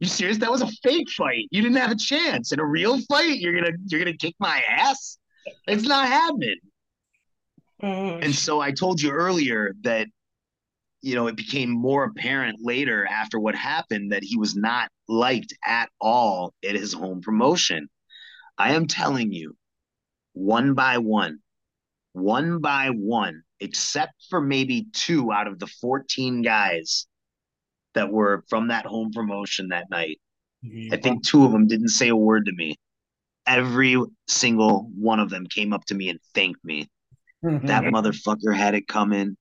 You 0.00 0.08
serious? 0.08 0.38
That 0.38 0.50
was 0.50 0.62
a 0.62 0.68
fake 0.82 1.10
fight. 1.10 1.46
You 1.50 1.62
didn't 1.62 1.76
have 1.76 1.92
a 1.92 1.96
chance. 1.96 2.52
In 2.52 2.58
a 2.58 2.64
real 2.66 2.98
fight, 3.02 3.38
you're 3.38 3.54
gonna 3.54 3.76
you're 3.86 4.00
gonna 4.00 4.16
kick 4.16 4.34
my 4.40 4.62
ass. 4.68 5.18
It's 5.68 5.84
not 5.84 6.08
happening. 6.08 6.56
Oh, 7.82 8.18
And 8.18 8.34
so 8.34 8.60
I 8.60 8.72
told 8.72 9.00
you 9.00 9.10
earlier 9.10 9.72
that 9.82 10.08
you 11.02 11.14
know 11.14 11.28
it 11.28 11.36
became 11.36 11.70
more 11.70 12.04
apparent 12.04 12.58
later 12.60 13.06
after 13.06 13.38
what 13.38 13.54
happened 13.54 14.12
that 14.12 14.24
he 14.24 14.36
was 14.36 14.56
not 14.56 14.88
liked 15.08 15.54
at 15.66 15.88
all 16.00 16.52
at 16.64 16.74
his 16.74 16.92
home 16.92 17.20
promotion. 17.20 17.88
I 18.58 18.74
am 18.74 18.86
telling 18.86 19.32
you, 19.32 19.56
one 20.32 20.74
by 20.74 20.98
one, 20.98 21.38
one 22.12 22.60
by 22.60 22.88
one, 22.90 23.42
except 23.62 24.12
for 24.28 24.40
maybe 24.40 24.86
two 24.92 25.32
out 25.32 25.46
of 25.46 25.58
the 25.58 25.66
14 25.66 26.42
guys 26.42 27.06
that 27.94 28.10
were 28.10 28.44
from 28.48 28.68
that 28.68 28.86
home 28.86 29.10
promotion 29.12 29.68
that 29.68 29.90
night. 29.90 30.20
I 30.92 30.96
think 30.96 31.24
two 31.24 31.44
of 31.44 31.52
them 31.52 31.66
didn't 31.66 31.88
say 31.88 32.08
a 32.08 32.16
word 32.16 32.46
to 32.46 32.52
me. 32.52 32.76
Every 33.46 33.96
single 34.28 34.90
one 34.96 35.18
of 35.18 35.28
them 35.28 35.46
came 35.46 35.72
up 35.72 35.84
to 35.86 35.94
me 35.94 36.08
and 36.08 36.20
thanked 36.34 36.64
me. 36.64 36.88
Mm-hmm. 37.44 37.66
That 37.66 37.84
motherfucker 37.84 38.56
had 38.56 38.74
it 38.74 38.86
coming. 38.86 39.36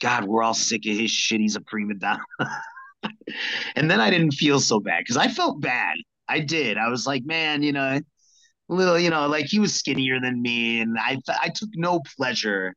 God, 0.00 0.24
we're 0.24 0.42
all 0.42 0.54
sick 0.54 0.86
of 0.86 0.96
his 0.96 1.10
shit. 1.10 1.40
He's 1.40 1.56
a 1.56 1.60
prima 1.60 1.94
donna. 1.94 2.22
and 3.76 3.90
then 3.90 4.00
I 4.00 4.10
didn't 4.10 4.32
feel 4.32 4.58
so 4.60 4.80
bad 4.80 5.00
because 5.00 5.18
I 5.18 5.28
felt 5.28 5.60
bad. 5.60 5.96
I 6.28 6.40
did. 6.40 6.78
I 6.78 6.88
was 6.88 7.06
like, 7.06 7.24
man, 7.26 7.62
you 7.62 7.72
know, 7.72 8.00
little, 8.68 8.98
you 8.98 9.10
know, 9.10 9.28
like 9.28 9.46
he 9.46 9.58
was 9.58 9.74
skinnier 9.74 10.18
than 10.20 10.40
me, 10.40 10.80
and 10.80 10.98
I 10.98 11.18
I 11.40 11.50
took 11.50 11.68
no 11.74 12.00
pleasure. 12.16 12.74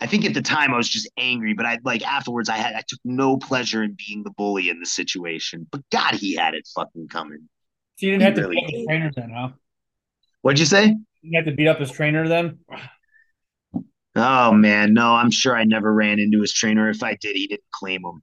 I 0.00 0.06
think 0.06 0.24
at 0.24 0.34
the 0.34 0.42
time 0.42 0.74
I 0.74 0.76
was 0.76 0.88
just 0.88 1.08
angry, 1.16 1.54
but 1.54 1.64
I 1.64 1.78
like 1.84 2.06
afterwards 2.06 2.48
I 2.48 2.56
had 2.56 2.74
I 2.74 2.82
took 2.86 3.00
no 3.04 3.38
pleasure 3.38 3.82
in 3.82 3.96
being 4.06 4.22
the 4.24 4.30
bully 4.30 4.68
in 4.68 4.78
the 4.80 4.86
situation. 4.86 5.66
But 5.70 5.82
God, 5.90 6.14
he 6.14 6.34
had 6.34 6.54
it 6.54 6.68
fucking 6.74 7.08
coming. 7.08 7.48
So 7.96 8.06
you 8.06 8.12
didn't 8.12 8.24
have 8.24 8.34
to 8.34 8.40
Really? 8.42 8.56
beat 8.56 8.64
up 8.66 8.70
his 8.74 8.86
trainer 8.86 9.10
then, 9.16 9.30
huh? 9.34 9.48
What'd 10.42 10.58
you 10.60 10.66
say? 10.66 10.94
You 11.22 11.38
had 11.38 11.46
to 11.46 11.52
beat 11.52 11.66
up 11.66 11.80
his 11.80 11.90
trainer 11.90 12.28
then? 12.28 12.58
Oh 14.14 14.52
man, 14.52 14.94
no, 14.94 15.14
I'm 15.14 15.30
sure 15.30 15.56
I 15.56 15.64
never 15.64 15.92
ran 15.92 16.18
into 16.18 16.40
his 16.40 16.52
trainer. 16.52 16.88
If 16.88 17.02
I 17.02 17.14
did, 17.16 17.36
he 17.36 17.46
didn't 17.46 17.70
claim 17.72 18.02
him. 18.04 18.22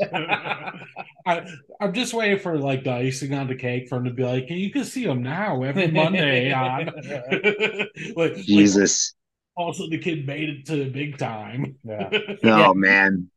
I, 0.14 1.46
I'm 1.80 1.92
just 1.92 2.14
waiting 2.14 2.38
for 2.38 2.58
like 2.58 2.84
the 2.84 2.92
icing 2.92 3.34
on 3.34 3.46
the 3.46 3.54
cake 3.54 3.88
for 3.88 3.98
him 3.98 4.04
to 4.04 4.10
be 4.10 4.24
like, 4.24 4.48
you 4.48 4.70
can 4.70 4.84
see 4.84 5.04
him 5.04 5.22
now 5.22 5.62
every 5.62 5.88
Monday 5.88 6.52
on. 6.52 6.86
like 8.16 8.36
Jesus. 8.36 9.14
Also 9.60 9.88
the 9.88 9.98
kid 9.98 10.26
made 10.26 10.48
it 10.48 10.66
to 10.66 10.76
the 10.76 10.90
big 10.90 11.18
time. 11.18 11.76
Yeah. 11.84 12.08
Oh 12.44 12.48
Yeah. 12.48 12.72
man. 12.74 13.30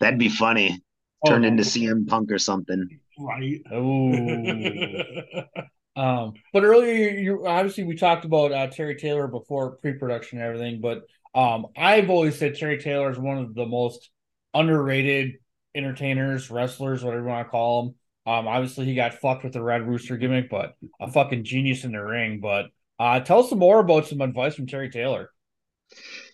That'd 0.00 0.18
be 0.18 0.28
funny. 0.28 0.82
Oh, 1.24 1.30
Turn 1.30 1.44
into 1.44 1.62
CM 1.62 2.06
Punk 2.08 2.32
or 2.32 2.38
something. 2.38 3.00
right. 3.18 3.62
Oh. 3.70 5.42
Um, 5.94 6.32
but 6.54 6.64
earlier, 6.64 6.94
you, 6.94 7.18
you 7.18 7.46
obviously 7.46 7.84
we 7.84 7.96
talked 7.96 8.24
about 8.24 8.50
uh, 8.50 8.66
Terry 8.68 8.96
Taylor 8.96 9.26
before 9.28 9.72
pre-production 9.72 10.38
and 10.38 10.46
everything. 10.46 10.80
But 10.80 11.02
um, 11.34 11.66
I've 11.76 12.08
always 12.08 12.38
said 12.38 12.54
Terry 12.54 12.78
Taylor 12.78 13.10
is 13.10 13.18
one 13.18 13.36
of 13.36 13.54
the 13.54 13.66
most 13.66 14.08
underrated 14.54 15.34
entertainers, 15.74 16.50
wrestlers, 16.50 17.04
whatever 17.04 17.24
you 17.24 17.28
want 17.28 17.46
to 17.46 17.50
call 17.50 17.82
him. 17.82 17.94
Um, 18.24 18.48
obviously 18.48 18.86
he 18.86 18.94
got 18.94 19.14
fucked 19.20 19.44
with 19.44 19.52
the 19.52 19.62
Red 19.62 19.86
Rooster 19.86 20.16
gimmick, 20.16 20.48
but 20.48 20.76
a 20.98 21.12
fucking 21.12 21.44
genius 21.44 21.84
in 21.84 21.92
the 21.92 22.02
ring. 22.02 22.40
But 22.40 22.66
uh, 23.02 23.20
tell 23.20 23.40
us 23.40 23.50
some 23.50 23.58
more 23.58 23.80
about 23.80 24.06
some 24.06 24.20
advice 24.20 24.54
from 24.54 24.66
Terry 24.66 24.90
Taylor. 24.90 25.30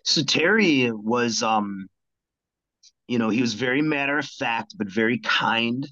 So 0.04 0.22
Terry 0.24 0.90
was 0.90 1.42
um 1.42 1.88
you 3.08 3.18
know, 3.18 3.30
he 3.30 3.40
was 3.40 3.54
very 3.54 3.82
matter 3.82 4.18
of 4.18 4.26
fact, 4.26 4.74
but 4.78 4.88
very 4.90 5.18
kind. 5.18 5.86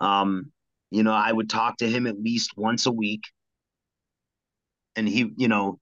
Um, 0.00 0.52
you 0.90 1.04
know, 1.04 1.12
I 1.12 1.32
would 1.32 1.50
talk 1.50 1.78
to 1.78 1.88
him 1.90 2.06
at 2.06 2.20
least 2.20 2.52
once 2.56 2.86
a 2.86 2.92
week. 2.92 3.22
And 4.96 5.08
he, 5.08 5.32
you 5.36 5.48
know, 5.48 5.78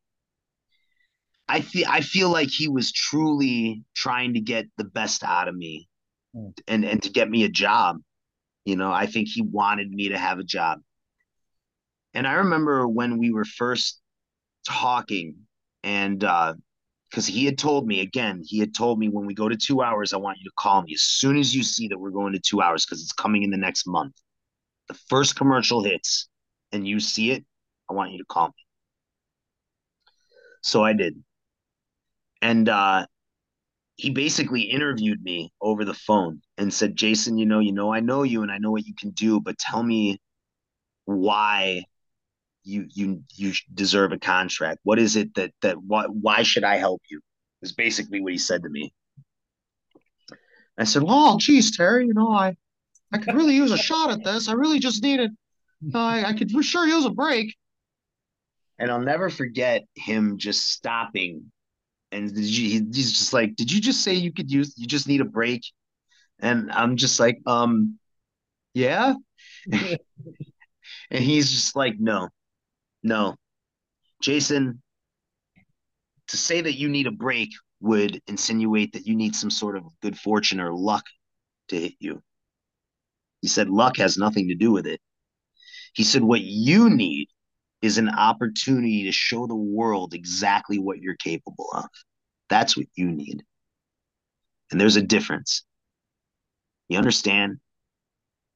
I 1.48 1.60
feel 1.60 1.86
I 1.88 2.00
feel 2.00 2.30
like 2.30 2.48
he 2.50 2.68
was 2.68 2.92
truly 2.92 3.84
trying 3.94 4.34
to 4.34 4.40
get 4.40 4.66
the 4.76 4.84
best 4.84 5.22
out 5.22 5.48
of 5.48 5.54
me 5.54 5.88
Hmm. 6.34 6.52
and 6.68 6.84
and 6.84 7.02
to 7.04 7.10
get 7.10 7.30
me 7.30 7.44
a 7.44 7.50
job. 7.50 7.98
You 8.66 8.76
know, 8.76 8.92
I 8.92 9.06
think 9.06 9.28
he 9.28 9.42
wanted 9.42 9.90
me 9.90 10.10
to 10.10 10.18
have 10.18 10.40
a 10.40 10.44
job. 10.44 10.80
And 12.14 12.26
I 12.26 12.34
remember 12.34 12.88
when 12.88 13.18
we 13.18 13.32
were 13.32 13.44
first 13.44 14.01
talking 14.66 15.36
and 15.82 16.24
uh 16.24 16.54
because 17.10 17.26
he 17.26 17.44
had 17.44 17.58
told 17.58 17.86
me 17.86 18.00
again, 18.00 18.40
he 18.42 18.58
had 18.58 18.74
told 18.74 18.98
me 18.98 19.10
when 19.10 19.26
we 19.26 19.34
go 19.34 19.46
to 19.46 19.56
two 19.56 19.82
hours, 19.82 20.14
I 20.14 20.16
want 20.16 20.38
you 20.38 20.44
to 20.44 20.54
call 20.58 20.80
me 20.80 20.94
as 20.94 21.02
soon 21.02 21.36
as 21.36 21.54
you 21.54 21.62
see 21.62 21.88
that 21.88 21.98
we're 21.98 22.10
going 22.10 22.32
to 22.32 22.40
two 22.40 22.62
hours 22.62 22.86
because 22.86 23.02
it's 23.02 23.12
coming 23.12 23.42
in 23.42 23.50
the 23.50 23.58
next 23.58 23.86
month. 23.86 24.14
The 24.88 24.94
first 25.10 25.36
commercial 25.36 25.82
hits 25.84 26.30
and 26.72 26.88
you 26.88 27.00
see 27.00 27.32
it, 27.32 27.44
I 27.90 27.92
want 27.92 28.12
you 28.12 28.18
to 28.18 28.24
call 28.24 28.48
me. 28.48 28.54
So 30.62 30.82
I 30.82 30.94
did. 30.94 31.22
And 32.40 32.68
uh, 32.68 33.06
he 33.96 34.10
basically 34.10 34.62
interviewed 34.62 35.22
me 35.22 35.52
over 35.60 35.84
the 35.84 35.94
phone 35.94 36.40
and 36.56 36.72
said, 36.72 36.96
Jason, 36.96 37.36
you 37.36 37.44
know, 37.46 37.58
you 37.58 37.72
know, 37.72 37.92
I 37.92 38.00
know 38.00 38.22
you 38.22 38.42
and 38.42 38.50
I 38.50 38.58
know 38.58 38.70
what 38.70 38.86
you 38.86 38.94
can 38.98 39.10
do, 39.10 39.38
but 39.38 39.58
tell 39.58 39.82
me 39.82 40.18
why 41.04 41.84
you 42.64 42.86
you 42.92 43.22
you 43.34 43.52
deserve 43.74 44.12
a 44.12 44.18
contract. 44.18 44.80
What 44.82 44.98
is 44.98 45.16
it 45.16 45.34
that 45.34 45.52
that 45.62 45.82
why 45.82 46.04
why 46.06 46.42
should 46.42 46.64
I 46.64 46.76
help 46.76 47.02
you? 47.10 47.20
Is 47.62 47.72
basically 47.72 48.20
what 48.20 48.32
he 48.32 48.38
said 48.38 48.62
to 48.62 48.68
me. 48.68 48.92
I 50.78 50.84
said, 50.84 51.02
"Well, 51.02 51.38
geez, 51.38 51.76
Terry, 51.76 52.06
you 52.06 52.14
know, 52.14 52.30
I 52.30 52.56
I 53.12 53.18
could 53.18 53.34
really 53.34 53.54
use 53.54 53.72
a 53.72 53.78
shot 53.78 54.10
at 54.10 54.24
this. 54.24 54.48
I 54.48 54.52
really 54.52 54.78
just 54.78 55.02
needed, 55.02 55.32
uh, 55.94 55.98
I 55.98 56.24
I 56.28 56.32
could 56.32 56.50
for 56.50 56.62
sure 56.62 56.86
use 56.86 57.04
a 57.04 57.10
break." 57.10 57.56
And 58.78 58.90
I'll 58.90 59.00
never 59.00 59.30
forget 59.30 59.84
him 59.94 60.38
just 60.38 60.70
stopping, 60.70 61.52
and 62.10 62.36
you, 62.36 62.86
he's 62.92 63.12
just 63.12 63.32
like, 63.32 63.54
"Did 63.56 63.70
you 63.70 63.80
just 63.80 64.02
say 64.02 64.14
you 64.14 64.32
could 64.32 64.50
use? 64.50 64.74
You 64.76 64.86
just 64.86 65.08
need 65.08 65.20
a 65.20 65.26
break?" 65.26 65.62
And 66.40 66.70
I'm 66.72 66.96
just 66.96 67.20
like, 67.20 67.38
"Um, 67.46 67.98
yeah." 68.74 69.14
And 71.10 71.22
he's 71.22 71.50
just 71.50 71.76
like, 71.76 72.00
"No, 72.00 72.30
no, 73.02 73.36
Jason." 74.20 74.82
To 76.28 76.36
say 76.36 76.62
that 76.62 76.78
you 76.78 76.88
need 76.88 77.06
a 77.06 77.10
break 77.10 77.50
would 77.80 78.22
insinuate 78.26 78.92
that 78.92 79.06
you 79.06 79.14
need 79.14 79.34
some 79.34 79.50
sort 79.50 79.76
of 79.76 79.84
good 80.00 80.16
fortune 80.16 80.60
or 80.60 80.72
luck 80.72 81.04
to 81.68 81.78
hit 81.78 81.94
you. 81.98 82.22
He 83.42 83.48
said, 83.48 83.68
luck 83.68 83.96
has 83.98 84.16
nothing 84.16 84.48
to 84.48 84.54
do 84.54 84.70
with 84.70 84.86
it. 84.86 85.00
He 85.92 86.04
said, 86.04 86.22
what 86.22 86.40
you 86.40 86.88
need 86.88 87.28
is 87.82 87.98
an 87.98 88.08
opportunity 88.08 89.04
to 89.04 89.12
show 89.12 89.46
the 89.46 89.56
world 89.56 90.14
exactly 90.14 90.78
what 90.78 91.00
you're 91.00 91.16
capable 91.16 91.68
of. 91.74 91.86
That's 92.48 92.76
what 92.76 92.86
you 92.94 93.10
need. 93.10 93.42
And 94.70 94.80
there's 94.80 94.96
a 94.96 95.02
difference. 95.02 95.64
You 96.88 96.98
understand? 96.98 97.58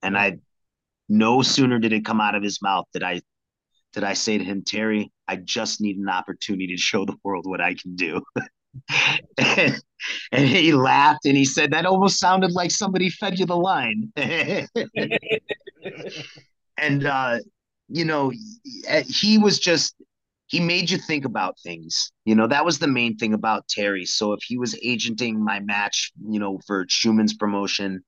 And 0.02 0.16
I 0.16 0.38
no 1.08 1.42
sooner 1.42 1.78
did 1.78 1.92
it 1.92 2.04
come 2.04 2.20
out 2.20 2.36
of 2.36 2.42
his 2.42 2.62
mouth 2.62 2.86
that 2.92 3.02
I 3.02 3.22
did 3.96 4.04
I 4.04 4.12
say 4.12 4.36
to 4.36 4.44
him, 4.44 4.62
Terry, 4.62 5.10
I 5.26 5.36
just 5.36 5.80
need 5.80 5.96
an 5.96 6.10
opportunity 6.10 6.66
to 6.66 6.76
show 6.76 7.06
the 7.06 7.16
world 7.24 7.46
what 7.48 7.62
I 7.62 7.72
can 7.72 7.96
do. 7.96 8.20
and, 9.38 9.80
and 10.32 10.46
he 10.46 10.74
laughed 10.74 11.24
and 11.24 11.34
he 11.34 11.46
said, 11.46 11.70
That 11.70 11.86
almost 11.86 12.20
sounded 12.20 12.52
like 12.52 12.70
somebody 12.70 13.08
fed 13.08 13.38
you 13.38 13.46
the 13.46 13.56
line. 13.56 14.12
and, 16.76 17.06
uh, 17.06 17.38
you 17.88 18.04
know, 18.04 18.30
he 19.08 19.38
was 19.38 19.58
just, 19.58 19.96
he 20.48 20.60
made 20.60 20.90
you 20.90 20.98
think 20.98 21.24
about 21.24 21.58
things. 21.60 22.12
You 22.26 22.34
know, 22.34 22.48
that 22.48 22.66
was 22.66 22.78
the 22.78 22.88
main 22.88 23.16
thing 23.16 23.32
about 23.32 23.66
Terry. 23.66 24.04
So 24.04 24.34
if 24.34 24.40
he 24.46 24.58
was 24.58 24.78
agenting 24.84 25.42
my 25.42 25.60
match, 25.60 26.12
you 26.28 26.38
know, 26.38 26.60
for 26.66 26.84
Chuman's 26.84 27.32
promotion, 27.32 28.04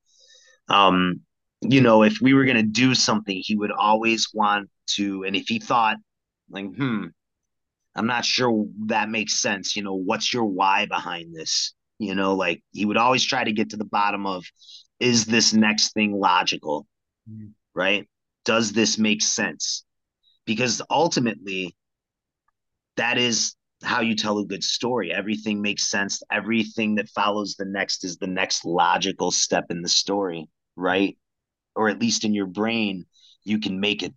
um, 0.69 1.21
you 1.61 1.81
know, 1.81 2.03
if 2.03 2.19
we 2.21 2.33
were 2.33 2.45
gonna 2.45 2.63
do 2.63 2.95
something, 2.95 3.41
he 3.43 3.55
would 3.55 3.71
always 3.71 4.29
want 4.33 4.69
to, 4.91 5.23
and 5.23 5.35
if 5.35 5.47
he 5.47 5.59
thought, 5.59 5.97
like, 6.49 6.65
hmm, 6.75 7.05
I'm 7.95 8.07
not 8.07 8.25
sure 8.25 8.65
that 8.85 9.09
makes 9.09 9.39
sense. 9.39 9.75
You 9.75 9.83
know, 9.83 9.93
what's 9.95 10.33
your 10.33 10.45
why 10.45 10.85
behind 10.85 11.35
this? 11.35 11.73
You 11.97 12.15
know, 12.15 12.35
like 12.35 12.63
he 12.71 12.85
would 12.85 12.97
always 12.97 13.23
try 13.23 13.43
to 13.43 13.51
get 13.51 13.71
to 13.71 13.77
the 13.77 13.85
bottom 13.85 14.25
of 14.25 14.45
is 14.99 15.25
this 15.25 15.53
next 15.53 15.93
thing 15.93 16.13
logical? 16.13 16.87
Mm-hmm. 17.29 17.47
Right? 17.75 18.07
Does 18.45 18.71
this 18.71 18.97
make 18.97 19.21
sense? 19.21 19.83
Because 20.45 20.81
ultimately, 20.89 21.75
that 22.95 23.17
is 23.17 23.55
how 23.83 24.01
you 24.01 24.15
tell 24.15 24.39
a 24.39 24.45
good 24.45 24.63
story. 24.63 25.11
Everything 25.11 25.61
makes 25.61 25.89
sense. 25.89 26.21
Everything 26.31 26.95
that 26.95 27.09
follows 27.09 27.55
the 27.55 27.65
next 27.65 28.03
is 28.03 28.17
the 28.17 28.27
next 28.27 28.65
logical 28.65 29.31
step 29.31 29.65
in 29.69 29.81
the 29.81 29.89
story, 29.89 30.47
right? 30.75 31.17
Or 31.75 31.89
at 31.89 31.99
least 31.99 32.25
in 32.25 32.33
your 32.33 32.45
brain, 32.45 33.05
you 33.43 33.59
can 33.59 33.79
make 33.79 34.03
it 34.03 34.13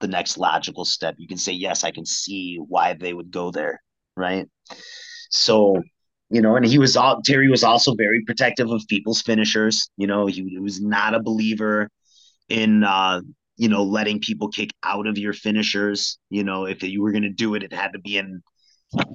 the 0.00 0.08
next 0.08 0.38
logical 0.38 0.84
step. 0.84 1.16
You 1.18 1.28
can 1.28 1.38
say, 1.38 1.52
yes, 1.52 1.84
I 1.84 1.90
can 1.90 2.06
see 2.06 2.56
why 2.56 2.94
they 2.94 3.12
would 3.12 3.30
go 3.30 3.50
there, 3.50 3.82
right? 4.16 4.46
So, 5.30 5.82
you 6.30 6.40
know, 6.40 6.56
and 6.56 6.64
he 6.64 6.78
was 6.78 6.96
all 6.96 7.20
Terry 7.22 7.48
was 7.48 7.64
also 7.64 7.94
very 7.94 8.22
protective 8.24 8.70
of 8.70 8.82
people's 8.88 9.22
finishers. 9.22 9.90
You 9.96 10.06
know, 10.06 10.26
he, 10.26 10.42
he 10.44 10.58
was 10.58 10.80
not 10.80 11.14
a 11.14 11.20
believer 11.20 11.88
in 12.48 12.84
uh, 12.84 13.20
you 13.56 13.68
know, 13.68 13.82
letting 13.82 14.20
people 14.20 14.48
kick 14.48 14.70
out 14.84 15.06
of 15.06 15.18
your 15.18 15.32
finishers. 15.32 16.18
You 16.30 16.44
know, 16.44 16.64
if 16.64 16.82
you 16.82 17.02
were 17.02 17.12
gonna 17.12 17.30
do 17.30 17.54
it, 17.54 17.62
it 17.62 17.72
had 17.72 17.92
to 17.92 17.98
be 17.98 18.16
in 18.16 18.42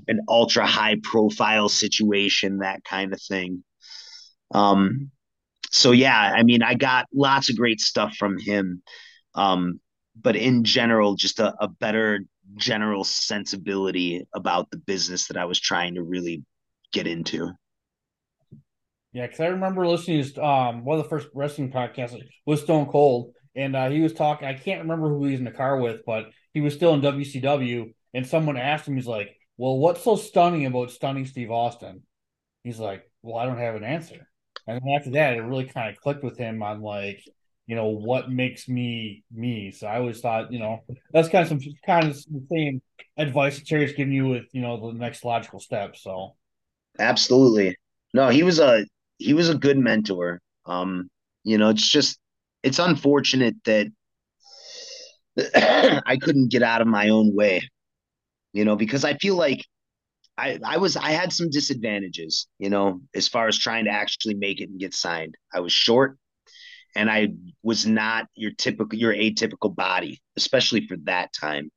an 0.07 0.19
ultra 0.27 0.65
high 0.65 0.97
profile 1.01 1.69
situation, 1.69 2.59
that 2.59 2.83
kind 2.83 3.13
of 3.13 3.21
thing. 3.21 3.63
Um, 4.53 5.11
so 5.73 5.91
yeah, 5.91 6.33
I 6.35 6.43
mean, 6.43 6.61
I 6.61 6.75
got 6.75 7.07
lots 7.13 7.49
of 7.49 7.57
great 7.57 7.81
stuff 7.81 8.15
from 8.15 8.37
him. 8.39 8.83
Um, 9.33 9.79
but 10.15 10.35
in 10.35 10.63
general, 10.63 11.15
just 11.15 11.39
a, 11.39 11.55
a 11.59 11.67
better 11.67 12.19
general 12.55 13.03
sensibility 13.03 14.27
about 14.35 14.69
the 14.69 14.77
business 14.77 15.27
that 15.27 15.37
I 15.37 15.45
was 15.45 15.59
trying 15.59 15.95
to 15.95 16.03
really 16.03 16.43
get 16.93 17.07
into. 17.07 17.51
Yeah, 19.13 19.25
because 19.25 19.39
I 19.39 19.47
remember 19.47 19.87
listening 19.87 20.23
to 20.23 20.45
um, 20.45 20.85
one 20.85 20.99
of 20.99 21.03
the 21.03 21.09
first 21.09 21.27
wrestling 21.33 21.71
podcasts 21.71 22.19
was 22.45 22.61
Stone 22.61 22.85
Cold, 22.87 23.33
and 23.55 23.75
uh, 23.75 23.89
he 23.89 24.01
was 24.01 24.13
talking. 24.13 24.47
I 24.47 24.53
can't 24.53 24.81
remember 24.81 25.09
who 25.09 25.25
he 25.25 25.31
was 25.31 25.39
in 25.39 25.45
the 25.45 25.51
car 25.51 25.79
with, 25.79 26.01
but 26.05 26.27
he 26.53 26.61
was 26.61 26.75
still 26.75 26.93
in 26.93 27.01
WCW, 27.01 27.93
and 28.13 28.27
someone 28.27 28.57
asked 28.57 28.87
him, 28.87 28.95
he's 28.95 29.07
like, 29.07 29.35
"Well, 29.57 29.79
what's 29.79 30.03
so 30.03 30.17
stunning 30.17 30.67
about 30.67 30.91
stunning 30.91 31.25
Steve 31.25 31.49
Austin?" 31.49 32.03
He's 32.63 32.79
like, 32.79 33.09
"Well, 33.23 33.37
I 33.37 33.45
don't 33.45 33.57
have 33.57 33.75
an 33.75 33.83
answer." 33.83 34.27
And 34.67 34.79
then 34.81 34.93
after 34.95 35.11
that, 35.11 35.35
it 35.35 35.41
really 35.41 35.65
kind 35.65 35.89
of 35.89 36.01
clicked 36.01 36.23
with 36.23 36.37
him 36.37 36.63
on 36.63 36.81
like, 36.81 37.21
you 37.67 37.75
know, 37.75 37.87
what 37.87 38.29
makes 38.31 38.67
me 38.67 39.23
me. 39.31 39.71
So 39.71 39.87
I 39.87 39.97
always 39.97 40.19
thought, 40.21 40.51
you 40.51 40.59
know, 40.59 40.83
that's 41.13 41.29
kind 41.29 41.43
of 41.43 41.49
some 41.49 41.59
kind 41.85 42.07
of 42.09 42.15
the 42.15 42.45
same 42.51 42.81
advice 43.17 43.57
that 43.59 43.67
Terry's 43.67 43.93
giving 43.93 44.13
you 44.13 44.27
with, 44.27 44.45
you 44.53 44.61
know, 44.61 44.91
the 44.91 44.97
next 44.97 45.23
logical 45.25 45.59
step. 45.59 45.95
So 45.97 46.35
absolutely, 46.99 47.75
no, 48.13 48.29
he 48.29 48.43
was 48.43 48.59
a 48.59 48.85
he 49.17 49.33
was 49.33 49.49
a 49.49 49.55
good 49.55 49.77
mentor. 49.77 50.41
Um, 50.65 51.09
you 51.43 51.57
know, 51.57 51.69
it's 51.69 51.87
just 51.87 52.19
it's 52.63 52.79
unfortunate 52.79 53.55
that 53.65 53.87
I 56.05 56.17
couldn't 56.21 56.51
get 56.51 56.63
out 56.63 56.81
of 56.81 56.87
my 56.87 57.09
own 57.09 57.35
way, 57.35 57.61
you 58.53 58.65
know, 58.65 58.75
because 58.75 59.05
I 59.05 59.15
feel 59.15 59.35
like 59.35 59.65
I, 60.37 60.59
I 60.65 60.77
was 60.77 60.97
I 60.97 61.11
had 61.11 61.31
some 61.31 61.49
disadvantages, 61.49 62.47
you 62.57 62.69
know, 62.69 63.01
as 63.13 63.27
far 63.27 63.47
as 63.47 63.57
trying 63.57 63.85
to 63.85 63.91
actually 63.91 64.33
make 64.33 64.61
it 64.61 64.69
and 64.69 64.79
get 64.79 64.93
signed. 64.93 65.35
I 65.53 65.59
was 65.59 65.71
short 65.71 66.17
and 66.95 67.09
I 67.09 67.29
was 67.61 67.85
not 67.85 68.27
your 68.35 68.51
typical 68.51 68.97
your 68.97 69.13
atypical 69.13 69.73
body, 69.73 70.21
especially 70.35 70.87
for 70.87 70.97
that 71.03 71.33
time. 71.33 71.71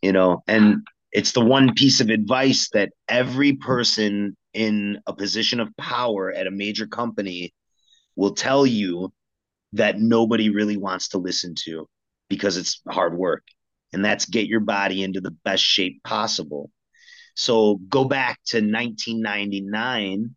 You 0.00 0.12
know, 0.12 0.42
and 0.46 0.82
it's 1.12 1.32
the 1.32 1.44
one 1.44 1.74
piece 1.74 2.00
of 2.00 2.08
advice 2.08 2.68
that 2.72 2.90
every 3.08 3.54
person 3.54 4.36
in 4.54 5.00
a 5.06 5.14
position 5.14 5.60
of 5.60 5.76
power 5.76 6.32
at 6.32 6.46
a 6.46 6.50
major 6.50 6.86
company 6.86 7.52
will 8.16 8.34
tell 8.34 8.66
you 8.66 9.12
that 9.72 9.98
nobody 9.98 10.50
really 10.50 10.76
wants 10.76 11.08
to 11.08 11.18
listen 11.18 11.54
to 11.64 11.88
because 12.28 12.56
it's 12.56 12.80
hard 12.88 13.16
work. 13.16 13.44
And 13.92 14.04
that's 14.04 14.24
get 14.24 14.46
your 14.46 14.60
body 14.60 15.02
into 15.02 15.20
the 15.20 15.30
best 15.44 15.62
shape 15.62 16.02
possible. 16.02 16.70
So 17.34 17.76
go 17.88 18.04
back 18.04 18.38
to 18.46 18.58
1999. 18.58 20.34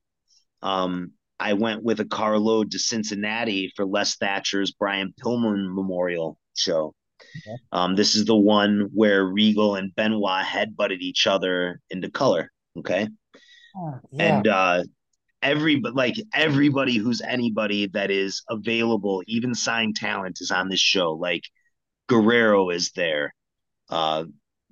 Um, 0.61 1.11
I 1.39 1.53
went 1.53 1.84
with 1.84 1.99
a 1.99 2.05
carload 2.05 2.72
to 2.72 2.80
Cincinnati 2.80 3.72
for 3.76 3.85
Les 3.85 4.15
Thatcher's 4.15 4.72
Brian 4.72 5.13
Pillman 5.22 5.73
Memorial 5.73 6.38
Show. 6.55 6.95
Okay. 7.38 7.57
Um, 7.72 7.95
this 7.95 8.15
is 8.15 8.26
the 8.26 8.35
one 8.35 8.89
where 8.93 9.26
Regal 9.26 9.76
and 9.76 9.93
Benoit 9.95 10.45
head 10.45 10.76
butted 10.76 11.01
each 11.01 11.27
other 11.27 11.81
into 11.89 12.09
color. 12.09 12.51
Okay. 12.77 13.09
Oh, 13.76 13.99
yeah. 14.11 14.38
And 14.38 14.47
uh, 14.47 14.84
every 15.41 15.81
like 15.81 16.15
everybody 16.34 16.97
who's 16.97 17.22
anybody 17.22 17.88
that 17.88 18.11
is 18.11 18.41
available, 18.49 19.23
even 19.27 19.53
signed 19.53 19.95
talent, 19.95 20.39
is 20.41 20.51
on 20.51 20.69
this 20.69 20.80
show. 20.80 21.11
Like 21.13 21.43
Guerrero 22.07 22.69
is 22.69 22.91
there. 22.91 23.34
Uh, 23.89 24.26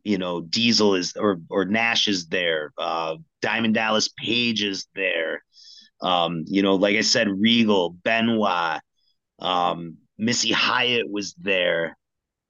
you 0.04 0.18
know, 0.18 0.42
Diesel 0.42 0.96
is 0.96 1.14
or 1.16 1.42
or 1.50 1.66
Nash 1.66 2.08
is 2.08 2.28
there. 2.28 2.74
Uh, 2.78 3.18
Diamond 3.42 3.74
Dallas 3.74 4.10
Page 4.18 4.64
is 4.64 4.88
there. 4.96 5.44
Um, 6.02 6.44
you 6.48 6.62
know, 6.62 6.76
like 6.76 6.98
I 6.98 7.02
said, 7.02 7.30
Regal, 7.30 7.92
Benoit, 8.04 8.82
um, 9.40 9.98
Missy 10.18 10.52
Hyatt 10.52 11.10
was 11.10 11.34
there 11.36 11.98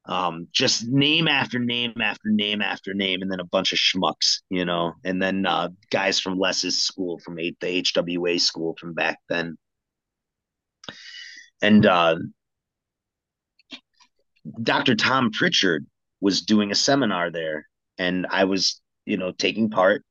um, 0.06 0.48
just 0.52 0.86
name 0.86 1.28
after 1.28 1.60
name 1.60 1.94
after 2.02 2.30
name 2.30 2.62
after 2.62 2.94
name, 2.94 3.22
and 3.22 3.32
then 3.32 3.40
a 3.40 3.46
bunch 3.46 3.72
of 3.72 3.80
schmucks, 3.80 4.42
you 4.50 4.66
know, 4.66 4.94
and 5.06 5.22
then 5.22 5.46
uh, 5.46 5.70
guys 5.92 6.20
from 6.20 6.38
Les's 6.38 6.84
school, 6.84 7.20
from 7.20 7.36
the 7.36 7.56
HWA 7.62 8.40
school 8.40 8.76
from 8.78 8.94
back 8.94 9.20
then. 9.30 9.58
And 11.62 11.86
uh, 11.86 12.18
Dr. 14.62 14.96
Tom 14.96 15.32
Pritchard 15.32 15.86
was 16.24 16.44
doing 16.44 16.72
a 16.72 16.76
seminar 16.76 17.32
there, 17.32 17.68
and 18.00 18.28
I 18.32 18.46
was, 18.46 18.82
you 19.06 19.18
know, 19.18 19.34
taking 19.34 19.70
part. 19.70 20.06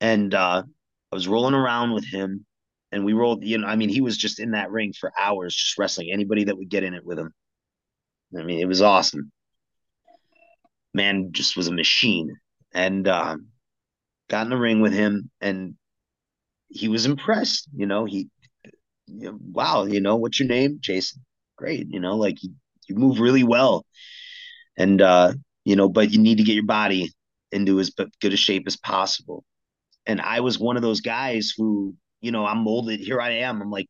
And 0.00 0.34
uh, 0.34 0.62
I 1.12 1.16
was 1.16 1.28
rolling 1.28 1.54
around 1.54 1.92
with 1.94 2.06
him, 2.06 2.46
and 2.92 3.04
we 3.04 3.14
rolled, 3.14 3.44
you 3.44 3.58
know, 3.58 3.66
I 3.66 3.76
mean, 3.76 3.88
he 3.88 4.02
was 4.02 4.18
just 4.18 4.40
in 4.40 4.52
that 4.52 4.70
ring 4.70 4.92
for 4.92 5.12
hours, 5.18 5.56
just 5.56 5.78
wrestling 5.78 6.10
anybody 6.12 6.44
that 6.44 6.58
would 6.58 6.70
get 6.70 6.84
in 6.84 6.94
it 6.94 7.06
with 7.06 7.18
him 7.18 7.32
I 8.36 8.42
mean, 8.42 8.60
it 8.60 8.68
was 8.68 8.82
awesome. 8.82 9.32
Man 10.94 11.32
just 11.32 11.56
was 11.56 11.68
a 11.68 11.72
machine. 11.72 12.36
And 12.74 13.08
uh, 13.08 13.36
got 14.28 14.46
in 14.46 14.50
the 14.50 14.56
ring 14.56 14.80
with 14.80 14.92
him 14.92 15.30
and 15.40 15.76
he 16.68 16.88
was 16.88 17.06
impressed. 17.06 17.68
You 17.74 17.86
know, 17.86 18.04
he, 18.04 18.28
wow, 19.08 19.84
you 19.84 20.00
know, 20.00 20.16
what's 20.16 20.40
your 20.40 20.48
name? 20.48 20.78
Jason. 20.80 21.24
Great. 21.56 21.88
You 21.90 22.00
know, 22.00 22.16
like 22.16 22.42
you, 22.42 22.54
you 22.88 22.96
move 22.96 23.20
really 23.20 23.44
well. 23.44 23.86
And, 24.78 25.02
uh, 25.02 25.34
you 25.64 25.76
know, 25.76 25.88
but 25.88 26.10
you 26.10 26.18
need 26.18 26.38
to 26.38 26.44
get 26.44 26.54
your 26.54 26.64
body 26.64 27.12
into 27.52 27.80
as 27.80 27.90
good 27.90 28.32
a 28.32 28.36
shape 28.36 28.64
as 28.66 28.76
possible. 28.76 29.44
And 30.06 30.20
I 30.20 30.40
was 30.40 30.58
one 30.58 30.76
of 30.76 30.82
those 30.82 31.00
guys 31.00 31.52
who, 31.56 31.94
you 32.22 32.32
know, 32.32 32.46
I'm 32.46 32.58
molded. 32.58 33.00
Here 33.00 33.20
I 33.20 33.30
am. 33.30 33.60
I'm 33.60 33.70
like 33.70 33.88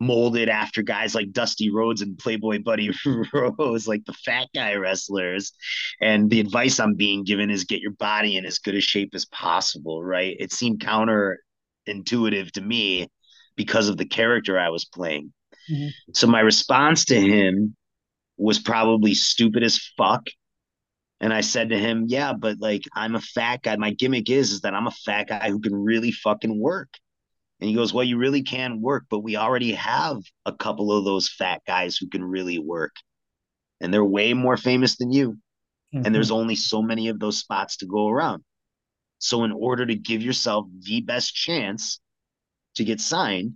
molded 0.00 0.48
after 0.48 0.82
guys 0.82 1.14
like 1.14 1.30
Dusty 1.32 1.70
Rhodes 1.70 2.00
and 2.00 2.18
Playboy 2.18 2.62
Buddy 2.62 2.90
Rose, 3.32 3.86
like 3.86 4.04
the 4.04 4.12
fat 4.12 4.48
guy 4.54 4.74
wrestlers. 4.74 5.52
And 6.00 6.28
the 6.28 6.40
advice 6.40 6.80
I'm 6.80 6.94
being 6.94 7.24
given 7.24 7.50
is 7.50 7.64
get 7.64 7.80
your 7.80 7.92
body 7.92 8.36
in 8.36 8.44
as 8.46 8.58
good 8.58 8.74
a 8.74 8.80
shape 8.80 9.14
as 9.14 9.26
possible, 9.26 10.02
right? 10.02 10.36
It 10.38 10.52
seemed 10.52 10.80
counterintuitive 10.80 12.50
to 12.52 12.60
me 12.60 13.08
because 13.56 13.88
of 13.88 13.98
the 13.98 14.06
character 14.06 14.58
I 14.58 14.70
was 14.70 14.86
playing. 14.86 15.32
Mm-hmm. 15.70 15.88
So 16.14 16.26
my 16.26 16.40
response 16.40 17.04
to 17.06 17.20
him 17.20 17.76
was 18.40 18.58
probably 18.58 19.14
stupid 19.14 19.62
as 19.62 19.78
fuck. 19.96 20.26
And 21.20 21.32
I 21.32 21.42
said 21.42 21.68
to 21.70 21.78
him, 21.78 22.06
Yeah, 22.08 22.32
but 22.32 22.58
like 22.58 22.82
I'm 22.94 23.14
a 23.14 23.20
fat 23.20 23.62
guy. 23.62 23.76
My 23.76 23.90
gimmick 23.90 24.30
is 24.30 24.52
is 24.52 24.62
that 24.62 24.74
I'm 24.74 24.86
a 24.86 24.92
fat 24.92 25.28
guy 25.28 25.50
who 25.50 25.60
can 25.60 25.74
really 25.74 26.12
fucking 26.12 26.58
work. 26.58 26.88
And 27.60 27.68
he 27.68 27.76
goes, 27.76 27.92
Well, 27.92 28.04
you 28.04 28.16
really 28.16 28.42
can 28.42 28.80
work, 28.80 29.04
but 29.10 29.20
we 29.20 29.36
already 29.36 29.72
have 29.72 30.22
a 30.46 30.52
couple 30.52 30.90
of 30.96 31.04
those 31.04 31.28
fat 31.28 31.60
guys 31.66 31.96
who 31.96 32.08
can 32.08 32.24
really 32.24 32.58
work. 32.58 32.92
And 33.80 33.92
they're 33.92 34.04
way 34.04 34.32
more 34.32 34.56
famous 34.56 34.96
than 34.96 35.12
you. 35.12 35.32
Mm-hmm. 35.94 36.06
And 36.06 36.14
there's 36.14 36.30
only 36.30 36.56
so 36.56 36.80
many 36.80 37.08
of 37.08 37.18
those 37.18 37.38
spots 37.38 37.78
to 37.78 37.86
go 37.86 38.08
around. 38.08 38.42
So, 39.18 39.44
in 39.44 39.52
order 39.52 39.84
to 39.84 39.94
give 39.94 40.22
yourself 40.22 40.66
the 40.80 41.02
best 41.02 41.34
chance 41.34 42.00
to 42.76 42.84
get 42.84 43.00
signed, 43.00 43.54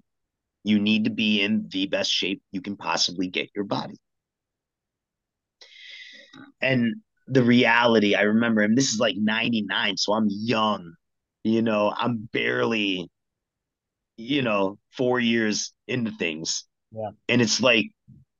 you 0.64 0.78
need 0.78 1.04
to 1.04 1.10
be 1.10 1.42
in 1.42 1.68
the 1.70 1.86
best 1.86 2.10
shape 2.10 2.42
you 2.52 2.60
can 2.60 2.76
possibly 2.76 3.28
get 3.28 3.50
your 3.54 3.64
body. 3.64 3.96
And 6.60 6.94
the 7.26 7.42
reality. 7.42 8.14
I 8.14 8.22
remember 8.22 8.62
him. 8.62 8.74
This 8.74 8.92
is 8.92 8.98
like 8.98 9.16
99, 9.16 9.96
so 9.96 10.12
I'm 10.12 10.28
young. 10.28 10.94
You 11.42 11.62
know, 11.62 11.92
I'm 11.96 12.28
barely, 12.32 13.10
you 14.16 14.42
know, 14.42 14.78
four 14.92 15.20
years 15.20 15.72
into 15.86 16.10
things. 16.12 16.64
Yeah. 16.92 17.10
And 17.28 17.42
it's 17.42 17.60
like 17.60 17.86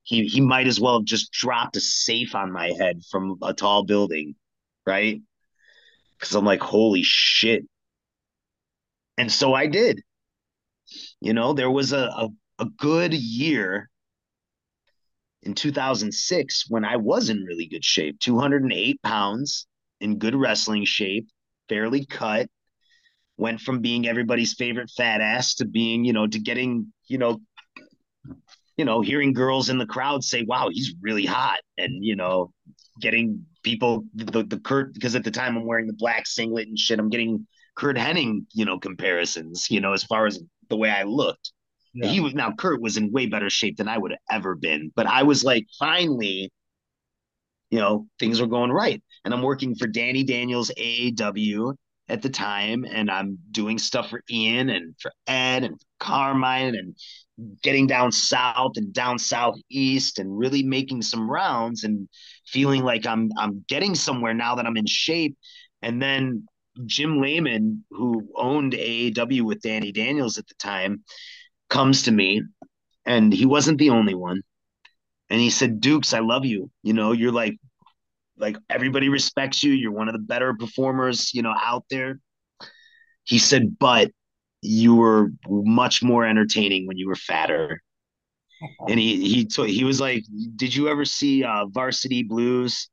he 0.02 0.26
he 0.26 0.40
might 0.40 0.66
as 0.66 0.80
well 0.80 0.98
have 0.98 1.06
just 1.06 1.32
dropped 1.32 1.76
a 1.76 1.80
safe 1.80 2.34
on 2.34 2.52
my 2.52 2.72
head 2.78 3.00
from 3.10 3.38
a 3.42 3.52
tall 3.52 3.84
building, 3.84 4.34
right? 4.86 5.20
Because 6.18 6.34
I'm 6.34 6.44
like, 6.44 6.60
holy 6.60 7.02
shit. 7.02 7.64
And 9.18 9.30
so 9.30 9.54
I 9.54 9.66
did. 9.66 10.02
You 11.20 11.32
know, 11.32 11.52
there 11.52 11.70
was 11.70 11.92
a, 11.92 12.06
a, 12.06 12.28
a 12.58 12.66
good 12.78 13.14
year 13.14 13.90
in 15.44 15.54
2006 15.54 16.64
when 16.68 16.84
I 16.84 16.96
was 16.96 17.28
in 17.28 17.44
really 17.44 17.66
good 17.66 17.84
shape 17.84 18.18
208 18.20 19.02
pounds 19.02 19.66
in 20.00 20.18
good 20.18 20.34
wrestling 20.34 20.84
shape, 20.84 21.28
fairly 21.68 22.06
cut. 22.06 22.48
Went 23.36 23.60
from 23.60 23.80
being 23.80 24.06
everybody's 24.06 24.54
favorite 24.54 24.90
fat 24.96 25.20
ass 25.20 25.54
to 25.56 25.64
being, 25.64 26.04
you 26.04 26.12
know, 26.12 26.26
to 26.26 26.38
getting, 26.38 26.92
you 27.08 27.18
know, 27.18 27.40
you 28.76 28.84
know, 28.84 29.00
hearing 29.00 29.32
girls 29.32 29.70
in 29.70 29.78
the 29.78 29.86
crowd 29.86 30.22
say, 30.22 30.42
"Wow, 30.42 30.68
he's 30.70 30.94
really 31.00 31.26
hot," 31.26 31.60
and 31.76 32.04
you 32.04 32.16
know, 32.16 32.52
getting 33.00 33.44
people 33.62 34.04
the 34.14 34.44
the 34.44 34.60
Curt 34.60 34.94
because 34.94 35.16
at 35.16 35.24
the 35.24 35.30
time 35.32 35.56
I'm 35.56 35.66
wearing 35.66 35.86
the 35.86 35.94
black 35.94 36.26
singlet 36.26 36.68
and 36.68 36.78
shit. 36.78 36.98
I'm 36.98 37.08
getting 37.08 37.46
Curt 37.76 37.96
Hennig, 37.96 38.46
you 38.52 38.64
know, 38.64 38.78
comparisons, 38.78 39.68
you 39.68 39.80
know, 39.80 39.92
as 39.92 40.04
far 40.04 40.26
as 40.26 40.40
the 40.68 40.76
way 40.76 40.90
I 40.90 41.02
looked. 41.02 41.52
Yeah. 41.94 42.08
He 42.08 42.20
was 42.20 42.34
now 42.34 42.52
Curt 42.52 42.80
was 42.82 42.96
in 42.96 43.12
way 43.12 43.26
better 43.26 43.50
shape 43.50 43.76
than 43.76 43.88
I 43.88 43.98
would 43.98 44.10
have 44.12 44.20
ever 44.30 44.54
been, 44.54 44.92
but 44.94 45.06
I 45.06 45.22
was 45.22 45.44
like, 45.44 45.66
finally, 45.78 46.50
you 47.70 47.78
know, 47.78 48.06
things 48.18 48.40
are 48.40 48.46
going 48.46 48.70
right, 48.70 49.02
and 49.24 49.34
I'm 49.34 49.42
working 49.42 49.74
for 49.74 49.86
Danny 49.86 50.24
Daniels 50.24 50.70
AAW 50.76 51.74
at 52.08 52.22
the 52.22 52.28
time, 52.28 52.84
and 52.84 53.10
I'm 53.10 53.38
doing 53.50 53.78
stuff 53.78 54.10
for 54.10 54.22
Ian 54.30 54.68
and 54.70 54.94
for 55.00 55.10
Ed 55.26 55.64
and 55.64 55.80
for 55.80 55.86
Carmine 56.00 56.74
and 56.74 56.94
getting 57.62 57.86
down 57.86 58.12
south 58.12 58.72
and 58.76 58.92
down 58.92 59.18
southeast 59.18 60.18
and 60.18 60.38
really 60.38 60.62
making 60.62 61.02
some 61.02 61.28
rounds 61.28 61.82
and 61.84 62.08
feeling 62.46 62.84
like 62.84 63.06
I'm 63.06 63.30
I'm 63.38 63.64
getting 63.68 63.94
somewhere 63.94 64.34
now 64.34 64.54
that 64.56 64.66
I'm 64.66 64.76
in 64.76 64.86
shape. 64.86 65.36
And 65.82 66.00
then 66.00 66.46
Jim 66.86 67.18
Lynam, 67.20 67.80
who 67.90 68.28
owned 68.36 68.74
AAW 68.74 69.42
with 69.42 69.62
Danny 69.62 69.92
Daniels 69.92 70.38
at 70.38 70.46
the 70.46 70.54
time, 70.56 71.04
comes 71.74 72.02
to 72.02 72.12
me, 72.12 72.40
and 73.04 73.32
he 73.32 73.46
wasn't 73.46 73.78
the 73.78 73.90
only 73.90 74.14
one. 74.14 74.40
And 75.28 75.40
he 75.40 75.50
said, 75.50 75.80
Dukes, 75.80 76.14
I 76.14 76.20
love 76.20 76.44
you. 76.44 76.70
You 76.84 76.92
know, 76.92 77.10
you're 77.10 77.32
like, 77.32 77.56
like 78.38 78.56
everybody 78.70 79.08
respects 79.08 79.64
you. 79.64 79.72
You're 79.72 79.92
one 79.92 80.08
of 80.08 80.12
the 80.12 80.20
better 80.20 80.54
performers, 80.54 81.34
you 81.34 81.42
know, 81.42 81.54
out 81.60 81.84
there. 81.90 82.20
He 83.24 83.38
said, 83.38 83.76
but 83.78 84.12
you 84.62 84.94
were 84.94 85.30
much 85.48 86.02
more 86.02 86.24
entertaining 86.24 86.86
when 86.86 86.96
you 86.96 87.08
were 87.08 87.16
fatter. 87.16 87.80
And 88.88 88.98
he 88.98 89.28
he 89.28 89.44
t- 89.44 89.74
he 89.74 89.84
was 89.84 90.00
like, 90.00 90.24
"Did 90.56 90.74
you 90.74 90.88
ever 90.88 91.04
see 91.04 91.44
uh, 91.44 91.66
Varsity 91.66 92.22
Blues?" 92.22 92.88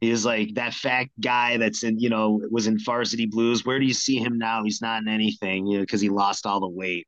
He 0.00 0.10
was 0.10 0.24
like 0.24 0.54
that 0.54 0.72
fat 0.72 1.08
guy 1.20 1.58
that's 1.58 1.82
in, 1.82 1.98
you 1.98 2.08
know, 2.08 2.40
was 2.50 2.66
in 2.68 2.78
Varsity 2.78 3.26
Blues. 3.26 3.66
Where 3.66 3.78
do 3.78 3.84
you 3.84 3.92
see 3.92 4.16
him 4.16 4.38
now? 4.38 4.64
He's 4.64 4.80
not 4.80 5.02
in 5.02 5.08
anything, 5.08 5.66
you 5.66 5.78
know, 5.78 5.82
because 5.82 6.00
he 6.00 6.08
lost 6.08 6.46
all 6.46 6.60
the 6.60 6.68
weight. 6.68 7.06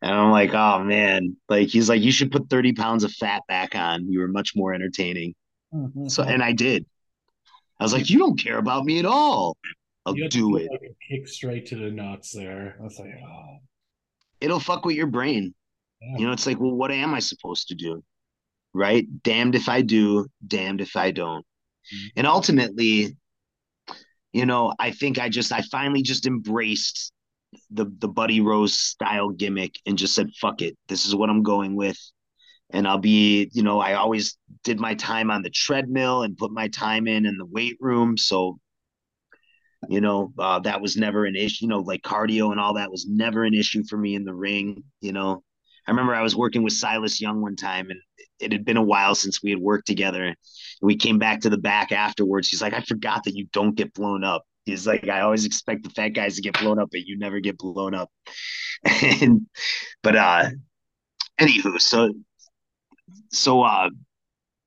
And 0.00 0.14
I'm 0.14 0.30
like, 0.30 0.54
oh 0.54 0.84
man, 0.84 1.36
like 1.48 1.68
he's 1.68 1.88
like, 1.88 2.02
you 2.02 2.12
should 2.12 2.30
put 2.30 2.48
30 2.48 2.72
pounds 2.74 3.04
of 3.04 3.12
fat 3.12 3.42
back 3.48 3.74
on. 3.74 4.10
You 4.10 4.20
were 4.20 4.28
much 4.28 4.54
more 4.54 4.72
entertaining. 4.72 5.34
Mm-hmm. 5.74 6.08
So, 6.08 6.22
and 6.22 6.42
I 6.42 6.52
did. 6.52 6.86
I 7.80 7.84
was 7.84 7.92
like, 7.92 8.10
you 8.10 8.18
don't 8.18 8.38
care 8.38 8.58
about 8.58 8.84
me 8.84 8.98
at 8.98 9.06
all. 9.06 9.56
I'll 10.06 10.14
do 10.14 10.56
it. 10.56 10.68
Like 10.70 10.92
kick 11.08 11.28
straight 11.28 11.66
to 11.66 11.76
the 11.76 11.90
nuts 11.90 12.32
there. 12.32 12.76
I 12.80 12.82
was 12.82 12.98
like, 12.98 13.10
oh. 13.24 13.58
It'll 14.40 14.60
fuck 14.60 14.84
with 14.84 14.96
your 14.96 15.06
brain. 15.06 15.54
Yeah. 16.00 16.18
You 16.18 16.26
know, 16.26 16.32
it's 16.32 16.46
like, 16.46 16.60
well, 16.60 16.74
what 16.74 16.90
am 16.90 17.12
I 17.12 17.18
supposed 17.18 17.68
to 17.68 17.74
do? 17.74 18.02
Right? 18.72 19.06
Damned 19.22 19.54
if 19.54 19.68
I 19.68 19.82
do, 19.82 20.26
damned 20.46 20.80
if 20.80 20.96
I 20.96 21.10
don't. 21.10 21.44
Mm-hmm. 21.92 22.06
And 22.16 22.26
ultimately, 22.26 23.16
you 24.32 24.46
know, 24.46 24.74
I 24.78 24.92
think 24.92 25.18
I 25.18 25.28
just, 25.28 25.52
I 25.52 25.62
finally 25.62 26.02
just 26.02 26.26
embraced 26.26 27.12
the 27.70 27.86
the 27.98 28.08
Buddy 28.08 28.40
Rose 28.40 28.74
style 28.74 29.30
gimmick 29.30 29.76
and 29.86 29.98
just 29.98 30.14
said, 30.14 30.30
"Fuck 30.40 30.62
it, 30.62 30.76
this 30.88 31.06
is 31.06 31.14
what 31.14 31.30
I'm 31.30 31.42
going 31.42 31.76
with." 31.76 31.98
And 32.70 32.88
I'll 32.88 32.98
be, 32.98 33.50
you 33.54 33.62
know, 33.62 33.80
I 33.80 33.94
always 33.94 34.38
did 34.64 34.80
my 34.80 34.94
time 34.94 35.30
on 35.30 35.42
the 35.42 35.50
treadmill 35.50 36.22
and 36.22 36.36
put 36.36 36.52
my 36.52 36.68
time 36.68 37.08
in 37.08 37.26
in 37.26 37.38
the 37.38 37.46
weight 37.46 37.78
room, 37.80 38.16
so 38.18 38.58
you 39.88 40.00
know 40.00 40.32
uh, 40.38 40.58
that 40.60 40.80
was 40.80 40.96
never 40.96 41.24
an 41.24 41.36
issue. 41.36 41.64
You 41.64 41.68
know, 41.68 41.78
like 41.78 42.02
cardio 42.02 42.50
and 42.50 42.60
all 42.60 42.74
that 42.74 42.90
was 42.90 43.06
never 43.08 43.44
an 43.44 43.54
issue 43.54 43.84
for 43.88 43.96
me 43.96 44.14
in 44.14 44.24
the 44.24 44.34
ring. 44.34 44.82
You 45.00 45.12
know, 45.12 45.42
I 45.86 45.90
remember 45.90 46.14
I 46.14 46.22
was 46.22 46.36
working 46.36 46.62
with 46.62 46.72
Silas 46.72 47.20
Young 47.20 47.40
one 47.40 47.56
time, 47.56 47.90
and 47.90 48.00
it 48.40 48.52
had 48.52 48.64
been 48.64 48.76
a 48.76 48.82
while 48.82 49.14
since 49.14 49.42
we 49.42 49.50
had 49.50 49.60
worked 49.60 49.86
together. 49.86 50.24
And 50.24 50.36
We 50.82 50.96
came 50.96 51.18
back 51.18 51.40
to 51.42 51.50
the 51.50 51.58
back 51.58 51.92
afterwards. 51.92 52.48
He's 52.48 52.62
like, 52.62 52.74
"I 52.74 52.80
forgot 52.82 53.24
that 53.24 53.36
you 53.36 53.46
don't 53.52 53.76
get 53.76 53.94
blown 53.94 54.24
up." 54.24 54.44
He's 54.68 54.86
like, 54.86 55.08
I 55.08 55.22
always 55.22 55.46
expect 55.46 55.82
the 55.82 55.90
fat 55.90 56.10
guys 56.10 56.36
to 56.36 56.42
get 56.42 56.58
blown 56.60 56.78
up, 56.78 56.90
but 56.90 57.06
you 57.06 57.18
never 57.18 57.40
get 57.40 57.56
blown 57.56 57.94
up. 57.94 58.10
and 59.22 59.46
but 60.02 60.14
uh 60.14 60.50
anywho, 61.40 61.80
so 61.80 62.12
so 63.32 63.62
uh 63.62 63.88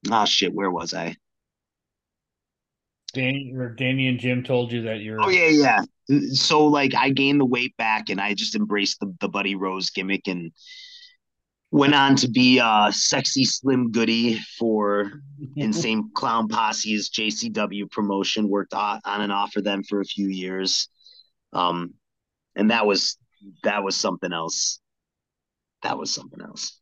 ah 0.09 0.25
shit, 0.25 0.53
where 0.53 0.71
was 0.71 0.93
I? 0.93 1.15
Danny 3.13 3.53
or 3.55 3.69
Danny 3.69 4.07
and 4.07 4.19
Jim 4.19 4.43
told 4.43 4.71
you 4.71 4.81
that 4.83 5.01
you're 5.01 5.21
Oh 5.21 5.29
yeah, 5.29 5.83
yeah. 6.09 6.19
So 6.33 6.65
like 6.65 6.95
I 6.95 7.11
gained 7.11 7.39
the 7.39 7.45
weight 7.45 7.77
back 7.77 8.09
and 8.09 8.19
I 8.19 8.33
just 8.33 8.55
embraced 8.55 8.99
the, 8.99 9.13
the 9.19 9.29
Buddy 9.29 9.55
Rose 9.55 9.91
gimmick 9.91 10.27
and 10.27 10.51
went 11.71 11.95
on 11.95 12.17
to 12.17 12.29
be 12.29 12.59
a 12.59 12.89
sexy 12.91 13.45
slim 13.45 13.91
goody 13.91 14.37
for 14.59 15.11
insane 15.55 16.11
clown 16.13 16.47
posse's 16.47 17.09
jcw 17.09 17.89
promotion. 17.89 18.49
Worked 18.49 18.73
on 18.73 19.01
and 19.05 19.31
off 19.31 19.53
for 19.53 19.61
them 19.61 19.83
for 19.83 20.01
a 20.01 20.05
few 20.05 20.27
years. 20.27 20.89
Um 21.53 21.93
and 22.55 22.71
that 22.71 22.85
was 22.85 23.17
that 23.63 23.83
was 23.83 23.95
something 23.95 24.31
else. 24.31 24.79
That 25.83 25.97
was 25.97 26.13
something 26.13 26.41
else. 26.41 26.79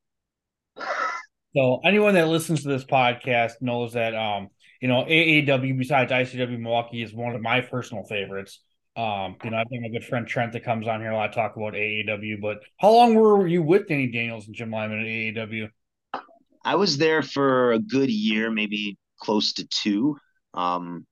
So 1.56 1.80
anyone 1.86 2.16
that 2.16 2.28
listens 2.28 2.64
to 2.64 2.68
this 2.70 2.84
podcast 2.84 3.54
knows 3.62 3.94
that 3.94 4.16
um 4.16 4.50
you 4.82 4.88
know 4.88 5.06
AAW 5.06 5.78
besides 5.78 6.12
ICW 6.12 6.60
Milwaukee 6.60 7.04
is 7.04 7.14
one 7.14 7.36
of 7.36 7.42
my 7.42 7.62
personal 7.62 8.04
favorites. 8.06 8.60
Um, 9.00 9.38
you 9.46 9.52
know, 9.52 9.58
I 9.58 9.64
think 9.64 9.82
my 9.82 9.88
good 9.88 10.04
friend 10.04 10.28
Trent 10.28 10.52
that 10.52 10.66
comes 10.66 10.86
on 10.86 11.00
here 11.00 11.12
a 11.12 11.16
lot 11.16 11.32
talk 11.32 11.56
about 11.56 11.74
AAW. 11.74 12.42
But 12.42 12.60
how 12.82 12.92
long 12.92 13.16
were 13.16 13.48
you 13.48 13.64
with 13.64 13.88
Danny 13.88 14.08
Daniels 14.08 14.48
and 14.48 14.56
Jim 14.56 14.72
Lynam 14.72 15.00
at 15.00 15.48
AAW? 15.48 15.70
I 16.66 16.76
was 16.76 16.98
there 16.98 17.24
for 17.24 17.72
a 17.72 17.80
good 17.80 18.10
year, 18.10 18.52
maybe 18.52 18.98
close 19.18 19.54
to 19.54 19.68
two. 19.68 20.18
Um, 20.54 21.06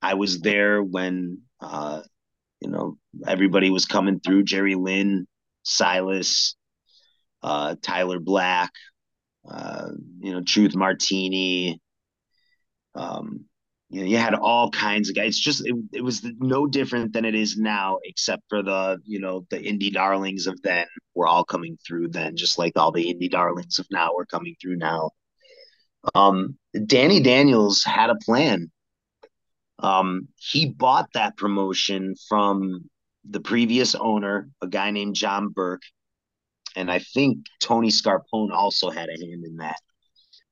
I 0.00 0.14
was 0.14 0.40
there 0.40 0.82
when 0.82 1.42
uh, 1.60 2.00
you 2.60 2.70
know 2.70 2.96
everybody 3.26 3.68
was 3.68 3.84
coming 3.84 4.20
through. 4.20 4.44
Jerry 4.44 4.74
Lynn, 4.74 5.26
Silas, 5.64 6.56
uh, 7.42 7.74
Tyler 7.82 8.20
Black, 8.20 8.72
uh, 9.46 9.88
you 10.20 10.32
know, 10.32 10.40
Truth 10.40 10.74
Martini. 10.74 11.78
Um, 12.94 13.44
you 13.90 14.00
know, 14.00 14.06
you 14.06 14.18
had 14.18 14.34
all 14.34 14.70
kinds 14.70 15.08
of 15.08 15.16
guys. 15.16 15.28
It's 15.28 15.40
just 15.40 15.66
it, 15.66 15.74
it 15.92 16.04
was 16.04 16.24
no 16.38 16.66
different 16.66 17.12
than 17.12 17.24
it 17.24 17.34
is 17.34 17.56
now, 17.56 17.98
except 18.04 18.42
for 18.48 18.62
the 18.62 18.98
you 19.04 19.18
know 19.18 19.46
the 19.50 19.58
indie 19.58 19.92
darlings 19.92 20.46
of 20.46 20.60
then 20.62 20.86
were 21.14 21.26
all 21.26 21.44
coming 21.44 21.78
through 21.86 22.08
then, 22.08 22.36
just 22.36 22.58
like 22.58 22.74
all 22.76 22.92
the 22.92 23.06
indie 23.06 23.30
darlings 23.30 23.78
of 23.78 23.86
now 23.90 24.10
were 24.14 24.26
coming 24.26 24.54
through 24.60 24.76
now. 24.76 25.10
Um, 26.14 26.58
Danny 26.86 27.20
Daniels 27.20 27.82
had 27.82 28.10
a 28.10 28.16
plan. 28.16 28.70
Um, 29.78 30.28
he 30.36 30.66
bought 30.66 31.08
that 31.14 31.36
promotion 31.36 32.14
from 32.28 32.90
the 33.28 33.40
previous 33.40 33.94
owner, 33.94 34.50
a 34.60 34.66
guy 34.66 34.90
named 34.90 35.14
John 35.14 35.48
Burke, 35.48 35.82
and 36.76 36.90
I 36.90 36.98
think 36.98 37.46
Tony 37.60 37.88
Scarpone 37.88 38.52
also 38.52 38.90
had 38.90 39.08
a 39.08 39.12
hand 39.12 39.44
in 39.44 39.56
that. 39.56 39.80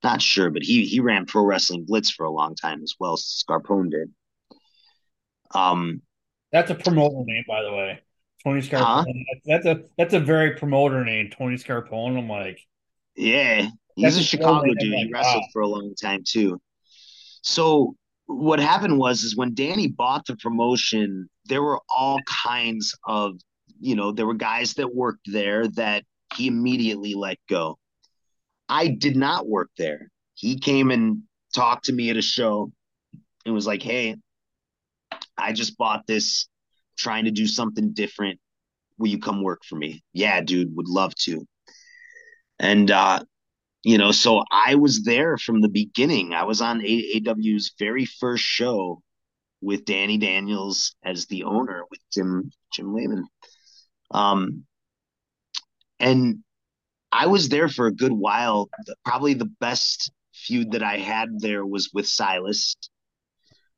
Not 0.04 0.22
sure, 0.22 0.50
but 0.50 0.62
he 0.62 0.84
he 0.84 1.00
ran 1.00 1.26
Pro 1.26 1.42
Wrestling 1.42 1.84
Blitz 1.84 2.10
for 2.10 2.24
a 2.26 2.30
long 2.30 2.54
time 2.54 2.82
as 2.82 2.94
well. 2.98 3.16
Scarpone 3.16 3.90
did. 3.90 4.12
Um, 5.54 6.02
that's 6.52 6.70
a 6.70 6.74
promoter 6.74 7.22
name, 7.24 7.44
by 7.48 7.62
the 7.62 7.72
way. 7.72 8.00
Tony 8.44 8.60
Scarpone. 8.60 9.04
Huh? 9.04 9.04
That's 9.44 9.66
a 9.66 9.80
that's 9.98 10.14
a 10.14 10.20
very 10.20 10.52
promoter 10.52 11.04
name, 11.04 11.30
Tony 11.30 11.56
Scarpone. 11.56 12.18
I'm 12.18 12.28
like, 12.28 12.60
yeah, 13.16 13.68
he's 13.96 14.16
a 14.16 14.22
Chicago 14.22 14.72
dude. 14.78 14.92
Like, 14.92 15.06
he 15.06 15.10
wrestled 15.12 15.42
wow. 15.42 15.48
for 15.52 15.62
a 15.62 15.66
long 15.66 15.94
time 16.00 16.22
too. 16.24 16.60
So 17.42 17.96
what 18.26 18.60
happened 18.60 18.98
was 18.98 19.22
is 19.22 19.36
when 19.36 19.54
Danny 19.54 19.88
bought 19.88 20.26
the 20.26 20.36
promotion, 20.36 21.28
there 21.46 21.62
were 21.62 21.80
all 21.88 22.20
kinds 22.44 22.94
of 23.04 23.34
you 23.80 23.96
know 23.96 24.12
there 24.12 24.26
were 24.26 24.34
guys 24.34 24.74
that 24.74 24.94
worked 24.94 25.26
there 25.26 25.66
that 25.68 26.04
he 26.36 26.46
immediately 26.46 27.14
let 27.14 27.38
go. 27.48 27.78
I 28.68 28.88
did 28.88 29.16
not 29.16 29.48
work 29.48 29.70
there. 29.78 30.10
He 30.34 30.58
came 30.58 30.90
and 30.90 31.22
talked 31.54 31.86
to 31.86 31.92
me 31.92 32.10
at 32.10 32.16
a 32.16 32.22
show 32.22 32.72
and 33.44 33.54
was 33.54 33.66
like, 33.66 33.82
"Hey, 33.82 34.16
I 35.36 35.52
just 35.52 35.76
bought 35.78 36.06
this, 36.06 36.48
trying 36.96 37.24
to 37.24 37.30
do 37.30 37.46
something 37.46 37.92
different. 37.92 38.40
Will 38.98 39.08
you 39.08 39.18
come 39.18 39.42
work 39.42 39.64
for 39.64 39.76
me?" 39.76 40.02
Yeah, 40.12 40.40
dude, 40.40 40.74
would 40.76 40.88
love 40.88 41.14
to. 41.26 41.46
And 42.58 42.90
uh, 42.90 43.20
you 43.84 43.98
know, 43.98 44.12
so 44.12 44.42
I 44.50 44.74
was 44.74 45.04
there 45.04 45.38
from 45.38 45.60
the 45.60 45.68
beginning. 45.68 46.34
I 46.34 46.44
was 46.44 46.60
on 46.60 46.80
AAW's 46.80 47.72
very 47.78 48.04
first 48.04 48.44
show 48.44 49.02
with 49.60 49.84
Danny 49.84 50.18
Daniels 50.18 50.94
as 51.04 51.26
the 51.26 51.44
owner 51.44 51.84
with 51.90 52.00
Jim 52.12 52.50
Jim 52.72 52.86
Lynam. 52.94 53.24
Um, 54.10 54.64
and 55.98 56.42
I 57.16 57.26
was 57.26 57.48
there 57.48 57.68
for 57.68 57.86
a 57.86 57.94
good 57.94 58.12
while. 58.12 58.68
Probably 59.04 59.32
the 59.32 59.50
best 59.58 60.12
feud 60.34 60.72
that 60.72 60.82
I 60.82 60.98
had 60.98 61.40
there 61.40 61.64
was 61.64 61.90
with 61.94 62.06
Silas. 62.06 62.76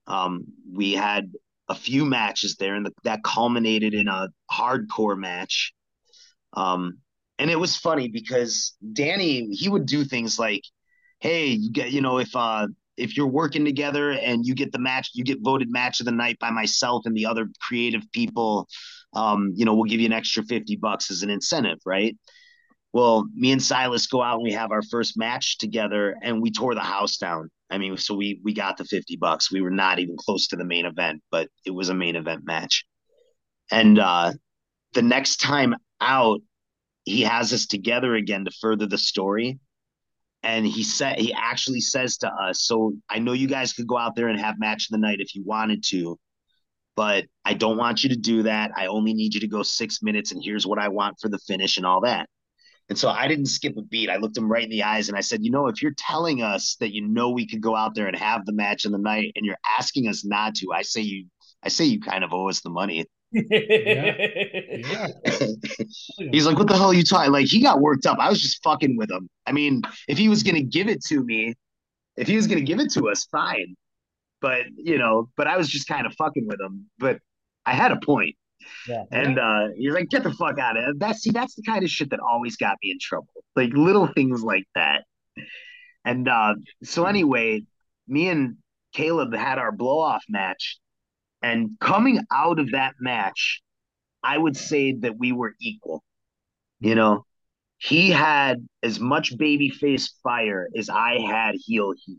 Um, 0.09 0.47
we 0.73 0.93
had 0.93 1.31
a 1.69 1.75
few 1.77 2.05
matches 2.05 2.57
there, 2.57 2.75
and 2.75 2.87
the, 2.87 2.93
that 3.05 3.23
culminated 3.23 3.95
in 3.95 4.09
a 4.09 4.29
hardcore 4.51 5.17
match. 5.17 5.73
Um, 6.55 6.99
and 7.39 7.49
it 7.49 7.61
was 7.61 7.77
funny 7.77 8.09
because 8.09 8.75
Danny 8.93 9.49
he 9.53 9.69
would 9.69 9.87
do 9.87 10.03
things 10.05 10.37
like, 10.41 10.63
"Hey, 11.21 11.47
you 11.51 11.71
get 11.71 11.93
you 11.93 12.01
know 12.01 12.19
if 12.19 12.35
uh 12.35 12.67
if 12.97 13.17
you're 13.17 13.29
working 13.29 13.65
together 13.65 14.11
and 14.11 14.45
you 14.45 14.57
get 14.57 14.73
the 14.73 14.81
match, 14.81 15.11
you 15.15 15.23
get 15.23 15.39
voted 15.41 15.71
match 15.71 16.01
of 16.01 16.07
the 16.07 16.13
night 16.13 16.41
by 16.41 16.51
myself 16.51 17.07
and 17.07 17.17
the 17.17 17.27
other 17.27 17.49
creative 17.61 18.03
people, 18.11 18.67
um, 19.15 19.53
you 19.55 19.65
know, 19.65 19.75
we'll 19.75 19.85
give 19.85 20.01
you 20.01 20.07
an 20.07 20.13
extra 20.13 20.43
50 20.43 20.75
bucks 20.77 21.09
as 21.13 21.23
an 21.23 21.31
incentive, 21.31 21.79
right? 21.87 22.17
Well, 22.93 23.29
me 23.35 23.53
and 23.53 23.63
Silas 23.63 24.07
go 24.07 24.23
out 24.23 24.37
and 24.37 24.43
we 24.43 24.53
have 24.53 24.71
our 24.73 24.83
first 24.83 25.19
match 25.19 25.59
together 25.59 26.17
and 26.23 26.41
we 26.41 26.51
tore 26.51 26.75
the 26.75 26.81
house 26.81 27.19
down. 27.19 27.51
I 27.71 27.79
mean, 27.79 27.97
so 27.99 28.15
we 28.15 28.41
we 28.43 28.55
got 28.55 28.79
the 28.79 28.85
50 28.85 29.17
bucks. 29.17 29.53
We 29.53 29.61
were 29.61 29.71
not 29.71 29.99
even 29.99 30.17
close 30.17 30.49
to 30.49 30.57
the 30.57 30.65
main 30.65 30.87
event, 30.87 31.23
but 31.31 31.49
it 31.67 31.71
was 31.71 31.91
a 31.91 31.95
main 31.95 32.17
event 32.17 32.43
match. 32.45 32.85
And 33.71 33.99
uh 33.99 34.33
the 34.95 35.03
next 35.03 35.37
time 35.37 35.75
out, 36.01 36.41
he 37.05 37.23
has 37.23 37.53
us 37.53 37.67
together 37.67 38.15
again 38.15 38.47
to 38.47 38.51
further 38.51 38.87
the 38.87 38.99
story 38.99 39.59
and 40.43 40.67
he 40.67 40.83
said 40.83 41.19
he 41.19 41.33
actually 41.33 41.81
says 41.81 42.17
to 42.19 42.29
us 42.29 42.63
so 42.63 42.93
i 43.09 43.19
know 43.19 43.33
you 43.33 43.49
guys 43.49 43.73
could 43.73 43.87
go 43.87 43.97
out 43.97 44.15
there 44.15 44.29
and 44.29 44.39
have 44.39 44.59
match 44.59 44.87
of 44.87 44.93
the 44.93 44.99
night 44.99 45.21
if 45.21 45.35
you 45.35 45.43
wanted 45.45 45.83
to 45.83 46.19
but 46.97 47.25
i 47.45 47.55
don't 47.55 47.77
want 47.77 48.03
you 48.03 48.11
to 48.11 48.17
do 48.17 48.43
that 48.43 48.71
i 48.77 48.87
only 48.87 49.15
need 49.15 49.35
you 49.35 49.41
to 49.41 49.49
go 49.49 49.63
six 49.63 50.03
minutes 50.03 50.33
and 50.33 50.43
here's 50.45 50.67
what 50.67 50.79
i 50.79 50.89
want 50.89 51.17
for 51.21 51.29
the 51.29 51.39
finish 51.39 51.77
and 51.77 51.87
all 51.87 52.01
that 52.01 52.29
and 52.89 52.99
so 52.99 53.09
i 53.09 53.29
didn't 53.29 53.47
skip 53.47 53.77
a 53.77 53.83
beat 53.83 54.11
i 54.11 54.17
looked 54.17 54.37
him 54.37 54.51
right 54.51 54.65
in 54.65 54.71
the 54.71 54.83
eyes 54.83 55.09
and 55.09 55.17
i 55.17 55.21
said 55.21 55.45
you 55.45 55.51
know 55.51 55.67
if 55.67 55.83
you're 55.83 55.95
telling 55.97 56.43
us 56.43 56.77
that 56.81 56.95
you 56.95 57.07
know 57.07 57.31
we 57.31 57.47
could 57.47 57.61
go 57.61 57.77
out 57.77 57.95
there 57.95 58.07
and 58.07 58.17
have 58.17 58.45
the 58.47 58.53
match 58.53 58.85
in 58.85 58.93
the 58.93 58.99
night 58.99 59.33
and 59.37 59.45
you're 59.45 59.59
asking 59.79 60.09
us 60.09 60.25
not 60.25 60.55
to 60.55 60.73
i 60.73 60.83
say 60.83 61.01
you 61.01 61.27
i 61.63 61.69
say 61.69 61.85
you 61.85 62.01
kind 62.01 62.25
of 62.25 62.33
owe 62.33 62.49
us 62.49 62.61
the 62.61 62.71
money 62.71 63.07
Yeah. 63.33 65.09
He's 66.33 66.47
like, 66.47 66.57
what 66.57 66.67
the 66.69 66.77
hell 66.77 66.89
are 66.89 66.95
you 66.95 67.03
talking? 67.03 67.33
Like, 67.33 67.47
he 67.47 67.63
got 67.63 67.81
worked 67.81 68.07
up. 68.07 68.19
I 68.19 68.29
was 68.29 68.41
just 68.41 68.63
fucking 68.63 68.97
with 68.97 69.11
him. 69.11 69.29
I 69.47 69.53
mean, 69.53 69.83
if 70.09 70.19
he 70.19 70.29
was 70.29 70.43
gonna 70.43 70.63
give 70.63 70.89
it 70.89 71.05
to 71.07 71.23
me, 71.23 71.55
if 72.17 72.27
he 72.27 72.37
was 72.37 72.47
gonna 72.47 72.63
give 72.63 72.81
it 72.81 72.91
to 72.93 73.09
us, 73.11 73.25
fine. 73.25 73.77
But 74.41 74.63
you 74.77 74.99
know, 74.99 75.29
but 75.37 75.47
I 75.47 75.57
was 75.57 75.69
just 75.69 75.89
kind 75.89 76.07
of 76.07 76.15
fucking 76.15 76.47
with 76.47 76.61
him. 76.61 76.89
But 76.99 77.19
I 77.67 77.75
had 77.75 77.93
a 77.93 77.97
point. 77.97 78.37
Yeah. 78.89 79.05
And 79.11 79.39
uh 79.39 79.69
he's 79.77 79.93
like, 79.93 80.09
get 80.09 80.25
the 80.25 80.33
fuck 80.33 80.59
out 80.59 80.77
of 80.77 80.89
it. 80.89 80.99
That 80.99 81.17
see, 81.17 81.31
that's 81.31 81.55
the 81.55 81.63
kind 81.63 81.85
of 81.85 81.91
shit 81.91 82.11
that 82.11 82.21
always 82.21 82.57
got 82.57 82.77
me 82.83 82.91
in 82.91 82.99
trouble. 83.01 83.29
Like 83.57 83.71
little 83.73 84.07
things 84.07 84.43
like 84.43 84.67
that. 84.75 85.05
And 86.05 86.29
uh 86.29 86.55
so 86.83 87.05
anyway, 87.05 87.63
me 88.07 88.29
and 88.29 88.57
Caleb 88.93 89.35
had 89.35 89.59
our 89.59 89.73
blow 89.73 90.01
off 90.01 90.25
match. 90.29 90.79
And 91.43 91.79
coming 91.81 92.21
out 92.33 92.59
of 92.59 92.73
that 92.73 92.95
match, 92.99 93.63
I 94.23 94.37
would 94.37 94.57
say 94.57 94.93
that 95.01 95.19
we 95.19 95.33
were 95.33 95.55
equal. 95.61 96.03
You 96.81 96.95
know, 96.95 97.25
he 97.79 98.11
had 98.11 98.67
as 98.83 98.99
much 98.99 99.37
babyface 99.37 100.11
fire 100.23 100.69
as 100.77 100.89
I 100.89 101.19
had 101.21 101.55
heel 101.57 101.93
heat, 102.05 102.19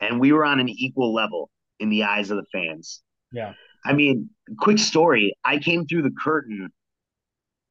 and 0.00 0.20
we 0.20 0.32
were 0.32 0.44
on 0.44 0.58
an 0.58 0.68
equal 0.68 1.14
level 1.14 1.50
in 1.78 1.90
the 1.90 2.04
eyes 2.04 2.30
of 2.30 2.38
the 2.38 2.46
fans. 2.52 3.02
Yeah. 3.32 3.54
I 3.84 3.92
mean, 3.92 4.30
quick 4.58 4.78
story: 4.78 5.34
I 5.44 5.58
came 5.58 5.86
through 5.86 6.02
the 6.02 6.14
curtain 6.22 6.70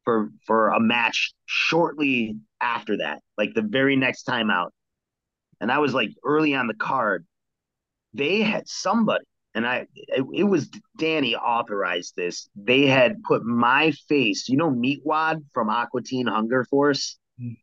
for 0.06 0.30
for 0.46 0.70
a 0.70 0.80
match 0.80 1.34
shortly 1.46 2.36
after 2.62 2.98
that, 2.98 3.22
like 3.38 3.54
the 3.54 3.62
very 3.62 3.96
next 3.96 4.24
time 4.24 4.50
out, 4.50 4.74
and 5.62 5.72
I 5.72 5.80
was 5.80 5.94
like 5.94 6.12
early 6.24 6.56
on 6.56 6.68
the 6.68 6.74
card. 6.74 7.26
They 8.14 8.42
had 8.42 8.68
somebody 8.68 9.24
and 9.56 9.66
I 9.68 9.88
it, 9.96 10.26
it, 10.34 10.44
was 10.44 10.70
Danny 10.98 11.36
authorized 11.36 12.16
this. 12.16 12.50
They 12.56 12.86
had 12.86 13.24
put 13.24 13.44
my 13.44 13.92
face, 14.08 14.48
you 14.48 14.58
know, 14.58 14.72
Meatwad 14.72 15.44
from 15.54 15.70
Aqua 15.70 16.02
Teen 16.02 16.28
Hunger 16.28 16.64
Force. 16.66 17.18
Mm. 17.42 17.58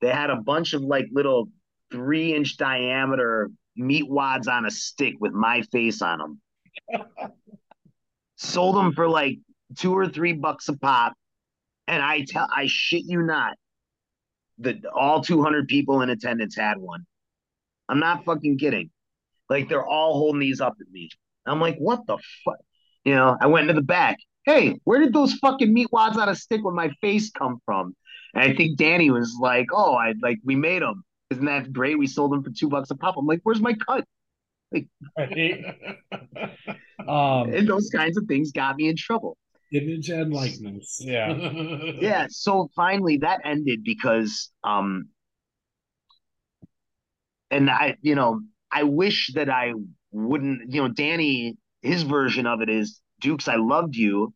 They 0.00 0.10
had 0.10 0.30
a 0.30 0.36
bunch 0.36 0.74
of 0.74 0.82
like 0.82 1.06
little 1.10 1.48
three 1.90 2.34
inch 2.34 2.56
diameter 2.56 3.50
meat 3.76 4.08
wads 4.08 4.48
on 4.48 4.66
a 4.66 4.70
stick 4.70 5.14
with 5.20 5.32
my 5.32 5.62
face 5.72 6.02
on 6.02 6.18
them. 6.18 6.40
Sold 8.42 8.74
them 8.74 8.92
for 8.92 9.08
like 9.08 9.38
two 9.78 9.96
or 9.96 10.08
three 10.08 10.32
bucks 10.32 10.68
a 10.68 10.76
pop, 10.76 11.14
and 11.86 12.02
I 12.02 12.24
tell 12.28 12.48
I 12.54 12.66
shit 12.66 13.04
you 13.04 13.22
not, 13.22 13.56
that 14.58 14.84
all 14.84 15.22
200 15.22 15.68
people 15.68 16.02
in 16.02 16.10
attendance 16.10 16.56
had 16.56 16.78
one. 16.78 17.06
I'm 17.88 18.00
not 18.00 18.24
fucking 18.24 18.58
kidding. 18.58 18.90
Like 19.48 19.68
they're 19.68 19.86
all 19.86 20.14
holding 20.14 20.40
these 20.40 20.60
up 20.60 20.74
at 20.80 20.90
me. 20.90 21.08
I'm 21.46 21.60
like, 21.60 21.76
what 21.78 22.00
the 22.08 22.18
fuck? 22.44 22.56
You 23.04 23.14
know, 23.14 23.36
I 23.40 23.46
went 23.46 23.70
into 23.70 23.80
the 23.80 23.86
back. 23.86 24.18
Hey, 24.44 24.80
where 24.82 24.98
did 24.98 25.12
those 25.12 25.34
fucking 25.34 25.72
meat 25.72 25.88
wads 25.92 26.18
on 26.18 26.28
a 26.28 26.34
stick 26.34 26.62
with 26.64 26.74
my 26.74 26.90
face 27.00 27.30
come 27.30 27.60
from? 27.64 27.94
And 28.34 28.42
I 28.42 28.56
think 28.56 28.76
Danny 28.76 29.10
was 29.10 29.36
like, 29.40 29.68
oh, 29.72 29.94
I 29.94 30.14
like 30.20 30.38
we 30.44 30.56
made 30.56 30.82
them. 30.82 31.04
Isn't 31.30 31.44
that 31.44 31.72
great? 31.72 31.96
We 31.96 32.08
sold 32.08 32.32
them 32.32 32.42
for 32.42 32.50
two 32.50 32.68
bucks 32.68 32.90
a 32.90 32.96
pop. 32.96 33.14
I'm 33.16 33.26
like, 33.26 33.40
where's 33.44 33.60
my 33.60 33.74
cut? 33.74 34.04
Like, 34.72 34.88
um, 37.08 37.52
and 37.52 37.68
those 37.68 37.88
kinds 37.90 38.16
of 38.16 38.24
things 38.26 38.52
got 38.52 38.76
me 38.76 38.88
in 38.88 38.96
trouble. 38.96 39.36
Image 39.72 40.10
and 40.10 40.32
likeness. 40.32 40.98
Yeah. 41.00 41.32
yeah. 42.00 42.26
So 42.28 42.68
finally 42.76 43.18
that 43.18 43.40
ended 43.44 43.82
because 43.84 44.50
um 44.64 45.08
and 47.50 47.70
I, 47.70 47.96
you 48.00 48.14
know, 48.14 48.40
I 48.72 48.82
wish 48.84 49.30
that 49.34 49.50
I 49.50 49.74
wouldn't, 50.10 50.72
you 50.72 50.82
know, 50.82 50.88
Danny, 50.88 51.56
his 51.82 52.02
version 52.02 52.46
of 52.46 52.62
it 52.62 52.70
is 52.70 53.00
Dukes, 53.20 53.46
I 53.46 53.56
loved 53.56 53.94
you. 53.94 54.32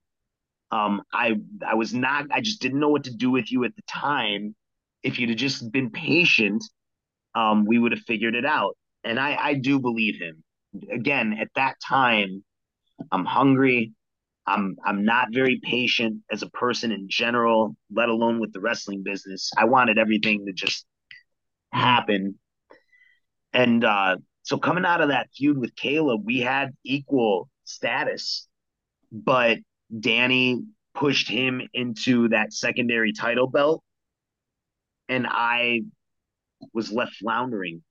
Um, 0.71 1.03
I 1.13 1.37
I 1.67 1.75
was 1.75 1.95
not, 1.95 2.27
I 2.31 2.41
just 2.41 2.61
didn't 2.61 2.81
know 2.81 2.89
what 2.89 3.05
to 3.05 3.15
do 3.15 3.31
with 3.31 3.51
you 3.51 3.65
at 3.65 3.75
the 3.75 3.83
time. 3.89 4.55
If 5.03 5.19
you'd 5.19 5.31
have 5.31 5.39
just 5.39 5.71
been 5.73 5.91
patient, 5.91 6.63
um, 7.35 7.65
we 7.67 7.79
would 7.79 7.93
have 7.93 8.03
figured 8.03 8.35
it 8.35 8.45
out. 8.45 8.77
And 9.05 9.19
I, 9.21 9.37
I 9.41 9.55
do 9.55 9.79
believe 9.81 10.21
him. 10.21 10.43
Again, 10.91 11.37
at 11.41 11.49
that 11.55 11.77
time, 11.87 12.45
I'm 13.13 13.25
hungry. 13.25 13.93
I'm 14.47 14.77
I'm 14.85 15.05
not 15.05 15.29
very 15.33 15.61
patient 15.63 16.23
as 16.31 16.43
a 16.43 16.51
person 16.51 16.93
in 16.93 17.09
general, 17.09 17.77
let 17.93 18.09
alone 18.09 18.39
with 18.39 18.53
the 18.53 18.61
wrestling 18.61 19.03
business. 19.03 19.51
I 19.57 19.65
wanted 19.65 19.99
everything 19.99 20.47
to 20.47 20.53
just 20.53 20.87
happen. 21.73 22.39
And 23.53 23.85
uh, 23.85 24.17
so 24.43 24.59
coming 24.59 24.85
out 24.85 25.01
of 25.01 25.09
that 25.09 25.29
feud 25.37 25.59
with 25.59 25.75
Caleb, 25.75 26.23
we 26.25 26.41
had 26.41 26.73
equal 26.85 27.49
status, 27.65 28.47
but 29.11 29.59
Danny 29.99 30.63
pushed 30.95 31.29
him 31.29 31.61
into 31.75 32.29
that 32.29 32.53
secondary 32.53 33.13
title 33.13 33.49
belt, 33.49 33.83
and 35.09 35.27
I 35.29 35.83
was 36.73 36.93
left 36.93 37.15
floundering. 37.15 37.83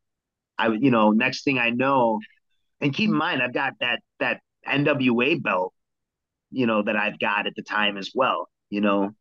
I, 0.57 0.69
you 0.69 0.91
know, 0.91 1.11
next 1.11 1.43
thing 1.43 1.59
I 1.59 1.69
know, 1.69 2.19
and 2.81 2.93
keep 2.93 3.09
in 3.09 3.15
mind, 3.15 3.41
I've 3.41 3.53
got 3.53 3.73
that 3.79 3.99
that 4.19 4.41
NWA 4.67 5.41
belt, 5.41 5.73
you 6.51 6.67
know, 6.67 6.83
that 6.83 6.95
I've 6.95 7.19
got 7.19 7.47
at 7.47 7.55
the 7.55 7.63
time 7.63 7.97
as 7.97 8.11
well, 8.13 8.49
you 8.69 8.81
know, 8.81 9.11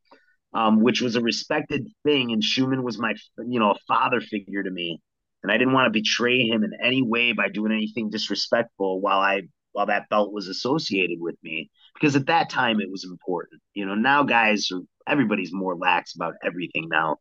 um, 0.53 0.81
which 0.81 1.01
was 1.01 1.17
a 1.17 1.21
respected 1.21 1.87
thing, 2.05 2.33
and 2.33 2.43
Chuman 2.43 2.83
was 2.83 2.99
my, 2.99 3.15
you 3.39 3.61
know, 3.61 3.73
a 3.73 3.79
father 3.87 4.21
figure 4.21 4.63
to 4.63 4.71
me 4.71 5.01
and 5.45 5.53
I 5.53 5.59
didn't 5.59 5.75
want 5.75 5.87
to 5.87 5.97
betray 5.97 6.49
him 6.49 6.65
in 6.65 6.73
any 6.83 7.03
way 7.03 7.33
by 7.33 7.51
doing 7.51 7.71
anything 7.71 8.11
disrespectful 8.11 9.01
while 9.01 9.21
I 9.21 9.43
while 9.73 9.87
that 9.87 10.09
belt 10.09 10.33
was 10.33 10.49
associated 10.49 11.21
with 11.21 11.37
me 11.43 11.71
because 11.95 12.17
at 12.17 12.27
that 12.27 12.49
time 12.49 12.81
it 12.81 12.91
was 12.91 13.05
important. 13.05 13.61
You 13.75 13.85
know, 13.85 13.95
now 13.95 14.23
guys 14.23 14.71
are 14.73 14.81
everybody's 15.07 15.53
more 15.53 15.77
lax 15.77 16.15
about 16.15 16.35
everything 16.43 16.89
now, 16.91 17.19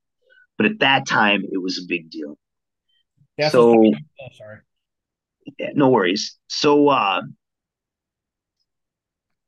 but 0.58 0.68
at 0.68 0.80
that 0.80 1.06
time 1.06 1.44
it 1.52 1.62
was 1.62 1.78
a 1.78 1.88
big 1.88 2.10
deal. 2.10 2.38
Yeah, 3.38 3.50
so 3.50 3.74
oh, 3.74 3.92
sorry. 4.38 4.60
Yeah, 5.60 5.70
no 5.76 5.90
worries. 5.90 6.38
So 6.48 6.90
uh 6.90 7.22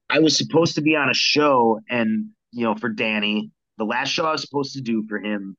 I 0.09 0.19
was 0.19 0.37
supposed 0.37 0.75
to 0.75 0.81
be 0.81 0.95
on 0.95 1.09
a 1.09 1.13
show 1.13 1.79
and 1.89 2.29
you 2.51 2.63
know 2.63 2.75
for 2.75 2.89
Danny, 2.89 3.51
the 3.77 3.85
last 3.85 4.09
show 4.09 4.25
I 4.25 4.31
was 4.31 4.41
supposed 4.41 4.73
to 4.73 4.81
do 4.81 5.03
for 5.07 5.19
him 5.19 5.57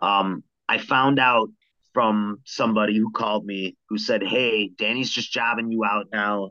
um 0.00 0.42
I 0.68 0.78
found 0.78 1.18
out 1.18 1.48
from 1.92 2.40
somebody 2.44 2.96
who 2.96 3.10
called 3.10 3.44
me 3.44 3.76
who 3.88 3.98
said, 3.98 4.22
"Hey, 4.22 4.68
Danny's 4.68 5.10
just 5.10 5.32
jobbing 5.32 5.70
you 5.70 5.84
out 5.84 6.06
now, 6.12 6.50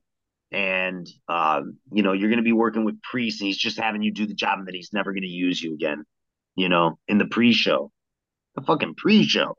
and 0.52 1.08
um, 1.28 1.78
you 1.92 2.04
know 2.04 2.14
you're 2.14 2.30
going 2.30 2.38
to 2.38 2.44
be 2.44 2.52
working 2.52 2.84
with 2.86 3.02
Priest, 3.02 3.42
and 3.42 3.48
he's 3.48 3.58
just 3.58 3.80
having 3.80 4.04
you 4.04 4.12
do 4.12 4.28
the 4.28 4.34
job, 4.34 4.60
and 4.60 4.68
that 4.68 4.76
he's 4.76 4.94
never 4.94 5.12
going 5.12 5.24
to 5.24 5.28
use 5.28 5.62
you 5.62 5.74
again." 5.74 6.04
You 6.56 6.70
know, 6.70 7.00
in 7.08 7.18
the 7.18 7.26
pre-show, 7.26 7.92
the 8.56 8.62
fucking 8.62 8.96
pre-show. 8.96 9.56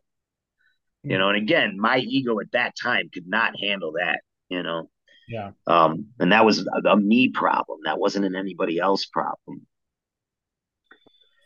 You 1.04 1.18
know, 1.18 1.28
and 1.28 1.36
again, 1.36 1.76
my 1.78 1.98
ego 1.98 2.38
at 2.40 2.52
that 2.52 2.74
time 2.80 3.10
could 3.12 3.26
not 3.26 3.58
handle 3.60 3.92
that. 3.98 4.20
You 4.48 4.62
know. 4.62 4.88
Yeah. 5.28 5.52
Um, 5.66 6.06
and 6.18 6.32
that 6.32 6.44
was 6.44 6.66
a, 6.66 6.88
a 6.88 6.96
me 6.96 7.30
problem. 7.30 7.80
That 7.84 7.98
wasn't 7.98 8.24
an 8.26 8.36
anybody 8.36 8.78
else 8.78 9.06
problem. 9.06 9.66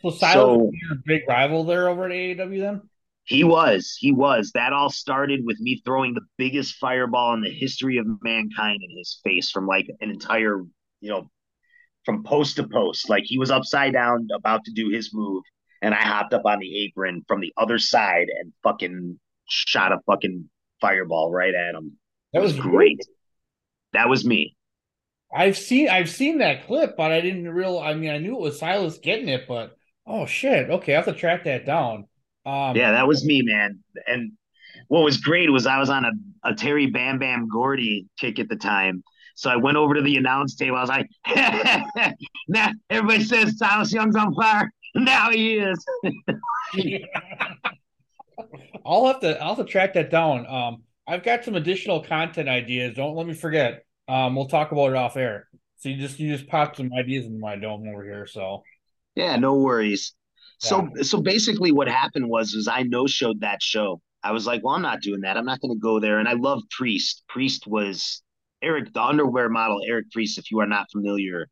So 0.02 0.10
Silas 0.10 0.34
So- 0.34 0.70
your 0.72 0.98
big 1.04 1.22
rival 1.28 1.64
there 1.64 1.88
over 1.88 2.04
at 2.06 2.10
AEW 2.12 2.60
then? 2.60 2.82
He 3.24 3.42
was. 3.42 3.96
He 3.98 4.12
was. 4.12 4.52
That 4.54 4.72
all 4.72 4.88
started 4.88 5.40
with 5.44 5.58
me 5.58 5.82
throwing 5.84 6.14
the 6.14 6.20
biggest 6.38 6.76
fireball 6.76 7.34
in 7.34 7.40
the 7.40 7.50
history 7.50 7.96
of 7.98 8.06
mankind 8.22 8.80
in 8.88 8.96
his 8.96 9.20
face 9.24 9.50
from 9.50 9.66
like 9.66 9.88
an 10.00 10.10
entire, 10.10 10.58
you 11.00 11.10
know, 11.10 11.28
from 12.04 12.22
post 12.22 12.54
to 12.56 12.68
post. 12.68 13.10
Like 13.10 13.24
he 13.26 13.36
was 13.36 13.50
upside 13.50 13.94
down 13.94 14.28
about 14.32 14.64
to 14.66 14.72
do 14.72 14.90
his 14.90 15.10
move, 15.12 15.42
and 15.82 15.92
I 15.92 16.02
hopped 16.02 16.34
up 16.34 16.42
on 16.44 16.60
the 16.60 16.84
apron 16.84 17.24
from 17.26 17.40
the 17.40 17.52
other 17.56 17.80
side 17.80 18.28
and 18.40 18.52
fucking 18.62 19.18
shot 19.48 19.92
a 19.92 19.98
fucking 20.06 20.48
fireball 20.80 21.30
right 21.30 21.54
at 21.54 21.74
him. 21.74 21.98
That 22.32 22.42
was 22.42 22.54
was 22.54 22.62
great. 22.62 23.00
That 23.92 24.08
was 24.08 24.24
me. 24.24 24.56
I've 25.32 25.56
seen 25.56 25.88
I've 25.88 26.10
seen 26.10 26.38
that 26.38 26.66
clip, 26.66 26.96
but 26.96 27.12
I 27.12 27.20
didn't 27.20 27.48
real 27.48 27.78
I 27.78 27.94
mean 27.94 28.10
I 28.10 28.18
knew 28.18 28.36
it 28.36 28.40
was 28.40 28.58
Silas 28.58 28.98
getting 28.98 29.28
it, 29.28 29.46
but 29.48 29.76
oh 30.06 30.26
shit, 30.26 30.70
okay, 30.70 30.92
I 30.92 30.96
have 30.96 31.06
to 31.06 31.12
track 31.12 31.44
that 31.44 31.66
down. 31.66 32.06
Um 32.44 32.76
Yeah, 32.76 32.92
that 32.92 33.06
was 33.06 33.24
me, 33.24 33.42
man. 33.42 33.80
And 34.06 34.32
what 34.88 35.02
was 35.02 35.16
great 35.18 35.50
was 35.50 35.66
I 35.66 35.78
was 35.78 35.90
on 35.90 36.04
a, 36.04 36.12
a 36.44 36.54
Terry 36.54 36.86
Bam 36.86 37.18
Bam 37.18 37.48
Gordy 37.48 38.06
kick 38.18 38.38
at 38.38 38.48
the 38.48 38.56
time. 38.56 39.02
So 39.34 39.50
I 39.50 39.56
went 39.56 39.76
over 39.76 39.94
to 39.94 40.02
the 40.02 40.16
announce 40.16 40.54
table. 40.54 40.76
I 40.76 40.80
was 40.80 40.88
like, 40.88 41.08
now 42.48 42.70
everybody 42.88 43.22
says 43.22 43.58
Silas 43.58 43.92
Young's 43.92 44.16
on 44.16 44.34
fire. 44.34 44.70
Now 44.98 45.30
he 45.30 45.58
is. 45.58 45.84
I'll 48.86 49.06
have 49.06 49.20
to 49.20 49.40
I'll 49.42 49.54
have 49.54 49.66
to 49.66 49.70
track 49.70 49.94
that 49.94 50.10
down. 50.10 50.46
Um 50.46 50.82
I've 51.08 51.22
got 51.22 51.44
some 51.44 51.54
additional 51.54 52.02
content 52.02 52.48
ideas. 52.48 52.96
Don't 52.96 53.16
let 53.16 53.26
me 53.26 53.34
forget. 53.34 53.84
Um 54.08 54.34
we'll 54.36 54.48
talk 54.48 54.72
about 54.72 54.90
it 54.90 54.96
off 54.96 55.16
air. 55.16 55.48
So 55.76 55.88
you 55.88 55.96
just 55.96 56.18
you 56.18 56.36
just 56.36 56.48
popped 56.48 56.76
some 56.76 56.92
ideas 56.92 57.26
in 57.26 57.38
my 57.40 57.56
dome 57.56 57.86
over 57.88 58.04
here. 58.04 58.26
So 58.26 58.62
Yeah, 59.14 59.36
no 59.36 59.56
worries. 59.56 60.14
So 60.58 60.88
so 61.02 61.20
basically 61.20 61.72
what 61.72 61.88
happened 61.88 62.28
was 62.28 62.54
was 62.54 62.68
I 62.68 62.82
no 62.82 63.06
showed 63.06 63.40
that 63.40 63.62
show. 63.62 64.00
I 64.22 64.32
was 64.32 64.46
like, 64.46 64.64
well, 64.64 64.74
I'm 64.74 64.82
not 64.82 65.02
doing 65.02 65.20
that. 65.22 65.36
I'm 65.36 65.44
not 65.44 65.60
gonna 65.60 65.76
go 65.76 66.00
there. 66.00 66.18
And 66.18 66.28
I 66.28 66.32
love 66.34 66.62
Priest. 66.70 67.22
Priest 67.28 67.66
was 67.66 68.22
Eric, 68.62 68.92
the 68.92 69.02
underwear 69.02 69.48
model, 69.48 69.80
Eric 69.86 70.10
Priest, 70.12 70.38
if 70.38 70.50
you 70.50 70.60
are 70.60 70.66
not 70.66 70.86
familiar, 70.90 71.48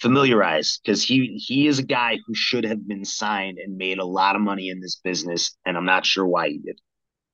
familiarize, 0.00 0.80
because 0.82 1.02
he 1.02 1.36
he 1.36 1.66
is 1.66 1.78
a 1.78 1.84
guy 1.84 2.18
who 2.26 2.34
should 2.34 2.64
have 2.64 2.86
been 2.86 3.04
signed 3.04 3.58
and 3.58 3.76
made 3.76 3.98
a 3.98 4.04
lot 4.04 4.36
of 4.36 4.42
money 4.42 4.68
in 4.68 4.80
this 4.80 4.96
business, 4.96 5.56
and 5.64 5.76
I'm 5.76 5.84
not 5.84 6.06
sure 6.06 6.26
why 6.26 6.48
he 6.48 6.58
did. 6.58 6.80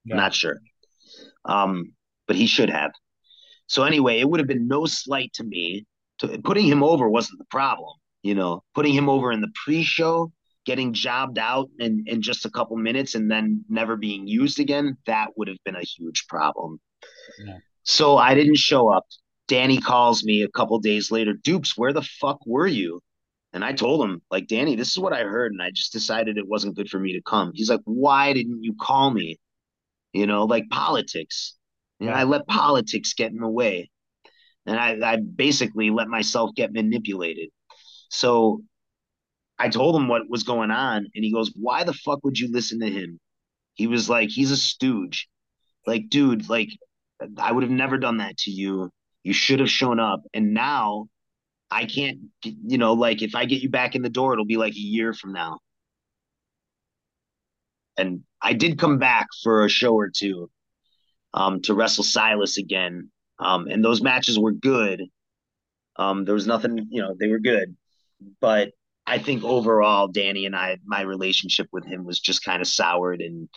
Yeah. 0.05 0.17
Not 0.17 0.35
sure. 0.35 0.61
Um, 1.45 1.93
but 2.27 2.37
he 2.37 2.47
should 2.47 2.71
have. 2.71 2.93
So 3.67 3.85
anyway, 3.85 4.21
it 4.21 4.29
would 4.29 4.41
have 4.41 4.49
been 4.49 4.69
no 4.69 4.87
slight 4.87 5.33
to 5.35 5.45
me. 5.45 5.87
To, 6.19 6.39
putting 6.43 6.67
him 6.67 6.83
over 6.83 7.09
wasn't 7.09 7.39
the 7.39 7.47
problem. 7.51 7.91
You 8.23 8.35
know, 8.35 8.65
putting 8.75 8.95
him 8.95 9.09
over 9.09 9.31
in 9.31 9.41
the 9.41 9.53
pre-show, 9.65 10.33
getting 10.65 10.93
jobbed 10.93 11.39
out 11.39 11.69
in, 11.79 12.05
in 12.07 12.23
just 12.23 12.45
a 12.45 12.51
couple 12.51 12.77
minutes 12.77 13.15
and 13.15 13.31
then 13.31 13.65
never 13.69 13.97
being 13.97 14.27
used 14.27 14.59
again, 14.59 14.97
that 15.07 15.29
would 15.37 15.49
have 15.49 15.59
been 15.65 15.77
a 15.77 15.83
huge 15.83 16.27
problem. 16.29 16.81
Yeah. 17.39 17.59
So 17.85 18.17
I 18.17 18.35
didn't 18.35 18.57
show 18.57 18.93
up. 18.93 19.07
Danny 19.49 19.81
calls 19.81 20.25
me 20.25 20.43
a 20.43 20.49
couple 20.49 20.79
days 20.79 21.11
later, 21.11 21.33
Dukes, 21.33 21.77
where 21.77 21.93
the 21.93 22.03
fuck 22.03 22.39
were 22.47 22.67
you? 22.67 23.01
And 23.53 23.65
I 23.65 23.73
told 23.73 24.05
him, 24.05 24.21
like, 24.31 24.49
Danny, 24.49 24.77
this 24.77 24.91
is 24.91 24.99
what 24.99 25.13
I 25.13 25.23
heard, 25.23 25.53
and 25.53 25.63
I 25.63 25.71
just 25.71 25.93
decided 25.93 26.37
it 26.37 26.49
wasn't 26.49 26.77
good 26.77 26.91
for 26.91 26.99
me 26.99 27.13
to 27.15 27.23
come. 27.23 27.53
He's 27.55 27.71
like, 27.71 27.81
why 27.85 28.33
didn't 28.33 28.65
you 28.65 28.75
call 28.79 29.11
me? 29.11 29.39
You 30.13 30.27
know, 30.27 30.45
like 30.45 30.69
politics. 30.69 31.55
Know, 31.99 32.13
I 32.13 32.25
let 32.25 32.47
politics 32.47 33.15
get 33.15 33.33
in 33.33 33.39
the 33.39 33.49
way. 33.49 33.91
And 34.67 34.79
I, 34.79 35.15
I 35.15 35.17
basically 35.17 35.91
let 35.91 36.09
myself 36.09 36.55
get 36.55 36.73
manipulated. 36.73 37.49
So 38.11 38.63
I 39.59 39.69
told 39.69 39.97
him 39.97 40.09
what 40.09 40.29
was 40.29 40.43
going 40.43 40.71
on, 40.71 41.07
and 41.15 41.25
he 41.25 41.33
goes, 41.33 41.53
Why 41.57 41.85
the 41.85 41.95
fuck 41.95 42.23
would 42.25 42.39
you 42.39 42.51
listen 42.51 42.81
to 42.81 42.91
him? 42.91 43.19
He 43.75 43.87
was 43.87 44.11
like, 44.11 44.29
He's 44.29 44.51
a 44.51 44.57
stooge. 44.57 45.29
Like, 45.87 46.09
dude, 46.09 46.49
like, 46.49 46.71
I 47.39 47.53
would 47.53 47.63
have 47.63 47.73
never 47.73 47.97
done 47.97 48.19
that 48.19 48.37
to 48.39 48.51
you. 48.51 48.91
You 49.27 49.33
should 49.33 49.59
have 49.59 49.69
shown 49.69 49.99
up. 49.99 50.23
And 50.35 50.55
now 50.55 51.09
I 51.69 51.87
can't, 51.87 52.19
you 52.45 52.79
know, 52.79 52.93
like, 52.93 53.23
if 53.23 53.35
I 53.35 53.45
get 53.45 53.61
you 53.61 53.69
back 53.69 53.97
in 53.97 54.03
the 54.03 54.09
door, 54.09 54.33
it'll 54.33 54.45
be 54.45 54.57
like 54.57 54.75
a 54.75 54.79
year 54.79 55.13
from 55.13 55.33
now. 55.33 55.59
And 57.97 58.21
I 58.41 58.53
did 58.53 58.79
come 58.79 59.01
back 59.01 59.27
for 59.43 59.65
a 59.65 59.69
show 59.69 59.95
or 59.95 60.11
two 60.11 60.49
um, 61.35 61.61
to 61.63 61.75
wrestle 61.75 62.05
Silas 62.05 62.57
again. 62.57 63.11
Um, 63.41 63.67
and 63.67 63.85
those 63.85 64.01
matches 64.01 64.39
were 64.39 64.53
good. 64.53 65.03
Um, 65.97 66.25
there 66.25 66.35
was 66.35 66.47
nothing, 66.47 66.87
you 66.89 67.03
know, 67.03 67.17
they 67.19 67.27
were 67.27 67.41
good. 67.41 67.77
But 68.41 68.71
I 69.09 69.19
think 69.19 69.43
overall, 69.43 70.07
Danny 70.07 70.47
and 70.47 70.55
I, 70.55 70.79
my 70.85 71.01
relationship 71.01 71.67
with 71.73 71.85
him 71.85 72.05
was 72.05 72.21
just 72.21 72.45
kind 72.45 72.63
of 72.63 72.69
soured. 72.69 73.21
And 73.21 73.49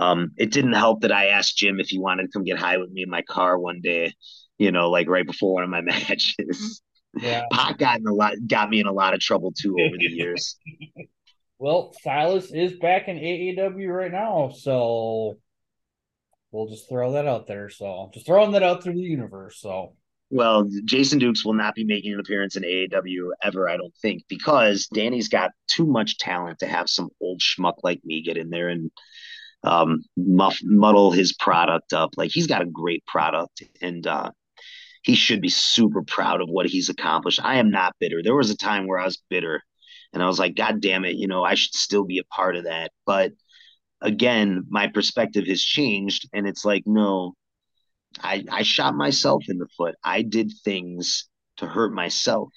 um, 0.00 0.32
it 0.36 0.50
didn't 0.50 0.72
help 0.72 1.02
that 1.02 1.12
I 1.12 1.26
asked 1.26 1.58
Jim 1.58 1.78
if 1.78 1.90
he 1.90 2.00
wanted 2.00 2.24
to 2.24 2.28
come 2.32 2.42
get 2.42 2.58
high 2.58 2.78
with 2.78 2.90
me 2.90 3.04
in 3.04 3.08
my 3.08 3.22
car 3.22 3.56
one 3.56 3.80
day, 3.80 4.12
you 4.58 4.72
know, 4.72 4.90
like 4.90 5.08
right 5.08 5.26
before 5.26 5.54
one 5.54 5.64
of 5.64 5.70
my 5.70 5.80
matches. 5.82 6.82
yeah. 7.20 7.42
Pot 7.52 7.78
got 7.78 8.00
in 8.00 8.06
a 8.06 8.12
lot, 8.12 8.34
got 8.46 8.70
me 8.70 8.80
in 8.80 8.86
a 8.86 8.92
lot 8.92 9.14
of 9.14 9.20
trouble 9.20 9.52
too 9.52 9.76
over 9.80 9.96
the 9.98 10.06
years. 10.10 10.56
Well, 11.58 11.94
Silas 12.02 12.52
is 12.52 12.74
back 12.78 13.08
in 13.08 13.16
AEW 13.16 13.88
right 13.88 14.12
now, 14.12 14.50
so 14.54 15.38
we'll 16.50 16.68
just 16.68 16.88
throw 16.88 17.12
that 17.12 17.26
out 17.26 17.46
there. 17.46 17.70
So 17.70 18.10
just 18.12 18.26
throwing 18.26 18.52
that 18.52 18.62
out 18.62 18.82
through 18.82 18.94
the 18.94 19.00
universe. 19.00 19.60
So 19.60 19.94
Well, 20.30 20.68
Jason 20.84 21.18
Dukes 21.18 21.44
will 21.44 21.54
not 21.54 21.74
be 21.74 21.84
making 21.84 22.12
an 22.12 22.20
appearance 22.20 22.56
in 22.56 22.62
AAW 22.62 23.30
ever, 23.42 23.68
I 23.68 23.76
don't 23.76 23.94
think, 24.02 24.24
because 24.28 24.86
Danny's 24.92 25.28
got 25.28 25.52
too 25.68 25.86
much 25.86 26.18
talent 26.18 26.58
to 26.58 26.66
have 26.66 26.88
some 26.90 27.08
old 27.20 27.40
schmuck 27.40 27.76
like 27.82 28.04
me 28.04 28.22
get 28.22 28.36
in 28.36 28.50
there 28.50 28.68
and 28.68 28.90
um, 29.62 30.02
muff, 30.16 30.58
muddle 30.62 31.10
his 31.10 31.32
product 31.32 31.92
up. 31.92 32.10
Like 32.16 32.30
he's 32.32 32.46
got 32.46 32.62
a 32.62 32.66
great 32.66 33.04
product, 33.06 33.62
and 33.80 34.06
uh, 34.06 34.30
he 35.06 35.14
should 35.14 35.40
be 35.40 35.48
super 35.48 36.02
proud 36.02 36.40
of 36.40 36.48
what 36.48 36.66
he's 36.66 36.88
accomplished. 36.88 37.40
I 37.42 37.56
am 37.58 37.70
not 37.70 37.94
bitter. 38.00 38.22
There 38.22 38.34
was 38.34 38.50
a 38.50 38.56
time 38.56 38.88
where 38.88 38.98
I 38.98 39.04
was 39.04 39.22
bitter, 39.30 39.62
and 40.12 40.20
I 40.20 40.26
was 40.26 40.40
like, 40.40 40.56
God 40.56 40.80
damn 40.80 41.04
it, 41.04 41.14
you 41.14 41.28
know, 41.28 41.44
I 41.44 41.54
should 41.54 41.74
still 41.74 42.04
be 42.04 42.18
a 42.18 42.24
part 42.24 42.56
of 42.56 42.64
that. 42.64 42.90
But 43.06 43.30
again, 44.02 44.64
my 44.68 44.88
perspective 44.88 45.46
has 45.46 45.62
changed, 45.62 46.28
and 46.32 46.48
it's 46.48 46.64
like, 46.64 46.82
no, 46.86 47.34
I, 48.20 48.44
I 48.50 48.62
shot 48.64 48.96
myself 48.96 49.44
in 49.48 49.58
the 49.58 49.68
foot. 49.76 49.94
I 50.02 50.22
did 50.22 50.52
things 50.64 51.28
to 51.58 51.66
hurt 51.66 51.92
myself. 51.92 52.48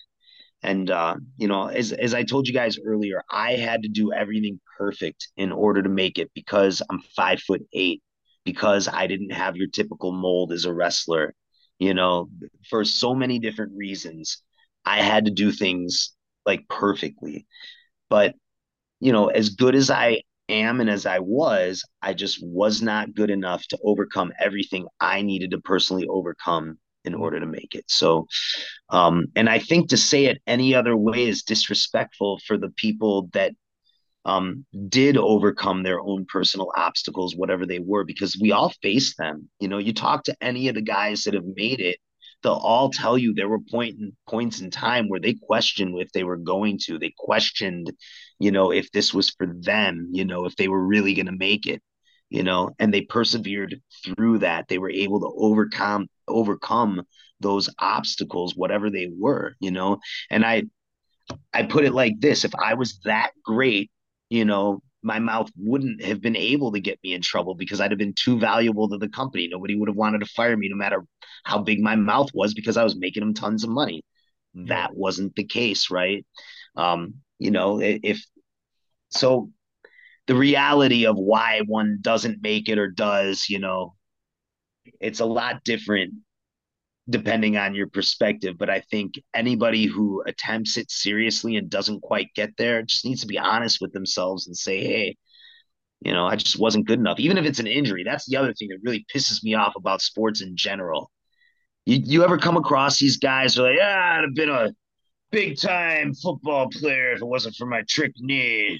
And 0.63 0.89
uh, 0.89 1.17
you 1.37 1.47
know, 1.47 1.67
as 1.67 1.91
as 1.91 2.15
I 2.15 2.23
told 2.23 2.47
you 2.47 2.53
guys 2.53 2.79
earlier, 2.83 3.21
I 3.29 3.57
had 3.57 3.83
to 3.83 3.89
do 3.89 4.11
everything 4.11 4.59
perfect 4.75 5.27
in 5.37 5.51
order 5.51 5.83
to 5.83 5.89
make 5.89 6.17
it 6.17 6.31
because 6.33 6.81
I'm 6.89 7.01
five 7.15 7.41
foot 7.41 7.61
eight, 7.73 8.01
because 8.43 8.87
I 8.87 9.05
didn't 9.05 9.33
have 9.33 9.55
your 9.55 9.67
typical 9.67 10.11
mold 10.11 10.51
as 10.51 10.65
a 10.65 10.73
wrestler, 10.73 11.35
you 11.79 11.93
know, 11.93 12.29
for 12.69 12.85
so 12.85 13.15
many 13.15 13.39
different 13.39 13.73
reasons. 13.75 14.41
I 14.85 15.01
had 15.01 15.25
to 15.25 15.31
do 15.31 15.51
things 15.51 16.11
like 16.45 16.67
perfectly. 16.69 17.47
But 18.09 18.35
you 18.99 19.11
know, 19.13 19.27
as 19.27 19.49
good 19.49 19.75
as 19.75 19.89
I 19.89 20.21
am 20.49 20.81
and 20.81 20.89
as 20.89 21.05
I 21.05 21.19
was, 21.19 21.83
I 22.01 22.13
just 22.13 22.39
was 22.41 22.81
not 22.81 23.13
good 23.13 23.29
enough 23.29 23.65
to 23.67 23.77
overcome 23.83 24.33
everything 24.39 24.87
I 24.99 25.21
needed 25.21 25.51
to 25.51 25.59
personally 25.59 26.07
overcome 26.07 26.77
in 27.05 27.13
order 27.13 27.39
to 27.39 27.45
make 27.45 27.75
it. 27.75 27.85
So, 27.87 28.27
um, 28.89 29.27
and 29.35 29.49
I 29.49 29.59
think 29.59 29.89
to 29.89 29.97
say 29.97 30.25
it 30.25 30.41
any 30.47 30.75
other 30.75 30.97
way 30.97 31.27
is 31.27 31.43
disrespectful 31.43 32.39
for 32.45 32.57
the 32.57 32.69
people 32.75 33.29
that 33.33 33.53
um, 34.25 34.65
did 34.89 35.17
overcome 35.17 35.83
their 35.83 35.99
own 35.99 36.25
personal 36.25 36.71
obstacles, 36.75 37.35
whatever 37.35 37.65
they 37.65 37.79
were, 37.79 38.03
because 38.03 38.37
we 38.39 38.51
all 38.51 38.73
face 38.81 39.15
them. 39.15 39.49
You 39.59 39.67
know, 39.67 39.77
you 39.77 39.93
talk 39.93 40.23
to 40.25 40.35
any 40.41 40.67
of 40.67 40.75
the 40.75 40.81
guys 40.81 41.23
that 41.23 41.33
have 41.33 41.45
made 41.55 41.79
it, 41.79 41.97
they'll 42.43 42.53
all 42.53 42.89
tell 42.89 43.17
you 43.17 43.33
there 43.33 43.49
were 43.49 43.59
point 43.59 43.97
points 44.27 44.61
in 44.61 44.71
time 44.71 45.07
where 45.09 45.19
they 45.19 45.33
questioned 45.33 45.99
if 45.99 46.11
they 46.11 46.23
were 46.23 46.37
going 46.37 46.79
to. 46.85 46.97
They 46.99 47.13
questioned, 47.17 47.91
you 48.39 48.51
know, 48.51 48.71
if 48.71 48.91
this 48.91 49.13
was 49.13 49.29
for 49.29 49.47
them, 49.47 50.09
you 50.11 50.25
know, 50.25 50.45
if 50.45 50.55
they 50.55 50.67
were 50.67 50.85
really 50.85 51.13
going 51.13 51.25
to 51.25 51.31
make 51.31 51.67
it, 51.67 51.81
you 52.29 52.43
know, 52.43 52.71
and 52.79 52.93
they 52.93 53.01
persevered 53.01 53.81
through 54.05 54.39
that. 54.39 54.67
They 54.67 54.77
were 54.77 54.91
able 54.91 55.19
to 55.21 55.31
overcome 55.37 56.07
overcome 56.27 57.01
those 57.39 57.69
obstacles, 57.79 58.55
whatever 58.55 58.89
they 58.89 59.09
were, 59.11 59.55
you 59.59 59.71
know. 59.71 59.99
And 60.29 60.45
I 60.45 60.63
I 61.53 61.63
put 61.63 61.85
it 61.85 61.93
like 61.93 62.19
this: 62.19 62.45
if 62.45 62.51
I 62.55 62.75
was 62.75 62.99
that 63.05 63.31
great, 63.43 63.91
you 64.29 64.45
know, 64.45 64.81
my 65.01 65.19
mouth 65.19 65.49
wouldn't 65.57 66.03
have 66.03 66.21
been 66.21 66.35
able 66.35 66.71
to 66.71 66.79
get 66.79 66.99
me 67.03 67.13
in 67.13 67.21
trouble 67.21 67.55
because 67.55 67.79
I'd 67.79 67.91
have 67.91 67.97
been 67.97 68.13
too 68.13 68.37
valuable 68.37 68.89
to 68.89 68.97
the 68.97 69.09
company. 69.09 69.47
Nobody 69.49 69.75
would 69.75 69.89
have 69.89 69.95
wanted 69.95 70.19
to 70.19 70.25
fire 70.25 70.57
me 70.57 70.69
no 70.69 70.75
matter 70.75 71.05
how 71.45 71.59
big 71.59 71.79
my 71.79 71.95
mouth 71.95 72.29
was 72.33 72.53
because 72.53 72.77
I 72.77 72.83
was 72.83 72.97
making 72.97 73.21
them 73.21 73.33
tons 73.33 73.63
of 73.63 73.69
money. 73.69 74.03
That 74.53 74.95
wasn't 74.95 75.35
the 75.35 75.45
case, 75.45 75.89
right? 75.89 76.25
Um, 76.75 77.15
you 77.37 77.51
know, 77.51 77.79
if 77.81 78.21
so 79.09 79.51
the 80.27 80.35
reality 80.35 81.05
of 81.05 81.17
why 81.17 81.61
one 81.65 81.99
doesn't 82.01 82.41
make 82.41 82.69
it 82.69 82.77
or 82.77 82.89
does, 82.89 83.47
you 83.49 83.59
know, 83.59 83.95
it's 84.99 85.19
a 85.19 85.25
lot 85.25 85.63
different 85.63 86.13
depending 87.09 87.57
on 87.57 87.75
your 87.75 87.87
perspective. 87.87 88.57
But 88.57 88.69
I 88.69 88.81
think 88.81 89.13
anybody 89.33 89.85
who 89.85 90.23
attempts 90.25 90.77
it 90.77 90.91
seriously 90.91 91.55
and 91.55 91.69
doesn't 91.69 92.01
quite 92.01 92.33
get 92.35 92.55
there 92.57 92.81
just 92.83 93.05
needs 93.05 93.21
to 93.21 93.27
be 93.27 93.37
honest 93.37 93.79
with 93.81 93.93
themselves 93.93 94.47
and 94.47 94.55
say, 94.55 94.83
hey, 94.83 95.17
you 96.01 96.13
know, 96.13 96.25
I 96.25 96.35
just 96.35 96.59
wasn't 96.59 96.87
good 96.87 96.99
enough. 96.99 97.19
Even 97.19 97.37
if 97.37 97.45
it's 97.45 97.59
an 97.59 97.67
injury, 97.67 98.03
that's 98.03 98.25
the 98.25 98.37
other 98.37 98.53
thing 98.53 98.69
that 98.69 98.79
really 98.83 99.05
pisses 99.13 99.43
me 99.43 99.55
off 99.55 99.75
about 99.75 100.01
sports 100.01 100.41
in 100.41 100.55
general. 100.55 101.11
You, 101.85 101.99
you 102.03 102.23
ever 102.23 102.37
come 102.37 102.57
across 102.57 102.99
these 102.99 103.17
guys 103.17 103.55
who 103.55 103.63
are 103.63 103.69
like, 103.69 103.79
yeah, 103.79 104.15
I'd 104.17 104.23
have 104.23 104.35
been 104.35 104.49
a 104.49 104.69
big 105.31 105.59
time 105.59 106.13
football 106.13 106.69
player 106.69 107.11
if 107.11 107.21
it 107.21 107.25
wasn't 107.25 107.55
for 107.55 107.65
my 107.65 107.83
trick 107.87 108.13
knee. 108.17 108.79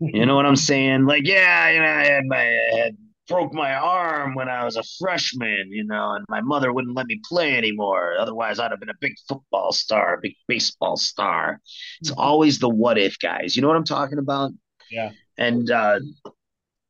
you 0.00 0.26
know 0.26 0.34
what 0.34 0.46
I'm 0.46 0.56
saying? 0.56 1.04
Like, 1.04 1.26
yeah, 1.26 1.70
you 1.70 1.80
know, 1.80 1.86
I 1.86 2.04
had 2.06 2.24
my 2.26 2.40
I 2.40 2.76
had 2.76 2.96
broke 3.28 3.52
my 3.52 3.74
arm 3.74 4.34
when 4.34 4.48
I 4.48 4.64
was 4.64 4.76
a 4.76 4.82
freshman, 4.98 5.68
you 5.70 5.84
know, 5.84 6.12
and 6.12 6.24
my 6.28 6.40
mother 6.40 6.72
wouldn't 6.72 6.96
let 6.96 7.06
me 7.06 7.20
play 7.28 7.56
anymore. 7.56 8.14
Otherwise, 8.18 8.58
I'd 8.58 8.70
have 8.70 8.80
been 8.80 8.88
a 8.88 9.00
big 9.00 9.14
football 9.28 9.72
star, 9.72 10.14
a 10.14 10.20
big 10.20 10.34
baseball 10.46 10.96
star. 10.96 11.60
It's 12.00 12.10
mm-hmm. 12.10 12.20
always 12.20 12.58
the 12.58 12.68
what 12.68 12.98
if 12.98 13.18
guys. 13.18 13.56
You 13.56 13.62
know 13.62 13.68
what 13.68 13.76
I'm 13.76 13.84
talking 13.84 14.18
about? 14.18 14.52
Yeah. 14.90 15.10
And 15.36 15.70
uh, 15.70 16.00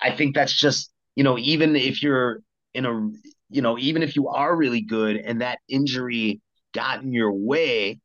I 0.00 0.10
think 0.10 0.34
that's 0.34 0.52
just, 0.52 0.90
you 1.14 1.24
know, 1.24 1.38
even 1.38 1.74
if 1.76 2.02
you're 2.02 2.42
in 2.74 2.84
a, 2.84 3.10
you 3.48 3.62
know, 3.62 3.78
even 3.78 4.02
if 4.02 4.16
you 4.16 4.28
are 4.28 4.54
really 4.54 4.82
good 4.82 5.16
and 5.16 5.40
that 5.40 5.58
injury 5.68 6.40
got 6.74 7.02
in 7.02 7.12
your 7.12 7.32
way, 7.32 8.00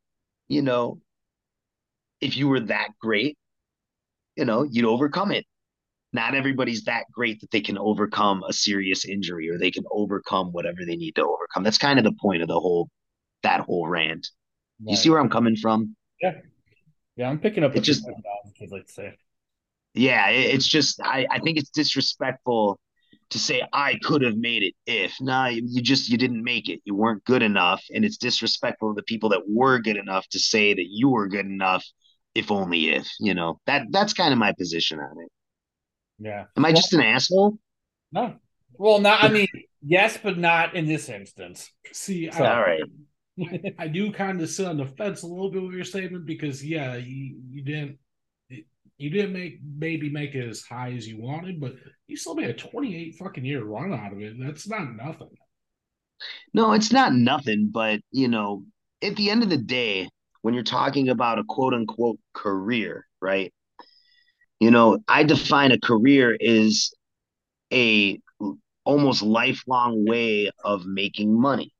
you 0.48 0.62
know, 0.62 1.00
if 2.22 2.38
you 2.38 2.48
were 2.48 2.62
that 2.62 2.90
great, 3.02 3.38
you 4.36 4.46
know, 4.46 4.64
you'd 4.64 4.86
overcome 4.86 5.32
it 5.32 5.46
not 6.14 6.36
everybody's 6.36 6.84
that 6.84 7.06
great 7.12 7.40
that 7.42 7.52
they 7.52 7.62
can 7.62 7.78
overcome 7.78 8.44
a 8.48 8.54
serious 8.54 9.06
injury 9.06 9.50
or 9.50 9.58
they 9.58 9.72
can 9.72 9.84
overcome 9.92 10.52
whatever 10.52 10.80
they 10.86 10.96
need 10.96 11.16
to 11.16 11.24
overcome. 11.24 11.64
That's 11.64 11.78
kind 11.78 12.00
of 12.00 12.06
the 12.06 12.14
point 12.22 12.42
of 12.42 12.48
the 12.48 12.60
whole 12.60 12.90
that 13.44 13.62
whole 13.62 13.88
rant. 13.88 14.30
Right. 14.80 14.92
You 14.92 14.98
see 14.98 15.10
where 15.10 15.20
I'm 15.20 15.30
coming 15.30 15.56
from? 15.56 15.96
Yeah. 16.22 16.34
Yeah, 17.16 17.30
I'm 17.30 17.40
picking 17.40 17.64
up 17.64 17.76
it 17.76 17.82
just 17.82 18.06
kids 18.58 18.72
like 18.72 18.88
to 18.88 18.92
say. 18.92 19.14
Yeah, 19.94 20.30
it, 20.30 20.56
it's 20.56 20.68
just 20.68 21.02
I, 21.02 21.28
I 21.30 21.40
think 21.40 21.58
it's 21.58 21.70
disrespectful 21.70 22.80
to 23.32 23.40
say 23.40 23.62
I 23.74 23.98
could 24.04 24.22
have 24.22 24.36
made 24.36 24.64
it 24.64 24.74
if. 24.86 25.14
Nah, 25.22 25.48
you 25.48 25.82
just 25.82 26.10
you 26.10 26.18
didn't 26.18 26.44
make 26.44 26.70
it. 26.70 26.80
You 26.86 26.96
weren't 26.96 27.24
good 27.26 27.42
enough. 27.42 27.84
And 27.94 28.06
it's 28.06 28.18
disrespectful 28.18 28.94
to 28.94 28.96
the 28.96 29.04
people 29.04 29.30
that 29.30 29.42
were 29.48 29.80
good 29.80 29.98
enough 29.98 30.28
to 30.30 30.40
say 30.40 30.74
that 30.74 30.88
you 30.90 31.10
were 31.10 31.28
good 31.28 31.46
enough 31.46 31.86
if 32.34 32.52
only 32.52 32.90
if, 32.90 33.08
you 33.20 33.34
know. 33.34 33.60
That 33.66 33.88
that's 33.92 34.14
kind 34.14 34.32
of 34.32 34.40
my 34.40 34.54
position 34.54 35.00
on 35.00 35.16
it. 35.20 35.30
Yeah. 36.22 36.46
Am 36.56 36.66
I 36.66 36.70
well, 36.70 36.76
just 36.76 36.94
an 36.94 37.02
asshole? 37.02 37.58
No. 38.12 38.36
Well, 38.74 39.00
not. 39.00 39.24
I 39.24 39.30
mean, 39.30 39.48
yes, 39.84 40.18
but 40.22 40.38
not 40.38 40.76
in 40.76 40.88
this 40.88 41.10
instance. 41.10 41.72
See, 41.92 42.30
so, 42.32 42.44
I, 42.44 42.56
all 42.56 42.62
right. 42.62 43.74
I 43.80 43.88
do 43.88 44.12
kind 44.12 44.40
of 44.42 44.50
sit 44.50 44.68
on 44.68 44.78
the 44.78 44.86
fence 44.86 45.24
a 45.24 45.28
little 45.28 45.52
bit 45.52 45.64
with 45.64 45.74
your 45.74 45.84
statement 45.84 46.26
because, 46.26 46.64
yeah, 46.64 46.96
you, 46.96 47.40
you 47.50 47.64
didn't 47.64 47.98
you 49.02 49.10
didn't 49.10 49.34
make 49.34 49.60
maybe 49.64 50.10
make 50.10 50.36
it 50.36 50.48
as 50.48 50.62
high 50.62 50.92
as 50.92 51.08
you 51.08 51.20
wanted, 51.20 51.60
but 51.60 51.74
you 52.06 52.16
still 52.16 52.36
made 52.36 52.52
a 52.52 52.54
28 52.54 53.16
fucking 53.16 53.44
year 53.44 53.64
run 53.64 53.92
out 53.92 54.14
of 54.14 54.22
it. 54.22 54.36
That's 54.40 54.70
not 54.70 54.96
nothing. 54.96 55.32
No, 56.54 56.74
it's 56.74 56.92
not 56.92 57.14
nothing, 57.14 57.70
but 57.74 58.02
you 58.12 58.28
know, 58.28 58.64
at 59.02 59.16
the 59.16 59.32
end 59.32 59.42
of 59.42 59.50
the 59.50 59.58
day, 59.58 60.08
when 60.44 60.54
you're 60.54 60.64
talking 60.64 61.10
about 61.10 61.40
a 61.40 61.44
quote 61.44 61.74
unquote 61.74 62.20
career, 62.34 63.08
right? 63.20 63.52
You 64.62 64.70
know, 64.70 65.00
I 65.08 65.24
define 65.24 65.72
a 65.72 65.80
career 65.80 66.38
is 66.40 66.94
a 67.74 68.20
almost 68.84 69.24
lifelong 69.24 70.06
way 70.06 70.52
of 70.64 70.86
making 70.86 71.34
money, 71.34 71.74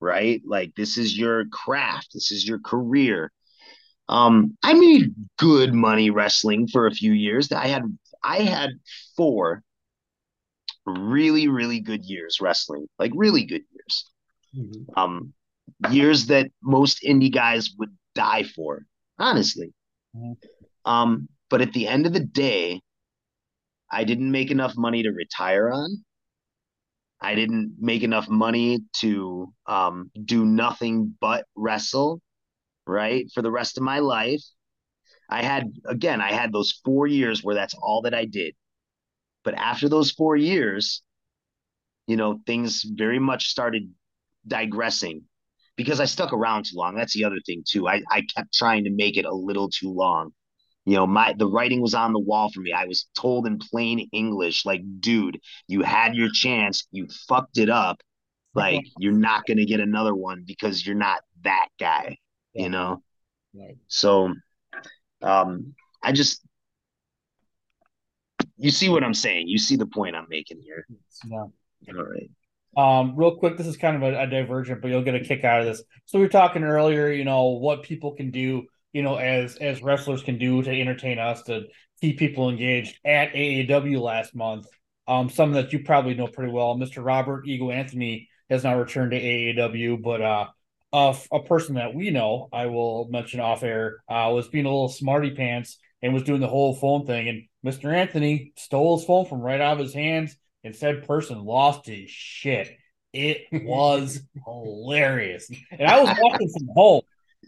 right? 0.00 0.40
Like 0.46 0.72
this 0.76 0.98
is 0.98 1.18
your 1.18 1.46
craft, 1.46 2.10
this 2.14 2.30
is 2.30 2.46
your 2.46 2.60
career. 2.60 3.32
Um, 4.08 4.56
I 4.62 4.74
made 4.74 5.16
good 5.36 5.74
money 5.74 6.10
wrestling 6.10 6.68
for 6.68 6.86
a 6.86 6.92
few 6.92 7.12
years. 7.12 7.50
I 7.50 7.66
had 7.66 7.82
I 8.22 8.42
had 8.42 8.70
four 9.16 9.64
really 10.86 11.48
really 11.48 11.80
good 11.80 12.04
years 12.04 12.38
wrestling, 12.40 12.86
like 13.00 13.10
really 13.16 13.46
good 13.46 13.64
years. 13.72 14.04
Mm-hmm. 14.56 14.96
Um, 14.96 15.32
years 15.90 16.26
that 16.26 16.52
most 16.62 17.02
indie 17.02 17.34
guys 17.34 17.70
would 17.80 17.96
die 18.14 18.44
for, 18.44 18.86
honestly. 19.18 19.72
Mm-hmm. 20.16 20.88
Um, 20.88 21.28
but 21.50 21.60
at 21.60 21.72
the 21.72 21.86
end 21.86 22.06
of 22.06 22.12
the 22.12 22.20
day, 22.20 22.80
I 23.90 24.04
didn't 24.04 24.30
make 24.30 24.50
enough 24.50 24.76
money 24.76 25.02
to 25.02 25.10
retire 25.10 25.70
on. 25.70 26.04
I 27.20 27.34
didn't 27.34 27.76
make 27.80 28.02
enough 28.02 28.28
money 28.28 28.80
to 28.98 29.52
um, 29.66 30.10
do 30.24 30.44
nothing 30.44 31.16
but 31.20 31.46
wrestle, 31.56 32.20
right, 32.86 33.26
for 33.34 33.42
the 33.42 33.50
rest 33.50 33.76
of 33.76 33.82
my 33.82 33.98
life. 33.98 34.42
I 35.28 35.42
had, 35.42 35.64
again, 35.86 36.20
I 36.20 36.32
had 36.32 36.52
those 36.52 36.80
four 36.84 37.06
years 37.06 37.42
where 37.42 37.54
that's 37.54 37.74
all 37.74 38.02
that 38.02 38.14
I 38.14 38.24
did. 38.24 38.54
But 39.42 39.54
after 39.54 39.88
those 39.88 40.10
four 40.12 40.36
years, 40.36 41.02
you 42.06 42.16
know, 42.16 42.40
things 42.46 42.84
very 42.84 43.18
much 43.18 43.48
started 43.48 43.92
digressing 44.46 45.22
because 45.76 46.00
I 46.00 46.04
stuck 46.06 46.32
around 46.32 46.64
too 46.64 46.76
long. 46.76 46.94
That's 46.94 47.14
the 47.14 47.24
other 47.24 47.40
thing, 47.44 47.64
too. 47.68 47.88
I, 47.88 48.02
I 48.10 48.22
kept 48.34 48.54
trying 48.54 48.84
to 48.84 48.90
make 48.90 49.16
it 49.16 49.24
a 49.24 49.34
little 49.34 49.68
too 49.68 49.92
long 49.92 50.32
you 50.88 50.96
know 50.96 51.06
my 51.06 51.34
the 51.36 51.46
writing 51.46 51.82
was 51.82 51.92
on 51.92 52.14
the 52.14 52.18
wall 52.18 52.50
for 52.50 52.60
me. 52.60 52.72
I 52.72 52.86
was 52.86 53.08
told 53.14 53.46
in 53.46 53.58
plain 53.58 54.08
english 54.12 54.64
like 54.64 54.80
dude 55.00 55.38
you 55.66 55.82
had 55.82 56.14
your 56.14 56.30
chance. 56.32 56.86
You 56.90 57.06
fucked 57.28 57.58
it 57.58 57.68
up. 57.68 58.00
Like 58.54 58.86
you're 58.98 59.12
not 59.12 59.44
going 59.44 59.58
to 59.58 59.66
get 59.66 59.80
another 59.80 60.14
one 60.14 60.44
because 60.46 60.86
you're 60.86 60.96
not 60.96 61.20
that 61.44 61.68
guy 61.78 62.16
yeah. 62.54 62.62
you 62.62 62.68
know? 62.70 63.02
Right. 63.54 63.76
so 63.88 64.32
um 65.22 65.74
i 66.02 66.12
just 66.12 66.42
you 68.56 68.70
see 68.70 68.88
what 68.88 69.04
i'm 69.04 69.14
saying. 69.14 69.48
You 69.48 69.58
see 69.58 69.76
the 69.76 69.86
point 69.86 70.16
i'm 70.16 70.26
making 70.30 70.62
here. 70.62 70.86
Yeah. 71.26 71.44
All 71.96 72.04
right. 72.04 72.30
Um, 72.76 73.16
real 73.16 73.36
quick, 73.36 73.56
this 73.56 73.66
is 73.66 73.76
kind 73.76 73.96
of 73.96 74.02
a, 74.02 74.22
a 74.22 74.26
divergent, 74.26 74.80
but 74.80 74.88
you'll 74.88 75.02
get 75.02 75.16
a 75.16 75.20
kick 75.20 75.42
out 75.42 75.60
of 75.60 75.66
this. 75.66 75.82
So 76.04 76.18
we 76.18 76.24
were 76.24 76.30
talking 76.30 76.62
earlier, 76.62 77.10
you 77.10 77.24
know, 77.24 77.48
what 77.48 77.82
people 77.82 78.12
can 78.12 78.30
do 78.30 78.66
you 78.92 79.02
know, 79.02 79.16
as 79.16 79.56
as 79.56 79.82
wrestlers 79.82 80.22
can 80.22 80.38
do 80.38 80.62
to 80.62 80.70
entertain 80.70 81.18
us 81.18 81.42
to 81.44 81.64
keep 82.00 82.18
people 82.18 82.50
engaged 82.50 82.98
at 83.04 83.32
AAW 83.32 84.00
last 84.00 84.34
month. 84.34 84.66
Um, 85.06 85.30
some 85.30 85.52
that 85.52 85.72
you 85.72 85.84
probably 85.84 86.14
know 86.14 86.26
pretty 86.26 86.52
well. 86.52 86.76
Mr. 86.76 87.04
Robert 87.04 87.46
Ego 87.46 87.70
Anthony 87.70 88.28
has 88.50 88.64
now 88.64 88.78
returned 88.78 89.12
to 89.12 89.20
AAW, 89.20 90.02
but 90.02 90.20
uh, 90.20 90.46
a, 90.92 91.16
a 91.32 91.42
person 91.42 91.76
that 91.76 91.94
we 91.94 92.10
know, 92.10 92.48
I 92.52 92.66
will 92.66 93.08
mention 93.10 93.40
off 93.40 93.62
air, 93.62 94.02
uh, 94.08 94.30
was 94.34 94.48
being 94.48 94.66
a 94.66 94.68
little 94.68 94.88
smarty 94.88 95.30
pants 95.30 95.78
and 96.02 96.14
was 96.14 96.22
doing 96.22 96.40
the 96.40 96.48
whole 96.48 96.74
phone 96.74 97.06
thing. 97.06 97.28
And 97.28 97.44
Mr. 97.64 97.92
Anthony 97.92 98.52
stole 98.56 98.98
his 98.98 99.06
phone 99.06 99.26
from 99.26 99.40
right 99.40 99.60
out 99.60 99.74
of 99.74 99.78
his 99.78 99.94
hands, 99.94 100.36
and 100.64 100.74
said 100.74 101.06
person 101.06 101.44
lost 101.44 101.86
his 101.86 102.10
shit. 102.10 102.76
It 103.12 103.46
was 103.52 104.20
hilarious, 104.44 105.50
and 105.70 105.88
I 105.88 106.00
was 106.00 106.16
watching 106.20 106.50
from 106.50 106.68
home. 106.74 107.02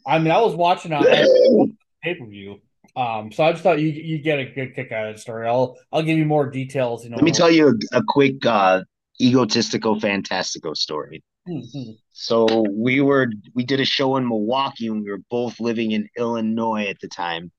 I 0.06 0.18
mean, 0.18 0.30
I 0.30 0.40
was 0.40 0.54
watching 0.54 0.92
on 0.92 1.04
pay 2.02 2.14
per 2.14 2.26
view. 2.26 2.60
Um, 2.96 3.30
so 3.30 3.44
I 3.44 3.52
just 3.52 3.62
thought 3.62 3.80
you 3.80 3.88
you 3.88 4.18
get 4.18 4.38
a 4.38 4.46
good 4.46 4.74
kick 4.74 4.90
out 4.92 5.08
of 5.08 5.14
the 5.14 5.20
story. 5.20 5.46
I'll 5.46 5.76
I'll 5.92 6.02
give 6.02 6.18
you 6.18 6.24
more 6.24 6.50
details. 6.50 7.04
You 7.04 7.10
know, 7.10 7.16
let 7.16 7.24
me 7.24 7.30
tell 7.30 7.50
you 7.50 7.68
a, 7.92 7.98
a 7.98 8.02
quick 8.06 8.44
uh, 8.44 8.82
Egotistico 9.20 10.00
Fantastico 10.00 10.76
story. 10.76 11.22
Mm-hmm. 11.48 11.92
So 12.12 12.64
we 12.70 13.00
were 13.00 13.28
we 13.54 13.64
did 13.64 13.80
a 13.80 13.84
show 13.84 14.16
in 14.16 14.28
Milwaukee 14.28 14.88
and 14.88 15.02
we 15.02 15.10
were 15.10 15.22
both 15.30 15.60
living 15.60 15.92
in 15.92 16.08
Illinois 16.16 16.86
at 16.86 17.00
the 17.00 17.08
time. 17.08 17.52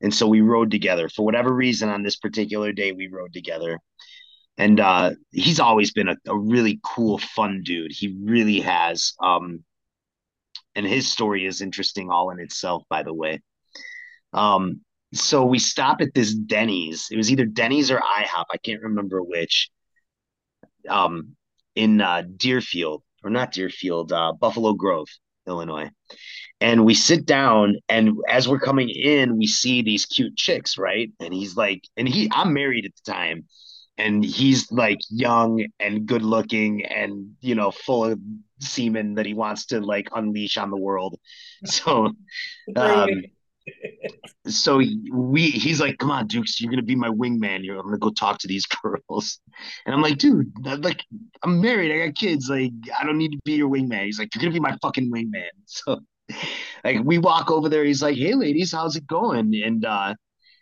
And 0.00 0.14
so 0.14 0.26
we 0.26 0.40
rode 0.40 0.70
together. 0.70 1.08
For 1.08 1.24
whatever 1.24 1.52
reason 1.52 1.88
on 1.88 2.02
this 2.02 2.16
particular 2.16 2.72
day, 2.72 2.92
we 2.92 3.08
rode 3.08 3.32
together. 3.32 3.80
And 4.56 4.80
uh, 4.80 5.12
he's 5.30 5.60
always 5.60 5.92
been 5.92 6.08
a, 6.08 6.16
a 6.26 6.36
really 6.36 6.80
cool, 6.84 7.18
fun 7.18 7.62
dude. 7.64 7.92
He 7.92 8.16
really 8.22 8.60
has. 8.60 9.14
Um, 9.20 9.64
and 10.78 10.86
his 10.86 11.10
story 11.10 11.44
is 11.44 11.60
interesting 11.60 12.08
all 12.08 12.30
in 12.30 12.38
itself, 12.38 12.84
by 12.88 13.02
the 13.02 13.12
way. 13.12 13.40
Um, 14.32 14.82
so 15.12 15.44
we 15.44 15.58
stop 15.58 16.00
at 16.00 16.14
this 16.14 16.32
Denny's. 16.34 17.08
It 17.10 17.16
was 17.16 17.30
either 17.32 17.46
Denny's 17.46 17.90
or 17.90 17.98
IHOP. 17.98 18.44
I 18.52 18.58
can't 18.58 18.82
remember 18.82 19.20
which. 19.22 19.70
Um, 20.88 21.36
in 21.74 22.00
uh, 22.00 22.22
Deerfield 22.36 23.02
or 23.24 23.30
not 23.30 23.52
Deerfield, 23.52 24.12
uh, 24.12 24.32
Buffalo 24.32 24.72
Grove. 24.74 25.08
Illinois. 25.48 25.90
And 26.60 26.84
we 26.84 26.94
sit 26.94 27.24
down, 27.24 27.76
and 27.88 28.16
as 28.28 28.48
we're 28.48 28.58
coming 28.58 28.90
in, 28.90 29.38
we 29.38 29.46
see 29.46 29.82
these 29.82 30.06
cute 30.06 30.36
chicks, 30.36 30.76
right? 30.76 31.10
And 31.20 31.32
he's 31.32 31.56
like, 31.56 31.82
and 31.96 32.08
he, 32.08 32.28
I'm 32.32 32.52
married 32.52 32.84
at 32.84 32.92
the 32.94 33.12
time, 33.12 33.46
and 33.96 34.24
he's 34.24 34.70
like 34.70 34.98
young 35.08 35.66
and 35.80 36.06
good 36.06 36.22
looking 36.22 36.84
and 36.84 37.32
you 37.40 37.54
know 37.54 37.70
full 37.70 38.04
of 38.04 38.20
semen 38.60 39.14
that 39.14 39.26
he 39.26 39.34
wants 39.34 39.66
to 39.66 39.80
like 39.80 40.08
unleash 40.14 40.56
on 40.56 40.70
the 40.70 40.76
world 40.76 41.18
so 41.64 42.12
um 42.76 43.08
so 44.46 44.80
we 45.12 45.50
he's 45.50 45.80
like 45.80 45.98
come 45.98 46.10
on 46.10 46.26
dukes 46.26 46.60
you're 46.60 46.70
gonna 46.70 46.82
be 46.82 46.96
my 46.96 47.08
wingman 47.08 47.64
you're 47.64 47.78
i'm 47.78 47.84
gonna 47.84 47.98
go 47.98 48.10
talk 48.10 48.38
to 48.38 48.48
these 48.48 48.66
girls 48.82 49.40
and 49.84 49.94
i'm 49.94 50.02
like 50.02 50.18
dude 50.18 50.50
like 50.82 51.04
i'm 51.42 51.60
married 51.60 51.92
i 51.92 52.06
got 52.06 52.14
kids 52.14 52.48
like 52.48 52.72
i 52.98 53.04
don't 53.04 53.18
need 53.18 53.32
to 53.32 53.38
be 53.44 53.54
your 53.54 53.68
wingman 53.68 54.04
he's 54.04 54.18
like 54.18 54.34
you're 54.34 54.40
gonna 54.40 54.52
be 54.52 54.60
my 54.60 54.76
fucking 54.80 55.12
wingman 55.12 55.48
so 55.66 56.00
like 56.84 56.98
we 57.04 57.18
walk 57.18 57.50
over 57.50 57.68
there 57.68 57.84
he's 57.84 58.02
like 58.02 58.16
hey 58.16 58.34
ladies 58.34 58.72
how's 58.72 58.96
it 58.96 59.06
going 59.06 59.54
and 59.64 59.84
uh 59.84 60.14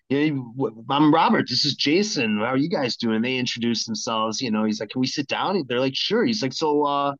I'm 0.08 1.12
Robert. 1.12 1.46
This 1.48 1.64
is 1.64 1.74
Jason. 1.74 2.38
How 2.38 2.44
are 2.44 2.56
you 2.56 2.68
guys 2.68 2.96
doing? 2.96 3.22
They 3.22 3.38
introduce 3.38 3.84
themselves. 3.84 4.40
You 4.40 4.52
know, 4.52 4.64
he's 4.64 4.78
like, 4.78 4.90
"Can 4.90 5.00
we 5.00 5.08
sit 5.08 5.26
down?" 5.26 5.64
They're 5.66 5.80
like, 5.80 5.96
"Sure." 5.96 6.24
He's 6.24 6.42
like, 6.42 6.52
"So, 6.52 6.84
uh, 6.84 7.14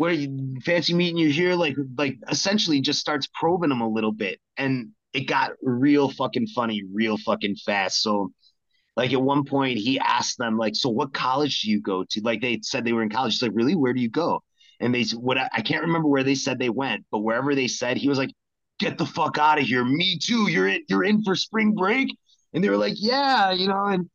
what 0.00 0.10
are 0.12 0.14
you 0.14 0.60
fancy 0.64 0.94
meeting 0.94 1.18
you 1.18 1.30
here?" 1.30 1.54
Like, 1.54 1.76
like 1.98 2.18
essentially 2.30 2.80
just 2.80 3.00
starts 3.00 3.28
probing 3.34 3.70
them 3.70 3.80
a 3.80 3.88
little 3.88 4.12
bit, 4.12 4.40
and 4.56 4.90
it 5.12 5.22
got 5.26 5.52
real 5.62 6.10
fucking 6.10 6.46
funny, 6.48 6.82
real 6.92 7.18
fucking 7.18 7.56
fast. 7.66 8.02
So, 8.02 8.32
like 8.96 9.12
at 9.12 9.22
one 9.22 9.44
point, 9.44 9.78
he 9.78 9.98
asked 9.98 10.38
them, 10.38 10.56
like, 10.56 10.74
"So, 10.76 10.88
what 10.88 11.12
college 11.12 11.62
do 11.62 11.70
you 11.70 11.80
go 11.80 12.04
to?" 12.10 12.20
Like 12.22 12.40
they 12.40 12.60
said 12.62 12.84
they 12.84 12.92
were 12.92 13.02
in 13.02 13.10
college. 13.10 13.34
He's 13.34 13.42
like, 13.42 13.52
"Really? 13.54 13.76
Where 13.76 13.92
do 13.92 14.00
you 14.00 14.10
go?" 14.10 14.42
And 14.80 14.94
they 14.94 15.04
what 15.16 15.38
I 15.38 15.60
can't 15.60 15.82
remember 15.82 16.08
where 16.08 16.24
they 16.24 16.34
said 16.34 16.58
they 16.58 16.70
went, 16.70 17.04
but 17.10 17.18
wherever 17.18 17.54
they 17.54 17.68
said, 17.68 17.98
he 17.98 18.08
was 18.08 18.18
like, 18.18 18.30
get 18.80 18.98
the 18.98 19.06
fuck 19.06 19.38
out 19.38 19.60
of 19.60 19.66
here. 19.66 19.84
Me 19.84 20.18
too. 20.18 20.50
You're 20.50 20.68
in, 20.68 20.82
you're 20.88 21.04
in 21.04 21.22
for 21.22 21.36
spring 21.36 21.74
break. 21.74 22.08
And 22.52 22.64
they 22.64 22.68
were 22.70 22.78
like, 22.78 22.94
yeah, 22.96 23.52
you 23.52 23.68
know, 23.68 23.84
and 23.84 24.10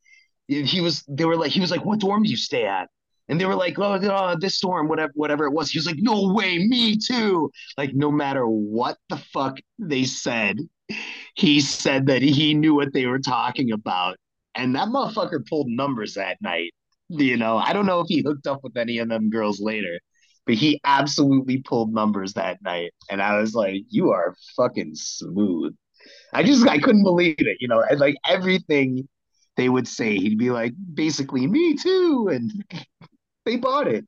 he 0.48 0.80
was, 0.80 1.04
they 1.08 1.24
were 1.24 1.36
like, 1.36 1.52
he 1.52 1.60
was 1.60 1.70
like, 1.70 1.84
what 1.84 2.00
dorm 2.00 2.24
do 2.24 2.30
you 2.30 2.36
stay 2.36 2.66
at? 2.66 2.88
And 3.28 3.40
they 3.40 3.44
were 3.44 3.56
like, 3.56 3.78
oh, 3.78 3.94
uh, 3.94 4.36
this 4.36 4.56
storm, 4.56 4.88
whatever, 4.88 5.12
whatever 5.14 5.46
it 5.46 5.52
was. 5.52 5.70
He 5.70 5.78
was 5.78 5.86
like, 5.86 5.98
no 5.98 6.32
way, 6.32 6.58
me 6.58 6.96
too. 6.96 7.50
Like, 7.76 7.94
no 7.94 8.10
matter 8.10 8.46
what 8.46 8.98
the 9.08 9.16
fuck 9.16 9.58
they 9.78 10.04
said, 10.04 10.58
he 11.34 11.60
said 11.60 12.06
that 12.06 12.22
he 12.22 12.54
knew 12.54 12.74
what 12.74 12.92
they 12.92 13.06
were 13.06 13.18
talking 13.18 13.72
about. 13.72 14.16
And 14.54 14.74
that 14.76 14.88
motherfucker 14.88 15.46
pulled 15.46 15.68
numbers 15.68 16.14
that 16.14 16.38
night. 16.40 16.72
You 17.08 17.36
know, 17.36 17.56
I 17.56 17.72
don't 17.72 17.86
know 17.86 18.00
if 18.00 18.06
he 18.08 18.22
hooked 18.22 18.46
up 18.46 18.60
with 18.62 18.76
any 18.76 18.98
of 18.98 19.08
them 19.08 19.30
girls 19.30 19.60
later, 19.60 20.00
but 20.46 20.54
he 20.54 20.80
absolutely 20.84 21.58
pulled 21.58 21.92
numbers 21.92 22.32
that 22.34 22.62
night. 22.62 22.92
And 23.10 23.20
I 23.20 23.38
was 23.38 23.54
like, 23.54 23.82
you 23.90 24.10
are 24.10 24.34
fucking 24.56 24.94
smooth. 24.94 25.74
I 26.32 26.42
just, 26.42 26.66
I 26.66 26.78
couldn't 26.78 27.04
believe 27.04 27.36
it. 27.38 27.58
You 27.60 27.68
know, 27.68 27.82
and 27.82 28.00
like 28.00 28.16
everything 28.26 29.08
they 29.56 29.68
would 29.68 29.88
say, 29.88 30.16
he'd 30.16 30.38
be 30.38 30.50
like, 30.50 30.74
basically, 30.94 31.46
me 31.46 31.76
too. 31.76 32.28
And 32.32 32.52
they 33.46 33.56
bought 33.56 33.88
it. 33.88 34.04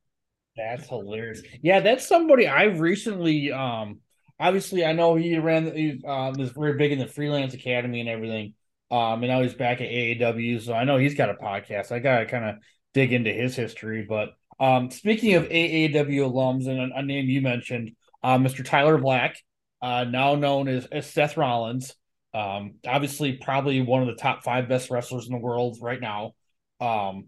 That's 0.56 0.86
hilarious. 0.88 1.40
Yeah, 1.62 1.80
that's 1.80 2.06
somebody 2.06 2.46
I've 2.46 2.80
recently, 2.80 3.52
um, 3.52 4.00
obviously, 4.38 4.84
I 4.84 4.92
know 4.92 5.14
he 5.14 5.38
ran, 5.38 5.74
he 5.74 6.02
um, 6.06 6.34
was 6.34 6.50
very 6.50 6.76
big 6.76 6.92
in 6.92 6.98
the 6.98 7.06
freelance 7.06 7.54
academy 7.54 8.00
and 8.00 8.08
everything. 8.08 8.54
Um, 8.90 9.22
and 9.22 9.28
now 9.28 9.42
he's 9.42 9.54
back 9.54 9.80
at 9.80 9.88
AAW, 9.88 10.62
so 10.62 10.74
I 10.74 10.84
know 10.84 10.96
he's 10.98 11.14
got 11.14 11.30
a 11.30 11.34
podcast. 11.34 11.92
I 11.92 12.00
gotta 12.00 12.26
kind 12.26 12.44
of 12.44 12.56
dig 12.94 13.12
into 13.12 13.32
his 13.32 13.54
history, 13.54 14.04
but 14.08 14.30
um, 14.60 14.90
speaking 14.90 15.34
of 15.34 15.44
AAW 15.44 15.92
alums, 15.92 16.66
and 16.66 16.92
a, 16.92 16.96
a 16.96 17.02
name 17.02 17.26
you 17.26 17.40
mentioned, 17.40 17.92
uh, 18.22 18.38
Mr. 18.38 18.64
Tyler 18.64 18.98
Black, 18.98 19.36
uh, 19.80 20.04
now 20.04 20.34
known 20.34 20.68
as, 20.68 20.86
as 20.86 21.08
Seth 21.08 21.36
Rollins, 21.36 21.94
um, 22.34 22.74
obviously 22.86 23.34
probably 23.34 23.80
one 23.80 24.02
of 24.02 24.08
the 24.08 24.20
top 24.20 24.42
five 24.42 24.68
best 24.68 24.90
wrestlers 24.90 25.26
in 25.26 25.32
the 25.32 25.38
world 25.38 25.78
right 25.80 26.00
now. 26.00 26.32
Um, 26.80 27.26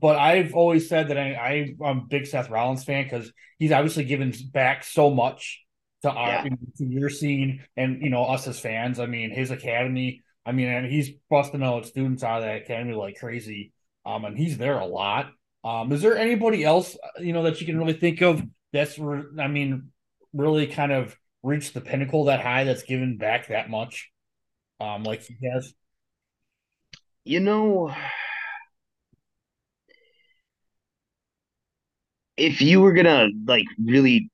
but 0.00 0.16
I've 0.16 0.54
always 0.54 0.88
said 0.88 1.08
that 1.08 1.18
I, 1.18 1.32
I 1.34 1.88
am 1.88 1.98
a 1.98 2.04
big 2.08 2.26
Seth 2.26 2.48
Rollins 2.48 2.84
fan 2.84 3.04
because 3.04 3.30
he's 3.58 3.72
obviously 3.72 4.04
given 4.04 4.32
back 4.50 4.84
so 4.84 5.10
much 5.10 5.62
to 6.02 6.10
our 6.10 6.46
yeah. 6.46 6.54
to 6.78 6.84
your 6.84 7.10
scene 7.10 7.64
and 7.76 8.02
you 8.02 8.10
know 8.10 8.24
us 8.24 8.46
as 8.48 8.58
fans. 8.58 8.98
I 8.98 9.06
mean, 9.06 9.30
his 9.30 9.50
academy. 9.50 10.22
I 10.44 10.52
mean, 10.52 10.68
and 10.68 10.86
he's 10.86 11.10
busting 11.30 11.62
out 11.62 11.86
students 11.86 12.24
out 12.24 12.38
of 12.38 12.44
that 12.44 12.62
academy 12.62 12.94
like 12.94 13.18
crazy. 13.20 13.72
Um, 14.04 14.24
and 14.24 14.36
he's 14.36 14.58
there 14.58 14.78
a 14.80 14.86
lot. 14.86 15.30
Um, 15.62 15.92
is 15.92 16.02
there 16.02 16.16
anybody 16.16 16.64
else 16.64 16.96
you 17.20 17.32
know 17.32 17.44
that 17.44 17.60
you 17.60 17.66
can 17.66 17.78
really 17.78 17.92
think 17.92 18.20
of 18.22 18.42
that's 18.72 18.98
re- 18.98 19.22
I 19.38 19.46
mean 19.46 19.90
really 20.32 20.66
kind 20.66 20.90
of 20.90 21.16
reached 21.42 21.74
the 21.74 21.80
pinnacle 21.80 22.24
that 22.24 22.40
high 22.40 22.64
that's 22.64 22.82
given 22.82 23.18
back 23.18 23.48
that 23.48 23.68
much, 23.68 24.10
um, 24.80 25.04
like 25.04 25.22
he 25.22 25.36
has? 25.52 25.72
You 27.24 27.38
know, 27.38 27.94
if 32.36 32.60
you 32.62 32.80
were 32.80 32.92
gonna 32.92 33.28
like 33.46 33.66
really 33.82 34.30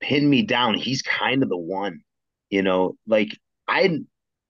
pin 0.00 0.28
me 0.28 0.42
down, 0.42 0.74
he's 0.74 1.02
kind 1.02 1.42
of 1.42 1.48
the 1.48 1.58
one. 1.58 2.02
You 2.50 2.62
know, 2.62 2.96
like 3.06 3.38
I 3.68 4.00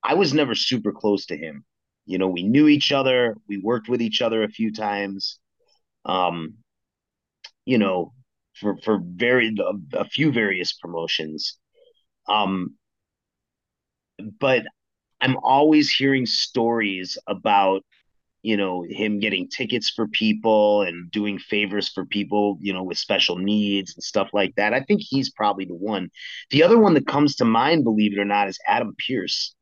I 0.03 0.15
was 0.15 0.35
never 0.35 0.55
super 0.55 0.93
close 0.93 1.27
to 1.27 1.37
him. 1.37 1.65
You 2.07 2.19
know, 2.19 2.29
we 2.29 2.43
knew 2.45 2.69
each 2.69 2.93
other, 2.93 3.37
we 3.49 3.59
worked 3.59 3.89
with 3.89 4.03
each 4.03 4.23
other 4.23 4.43
a 4.45 4.49
few 4.51 4.73
times 4.73 5.39
um, 6.05 6.57
you 7.65 7.79
know, 7.79 8.13
for 8.55 8.77
for 8.79 9.01
very 9.03 9.55
a, 9.59 9.99
a 9.99 10.05
few 10.05 10.33
various 10.33 10.73
promotions. 10.73 11.59
Um, 12.29 12.77
but 14.39 14.65
I'm 15.21 15.37
always 15.39 15.91
hearing 15.91 16.27
stories 16.27 17.19
about 17.27 17.85
you 18.43 18.57
know 18.57 18.85
him 18.89 19.21
getting 19.21 19.49
tickets 19.49 19.91
for 19.91 20.09
people 20.09 20.83
and 20.83 21.11
doing 21.11 21.39
favors 21.39 21.89
for 21.89 22.05
people 22.07 22.57
you 22.61 22.73
know 22.73 22.83
with 22.83 22.99
special 22.99 23.37
needs 23.37 23.95
and 23.95 24.03
stuff 24.03 24.29
like 24.33 24.55
that 24.57 24.73
i 24.73 24.81
think 24.81 25.01
he's 25.03 25.31
probably 25.31 25.65
the 25.65 25.75
one 25.75 26.09
the 26.51 26.63
other 26.63 26.79
one 26.79 26.95
that 26.95 27.07
comes 27.07 27.37
to 27.37 27.45
mind 27.45 27.85
believe 27.85 28.13
it 28.13 28.21
or 28.21 28.25
not 28.25 28.49
is 28.49 28.59
adam 28.67 28.95
pearce 29.07 29.55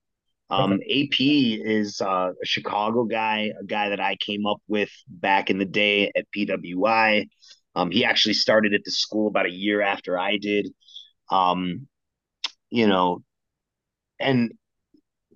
um, 0.51 0.75
okay. 0.75 1.03
AP 1.03 1.17
is 1.67 2.01
uh, 2.01 2.31
a 2.31 2.47
Chicago 2.47 3.05
guy, 3.05 3.53
a 3.61 3.65
guy 3.65 3.91
that 3.91 4.01
I 4.01 4.17
came 4.17 4.47
up 4.47 4.63
with 4.67 4.91
back 5.07 5.51
in 5.51 5.59
the 5.59 5.67
day 5.67 6.11
at 6.17 6.25
PWI. 6.35 7.29
Um, 7.75 7.91
he 7.91 8.05
actually 8.05 8.35
started 8.35 8.73
at 8.73 8.81
the 8.85 8.91
school 8.91 9.29
about 9.29 9.47
a 9.47 9.53
year 9.53 9.83
after 9.83 10.19
I 10.19 10.39
did. 10.39 10.69
Um, 11.31 11.87
you 12.71 12.87
know, 12.87 13.23
and 14.19 14.53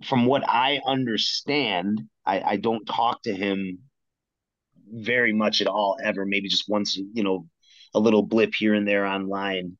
from 0.05 0.27
what 0.27 0.49
I 0.49 0.81
understand, 0.87 2.01
I, 2.25 2.41
I 2.41 2.57
don't 2.57 2.85
talk 2.85 3.23
to 3.23 3.35
him 3.35 3.79
very 4.91 5.33
much 5.33 5.61
at 5.61 5.67
all 5.67 5.97
ever. 6.03 6.25
Maybe 6.27 6.49
just 6.49 6.69
once, 6.69 6.97
you 6.97 7.23
know, 7.23 7.47
a 7.95 8.01
little 8.01 8.23
blip 8.23 8.55
here 8.55 8.75
and 8.75 8.87
there 8.87 9.07
online. 9.07 9.77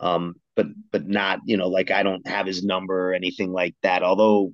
Um, 0.00 0.36
but 0.54 0.66
but 0.92 1.06
not 1.06 1.40
you 1.44 1.56
know 1.56 1.68
like 1.68 1.90
I 1.90 2.02
don't 2.02 2.26
have 2.26 2.46
his 2.46 2.64
number 2.64 3.10
or 3.10 3.14
anything 3.14 3.52
like 3.52 3.74
that. 3.82 4.02
Although 4.02 4.52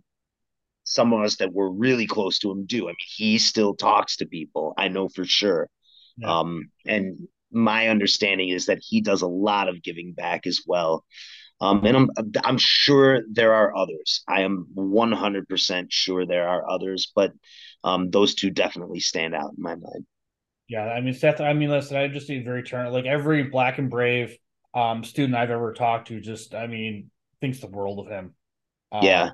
some 0.84 1.12
of 1.12 1.22
us 1.22 1.36
that 1.36 1.52
were 1.52 1.70
really 1.70 2.06
close 2.06 2.38
to 2.38 2.50
him 2.50 2.66
do. 2.66 2.84
I 2.84 2.88
mean, 2.88 2.96
he 2.98 3.38
still 3.38 3.74
talks 3.74 4.16
to 4.16 4.26
people. 4.26 4.74
I 4.76 4.88
know 4.88 5.08
for 5.08 5.24
sure. 5.24 5.68
Yeah. 6.18 6.40
Um, 6.40 6.70
and 6.86 7.26
my 7.50 7.88
understanding 7.88 8.50
is 8.50 8.66
that 8.66 8.82
he 8.86 9.00
does 9.00 9.22
a 9.22 9.26
lot 9.26 9.68
of 9.68 9.82
giving 9.82 10.12
back 10.12 10.46
as 10.46 10.60
well. 10.66 11.04
Um, 11.64 11.82
and 11.86 11.96
I'm 11.96 12.10
I'm 12.44 12.58
sure 12.58 13.22
there 13.30 13.54
are 13.54 13.74
others. 13.74 14.22
I 14.28 14.42
am 14.42 14.66
100% 14.76 15.86
sure 15.88 16.26
there 16.26 16.46
are 16.46 16.68
others, 16.68 17.10
but 17.14 17.32
um, 17.82 18.10
those 18.10 18.34
two 18.34 18.50
definitely 18.50 19.00
stand 19.00 19.34
out 19.34 19.52
in 19.56 19.62
my 19.62 19.74
mind. 19.74 20.04
Yeah, 20.68 20.84
I 20.84 21.00
mean 21.00 21.14
Seth. 21.14 21.40
I 21.40 21.54
mean, 21.54 21.70
listen, 21.70 21.96
I 21.96 22.08
just 22.08 22.28
need 22.28 22.44
very 22.44 22.62
turn 22.62 22.92
like 22.92 23.06
every 23.06 23.44
Black 23.44 23.78
and 23.78 23.88
Brave 23.88 24.36
um, 24.74 25.04
student 25.04 25.36
I've 25.36 25.50
ever 25.50 25.72
talked 25.72 26.08
to. 26.08 26.20
Just, 26.20 26.54
I 26.54 26.66
mean, 26.66 27.10
thinks 27.40 27.60
the 27.60 27.68
world 27.68 27.98
of 27.98 28.12
him. 28.12 28.34
Um, 28.92 29.02
yeah, 29.02 29.30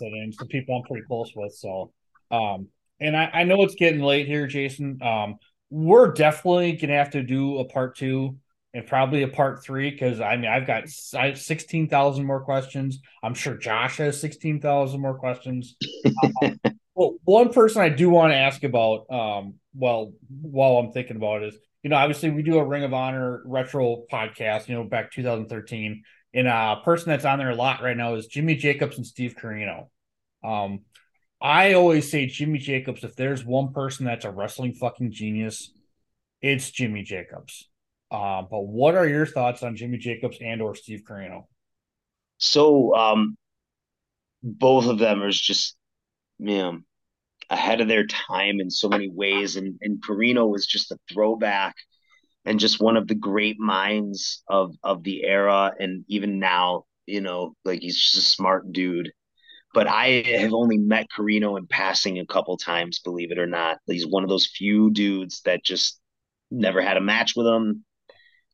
and 0.00 0.34
some 0.34 0.48
people 0.48 0.76
I'm 0.76 0.82
pretty 0.82 1.06
close 1.06 1.30
with. 1.34 1.54
So, 1.54 1.92
um, 2.32 2.68
and 2.98 3.16
I, 3.16 3.30
I 3.32 3.44
know 3.44 3.62
it's 3.62 3.76
getting 3.76 4.00
late 4.00 4.26
here, 4.26 4.48
Jason. 4.48 5.00
Um, 5.00 5.36
we're 5.70 6.12
definitely 6.12 6.72
gonna 6.72 6.94
have 6.94 7.10
to 7.10 7.22
do 7.22 7.58
a 7.58 7.64
part 7.66 7.96
two 7.96 8.36
and 8.76 8.86
probably 8.86 9.22
a 9.22 9.28
part 9.28 9.64
three 9.64 9.90
because 9.90 10.20
I 10.20 10.36
mean 10.36 10.50
I've 10.50 10.66
got 10.66 10.88
sixteen 10.90 11.88
thousand 11.88 12.26
more 12.26 12.42
questions. 12.42 12.98
I'm 13.22 13.32
sure 13.32 13.56
Josh 13.56 13.96
has 13.96 14.20
sixteen 14.20 14.60
thousand 14.60 15.00
more 15.00 15.18
questions. 15.18 15.76
um, 16.42 16.60
well, 16.94 17.14
one 17.24 17.54
person 17.54 17.80
I 17.80 17.88
do 17.88 18.10
want 18.10 18.32
to 18.32 18.36
ask 18.36 18.62
about, 18.64 19.10
um, 19.10 19.54
well, 19.74 20.12
while 20.28 20.76
I'm 20.76 20.92
thinking 20.92 21.16
about 21.16 21.42
it 21.42 21.54
is, 21.54 21.58
you 21.82 21.88
know, 21.88 21.96
obviously 21.96 22.28
we 22.28 22.42
do 22.42 22.58
a 22.58 22.64
Ring 22.64 22.84
of 22.84 22.92
Honor 22.92 23.42
retro 23.46 24.04
podcast, 24.12 24.68
you 24.68 24.74
know, 24.74 24.84
back 24.84 25.10
2013, 25.10 26.02
and 26.34 26.46
a 26.46 26.82
person 26.84 27.08
that's 27.08 27.24
on 27.24 27.38
there 27.38 27.50
a 27.50 27.54
lot 27.54 27.82
right 27.82 27.96
now 27.96 28.14
is 28.14 28.26
Jimmy 28.26 28.56
Jacobs 28.56 28.98
and 28.98 29.06
Steve 29.06 29.36
Corino. 29.40 29.88
Um, 30.44 30.80
I 31.40 31.72
always 31.72 32.10
say 32.10 32.26
Jimmy 32.26 32.58
Jacobs. 32.58 33.04
If 33.04 33.16
there's 33.16 33.42
one 33.42 33.72
person 33.72 34.04
that's 34.04 34.26
a 34.26 34.30
wrestling 34.30 34.74
fucking 34.74 35.12
genius, 35.12 35.72
it's 36.42 36.70
Jimmy 36.70 37.04
Jacobs. 37.04 37.70
Uh, 38.16 38.40
but 38.50 38.62
what 38.62 38.94
are 38.94 39.06
your 39.06 39.26
thoughts 39.26 39.62
on 39.62 39.76
Jimmy 39.76 39.98
Jacobs 39.98 40.38
and 40.40 40.62
or 40.62 40.74
Steve 40.74 41.02
Corino? 41.06 41.42
So 42.38 42.94
um, 42.94 43.36
both 44.42 44.86
of 44.86 44.98
them 44.98 45.22
are 45.22 45.30
just, 45.30 45.76
man, 46.38 46.84
ahead 47.50 47.82
of 47.82 47.88
their 47.88 48.06
time 48.06 48.58
in 48.58 48.70
so 48.70 48.88
many 48.88 49.10
ways. 49.10 49.56
And 49.56 49.76
and 49.82 50.02
Corino 50.02 50.50
was 50.50 50.66
just 50.66 50.90
a 50.92 50.98
throwback 51.12 51.74
and 52.46 52.58
just 52.58 52.80
one 52.80 52.96
of 52.96 53.06
the 53.06 53.14
great 53.14 53.60
minds 53.60 54.42
of 54.48 54.74
of 54.82 55.02
the 55.02 55.24
era. 55.24 55.72
And 55.78 56.06
even 56.08 56.38
now, 56.38 56.84
you 57.04 57.20
know, 57.20 57.54
like 57.66 57.80
he's 57.82 58.00
just 58.00 58.16
a 58.16 58.20
smart 58.22 58.72
dude. 58.72 59.12
But 59.74 59.88
I 59.88 60.24
have 60.38 60.54
only 60.54 60.78
met 60.78 61.08
Corino 61.14 61.58
in 61.58 61.66
passing 61.66 62.18
a 62.18 62.24
couple 62.24 62.56
times, 62.56 63.00
believe 63.04 63.30
it 63.30 63.38
or 63.38 63.46
not. 63.46 63.76
He's 63.86 64.06
one 64.06 64.22
of 64.22 64.30
those 64.30 64.46
few 64.46 64.90
dudes 64.90 65.42
that 65.44 65.62
just 65.62 66.00
never 66.50 66.80
had 66.80 66.96
a 66.96 67.02
match 67.02 67.34
with 67.36 67.46
him. 67.46 67.84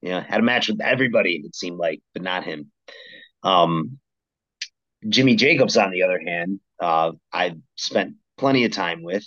Yeah, 0.03 0.21
had 0.21 0.41
a 0.41 0.43
match 0.43 0.69
with 0.69 0.81
everybody, 0.81 1.43
it 1.45 1.55
seemed 1.55 1.79
like, 1.79 2.01
but 2.13 2.23
not 2.23 2.45
him. 2.45 2.71
Um, 3.43 3.99
Jimmy 5.09 5.37
Jacobs, 5.37 5.77
on 5.77 5.91
the 5.91 6.03
other 6.03 6.21
hand, 6.21 6.61
uh, 6.81 7.13
I 7.33 7.57
spent 7.77 8.17
plenty 8.37 8.65
of 8.65 8.73
time 8.73 9.03
with, 9.03 9.25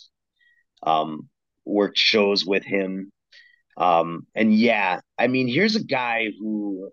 um, 0.83 1.29
worked 1.65 1.97
shows 1.97 2.45
with 2.45 2.63
him. 2.63 3.11
Um, 3.77 4.27
and 4.35 4.53
yeah, 4.53 4.99
I 5.17 5.27
mean, 5.27 5.47
here's 5.47 5.75
a 5.75 5.83
guy 5.83 6.27
who 6.39 6.89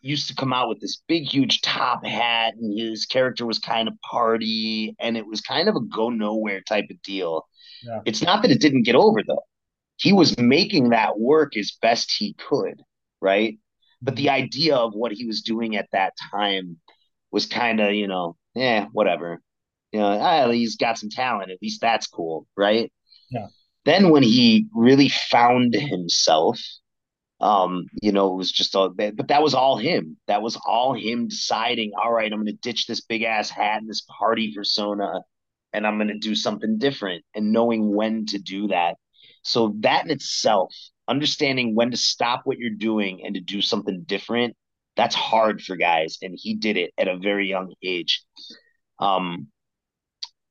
used 0.00 0.28
to 0.28 0.34
come 0.34 0.52
out 0.52 0.68
with 0.68 0.80
this 0.80 1.02
big, 1.08 1.24
huge 1.24 1.60
top 1.60 2.04
hat, 2.04 2.54
and 2.54 2.78
his 2.78 3.06
character 3.06 3.44
was 3.44 3.58
kind 3.58 3.88
of 3.88 3.94
party, 4.02 4.94
and 4.98 5.16
it 5.16 5.26
was 5.26 5.40
kind 5.40 5.68
of 5.68 5.76
a 5.76 5.80
go 5.80 6.10
nowhere 6.10 6.60
type 6.60 6.86
of 6.90 7.02
deal. 7.02 7.46
Yeah. 7.82 8.00
It's 8.04 8.22
not 8.22 8.42
that 8.42 8.50
it 8.50 8.60
didn't 8.60 8.84
get 8.84 8.94
over 8.94 9.22
though. 9.26 9.42
He 9.96 10.12
was 10.12 10.38
making 10.38 10.90
that 10.90 11.18
work 11.18 11.56
as 11.56 11.76
best 11.82 12.14
he 12.16 12.34
could, 12.34 12.82
right? 13.20 13.58
But 14.02 14.16
the 14.16 14.30
idea 14.30 14.76
of 14.76 14.94
what 14.94 15.12
he 15.12 15.26
was 15.26 15.42
doing 15.42 15.76
at 15.76 15.88
that 15.92 16.14
time 16.30 16.78
was 17.30 17.46
kind 17.46 17.80
of, 17.80 17.92
you 17.94 18.06
know, 18.06 18.36
yeah, 18.54 18.86
whatever. 18.92 19.40
You 19.92 20.00
know, 20.00 20.18
ah, 20.20 20.50
he's 20.50 20.76
got 20.76 20.98
some 20.98 21.10
talent. 21.10 21.50
At 21.50 21.62
least 21.62 21.80
that's 21.80 22.06
cool, 22.06 22.46
right? 22.56 22.92
Yeah. 23.30 23.46
Then 23.84 24.10
when 24.10 24.22
he 24.22 24.66
really 24.74 25.08
found 25.08 25.74
himself, 25.74 26.60
um, 27.40 27.86
you 28.02 28.12
know, 28.12 28.32
it 28.32 28.36
was 28.36 28.50
just 28.50 28.74
all, 28.74 28.90
but 28.90 29.28
that 29.28 29.42
was 29.42 29.54
all 29.54 29.76
him. 29.76 30.16
That 30.26 30.42
was 30.42 30.56
all 30.56 30.94
him 30.94 31.28
deciding, 31.28 31.92
all 32.02 32.12
right, 32.12 32.32
I'm 32.32 32.38
going 32.38 32.46
to 32.46 32.52
ditch 32.52 32.86
this 32.86 33.02
big 33.02 33.22
ass 33.22 33.50
hat 33.50 33.80
and 33.80 33.88
this 33.88 34.02
party 34.18 34.52
persona 34.54 35.20
and 35.72 35.86
I'm 35.86 35.98
going 35.98 36.08
to 36.08 36.18
do 36.18 36.34
something 36.34 36.78
different 36.78 37.24
and 37.34 37.52
knowing 37.52 37.94
when 37.94 38.26
to 38.26 38.38
do 38.38 38.68
that. 38.68 38.96
So 39.42 39.74
that 39.80 40.06
in 40.06 40.10
itself, 40.10 40.74
understanding 41.08 41.74
when 41.74 41.90
to 41.90 41.96
stop 41.96 42.42
what 42.44 42.58
you're 42.58 42.70
doing 42.70 43.22
and 43.24 43.34
to 43.34 43.40
do 43.40 43.60
something 43.60 44.02
different, 44.06 44.56
that's 44.96 45.14
hard 45.14 45.62
for 45.62 45.76
guys. 45.76 46.18
And 46.22 46.36
he 46.40 46.54
did 46.54 46.76
it 46.76 46.92
at 46.98 47.08
a 47.08 47.18
very 47.18 47.48
young 47.48 47.74
age. 47.82 48.24
Um, 48.98 49.48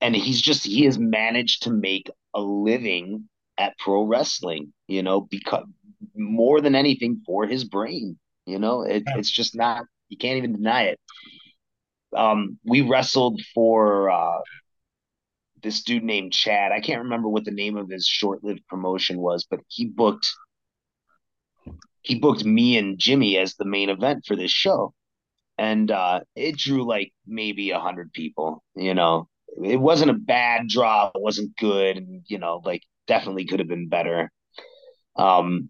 and 0.01 0.15
he's 0.15 0.41
just, 0.41 0.65
he 0.65 0.85
has 0.85 0.99
managed 0.99 1.63
to 1.63 1.71
make 1.71 2.09
a 2.33 2.41
living 2.41 3.29
at 3.57 3.77
pro 3.79 4.03
wrestling, 4.03 4.73
you 4.87 5.01
know, 5.01 5.21
because 5.21 5.65
more 6.15 6.61
than 6.61 6.75
anything 6.75 7.21
for 7.25 7.47
his 7.47 7.63
brain. 7.63 8.19
You 8.45 8.59
know, 8.59 8.83
it, 8.83 9.03
it's 9.07 9.31
just 9.31 9.55
not 9.55 9.85
you 10.09 10.17
can't 10.17 10.37
even 10.37 10.53
deny 10.53 10.83
it. 10.83 10.99
Um, 12.15 12.59
we 12.65 12.81
wrestled 12.81 13.41
for 13.53 14.09
uh, 14.09 14.39
this 15.63 15.83
dude 15.83 16.03
named 16.03 16.31
Chad. 16.31 16.71
I 16.71 16.79
can't 16.79 17.03
remember 17.03 17.27
what 17.27 17.43
the 17.43 17.51
name 17.51 17.75
of 17.75 17.89
his 17.89 18.07
short-lived 18.07 18.65
promotion 18.67 19.17
was, 19.17 19.45
but 19.49 19.59
he 19.67 19.85
booked 19.85 20.29
he 22.05 22.15
booked 22.19 22.45
me 22.45 22.77
and 22.77 22.99
Jimmy 22.99 23.37
as 23.37 23.55
the 23.55 23.65
main 23.65 23.89
event 23.89 24.25
for 24.27 24.35
this 24.35 24.51
show, 24.51 24.93
and 25.57 25.91
uh, 25.91 26.21
it 26.35 26.57
drew 26.57 26.87
like 26.87 27.13
maybe 27.27 27.71
a 27.71 27.79
hundred 27.79 28.13
people. 28.13 28.63
You 28.75 28.93
know, 28.95 29.29
it 29.63 29.77
wasn't 29.79 30.11
a 30.11 30.15
bad 30.15 30.67
draw. 30.69 31.07
It 31.15 31.21
wasn't 31.21 31.57
good, 31.57 31.97
and 31.97 32.23
you 32.27 32.39
know, 32.39 32.61
like 32.65 32.83
definitely 33.07 33.45
could 33.45 33.59
have 33.59 33.69
been 33.69 33.89
better. 33.89 34.31
Um, 35.17 35.69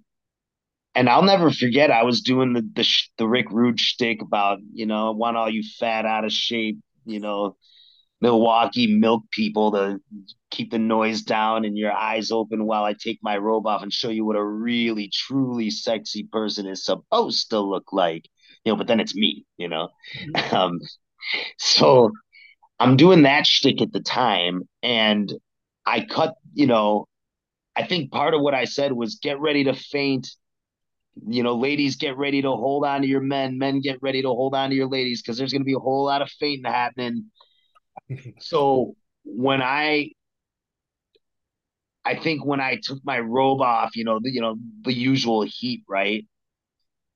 and 0.95 1.09
I'll 1.09 1.23
never 1.23 1.51
forget. 1.51 1.91
I 1.91 2.03
was 2.03 2.21
doing 2.21 2.53
the 2.53 2.61
the, 2.61 2.87
the 3.17 3.27
Rick 3.27 3.51
Rude 3.51 3.79
shtick 3.79 4.21
about 4.21 4.59
you 4.73 4.85
know 4.85 5.11
want 5.11 5.37
all 5.37 5.49
you 5.49 5.63
fat 5.79 6.05
out 6.05 6.25
of 6.25 6.31
shape 6.31 6.79
you 7.05 7.19
know 7.19 7.55
Milwaukee 8.21 8.87
milk 8.87 9.23
people 9.31 9.71
to 9.73 9.99
keep 10.49 10.71
the 10.71 10.79
noise 10.79 11.21
down 11.21 11.65
and 11.65 11.77
your 11.77 11.91
eyes 11.91 12.31
open 12.31 12.65
while 12.65 12.83
I 12.83 12.93
take 12.93 13.19
my 13.21 13.37
robe 13.37 13.67
off 13.67 13.83
and 13.83 13.91
show 13.91 14.09
you 14.09 14.25
what 14.25 14.37
a 14.37 14.43
really 14.43 15.11
truly 15.13 15.69
sexy 15.69 16.27
person 16.31 16.65
is 16.65 16.85
supposed 16.85 17.49
to 17.49 17.59
look 17.59 17.91
like. 17.91 18.27
You 18.63 18.71
know, 18.71 18.77
but 18.77 18.87
then 18.87 18.99
it's 18.99 19.15
me. 19.15 19.45
You 19.57 19.69
know, 19.69 19.89
mm-hmm. 20.17 20.55
um, 20.55 20.79
so 21.57 22.11
I'm 22.79 22.97
doing 22.97 23.23
that 23.23 23.45
shtick 23.45 23.81
at 23.81 23.91
the 23.91 24.01
time, 24.01 24.63
and 24.81 25.31
I 25.85 26.05
cut. 26.05 26.35
You 26.53 26.67
know, 26.67 27.07
I 27.75 27.85
think 27.85 28.11
part 28.11 28.33
of 28.33 28.41
what 28.41 28.53
I 28.53 28.65
said 28.65 28.93
was 28.93 29.15
get 29.15 29.39
ready 29.39 29.65
to 29.65 29.73
faint 29.73 30.27
you 31.27 31.43
know, 31.43 31.55
ladies 31.55 31.95
get 31.95 32.17
ready 32.17 32.41
to 32.41 32.49
hold 32.49 32.85
on 32.85 33.01
to 33.01 33.07
your 33.07 33.21
men, 33.21 33.57
men 33.57 33.79
get 33.81 34.01
ready 34.01 34.21
to 34.21 34.27
hold 34.27 34.53
on 34.53 34.69
to 34.69 34.75
your 34.75 34.87
ladies 34.87 35.21
because 35.21 35.37
there's 35.37 35.51
going 35.51 35.61
to 35.61 35.65
be 35.65 35.73
a 35.73 35.79
whole 35.79 36.05
lot 36.05 36.21
of 36.21 36.29
fainting 36.29 36.69
happening. 36.69 37.25
so 38.39 38.95
when 39.23 39.61
I, 39.61 40.11
I 42.03 42.15
think 42.15 42.45
when 42.45 42.61
I 42.61 42.79
took 42.81 42.99
my 43.03 43.19
robe 43.19 43.61
off, 43.61 43.95
you 43.95 44.03
know, 44.03 44.19
the, 44.21 44.31
you 44.31 44.41
know, 44.41 44.55
the 44.83 44.93
usual 44.93 45.41
heat, 45.41 45.83
right? 45.89 46.25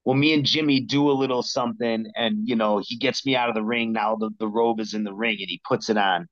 Well, 0.03 0.15
me 0.15 0.33
and 0.33 0.45
Jimmy 0.45 0.79
do 0.79 1.11
a 1.11 1.13
little 1.13 1.43
something, 1.43 2.07
and 2.15 2.47
you 2.47 2.55
know, 2.55 2.81
he 2.83 2.97
gets 2.97 3.25
me 3.25 3.35
out 3.35 3.49
of 3.49 3.55
the 3.55 3.63
ring. 3.63 3.91
Now 3.93 4.15
the, 4.15 4.31
the 4.39 4.47
robe 4.47 4.79
is 4.79 4.93
in 4.93 5.03
the 5.03 5.13
ring, 5.13 5.37
and 5.39 5.49
he 5.49 5.61
puts 5.67 5.89
it 5.89 5.97
on, 5.97 6.27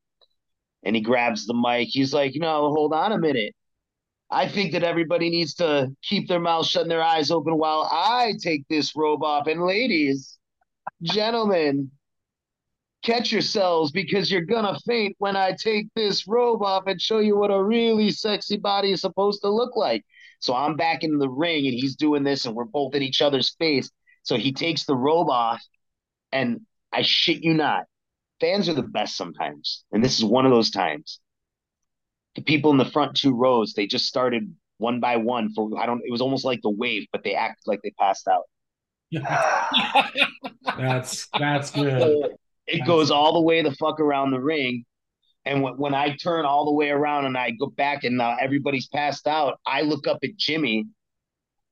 and 0.84 0.96
he 0.96 1.02
grabs 1.02 1.46
the 1.46 1.54
mic. 1.54 1.90
He's 1.92 2.14
like, 2.14 2.34
"No, 2.36 2.72
hold 2.74 2.94
on 2.94 3.12
a 3.12 3.20
minute." 3.20 3.54
I 4.32 4.48
think 4.48 4.74
that 4.74 4.84
everybody 4.84 5.30
needs 5.30 5.54
to 5.56 5.90
keep 6.04 6.28
their 6.28 6.40
mouths 6.40 6.70
shut 6.70 6.84
and 6.84 6.92
their 6.92 7.04
eyes 7.04 7.32
open 7.32 7.58
while 7.58 7.90
I 7.92 8.34
take 8.42 8.68
this 8.70 8.94
robe 8.96 9.24
off. 9.24 9.48
And 9.48 9.64
ladies, 9.64 10.38
gentlemen, 11.04 11.92
catch 13.08 13.32
yourselves 13.32 13.92
because 13.92 14.30
you're 14.30 14.42
gonna 14.42 14.78
faint 14.86 15.16
when 15.18 15.38
I 15.38 15.54
take 15.54 15.88
this 15.96 16.28
robe 16.28 16.62
off 16.62 16.84
and 16.88 17.02
show 17.02 17.20
you 17.20 17.38
what 17.38 17.52
a 17.52 17.64
really 17.64 18.12
sexy 18.12 18.58
body 18.58 18.92
is 18.92 19.02
supposed 19.02 19.42
to 19.44 19.50
look 19.50 19.78
like. 19.78 20.04
So 20.40 20.54
I'm 20.54 20.76
back 20.76 21.04
in 21.04 21.18
the 21.18 21.30
ring 21.30 21.66
and 21.66 21.74
he's 21.74 21.96
doing 21.96 22.24
this 22.24 22.46
and 22.46 22.54
we're 22.54 22.66
both 22.66 22.94
in 22.96 23.02
each 23.02 23.22
other's 23.22 23.56
face. 23.58 23.90
So 24.24 24.36
he 24.36 24.52
takes 24.52 24.84
the 24.84 24.96
robe 24.96 25.30
off 25.30 25.64
and 26.34 26.62
I 26.92 27.02
shit 27.04 27.44
you 27.44 27.54
not, 27.54 27.86
fans 28.42 28.68
are 28.68 28.74
the 28.74 28.84
best 28.84 29.16
sometimes. 29.16 29.86
And 29.94 30.04
this 30.04 30.20
is 30.20 30.26
one 30.26 30.46
of 30.46 30.52
those 30.52 30.70
times 30.70 31.20
the 32.36 32.44
people 32.44 32.72
in 32.72 32.78
the 32.78 32.86
front 32.86 33.16
two 33.16 33.34
rows, 33.34 33.74
they 33.74 33.88
just 33.88 34.06
started 34.06 34.54
one 34.80 35.00
by 35.00 35.16
one 35.18 35.54
for 35.54 35.72
I 35.80 35.86
don't 35.86 36.02
it 36.06 36.12
was 36.12 36.22
almost 36.22 36.44
like 36.44 36.62
the 36.62 36.70
wave, 36.70 37.08
but 37.12 37.24
they 37.24 37.36
acted 37.36 37.64
like 37.66 37.80
they 37.84 37.94
passed 37.98 38.28
out. 38.28 38.44
that's 40.78 41.28
that's 41.40 41.72
good. 41.72 42.36
It 42.68 42.86
goes 42.86 43.12
all 43.12 43.34
the 43.34 43.42
way 43.42 43.62
the 43.62 43.72
fuck 43.72 44.00
around 44.00 44.32
the 44.32 44.40
ring. 44.40 44.86
And 45.46 45.64
when, 45.64 45.78
when 45.78 45.94
I 45.94 46.16
turn 46.16 46.46
all 46.46 46.66
the 46.66 46.74
way 46.74 46.90
around 46.90 47.26
and 47.26 47.38
I 47.38 47.52
go 47.52 47.68
back 47.68 48.04
and 48.04 48.22
uh, 48.22 48.36
everybody's 48.40 48.88
passed 48.88 49.28
out, 49.28 49.60
I 49.66 49.82
look 49.82 50.08
up 50.08 50.20
at 50.24 50.36
Jimmy, 50.36 50.88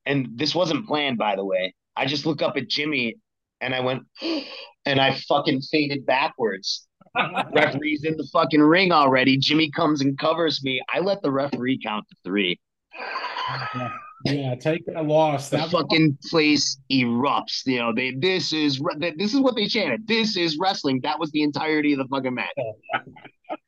and 0.06 0.30
this 0.36 0.56
wasn't 0.56 0.88
planned, 0.88 1.18
by 1.18 1.36
the 1.36 1.44
way. 1.44 1.74
I 1.96 2.06
just 2.06 2.26
look 2.26 2.42
up 2.42 2.56
at 2.58 2.70
Jimmy 2.70 3.18
and 3.60 3.76
I 3.76 3.82
went, 3.82 4.04
and 4.86 5.02
I 5.02 5.18
fucking 5.28 5.62
faded 5.62 6.06
backwards. 6.06 6.88
referee's 7.54 8.04
in 8.04 8.18
the 8.18 8.28
fucking 8.32 8.62
ring 8.62 8.92
already. 8.92 9.38
Jimmy 9.38 9.72
comes 9.72 10.02
and 10.02 10.18
covers 10.18 10.64
me. 10.64 10.82
I 10.94 11.00
let 11.00 11.22
the 11.22 11.32
referee 11.32 11.80
count 11.84 12.06
to 12.10 12.16
three. 12.24 12.60
Yeah, 14.24 14.56
take 14.56 14.86
that 14.86 15.06
loss. 15.06 15.50
The 15.50 15.58
that 15.58 15.72
fucking 15.72 16.18
place 16.30 16.78
erupts. 16.92 17.66
You 17.66 17.80
know, 17.80 17.94
they 17.94 18.12
this 18.12 18.54
is 18.54 18.82
this 19.18 19.34
is 19.34 19.40
what 19.40 19.56
they 19.56 19.68
chanted. 19.68 20.08
This 20.08 20.38
is 20.38 20.58
wrestling. 20.58 21.02
That 21.04 21.20
was 21.20 21.32
the 21.32 21.44
entirety 21.44 21.94
of 21.94 22.00
the 22.00 22.08
fucking 22.08 22.34
match. 22.34 22.54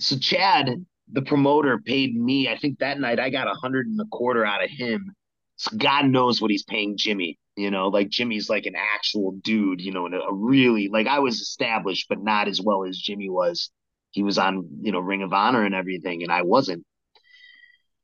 so 0.00 0.16
Chad, 0.16 0.70
the 1.10 1.22
promoter, 1.22 1.78
paid 1.78 2.14
me. 2.14 2.48
I 2.48 2.56
think 2.56 2.78
that 2.78 3.00
night 3.00 3.18
I 3.18 3.30
got 3.30 3.48
a 3.48 3.54
hundred 3.54 3.86
and 3.86 4.00
a 4.00 4.06
quarter 4.06 4.46
out 4.46 4.62
of 4.62 4.70
him. 4.70 5.14
So 5.56 5.76
God 5.76 6.06
knows 6.06 6.40
what 6.40 6.50
he's 6.50 6.64
paying 6.64 6.96
Jimmy. 6.96 7.38
You 7.56 7.70
know, 7.70 7.88
like 7.88 8.08
Jimmy's 8.08 8.48
like 8.48 8.64
an 8.64 8.74
actual 8.76 9.32
dude, 9.44 9.82
you 9.82 9.92
know, 9.92 10.06
and 10.06 10.14
a 10.14 10.32
really 10.32 10.88
like 10.88 11.06
I 11.06 11.18
was 11.18 11.40
established, 11.40 12.06
but 12.08 12.22
not 12.22 12.48
as 12.48 12.60
well 12.60 12.84
as 12.84 12.96
Jimmy 12.96 13.28
was. 13.28 13.70
He 14.12 14.22
was 14.22 14.38
on, 14.38 14.68
you 14.80 14.92
know, 14.92 15.00
Ring 15.00 15.22
of 15.22 15.32
Honor 15.32 15.64
and 15.64 15.74
everything, 15.74 16.22
and 16.22 16.32
I 16.32 16.42
wasn't. 16.42 16.84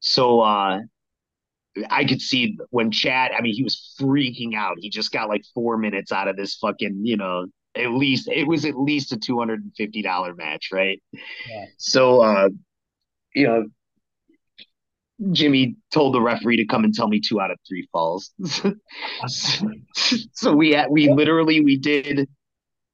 So 0.00 0.40
uh 0.40 0.80
I 1.90 2.04
could 2.04 2.20
see 2.20 2.58
when 2.70 2.90
Chad, 2.90 3.32
I 3.36 3.40
mean, 3.40 3.54
he 3.54 3.62
was 3.62 3.94
freaking 4.00 4.54
out. 4.54 4.76
He 4.78 4.90
just 4.90 5.12
got 5.12 5.28
like 5.28 5.44
four 5.54 5.76
minutes 5.76 6.12
out 6.12 6.28
of 6.28 6.36
this 6.36 6.56
fucking, 6.56 7.00
you 7.04 7.16
know, 7.16 7.46
at 7.76 7.92
least 7.92 8.28
it 8.28 8.46
was 8.46 8.64
at 8.64 8.78
least 8.78 9.12
a 9.12 9.16
two 9.16 9.38
hundred 9.38 9.62
and 9.62 9.72
fifty 9.76 10.02
dollar 10.02 10.34
match, 10.34 10.70
right? 10.72 11.02
Yeah. 11.12 11.64
So 11.76 12.22
uh, 12.22 12.48
you 13.34 13.46
know, 13.46 13.64
Jimmy 15.32 15.76
told 15.92 16.14
the 16.14 16.20
referee 16.20 16.56
to 16.58 16.66
come 16.66 16.84
and 16.84 16.94
tell 16.94 17.08
me 17.08 17.20
two 17.20 17.40
out 17.40 17.50
of 17.50 17.58
three 17.68 17.88
falls. 17.92 18.32
so 19.26 20.54
we 20.54 20.72
had, 20.72 20.88
we 20.90 21.12
literally 21.12 21.60
we 21.60 21.76
did 21.76 22.28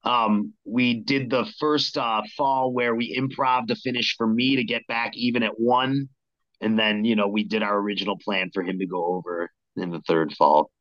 um 0.03 0.53
we 0.65 0.93
did 0.93 1.31
the 1.31 1.45
first 1.59 1.97
uh 1.97 2.21
fall 2.37 2.71
where 2.71 2.93
we 2.93 3.17
improv 3.17 3.67
to 3.67 3.75
finish 3.75 4.15
for 4.15 4.27
me 4.27 4.55
to 4.55 4.63
get 4.63 4.85
back 4.87 5.15
even 5.15 5.41
at 5.41 5.59
one 5.59 6.07
and 6.61 6.77
then 6.77 7.05
you 7.05 7.15
know 7.15 7.27
we 7.27 7.43
did 7.43 7.63
our 7.63 7.77
original 7.77 8.17
plan 8.17 8.49
for 8.53 8.63
him 8.63 8.79
to 8.79 8.85
go 8.85 9.05
over 9.05 9.49
in 9.77 9.91
the 9.91 10.01
third 10.07 10.33
fall. 10.33 10.71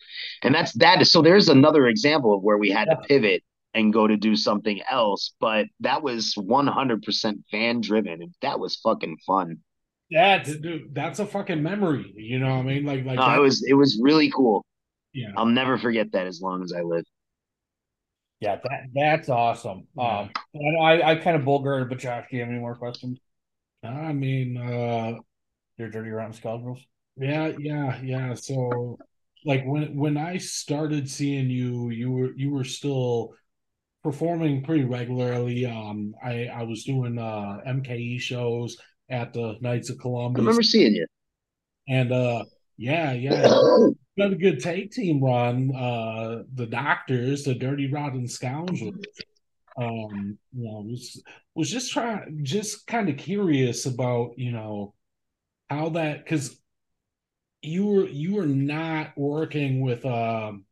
And 0.42 0.54
that's 0.54 0.72
that 0.74 1.06
so 1.06 1.22
there's 1.22 1.48
another 1.48 1.86
example 1.86 2.34
of 2.34 2.42
where 2.42 2.58
we 2.58 2.70
had 2.70 2.86
to 2.86 2.96
pivot 3.08 3.42
and 3.74 3.92
go 3.92 4.06
to 4.06 4.16
do 4.16 4.36
something 4.36 4.80
else 4.88 5.34
but 5.40 5.66
that 5.80 6.02
was 6.02 6.34
100% 6.38 7.34
fan 7.50 7.80
driven. 7.80 8.22
And 8.22 8.34
that 8.42 8.60
was 8.60 8.76
fucking 8.76 9.18
fun. 9.26 9.58
That's 10.10 10.56
dude, 10.56 10.94
that's 10.94 11.18
a 11.18 11.26
fucking 11.26 11.62
memory 11.62 12.12
you 12.16 12.38
know 12.38 12.50
what 12.56 12.60
i 12.60 12.62
mean? 12.62 12.84
Like 12.84 13.04
like 13.04 13.16
no, 13.16 13.26
that, 13.26 13.38
it 13.38 13.40
was 13.40 13.64
it 13.66 13.74
was 13.74 13.98
really 14.00 14.30
cool. 14.30 14.64
Yeah. 15.12 15.32
I'll 15.36 15.46
never 15.46 15.78
forget 15.78 16.12
that 16.12 16.26
as 16.26 16.40
long 16.40 16.62
as 16.62 16.72
i 16.72 16.82
live. 16.82 17.04
Yeah, 18.40 18.56
that 18.56 18.80
that's 18.92 19.28
awesome. 19.28 19.86
Um, 19.96 20.30
I 20.54 21.00
I 21.02 21.14
kind 21.16 21.36
of 21.36 21.44
bulgared, 21.44 21.88
but 21.88 21.98
Josh, 21.98 22.26
do 22.30 22.36
you 22.36 22.42
have 22.42 22.50
any 22.50 22.58
more 22.58 22.74
questions? 22.74 23.18
i 23.84 24.12
mean 24.12 24.56
uh 24.56 25.12
Your 25.78 25.90
dirty 25.90 26.10
rotten 26.10 26.32
scoundrels. 26.32 26.80
Yeah, 27.16 27.52
yeah, 27.58 28.00
yeah. 28.02 28.34
So 28.34 28.98
like 29.44 29.64
when 29.64 29.96
when 29.96 30.16
I 30.16 30.38
started 30.38 31.08
seeing 31.08 31.50
you, 31.50 31.90
you 31.90 32.10
were 32.10 32.32
you 32.36 32.50
were 32.50 32.64
still 32.64 33.34
performing 34.02 34.62
pretty 34.64 34.84
regularly. 34.84 35.66
Um 35.66 36.14
I 36.22 36.46
I 36.46 36.62
was 36.62 36.84
doing 36.84 37.18
uh 37.18 37.60
MKE 37.66 38.20
shows 38.20 38.76
at 39.10 39.32
the 39.32 39.56
Knights 39.60 39.90
of 39.90 39.98
columbus 39.98 40.40
i 40.40 40.40
Columbus 40.40 40.56
remember 40.56 40.62
seeing 40.62 40.94
you 40.94 41.06
and 41.88 42.12
uh 42.12 42.44
yeah, 42.76 43.12
yeah. 43.12 43.42
Got 44.18 44.32
a 44.32 44.36
good 44.36 44.60
tag 44.60 44.90
team 44.92 45.22
run. 45.22 45.74
Uh 45.74 46.42
the 46.54 46.66
doctors, 46.66 47.44
the 47.44 47.54
dirty 47.54 47.90
rotten 47.90 48.26
scoundrels. 48.28 48.94
Um, 49.76 50.38
you 50.52 50.64
know, 50.64 50.80
was 50.82 51.22
was 51.54 51.70
just 51.70 51.92
trying 51.92 52.40
just 52.44 52.86
kind 52.86 53.08
of 53.08 53.16
curious 53.16 53.86
about, 53.86 54.38
you 54.38 54.52
know, 54.52 54.94
how 55.70 55.90
that 55.90 56.24
because 56.24 56.58
you 57.62 57.86
were 57.86 58.06
you 58.06 58.34
were 58.34 58.46
not 58.46 59.16
working 59.16 59.80
with 59.80 60.04
um 60.04 60.64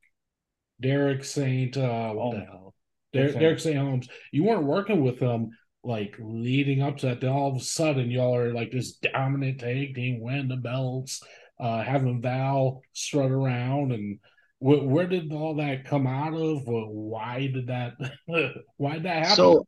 Derek 0.81 1.25
Saint 1.25 1.77
uh 1.77 2.13
what 2.13 2.33
the 2.33 2.45
hell? 2.45 2.75
Derek, 3.13 3.39
Derek 3.39 3.61
St. 3.61 3.77
Holmes. 3.77 4.09
You 4.31 4.45
weren't 4.45 4.65
working 4.65 5.03
with 5.03 5.21
them 5.21 5.51
like 5.85 6.17
leading 6.19 6.81
up 6.81 6.99
to 6.99 7.07
that. 7.07 7.21
Then 7.21 7.31
all 7.31 7.51
of 7.51 7.57
a 7.57 7.65
sudden 7.65 8.11
y'all 8.11 8.37
are 8.37 8.55
like 8.55 8.71
this 8.71 8.93
dominant 8.93 9.61
tag 9.61 9.95
team, 9.95 10.21
winning 10.21 10.49
the 10.49 10.57
belts, 10.57 11.23
uh 11.61 11.83
having 11.83 12.23
Val 12.23 12.83
strut 12.93 13.31
around 13.31 13.93
and 13.93 14.19
wh- 14.59 14.87
where 14.87 15.07
did 15.07 15.33
all 15.33 15.57
that 15.57 15.85
come 15.85 16.07
out 16.07 16.35
of? 16.35 16.63
Why 16.67 17.51
did 17.53 17.67
that 17.69 17.95
why 18.77 18.95
did 18.95 19.05
that 19.05 19.27
happen? 19.27 19.37
so 19.37 19.67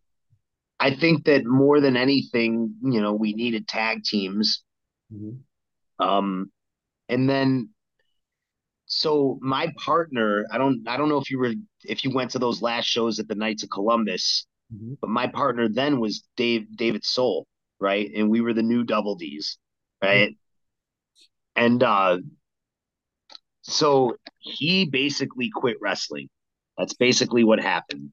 i 0.80 0.94
think 0.94 1.24
that 1.24 1.44
more 1.44 1.80
than 1.80 1.96
anything 1.96 2.74
you 2.82 3.00
know 3.00 3.12
we 3.12 3.32
needed 3.32 3.68
tag 3.68 4.02
teams 4.02 4.64
Mhm. 5.14 5.44
um 5.98 6.50
and 7.08 7.28
then 7.28 7.70
so 8.86 9.38
my 9.40 9.72
partner 9.84 10.44
i 10.52 10.58
don't 10.58 10.86
i 10.88 10.96
don't 10.96 11.08
know 11.08 11.18
if 11.18 11.30
you 11.30 11.38
were 11.38 11.54
if 11.84 12.04
you 12.04 12.10
went 12.10 12.30
to 12.30 12.38
those 12.38 12.62
last 12.62 12.84
shows 12.86 13.18
at 13.18 13.28
the 13.28 13.34
knights 13.34 13.62
of 13.62 13.70
columbus 13.70 14.46
Mhm. 14.72 14.98
but 15.00 15.10
my 15.10 15.26
partner 15.26 15.68
then 15.68 16.00
was 16.00 16.24
dave 16.36 16.66
david 16.76 17.04
soul 17.04 17.46
right? 17.80 18.10
And 18.16 18.30
we 18.30 18.40
were 18.40 18.54
the 18.54 18.62
new 18.62 18.84
double 18.84 19.16
d's 19.16 19.58
right? 20.02 20.34
And 21.56 21.82
uh 21.82 22.18
so 23.62 24.16
he 24.38 24.84
basically 24.86 25.50
quit 25.54 25.76
wrestling. 25.80 26.28
That's 26.78 26.94
basically 26.94 27.44
what 27.44 27.60
happened. 27.60 28.12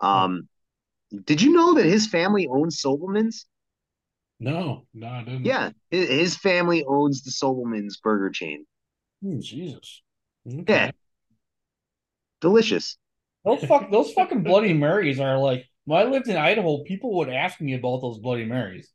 Um 0.00 0.48
did 1.26 1.42
you 1.42 1.52
know 1.52 1.74
that 1.74 1.86
his 1.86 2.06
family 2.08 2.48
owns 2.48 2.80
sobelman's 2.82 3.46
No, 4.40 4.86
no, 4.92 5.06
I 5.06 5.24
didn't. 5.24 5.44
yeah 5.44 5.70
his, 5.90 6.36
family 6.36 6.84
owns 6.84 7.22
the 7.22 7.30
sobelman's 7.30 7.98
burger 7.98 8.30
chain 8.30 8.66
Hmm, 9.22 9.40
Jesus. 9.40 10.02
Okay. 10.46 10.64
yeah 10.68 10.90
delicious 12.40 12.98
Those 13.44 13.64
fuck 13.64 13.90
those 13.90 14.12
fucking 14.12 14.42
Bloody 14.42 14.72
Marys 14.72 15.20
are 15.20 15.38
like 15.38 15.66
when 15.84 16.00
I 16.00 16.10
lived 16.10 16.28
in 16.28 16.36
Idaho, 16.36 16.82
people 16.84 17.16
would 17.18 17.28
ask 17.28 17.60
me 17.60 17.74
about 17.74 18.00
those 18.00 18.18
Bloody 18.18 18.44
Marys. 18.44 18.90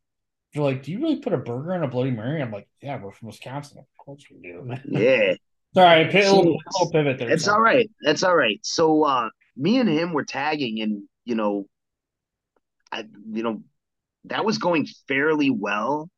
They're 0.53 0.63
like, 0.63 0.83
"Do 0.83 0.91
you 0.91 0.99
really 0.99 1.19
put 1.19 1.33
a 1.33 1.37
burger 1.37 1.75
in 1.75 1.83
a 1.83 1.87
Bloody 1.87 2.11
Mary?" 2.11 2.41
I'm 2.41 2.51
like, 2.51 2.67
"Yeah, 2.81 2.99
we're 3.01 3.11
from 3.11 3.27
Wisconsin. 3.27 3.77
Of 3.77 3.85
course 3.97 4.23
we 4.31 4.39
do." 4.41 4.71
yeah 4.85 5.35
Sorry, 5.75 6.03
a 6.03 6.33
little 6.33 6.57
pivot 6.91 7.19
there. 7.19 7.29
It's 7.29 7.47
all 7.47 7.61
right. 7.61 7.89
That's 8.01 8.23
all 8.23 8.35
right. 8.35 8.59
So 8.63 9.03
uh 9.03 9.29
me 9.55 9.77
and 9.77 9.89
him 9.89 10.13
were 10.13 10.25
tagging 10.25 10.81
and 10.81 11.03
you 11.25 11.35
know 11.35 11.67
I 12.91 13.05
you 13.31 13.43
know 13.43 13.61
that 14.25 14.45
was 14.45 14.57
going 14.57 14.87
fairly 15.07 15.49
well. 15.49 16.09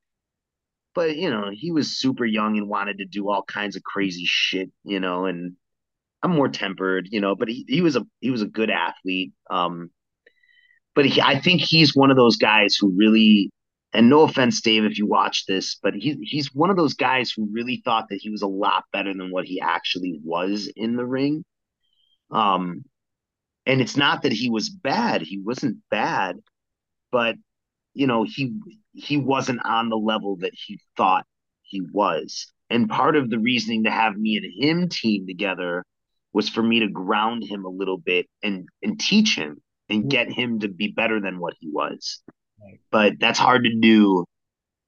But 0.93 1.15
you 1.15 1.29
know, 1.29 1.49
he 1.53 1.71
was 1.71 1.97
super 1.97 2.25
young 2.25 2.57
and 2.57 2.67
wanted 2.67 2.97
to 2.97 3.05
do 3.05 3.29
all 3.29 3.43
kinds 3.43 3.75
of 3.75 3.83
crazy 3.83 4.25
shit, 4.25 4.71
you 4.83 4.99
know, 4.99 5.25
and 5.25 5.55
I'm 6.21 6.31
more 6.31 6.49
tempered, 6.49 7.07
you 7.11 7.21
know, 7.21 7.35
but 7.35 7.47
he, 7.47 7.65
he 7.67 7.81
was 7.81 7.95
a 7.95 8.05
he 8.19 8.29
was 8.31 8.41
a 8.41 8.47
good 8.47 8.69
athlete. 8.69 9.33
Um 9.49 9.91
but 10.93 11.05
he, 11.05 11.21
I 11.21 11.39
think 11.39 11.61
he's 11.61 11.95
one 11.95 12.11
of 12.11 12.17
those 12.17 12.35
guys 12.35 12.75
who 12.75 12.93
really 12.95 13.51
and 13.93 14.09
no 14.09 14.21
offense, 14.21 14.61
Dave, 14.61 14.85
if 14.85 14.97
you 14.97 15.05
watch 15.05 15.45
this, 15.47 15.77
but 15.81 15.93
he 15.93 16.17
he's 16.21 16.53
one 16.53 16.69
of 16.69 16.77
those 16.77 16.93
guys 16.93 17.31
who 17.31 17.49
really 17.51 17.81
thought 17.83 18.07
that 18.09 18.19
he 18.21 18.29
was 18.29 18.41
a 18.41 18.47
lot 18.47 18.85
better 18.93 19.13
than 19.13 19.31
what 19.31 19.45
he 19.45 19.59
actually 19.59 20.19
was 20.23 20.71
in 20.75 20.95
the 20.95 21.05
ring. 21.05 21.43
Um, 22.31 22.85
and 23.65 23.81
it's 23.81 23.97
not 23.97 24.23
that 24.23 24.31
he 24.31 24.49
was 24.49 24.69
bad; 24.69 25.21
he 25.21 25.39
wasn't 25.39 25.77
bad, 25.89 26.37
but 27.11 27.35
you 27.93 28.07
know 28.07 28.23
he 28.23 28.53
he 28.93 29.17
wasn't 29.17 29.63
on 29.65 29.89
the 29.89 29.97
level 29.97 30.37
that 30.37 30.53
he 30.53 30.79
thought 30.97 31.25
he 31.63 31.81
was. 31.93 32.51
And 32.69 32.89
part 32.89 33.15
of 33.15 33.29
the 33.29 33.39
reasoning 33.39 33.83
to 33.83 33.91
have 33.91 34.15
me 34.15 34.37
and 34.37 34.63
him 34.63 34.89
team 34.89 35.27
together 35.27 35.83
was 36.33 36.49
for 36.49 36.63
me 36.63 36.79
to 36.79 36.87
ground 36.87 37.43
him 37.43 37.65
a 37.65 37.69
little 37.69 37.97
bit 37.97 38.27
and 38.41 38.67
and 38.81 38.99
teach 38.99 39.37
him 39.37 39.61
and 39.89 40.09
get 40.09 40.27
mm-hmm. 40.27 40.41
him 40.41 40.59
to 40.59 40.69
be 40.69 40.87
better 40.89 41.19
than 41.19 41.39
what 41.39 41.53
he 41.59 41.69
was. 41.69 42.21
Right. 42.61 42.79
But 42.91 43.13
that's 43.19 43.39
hard 43.39 43.65
to 43.65 43.75
do 43.79 44.25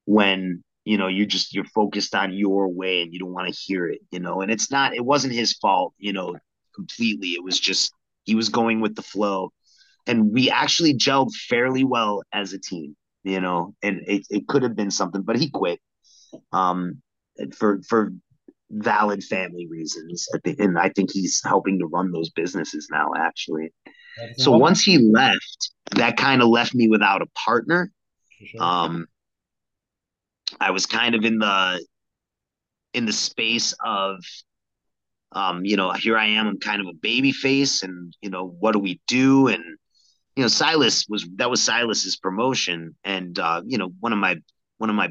when 0.06 0.64
you 0.86 0.98
know 0.98 1.08
you're 1.08 1.26
just 1.26 1.54
you're 1.54 1.66
focused 1.66 2.16
on 2.16 2.34
your 2.34 2.70
way 2.70 3.02
and 3.02 3.14
you 3.14 3.20
don't 3.20 3.34
want 3.34 3.48
to 3.48 3.60
hear 3.60 3.88
it, 3.88 4.00
you 4.12 4.20
know. 4.20 4.42
And 4.42 4.52
it's 4.52 4.72
not 4.72 4.96
it 4.96 5.06
wasn't 5.06 5.34
his 5.34 5.54
fault, 5.54 5.94
you 5.98 6.14
know, 6.14 6.36
completely. 6.76 7.30
It 7.30 7.44
was 7.44 7.60
just 7.60 7.92
he 8.24 8.36
was 8.36 8.50
going 8.50 8.80
with 8.82 8.96
the 8.96 9.02
flow. 9.02 9.52
And 10.06 10.34
we 10.34 10.50
actually 10.50 10.94
gelled 10.96 11.34
fairly 11.34 11.84
well 11.84 12.24
as 12.34 12.54
a 12.54 12.60
team, 12.60 12.96
you 13.24 13.40
know, 13.40 13.74
and 13.82 14.02
it, 14.08 14.26
it 14.30 14.48
could 14.48 14.64
have 14.64 14.76
been 14.76 14.92
something, 14.92 15.22
but 15.22 15.38
he 15.38 15.50
quit. 15.50 15.80
Um 16.52 17.02
for 17.56 17.82
for 17.88 18.12
valid 18.72 19.24
family 19.24 19.68
reasons. 19.70 20.28
I 20.34 20.40
think, 20.40 20.60
and 20.60 20.78
I 20.80 20.90
think 20.90 21.12
he's 21.12 21.42
helping 21.46 21.80
to 21.80 21.86
run 21.86 22.12
those 22.12 22.30
businesses 22.32 22.88
now, 22.92 23.12
actually. 23.18 23.72
So 24.38 24.52
once 24.52 24.82
he 24.84 24.98
left, 24.98 25.72
that 25.96 26.18
kind 26.18 26.42
of 26.42 26.48
left 26.50 26.74
me 26.76 26.88
without 26.88 27.22
a 27.22 27.28
partner. 27.46 27.92
Um, 28.60 29.08
I 30.60 30.72
was 30.72 30.86
kind 30.86 31.16
of 31.16 31.24
in 31.26 31.40
the 31.40 31.84
in 32.94 33.06
the 33.06 33.14
space 33.14 33.74
of, 33.84 34.18
um, 35.32 35.66
you 35.66 35.76
know, 35.78 35.92
here 35.92 36.18
I 36.18 36.26
am. 36.28 36.48
I'm 36.48 36.60
kind 36.60 36.82
of 36.82 36.88
a 36.88 36.94
baby 36.94 37.32
face, 37.32 37.82
and 37.84 38.16
you 38.22 38.30
know, 38.30 38.56
what 38.60 38.74
do 38.74 38.80
we 38.80 39.00
do? 39.08 39.48
And 39.48 39.64
you 40.36 40.44
know, 40.44 40.48
Silas 40.48 41.06
was 41.08 41.28
that 41.36 41.50
was 41.50 41.62
Silas's 41.62 42.18
promotion, 42.18 42.96
and 43.04 43.38
uh, 43.38 43.62
you 43.66 43.78
know, 43.78 43.94
one 44.00 44.14
of 44.14 44.20
my 44.20 44.38
one 44.78 44.90
of 44.90 44.96
my, 44.96 45.10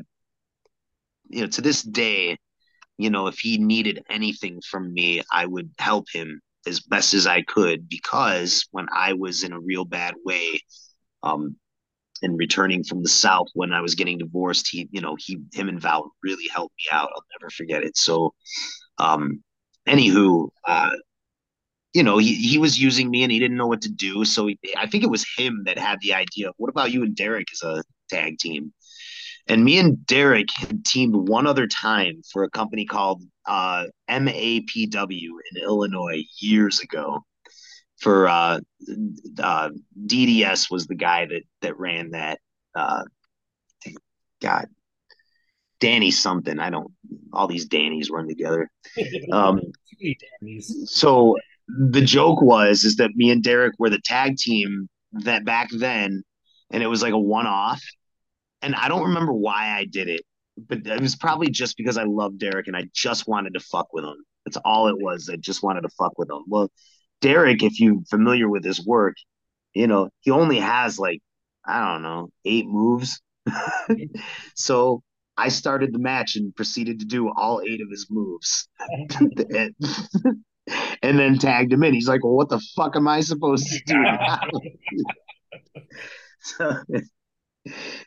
you 1.29 1.43
know, 1.43 1.47
to 1.47 1.61
this 1.61 1.83
day, 1.83 2.39
you 2.99 3.11
know, 3.11 3.27
if 3.29 3.39
he 3.39 3.59
needed 3.59 4.03
anything 4.11 4.61
from 4.69 4.93
me, 4.93 5.23
I 5.33 5.47
would 5.47 5.71
help 5.79 6.07
him 6.13 6.41
as 6.67 6.81
best 6.81 7.15
as 7.15 7.27
I 7.27 7.43
could 7.43 7.89
because 7.89 8.67
when 8.71 8.87
I 8.95 9.15
was 9.15 9.43
in 9.43 9.53
a 9.53 9.61
real 9.61 9.85
bad 9.85 10.15
way, 10.25 10.61
um, 11.23 11.57
and 12.23 12.39
returning 12.39 12.85
from 12.85 13.03
the 13.03 13.09
South 13.09 13.49
when 13.55 13.73
I 13.73 13.81
was 13.81 13.95
getting 13.95 14.19
divorced, 14.19 14.69
he, 14.71 14.89
you 14.93 15.01
know, 15.01 15.17
he, 15.19 15.39
him 15.53 15.69
and 15.69 15.81
Val 15.81 16.13
really 16.23 16.49
helped 16.55 16.75
me 16.79 16.97
out. 16.97 17.11
I'll 17.15 17.25
never 17.41 17.51
forget 17.51 17.83
it. 17.83 17.97
So, 17.97 18.33
um, 18.99 19.43
anywho, 19.89 20.49
uh, 20.67 20.91
you 21.93 22.03
know, 22.03 22.19
he, 22.19 22.35
he 22.35 22.59
was 22.59 22.81
using 22.81 23.11
me 23.11 23.23
and 23.23 23.31
he 23.31 23.39
didn't 23.39 23.57
know 23.57 23.67
what 23.67 23.83
to 23.83 23.91
do. 23.91 24.25
So 24.25 24.47
he, 24.47 24.59
I 24.77 24.87
think 24.87 25.05
it 25.05 25.11
was 25.11 25.27
him 25.37 25.63
that 25.67 25.79
had 25.79 25.99
the 26.01 26.15
idea 26.15 26.49
of 26.49 26.55
what 26.57 26.71
about 26.71 26.91
you 26.91 27.03
and 27.03 27.15
Derek 27.15 27.49
as 27.53 27.63
a 27.63 27.83
tag 28.09 28.39
team? 28.39 28.73
And 29.49 29.65
me 29.65 29.79
and 29.79 30.07
Derek 30.07 30.49
had 30.57 30.85
teamed 30.85 31.29
one 31.29 31.47
other 31.47 31.67
time 31.67 32.23
for 32.33 32.45
a 32.45 32.51
company 32.51 32.87
called 32.87 33.23
uh, 33.47 33.87
MAPW 34.09 35.29
in 35.51 35.63
Illinois 35.63 36.25
years 36.41 36.81
ago. 36.81 37.25
For 37.99 38.29
uh, 38.29 38.61
uh, 39.39 39.71
DDS 40.07 40.71
was 40.71 40.87
the 40.87 40.95
guy 40.95 41.27
that 41.27 41.43
that 41.61 41.79
ran 41.79 42.11
that. 42.11 42.41
Uh, 42.75 43.03
God, 44.41 44.67
Danny 45.79 46.11
something. 46.11 46.59
I 46.59 46.71
don't. 46.71 46.93
All 47.33 47.47
these 47.47 47.69
Dannys 47.69 48.11
run 48.11 48.29
together. 48.29 48.71
Um, 49.33 49.61
so 50.61 51.37
the 51.79 52.03
joke 52.03 52.43
was 52.43 52.85
is 52.85 52.97
that 52.97 53.15
me 53.15 53.31
and 53.31 53.43
Derek 53.43 53.75
were 53.79 53.91
the 53.91 54.01
tag 54.05 54.37
team 54.37 54.89
that 55.13 55.45
back 55.45 55.71
then, 55.71 56.23
and 56.71 56.83
it 56.83 56.87
was 56.87 57.03
like 57.03 57.13
a 57.13 57.19
one 57.19 57.47
off. 57.47 57.83
And 58.61 58.75
I 58.75 58.89
don't 58.89 59.09
remember 59.09 59.33
why 59.33 59.71
I 59.77 59.85
did 59.85 60.09
it, 60.09 60.23
but 60.69 60.87
it 60.87 61.01
was 61.01 61.17
probably 61.17 61.51
just 61.51 61.77
because 61.77 61.97
I 61.97 62.05
love 62.05 62.39
Derek 62.39 62.69
and 62.69 62.77
I 62.77 62.85
just 62.95 63.27
wanted 63.27 63.55
to 63.55 63.61
fuck 63.61 63.93
with 63.93 64.05
him. 64.05 64.17
That's 64.45 64.59
all 64.65 64.89
it 64.89 64.97
was. 64.99 65.29
I 65.33 65.37
just 65.37 65.63
wanted 65.63 65.83
to 65.83 65.89
fuck 65.99 66.19
with 66.19 66.31
him. 66.31 66.45
Well, 66.47 66.71
Derek, 67.21 67.63
if 67.63 67.81
you're 67.81 68.01
familiar 68.09 68.49
with 68.49 68.65
his 68.65 68.85
work, 68.85 69.15
you 69.75 69.87
know, 69.87 70.11
he 70.21 70.31
only 70.31 70.59
has 70.59 70.99
like, 70.99 71.21
I 71.65 71.93
don't 71.93 72.03
know, 72.03 72.29
eight 72.45 72.67
moves. 72.67 73.21
so 74.55 75.03
I 75.37 75.49
started 75.49 75.93
the 75.93 75.99
match 75.99 76.37
and 76.37 76.55
proceeded 76.55 77.01
to 77.01 77.07
do 77.07 77.33
all 77.35 77.63
eight 77.67 77.81
of 77.81 77.89
his 77.91 78.07
moves. 78.11 78.69
and 81.03 81.19
then 81.19 81.39
tagged 81.39 81.73
him 81.73 81.83
in. 81.83 81.95
He's 81.95 82.09
like, 82.09 82.25
Well, 82.25 82.35
what 82.35 82.49
the 82.49 82.61
fuck 82.77 82.97
am 82.97 83.09
I 83.09 83.21
supposed 83.21 83.69
to 83.69 83.81
do 83.87 84.05
so 86.41 86.77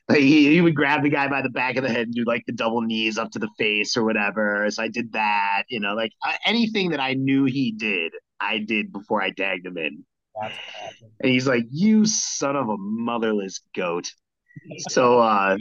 like 0.09 0.19
he, 0.19 0.53
he 0.53 0.61
would 0.61 0.75
grab 0.75 1.03
the 1.03 1.09
guy 1.09 1.27
by 1.27 1.41
the 1.41 1.49
back 1.49 1.77
of 1.77 1.83
the 1.83 1.89
head 1.89 2.07
and 2.07 2.13
do 2.13 2.23
like 2.25 2.43
the 2.45 2.53
double 2.53 2.81
knees 2.81 3.17
up 3.17 3.31
to 3.31 3.39
the 3.39 3.49
face 3.57 3.95
or 3.95 4.03
whatever. 4.03 4.69
So 4.69 4.83
I 4.83 4.89
did 4.89 5.13
that, 5.13 5.63
you 5.69 5.79
know, 5.79 5.93
like 5.93 6.11
uh, 6.25 6.33
anything 6.45 6.91
that 6.91 6.99
I 6.99 7.13
knew 7.13 7.45
he 7.45 7.71
did, 7.71 8.11
I 8.39 8.59
did 8.59 8.91
before 8.91 9.21
I 9.21 9.31
tagged 9.31 9.65
him 9.65 9.77
in. 9.77 10.05
Awesome. 10.35 10.57
And 11.21 11.31
he's 11.31 11.47
like, 11.47 11.63
"You 11.71 12.05
son 12.05 12.57
of 12.57 12.67
a 12.67 12.75
motherless 12.77 13.61
goat." 13.73 14.11
so, 14.89 15.19
uh, 15.19 15.57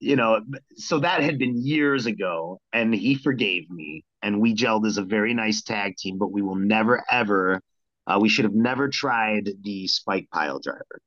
you 0.00 0.16
know, 0.16 0.40
so 0.76 0.98
that 1.00 1.22
had 1.22 1.38
been 1.38 1.64
years 1.64 2.06
ago, 2.06 2.60
and 2.72 2.92
he 2.92 3.14
forgave 3.14 3.70
me, 3.70 4.04
and 4.22 4.40
we 4.40 4.54
gelled 4.54 4.86
as 4.86 4.98
a 4.98 5.02
very 5.02 5.34
nice 5.34 5.62
tag 5.62 5.96
team. 5.96 6.18
But 6.18 6.32
we 6.32 6.42
will 6.42 6.56
never 6.56 7.04
ever, 7.10 7.60
uh, 8.06 8.18
we 8.20 8.28
should 8.28 8.44
have 8.44 8.54
never 8.54 8.88
tried 8.88 9.50
the 9.62 9.86
spike 9.86 10.28
pile 10.32 10.58
driver. 10.58 11.00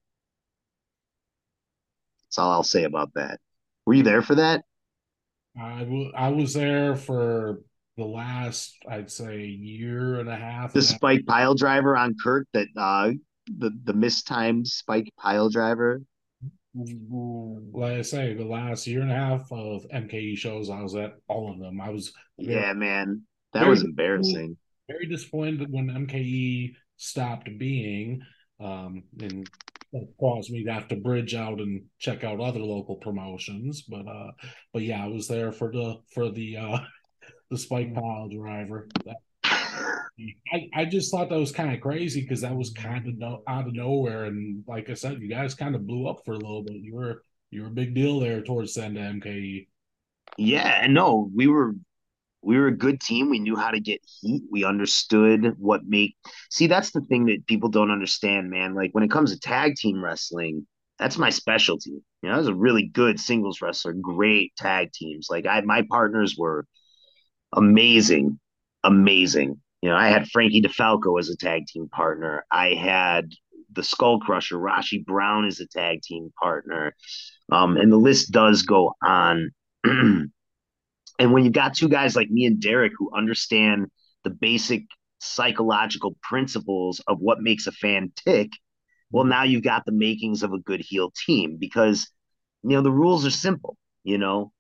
That's 2.28 2.38
all 2.38 2.52
I'll 2.52 2.64
say 2.64 2.84
about 2.84 3.14
that. 3.16 3.40
Were 3.86 3.94
you 3.94 4.04
there 4.04 4.22
for 4.22 4.36
that? 4.36 4.64
I, 5.60 5.80
w- 5.80 6.12
I 6.16 6.30
was 6.30 6.54
there 6.54 6.96
for 6.96 7.62
the 7.98 8.06
last, 8.06 8.78
I'd 8.88 9.12
say, 9.12 9.46
year 9.46 10.20
and 10.20 10.30
a 10.30 10.36
half. 10.36 10.74
The 10.74 10.82
spike 10.82 11.26
pile 11.26 11.56
driver 11.56 11.98
on 11.98 12.16
Kurt 12.24 12.48
that 12.54 12.68
uh 12.78 13.12
the 13.58 13.72
the 13.84 13.94
mistimed 13.94 14.68
spike 14.68 15.12
pile 15.20 15.50
driver. 15.50 16.02
Like 16.74 17.94
I 17.94 18.02
say, 18.02 18.34
the 18.34 18.46
last 18.46 18.88
year 18.88 19.02
and 19.02 19.12
a 19.12 19.16
half 19.16 19.52
of 19.52 19.86
MKE 19.94 20.38
shows, 20.38 20.70
I 20.70 20.82
was 20.82 20.96
at 20.96 21.16
all 21.28 21.52
of 21.52 21.60
them. 21.60 21.82
I 21.82 21.90
was 21.90 22.14
yeah, 22.38 22.74
man, 22.74 23.24
that 23.54 23.68
was 23.68 23.84
embarrassing. 23.84 24.58
Very 24.90 25.08
disappointed 25.08 25.68
when 25.70 25.88
MKE 25.88 26.74
stopped 26.98 27.50
being, 27.58 28.22
um, 28.60 29.04
and 29.20 29.50
that 29.94 30.08
caused 30.20 30.52
me 30.52 30.64
to 30.64 30.74
have 30.74 30.88
to 30.90 30.96
bridge 30.96 31.36
out 31.36 31.60
and 31.60 31.84
check 32.00 32.24
out 32.24 32.40
other 32.40 32.60
local 32.60 32.96
promotions. 32.96 33.84
But 33.84 34.08
uh, 34.08 34.32
but 34.72 34.84
yeah, 34.84 35.04
I 35.04 35.08
was 35.08 35.28
there 35.28 35.52
for 35.52 35.72
the 35.72 35.98
for 36.14 36.30
the 36.30 36.58
uh, 36.58 36.80
the 37.50 37.58
spike 37.58 37.94
mm. 37.94 37.96
pile 37.96 38.30
driver. 38.30 38.88
I, 40.54 40.70
I 40.74 40.86
just 40.86 41.12
thought 41.12 41.30
that 41.30 41.40
was 41.40 41.52
kind 41.52 41.74
of 41.74 41.82
crazy 41.82 42.22
because 42.22 42.42
that 42.42 42.56
was 42.56 42.72
kind 42.72 43.08
of 43.08 43.18
no, 43.18 43.44
out 43.48 43.68
of 43.68 43.74
nowhere, 43.74 44.26
and 44.26 44.64
like 44.68 44.90
I 44.90 44.94
said, 44.94 45.22
you 45.22 45.30
guys 45.30 45.56
kind 45.56 45.76
of 45.76 45.88
blew 45.88 46.08
up 46.08 46.22
for 46.26 46.34
a 46.34 46.38
little 46.38 46.64
bit. 46.64 46.78
You 46.78 46.96
were 46.96 47.24
you 47.50 47.62
were 47.62 47.68
a 47.68 47.72
big 47.72 47.96
deal 47.96 48.20
there 48.20 48.42
towards 48.42 48.74
the 48.74 48.84
end 48.84 48.98
of 48.98 49.04
MKE. 49.04 49.68
Yeah, 50.38 50.84
and 50.84 50.94
no, 50.94 51.30
we 51.34 51.48
were 51.48 51.76
we 52.42 52.58
were 52.58 52.68
a 52.68 52.78
good 52.78 53.00
team. 53.00 53.30
We 53.30 53.40
knew 53.40 53.56
how 53.56 53.72
to 53.72 53.80
get 53.80 54.02
heat. 54.22 54.44
We 54.50 54.64
understood 54.64 55.56
what 55.58 55.86
make. 55.86 56.16
See, 56.50 56.68
that's 56.68 56.92
the 56.92 57.02
thing 57.02 57.26
that 57.26 57.48
people 57.48 57.70
don't 57.70 57.92
understand, 57.92 58.50
man. 58.50 58.74
Like 58.74 58.92
when 58.94 59.04
it 59.04 59.12
comes 59.12 59.32
to 59.32 59.40
tag 59.40 59.76
team 59.76 60.04
wrestling, 60.04 60.66
that's 60.98 61.18
my 61.18 61.30
specialty. 61.30 61.92
You 62.22 62.30
know, 62.30 62.36
I 62.36 62.38
was 62.38 62.48
a 62.48 62.56
really 62.56 62.88
good 62.88 63.20
singles 63.20 63.62
wrestler, 63.62 63.94
great 63.94 64.56
tag 64.56 64.92
teams. 64.92 65.28
Like 65.30 65.46
I, 65.46 65.62
my 65.62 65.84
partners 65.90 66.36
were 66.38 66.66
amazing, 67.54 68.40
amazing. 68.84 69.62
You 69.82 69.90
know, 69.90 69.96
I 69.96 70.10
had 70.10 70.30
Frankie 70.30 70.62
DeFalco 70.62 71.20
as 71.20 71.30
a 71.30 71.38
tag 71.38 71.66
team 71.68 71.90
partner. 71.90 72.46
I 72.52 72.76
had 72.76 73.32
the 73.74 73.84
Skull 73.84 74.20
Crusher, 74.20 74.58
Rasche 74.58 75.04
Brown 75.06 75.46
as 75.48 75.60
a 75.60 75.68
tag 75.68 76.02
team 76.04 76.32
partner. 76.40 76.96
Um, 77.52 77.78
and 77.78 77.92
the 77.92 77.98
list 77.98 78.32
does 78.32 78.64
go 78.64 78.94
on. 79.02 79.52
And 81.22 81.32
when 81.32 81.46
you 81.46 81.52
got 81.52 81.76
two 81.76 81.88
guys 81.88 82.16
like 82.16 82.32
me 82.32 82.48
and 82.48 82.60
Derek 82.60 82.94
who 82.98 83.12
understand 83.16 83.92
the 84.24 84.32
basic 84.32 84.86
psychological 85.20 86.16
principles 86.24 87.00
of 87.08 87.20
what 87.20 87.42
makes 87.42 87.68
a 87.68 87.72
fan 87.72 88.12
tick, 88.16 88.50
well, 89.12 89.26
now 89.26 89.44
you've 89.44 89.64
got 89.64 89.86
the 89.86 89.92
makings 89.92 90.42
of 90.42 90.52
a 90.52 90.58
good 90.58 90.82
heel 90.82 91.14
team 91.16 91.58
because, 91.60 92.10
you 92.64 92.72
know, 92.72 92.82
the 92.82 92.92
rules 92.92 93.24
are 93.24 93.30
simple. 93.30 93.78
You 94.04 94.18
know, 94.18 94.52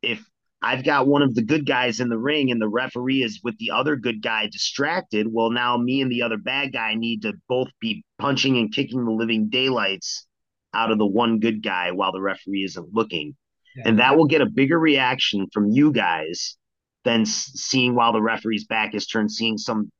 if 0.00 0.24
I've 0.60 0.84
got 0.84 1.06
one 1.06 1.22
of 1.22 1.34
the 1.34 1.42
good 1.42 1.66
guys 1.66 2.00
in 2.00 2.08
the 2.08 2.18
ring 2.18 2.50
and 2.50 2.60
the 2.60 2.68
referee 2.68 3.22
is 3.22 3.40
with 3.44 3.56
the 3.58 3.70
other 3.70 3.96
good 3.96 4.22
guy 4.22 4.48
distracted, 4.48 5.28
well, 5.30 5.50
now 5.50 5.76
me 5.76 6.00
and 6.02 6.10
the 6.10 6.22
other 6.22 6.36
bad 6.36 6.72
guy 6.72 6.94
need 6.94 7.22
to 7.22 7.34
both 7.48 7.68
be 7.80 8.04
punching 8.18 8.58
and 8.58 8.72
kicking 8.72 9.04
the 9.04 9.12
living 9.12 9.48
daylights 9.48 10.26
out 10.74 10.90
of 10.90 10.98
the 10.98 11.06
one 11.06 11.38
good 11.38 11.62
guy 11.62 11.92
while 11.92 12.12
the 12.12 12.20
referee 12.20 12.64
isn't 12.64 12.92
looking 12.92 13.36
and 13.84 13.98
that 13.98 14.16
will 14.16 14.26
get 14.26 14.40
a 14.40 14.46
bigger 14.46 14.78
reaction 14.78 15.46
from 15.52 15.70
you 15.70 15.92
guys 15.92 16.56
than 17.04 17.24
seeing 17.24 17.94
while 17.94 18.12
the 18.12 18.22
referee's 18.22 18.66
back 18.66 18.94
is 18.94 19.06
turned, 19.06 19.30
seeing 19.30 19.58
some 19.58 19.90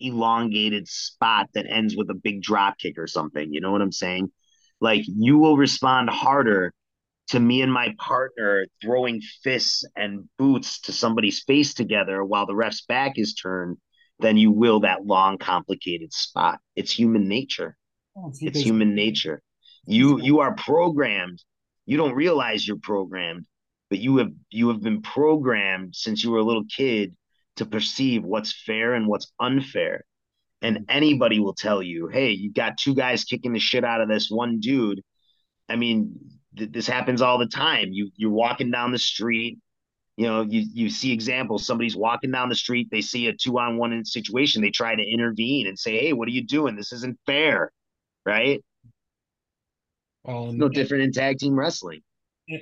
elongated 0.00 0.88
spot 0.88 1.48
that 1.54 1.66
ends 1.68 1.96
with 1.96 2.10
a 2.10 2.14
big 2.14 2.42
drop 2.42 2.78
kick 2.78 2.98
or 2.98 3.06
something. 3.06 3.52
You 3.52 3.60
know 3.60 3.72
what 3.72 3.82
I'm 3.82 3.92
saying? 3.92 4.30
Like 4.80 5.02
you 5.06 5.38
will 5.38 5.56
respond 5.56 6.10
harder 6.10 6.72
to 7.28 7.40
me 7.40 7.62
and 7.62 7.72
my 7.72 7.94
partner 7.98 8.66
throwing 8.82 9.20
fists 9.42 9.84
and 9.96 10.28
boots 10.38 10.80
to 10.82 10.92
somebody's 10.92 11.42
face 11.42 11.74
together 11.74 12.24
while 12.24 12.46
the 12.46 12.54
ref's 12.54 12.82
back 12.82 13.12
is 13.16 13.34
turned 13.34 13.76
then 14.20 14.36
you 14.36 14.50
will 14.50 14.80
that 14.80 15.06
long, 15.06 15.38
complicated 15.38 16.12
spot. 16.12 16.58
It's 16.74 16.90
human 16.90 17.28
nature. 17.28 17.76
Oh, 18.16 18.32
it's 18.40 18.58
human 18.58 18.96
nature. 18.96 19.40
You 19.86 20.20
you 20.20 20.40
are 20.40 20.56
programmed 20.56 21.40
you 21.88 21.96
don't 21.96 22.14
realize 22.14 22.68
you're 22.68 22.76
programmed 22.76 23.46
but 23.88 23.98
you 23.98 24.18
have 24.18 24.30
you 24.50 24.68
have 24.68 24.82
been 24.82 25.00
programmed 25.00 25.96
since 25.96 26.22
you 26.22 26.30
were 26.30 26.38
a 26.38 26.44
little 26.44 26.66
kid 26.76 27.16
to 27.56 27.64
perceive 27.64 28.22
what's 28.22 28.52
fair 28.52 28.92
and 28.92 29.08
what's 29.08 29.32
unfair 29.40 30.04
and 30.60 30.76
mm-hmm. 30.76 30.84
anybody 30.90 31.40
will 31.40 31.54
tell 31.54 31.82
you 31.82 32.06
hey 32.08 32.32
you 32.32 32.52
got 32.52 32.76
two 32.76 32.94
guys 32.94 33.24
kicking 33.24 33.54
the 33.54 33.58
shit 33.58 33.84
out 33.84 34.02
of 34.02 34.08
this 34.08 34.28
one 34.30 34.60
dude 34.60 35.00
i 35.70 35.76
mean 35.76 36.14
th- 36.56 36.72
this 36.72 36.86
happens 36.86 37.22
all 37.22 37.38
the 37.38 37.46
time. 37.46 37.88
You 37.92 38.10
you're 38.16 38.30
walking 38.30 38.70
down 38.70 38.92
the 38.92 38.98
street 38.98 39.58
you 40.18 40.26
know 40.26 40.42
you 40.42 40.66
you 40.74 40.90
see 40.90 41.12
examples. 41.12 41.64
Somebody's 41.64 41.94
walking 41.94 42.32
down 42.32 42.48
the 42.48 42.56
street 42.56 42.88
they 42.90 43.00
see 43.00 43.28
a 43.28 43.32
two 43.32 43.56
on 43.60 43.76
one 43.76 44.04
situation. 44.04 44.60
They 44.60 44.70
try 44.70 44.96
to 44.96 45.02
intervene 45.02 45.68
and 45.68 45.78
say 45.78 45.96
hey 45.96 46.12
what 46.12 46.26
are 46.26 46.32
you 46.32 46.44
doing? 46.44 46.74
This 46.74 46.92
isn't 46.92 47.16
fair. 47.24 47.70
Right? 48.26 48.60
Um, 50.26 50.58
no 50.58 50.68
different 50.68 51.04
in 51.04 51.12
tag 51.12 51.38
team 51.38 51.56
wrestling. 51.56 52.00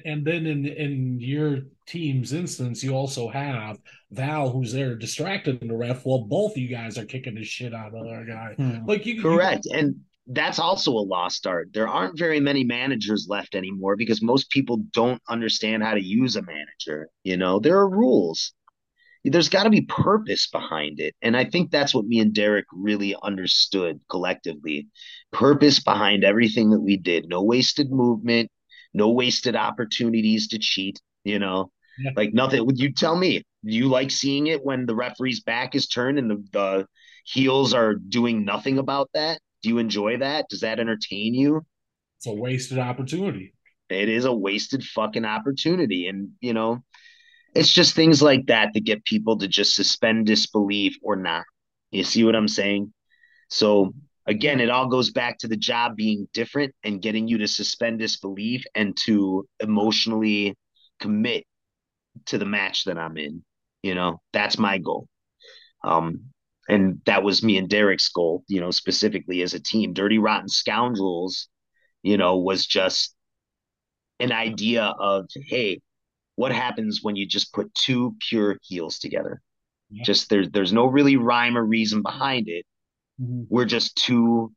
And 0.04 0.22
then 0.22 0.46
in 0.46 0.66
in 0.66 1.18
your 1.18 1.60
team's 1.86 2.34
instance, 2.34 2.84
you 2.84 2.92
also 2.94 3.30
have 3.30 3.78
Val, 4.10 4.50
who's 4.50 4.74
there 4.74 4.94
distracted 4.94 5.62
in 5.62 5.68
the 5.68 5.76
ref, 5.76 6.04
while 6.04 6.24
both 6.24 6.52
of 6.52 6.58
you 6.58 6.68
guys 6.68 6.98
are 6.98 7.06
kicking 7.06 7.36
the 7.36 7.44
shit 7.44 7.72
out 7.72 7.94
of 7.94 8.04
their 8.04 8.26
guy. 8.26 8.52
Hmm. 8.56 8.84
Like 8.84 9.06
you, 9.06 9.22
correct, 9.22 9.64
you, 9.64 9.78
and 9.78 10.00
that's 10.26 10.58
also 10.58 10.90
a 10.92 11.06
lost 11.06 11.46
art. 11.46 11.68
There 11.72 11.88
aren't 11.88 12.18
very 12.18 12.40
many 12.40 12.64
managers 12.64 13.26
left 13.28 13.54
anymore 13.54 13.96
because 13.96 14.22
most 14.22 14.50
people 14.50 14.78
don't 14.92 15.22
understand 15.28 15.82
how 15.82 15.94
to 15.94 16.02
use 16.02 16.36
a 16.36 16.42
manager. 16.42 17.08
You 17.22 17.36
know, 17.36 17.60
there 17.60 17.78
are 17.78 17.88
rules 17.88 18.52
there's 19.30 19.48
got 19.48 19.64
to 19.64 19.70
be 19.70 19.82
purpose 19.82 20.46
behind 20.46 21.00
it. 21.00 21.14
And 21.20 21.36
I 21.36 21.44
think 21.44 21.70
that's 21.70 21.94
what 21.94 22.06
me 22.06 22.20
and 22.20 22.32
Derek 22.32 22.66
really 22.72 23.16
understood 23.22 24.00
collectively 24.08 24.88
purpose 25.32 25.80
behind 25.80 26.24
everything 26.24 26.70
that 26.70 26.80
we 26.80 26.96
did. 26.96 27.28
No 27.28 27.42
wasted 27.42 27.90
movement, 27.90 28.50
no 28.94 29.10
wasted 29.10 29.56
opportunities 29.56 30.48
to 30.48 30.58
cheat, 30.58 31.00
you 31.24 31.38
know, 31.38 31.70
yeah. 31.98 32.12
like 32.16 32.34
nothing. 32.34 32.64
Would 32.66 32.78
you 32.78 32.92
tell 32.92 33.16
me, 33.16 33.42
you 33.62 33.88
like 33.88 34.10
seeing 34.10 34.46
it 34.46 34.64
when 34.64 34.86
the 34.86 34.94
referee's 34.94 35.42
back 35.42 35.74
is 35.74 35.88
turned 35.88 36.18
and 36.18 36.30
the, 36.30 36.44
the 36.52 36.86
heels 37.24 37.74
are 37.74 37.94
doing 37.94 38.44
nothing 38.44 38.78
about 38.78 39.10
that? 39.14 39.40
Do 39.66 39.70
you 39.70 39.78
enjoy 39.78 40.18
that? 40.18 40.48
Does 40.48 40.60
that 40.60 40.78
entertain 40.78 41.34
you? 41.34 41.66
It's 42.18 42.28
a 42.28 42.32
wasted 42.32 42.78
opportunity. 42.78 43.52
It 43.90 44.08
is 44.08 44.24
a 44.24 44.32
wasted 44.32 44.84
fucking 44.84 45.24
opportunity. 45.24 46.06
And, 46.06 46.28
you 46.40 46.54
know, 46.54 46.84
it's 47.52 47.72
just 47.72 47.96
things 47.96 48.22
like 48.22 48.46
that 48.46 48.74
that 48.74 48.84
get 48.84 49.04
people 49.04 49.38
to 49.38 49.48
just 49.48 49.74
suspend 49.74 50.26
disbelief 50.26 50.96
or 51.02 51.16
not. 51.16 51.42
You 51.90 52.04
see 52.04 52.22
what 52.22 52.36
I'm 52.36 52.46
saying? 52.46 52.94
So 53.50 53.92
again, 54.24 54.60
it 54.60 54.70
all 54.70 54.86
goes 54.86 55.10
back 55.10 55.36
to 55.38 55.48
the 55.48 55.56
job 55.56 55.96
being 55.96 56.28
different 56.32 56.72
and 56.84 57.02
getting 57.02 57.26
you 57.26 57.38
to 57.38 57.48
suspend 57.48 57.98
disbelief 57.98 58.62
and 58.76 58.96
to 59.06 59.48
emotionally 59.58 60.54
commit 61.00 61.42
to 62.26 62.38
the 62.38 62.46
match 62.46 62.84
that 62.84 62.98
I'm 62.98 63.16
in. 63.16 63.42
You 63.82 63.96
know, 63.96 64.20
that's 64.32 64.58
my 64.58 64.78
goal. 64.78 65.08
Um, 65.82 66.26
and 66.68 67.00
that 67.06 67.22
was 67.22 67.42
me 67.42 67.58
and 67.58 67.68
Derek's 67.68 68.08
goal, 68.08 68.44
you 68.48 68.60
know, 68.60 68.70
specifically 68.70 69.42
as 69.42 69.54
a 69.54 69.60
team. 69.60 69.92
Dirty 69.92 70.18
Rotten 70.18 70.48
Scoundrels, 70.48 71.48
you 72.02 72.16
know, 72.16 72.38
was 72.38 72.66
just 72.66 73.14
an 74.18 74.32
idea 74.32 74.84
of, 74.98 75.26
hey, 75.46 75.80
what 76.34 76.52
happens 76.52 77.00
when 77.02 77.16
you 77.16 77.26
just 77.26 77.52
put 77.52 77.74
two 77.74 78.16
pure 78.28 78.58
heels 78.62 78.98
together? 78.98 79.40
Yeah. 79.90 80.02
Just 80.04 80.28
there's 80.28 80.50
there's 80.50 80.72
no 80.72 80.86
really 80.86 81.16
rhyme 81.16 81.56
or 81.56 81.64
reason 81.64 82.02
behind 82.02 82.48
it. 82.48 82.66
Mm-hmm. 83.20 83.44
We're 83.48 83.64
just 83.64 83.96
two 83.96 84.52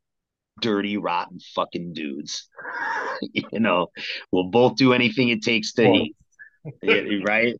dirty, 0.61 0.97
rotten 0.97 1.39
fucking 1.55 1.93
dudes. 1.93 2.49
you 3.33 3.59
know, 3.59 3.87
we'll 4.31 4.49
both 4.49 4.75
do 4.75 4.93
anything 4.93 5.29
it 5.29 5.43
takes 5.43 5.73
to 5.73 5.83
hate. 5.85 6.15
right? 7.23 7.55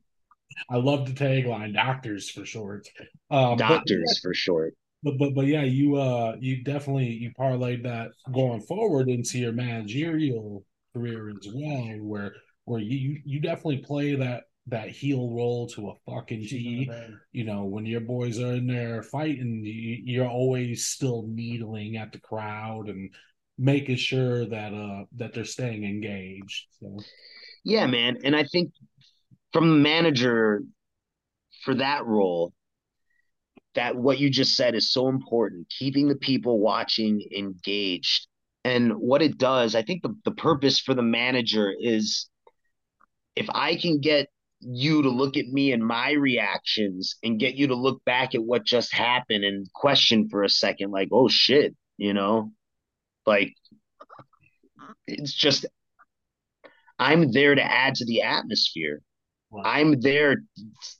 I 0.69 0.77
love 0.77 1.05
the 1.05 1.13
tagline, 1.13 1.73
doctors 1.73 2.29
for 2.29 2.45
short. 2.45 2.87
Um, 3.31 3.57
doctors 3.57 4.19
but, 4.21 4.29
for 4.29 4.33
short. 4.33 4.73
But 5.03 5.17
but 5.17 5.33
but 5.33 5.45
yeah, 5.45 5.63
you 5.63 5.95
uh 5.95 6.35
you 6.39 6.63
definitely 6.63 7.07
you 7.07 7.31
parlayed 7.39 7.83
that 7.83 8.09
going 8.33 8.61
forward 8.61 9.09
into 9.09 9.37
your 9.39 9.53
managerial 9.53 10.65
career 10.93 11.29
as 11.29 11.47
well, 11.53 11.97
where 12.01 12.33
where 12.65 12.81
you 12.81 13.21
you 13.23 13.39
definitely 13.39 13.77
play 13.77 14.15
that 14.15 14.43
that 14.67 14.89
heel 14.89 15.31
role 15.31 15.67
to 15.67 15.89
a 15.89 16.11
fucking 16.11 16.41
T. 16.41 16.89
You 17.31 17.43
know, 17.45 17.65
when 17.65 17.85
your 17.85 18.01
boys 18.01 18.39
are 18.39 18.55
in 18.55 18.67
there 18.67 19.01
fighting, 19.03 19.63
you, 19.63 20.23
are 20.23 20.29
always 20.29 20.85
still 20.85 21.25
needling 21.27 21.97
at 21.97 22.11
the 22.11 22.19
crowd 22.19 22.89
and 22.89 23.13
making 23.57 23.97
sure 23.97 24.45
that 24.45 24.73
uh 24.73 25.05
that 25.15 25.33
they're 25.33 25.45
staying 25.45 25.83
engaged. 25.83 26.67
So. 26.79 26.99
Yeah, 27.65 27.87
man, 27.87 28.17
and 28.23 28.35
I 28.35 28.43
think 28.43 28.71
from 29.53 29.69
the 29.69 29.75
manager 29.75 30.61
for 31.63 31.75
that 31.75 32.05
role, 32.05 32.53
that 33.75 33.95
what 33.95 34.19
you 34.19 34.29
just 34.29 34.55
said 34.55 34.75
is 34.75 34.91
so 34.91 35.07
important. 35.07 35.67
Keeping 35.77 36.07
the 36.07 36.15
people 36.15 36.59
watching 36.59 37.21
engaged. 37.35 38.27
And 38.63 38.93
what 38.93 39.21
it 39.21 39.37
does, 39.37 39.75
I 39.75 39.83
think 39.83 40.03
the, 40.03 40.15
the 40.25 40.31
purpose 40.31 40.79
for 40.79 40.93
the 40.93 41.01
manager 41.01 41.73
is 41.77 42.29
if 43.35 43.47
I 43.49 43.75
can 43.75 43.99
get 44.01 44.27
you 44.59 45.01
to 45.03 45.09
look 45.09 45.37
at 45.37 45.45
me 45.45 45.71
and 45.71 45.85
my 45.85 46.11
reactions 46.11 47.15
and 47.23 47.39
get 47.39 47.55
you 47.55 47.67
to 47.67 47.75
look 47.75 48.03
back 48.03 48.35
at 48.35 48.43
what 48.43 48.65
just 48.65 48.93
happened 48.93 49.45
and 49.45 49.71
question 49.73 50.27
for 50.29 50.43
a 50.43 50.49
second, 50.49 50.91
like, 50.91 51.07
oh 51.11 51.29
shit, 51.29 51.75
you 51.97 52.13
know, 52.13 52.51
like 53.25 53.53
it's 55.07 55.33
just, 55.33 55.65
I'm 56.97 57.31
there 57.31 57.55
to 57.55 57.63
add 57.63 57.95
to 57.95 58.05
the 58.05 58.23
atmosphere. 58.23 59.01
Wow. 59.49 59.63
I'm 59.65 59.99
there 59.99 60.37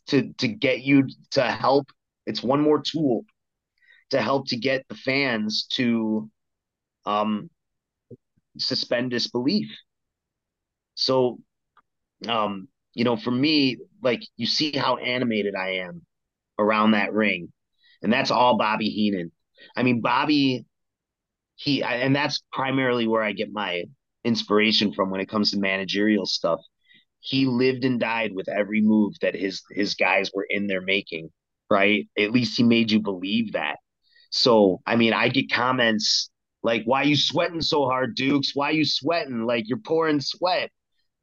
to 0.08 0.34
to 0.34 0.48
get 0.48 0.82
you 0.82 1.08
to 1.32 1.44
help. 1.44 1.90
It's 2.26 2.44
one 2.44 2.62
more 2.62 2.82
tool 2.82 3.26
to 4.12 4.22
help 4.22 4.48
to 4.50 4.58
get 4.58 4.86
the 4.90 4.96
fans 4.96 5.68
to 5.74 6.30
um 7.06 7.50
suspend 8.58 9.10
disbelief. 9.12 9.70
So 10.96 11.40
um 12.28 12.68
you 12.96 13.06
know, 13.06 13.18
for 13.18 13.32
me, 13.32 13.78
like 14.04 14.22
you 14.38 14.48
see 14.48 14.72
how 14.78 14.98
animated 14.98 15.56
I 15.56 15.76
am 15.88 16.06
around 16.60 16.92
that 16.92 17.14
ring, 17.14 17.52
and 18.04 18.12
that's 18.14 18.32
all 18.32 18.58
Bobby 18.58 18.90
Heenan. 18.90 19.32
I 19.76 19.84
mean, 19.84 20.02
Bobby, 20.02 20.66
he, 21.56 21.84
and 21.84 22.16
that's 22.16 22.44
primarily 22.54 23.08
where 23.08 23.24
I 23.24 23.34
get 23.34 23.52
my 23.52 23.86
inspiration 24.26 24.94
from 24.94 25.12
when 25.12 25.22
it 25.22 25.30
comes 25.30 25.52
to 25.52 25.60
managerial 25.60 26.26
stuff. 26.26 26.60
He 27.22 27.46
lived 27.46 27.86
and 27.86 28.00
died 28.00 28.34
with 28.34 28.50
every 28.50 28.82
move 28.82 29.14
that 29.22 29.36
his 29.36 29.62
his 29.72 29.96
guys 29.96 30.32
were 30.34 30.48
in 30.50 30.68
there 30.68 30.82
making, 30.82 31.30
right? 31.70 32.08
At 32.18 32.32
least 32.32 32.58
he 32.58 32.64
made 32.64 32.92
you 32.92 33.00
believe 33.02 33.54
that. 33.54 33.78
So, 34.32 34.82
I 34.86 34.96
mean, 34.96 35.14
I 35.14 35.30
get 35.30 35.52
comments 35.52 36.30
like, 36.64 36.84
"Why 36.86 37.04
you 37.04 37.16
sweating 37.16 37.62
so 37.62 37.86
hard, 37.86 38.16
Dukes? 38.16 38.56
Why 38.56 38.72
you 38.72 38.86
sweating? 38.86 39.46
Like 39.46 39.68
you're 39.68 39.80
pouring 39.80 40.22
sweat." 40.22 40.72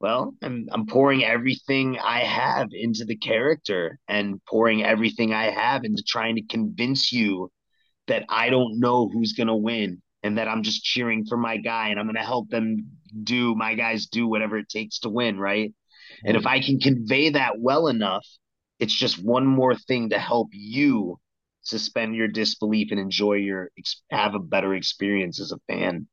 Well, 0.01 0.35
I'm 0.43 0.66
I'm 0.73 0.86
pouring 0.86 1.24
everything 1.24 1.98
I 1.98 2.20
have 2.20 2.68
into 2.73 3.05
the 3.05 3.16
character 3.16 3.98
and 4.09 4.40
pouring 4.47 4.85
everything 4.85 5.32
I 5.35 5.51
have 5.51 5.85
into 5.85 6.02
trying 6.06 6.36
to 6.36 6.43
convince 6.43 7.12
you 7.12 7.51
that 8.09 8.24
I 8.28 8.51
don't 8.51 8.78
know 8.81 9.09
who's 9.09 9.32
going 9.32 9.48
to 9.48 9.56
win 9.56 10.02
and 10.23 10.39
that 10.39 10.48
I'm 10.48 10.62
just 10.62 10.85
cheering 10.85 11.24
for 11.27 11.36
my 11.36 11.56
guy 11.56 11.89
and 11.89 11.98
I'm 12.01 12.06
going 12.06 12.16
to 12.16 12.23
help 12.23 12.48
them 12.51 12.90
do 13.24 13.55
my 13.55 13.74
guys 13.74 14.06
do 14.06 14.28
whatever 14.28 14.59
it 14.59 14.68
takes 14.68 15.01
to 15.01 15.09
win, 15.10 15.39
right? 15.39 15.73
Mm-hmm. 16.18 16.28
And 16.28 16.36
if 16.36 16.47
I 16.47 16.60
can 16.60 16.78
convey 16.78 17.30
that 17.30 17.59
well 17.59 17.88
enough, 17.88 18.26
it's 18.78 18.94
just 18.94 19.22
one 19.22 19.47
more 19.47 19.74
thing 19.74 20.10
to 20.10 20.18
help 20.18 20.48
you 20.52 21.18
suspend 21.62 22.14
your 22.14 22.28
disbelief 22.28 22.88
and 22.90 23.01
enjoy 23.01 23.34
your 23.34 23.70
have 24.10 24.34
a 24.34 24.38
better 24.38 24.74
experience 24.74 25.40
as 25.40 25.52
a 25.52 25.59
fan. 25.66 26.06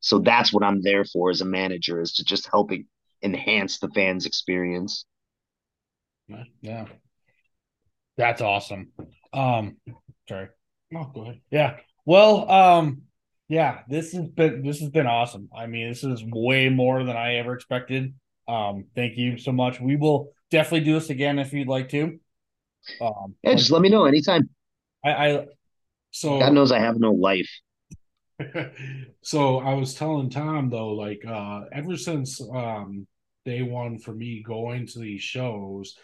So 0.00 0.20
that's 0.20 0.52
what 0.52 0.62
I'm 0.62 0.82
there 0.82 1.04
for 1.04 1.30
as 1.30 1.40
a 1.40 1.46
manager 1.46 2.00
is 2.00 2.14
to 2.14 2.24
just 2.24 2.48
help 2.48 2.72
it 2.72 2.82
enhance 3.22 3.78
the 3.78 3.88
fans 3.88 4.26
experience. 4.26 5.04
Yeah. 6.60 6.86
That's 8.16 8.40
awesome. 8.40 8.92
Um 9.32 9.76
sorry. 10.28 10.48
Oh 10.94 11.10
go 11.12 11.22
ahead. 11.22 11.40
Yeah. 11.50 11.76
Well 12.04 12.50
um 12.50 13.02
yeah 13.48 13.80
this 13.88 14.12
has 14.12 14.28
been 14.28 14.62
this 14.62 14.80
has 14.80 14.90
been 14.90 15.06
awesome. 15.06 15.48
I 15.56 15.66
mean 15.66 15.88
this 15.88 16.04
is 16.04 16.22
way 16.24 16.68
more 16.68 17.02
than 17.04 17.16
i 17.16 17.34
ever 17.34 17.54
expected 17.54 18.14
um 18.48 18.84
thank 18.94 19.16
you 19.16 19.38
so 19.38 19.52
much. 19.52 19.80
We 19.80 19.96
will 19.96 20.32
definitely 20.50 20.84
do 20.84 20.94
this 20.94 21.10
again 21.10 21.38
if 21.38 21.52
you'd 21.52 21.68
like 21.68 21.88
to. 21.90 22.18
Um 23.00 23.34
yeah 23.42 23.54
just 23.54 23.70
let 23.70 23.82
me 23.82 23.88
know 23.88 24.04
anytime. 24.04 24.48
I 25.04 25.10
i 25.10 25.46
so 26.10 26.38
god 26.38 26.52
knows 26.52 26.72
i 26.72 26.78
have 26.78 26.98
no 26.98 27.12
life. 27.12 27.50
So 29.22 29.58
I 29.58 29.74
was 29.74 29.94
telling 29.94 30.28
Tom 30.28 30.68
though, 30.70 30.88
like 30.88 31.24
uh 31.26 31.62
ever 31.72 31.96
since 31.96 32.40
um 32.52 33.06
day 33.44 33.62
one 33.62 33.98
for 33.98 34.12
me 34.14 34.42
going 34.42 34.86
to 34.88 34.98
these 34.98 35.22
shows, 35.22 35.96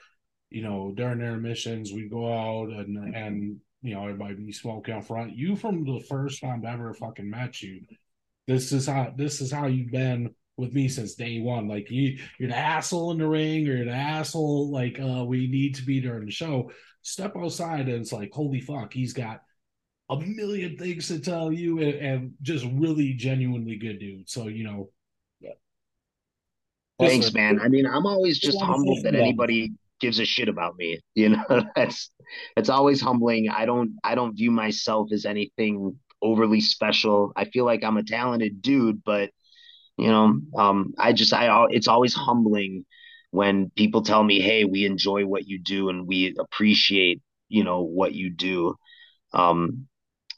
you 0.48 0.62
know, 0.62 0.92
during 0.96 1.20
intermissions, 1.20 1.92
we 1.92 2.08
go 2.08 2.32
out 2.32 2.70
and 2.70 3.14
and 3.14 3.60
you 3.82 3.94
know, 3.94 4.02
everybody 4.02 4.34
be 4.34 4.52
smoking 4.52 4.94
out 4.94 5.06
front. 5.06 5.36
You 5.36 5.56
from 5.56 5.84
the 5.84 6.00
first 6.08 6.40
time 6.40 6.64
I 6.66 6.72
ever 6.72 6.94
fucking 6.94 7.28
met 7.28 7.62
you, 7.62 7.82
this 8.46 8.72
is 8.72 8.86
how 8.86 9.12
this 9.16 9.40
is 9.40 9.52
how 9.52 9.66
you've 9.66 9.90
been 9.90 10.34
with 10.56 10.72
me 10.72 10.88
since 10.88 11.14
day 11.14 11.40
one. 11.40 11.68
Like 11.68 11.90
you 11.90 12.18
you're 12.38 12.50
the 12.50 12.56
asshole 12.56 13.12
in 13.12 13.18
the 13.18 13.26
ring, 13.26 13.68
or 13.68 13.76
you're 13.76 13.86
the 13.86 13.92
asshole 13.92 14.70
like 14.70 14.98
uh 15.00 15.24
we 15.24 15.46
need 15.48 15.74
to 15.76 15.82
be 15.82 16.00
during 16.00 16.26
the 16.26 16.32
show. 16.32 16.70
Step 17.02 17.36
outside 17.36 17.88
and 17.88 18.02
it's 18.02 18.12
like, 18.12 18.30
holy 18.32 18.60
fuck, 18.60 18.92
he's 18.92 19.12
got 19.14 19.42
a 20.10 20.18
million 20.20 20.76
things 20.76 21.08
to 21.08 21.18
tell 21.18 21.52
you 21.52 21.78
and, 21.78 21.94
and 21.94 22.32
just 22.42 22.66
really 22.74 23.14
genuinely 23.14 23.76
good 23.76 23.98
dude. 24.00 24.28
So, 24.28 24.48
you 24.48 24.64
know, 24.64 24.90
Thanks, 27.00 27.32
man. 27.32 27.60
I 27.60 27.68
mean, 27.68 27.86
I'm 27.86 28.06
always 28.06 28.38
just 28.38 28.60
humbled 28.60 29.02
that 29.04 29.14
anybody 29.14 29.72
gives 30.00 30.20
a 30.20 30.24
shit 30.24 30.48
about 30.48 30.76
me. 30.76 31.00
You 31.14 31.30
know, 31.30 31.64
that's 31.74 32.10
it's 32.56 32.68
always 32.68 33.00
humbling. 33.00 33.48
I 33.48 33.66
don't 33.66 33.98
I 34.04 34.14
don't 34.14 34.36
view 34.36 34.50
myself 34.50 35.12
as 35.12 35.26
anything 35.26 35.98
overly 36.22 36.60
special. 36.60 37.32
I 37.36 37.46
feel 37.46 37.64
like 37.64 37.82
I'm 37.82 37.96
a 37.96 38.04
talented 38.04 38.62
dude, 38.62 39.02
but 39.04 39.30
you 40.00 40.08
know, 40.08 40.40
um, 40.56 40.94
I 40.98 41.12
just 41.12 41.32
I 41.32 41.66
it's 41.70 41.88
always 41.88 42.14
humbling 42.14 42.84
when 43.30 43.70
people 43.76 44.02
tell 44.02 44.22
me, 44.22 44.40
"Hey, 44.40 44.64
we 44.64 44.84
enjoy 44.86 45.26
what 45.26 45.46
you 45.46 45.58
do 45.58 45.88
and 45.88 46.06
we 46.06 46.34
appreciate 46.38 47.20
you 47.48 47.64
know 47.64 47.82
what 47.82 48.14
you 48.14 48.30
do." 48.30 48.74
Um, 49.32 49.86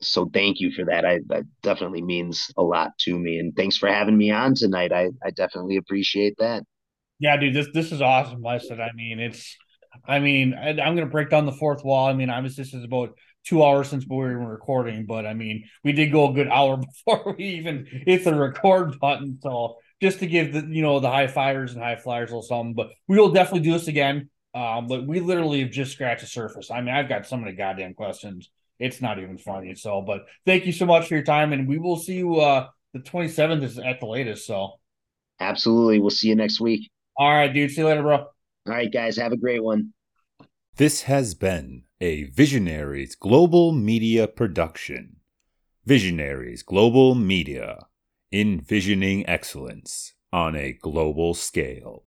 so 0.01 0.29
thank 0.33 0.61
you 0.61 0.73
for 0.73 0.85
that. 0.87 1.05
I 1.05 1.21
that 1.29 1.45
definitely 1.63 2.03
means 2.03 2.51
a 2.57 2.63
lot 2.63 2.91
to 3.01 3.19
me. 3.19 3.39
And 3.39 3.55
thanks 3.57 3.77
for 3.77 3.89
having 3.89 4.17
me 4.17 4.31
on 4.31 4.55
tonight. 4.55 4.93
I 4.93 5.11
I 5.25 5.31
definitely 5.31 5.77
appreciate 5.77 6.35
that. 6.39 6.65
Yeah, 7.19 7.37
dude, 7.37 7.55
this 7.55 7.69
this 7.73 7.93
is 7.93 8.03
awesome. 8.03 8.45
Said, 8.59 8.81
I 8.81 8.91
mean, 8.95 9.21
it's, 9.21 9.57
I 10.07 10.19
mean, 10.19 10.55
I, 10.55 10.71
am 10.71 10.97
gonna 10.97 11.07
break 11.07 11.31
down 11.31 11.47
the 11.47 11.53
fourth 11.53 11.85
wall. 11.85 12.09
I 12.09 12.15
mean, 12.15 12.31
obviously 12.31 12.65
this 12.65 12.75
is 12.75 12.85
about 12.85 13.17
two 13.45 13.65
hours 13.65 13.89
since 13.89 14.07
we 14.09 14.17
were 14.17 14.39
recording, 14.39 15.07
but 15.07 15.27
I 15.27 15.35
mean, 15.35 15.69
we 15.85 15.93
did 15.93 16.13
go 16.13 16.31
a 16.31 16.35
good 16.35 16.49
hour 16.49 16.77
before 17.07 17.35
we 17.37 17.45
even 17.45 17.87
hit 18.07 18.25
the 18.25 18.35
record 18.35 18.99
button. 19.01 19.39
So 19.43 19.79
just 20.01 20.19
to 20.21 20.27
give 20.27 20.53
the 20.53 20.67
you 20.69 20.83
know 20.83 21.01
the 21.01 21.11
high 21.11 21.27
fivers 21.27 21.73
and 21.73 21.83
high 21.83 21.97
flyers 21.97 22.31
a 22.31 22.35
little 22.35 22.43
something, 22.43 22.75
but 22.75 22.91
we 23.09 23.19
will 23.19 23.33
definitely 23.33 23.61
do 23.61 23.73
this 23.73 23.89
again. 23.89 24.29
Um, 24.55 24.87
but 24.87 25.07
we 25.07 25.21
literally 25.21 25.61
have 25.63 25.71
just 25.71 25.93
scratched 25.93 26.21
the 26.21 26.27
surface. 26.27 26.71
I 26.71 26.83
mean, 26.83 26.95
I've 26.95 27.09
got 27.09 27.27
so 27.27 27.39
many 27.39 27.53
goddamn 27.53 27.95
questions 27.95 28.51
it's 28.83 29.01
not 29.01 29.19
even 29.19 29.39
funny. 29.39 29.75
So, 29.77 30.03
but 30.03 30.27
thank 30.45 30.67
you 30.67 30.73
so 30.73 30.87
much 30.87 31.07
for 31.07 31.15
your 31.15 31.23
time, 31.23 31.53
and 31.53 31.69
we 31.69 31.79
will 31.79 31.97
see 31.97 32.15
you. 32.15 32.41
Uh, 32.41 32.69
the 32.93 32.99
27th 32.99 33.63
is 33.63 33.79
at 33.79 34.01
the 34.01 34.07
latest. 34.07 34.45
So, 34.47 34.73
absolutely, 35.39 36.01
we'll 36.01 36.11
see 36.11 36.29
you 36.29 36.35
next 36.35 36.61
week. 36.61 36.91
All 37.17 37.31
right, 37.31 37.53
dude. 37.53 37.71
See 37.71 37.81
you 37.81 37.87
later, 37.87 38.03
bro. 38.03 38.17
All 38.17 38.29
right, 38.67 38.93
guys. 38.93 39.17
Have 39.17 39.33
a 39.33 39.37
great 39.37 39.63
one. 39.63 39.93
This 40.77 41.03
has 41.03 41.35
been 41.35 41.85
a 42.03 42.25
Visionaries 42.25 43.15
Global 43.15 43.71
Media 43.71 44.27
production. 44.27 45.19
Visionaries 45.85 46.65
Global 46.65 47.15
Media, 47.15 47.87
envisioning 48.33 49.25
excellence 49.29 50.15
on 50.33 50.57
a 50.57 50.73
global 50.73 51.33
scale. 51.33 52.07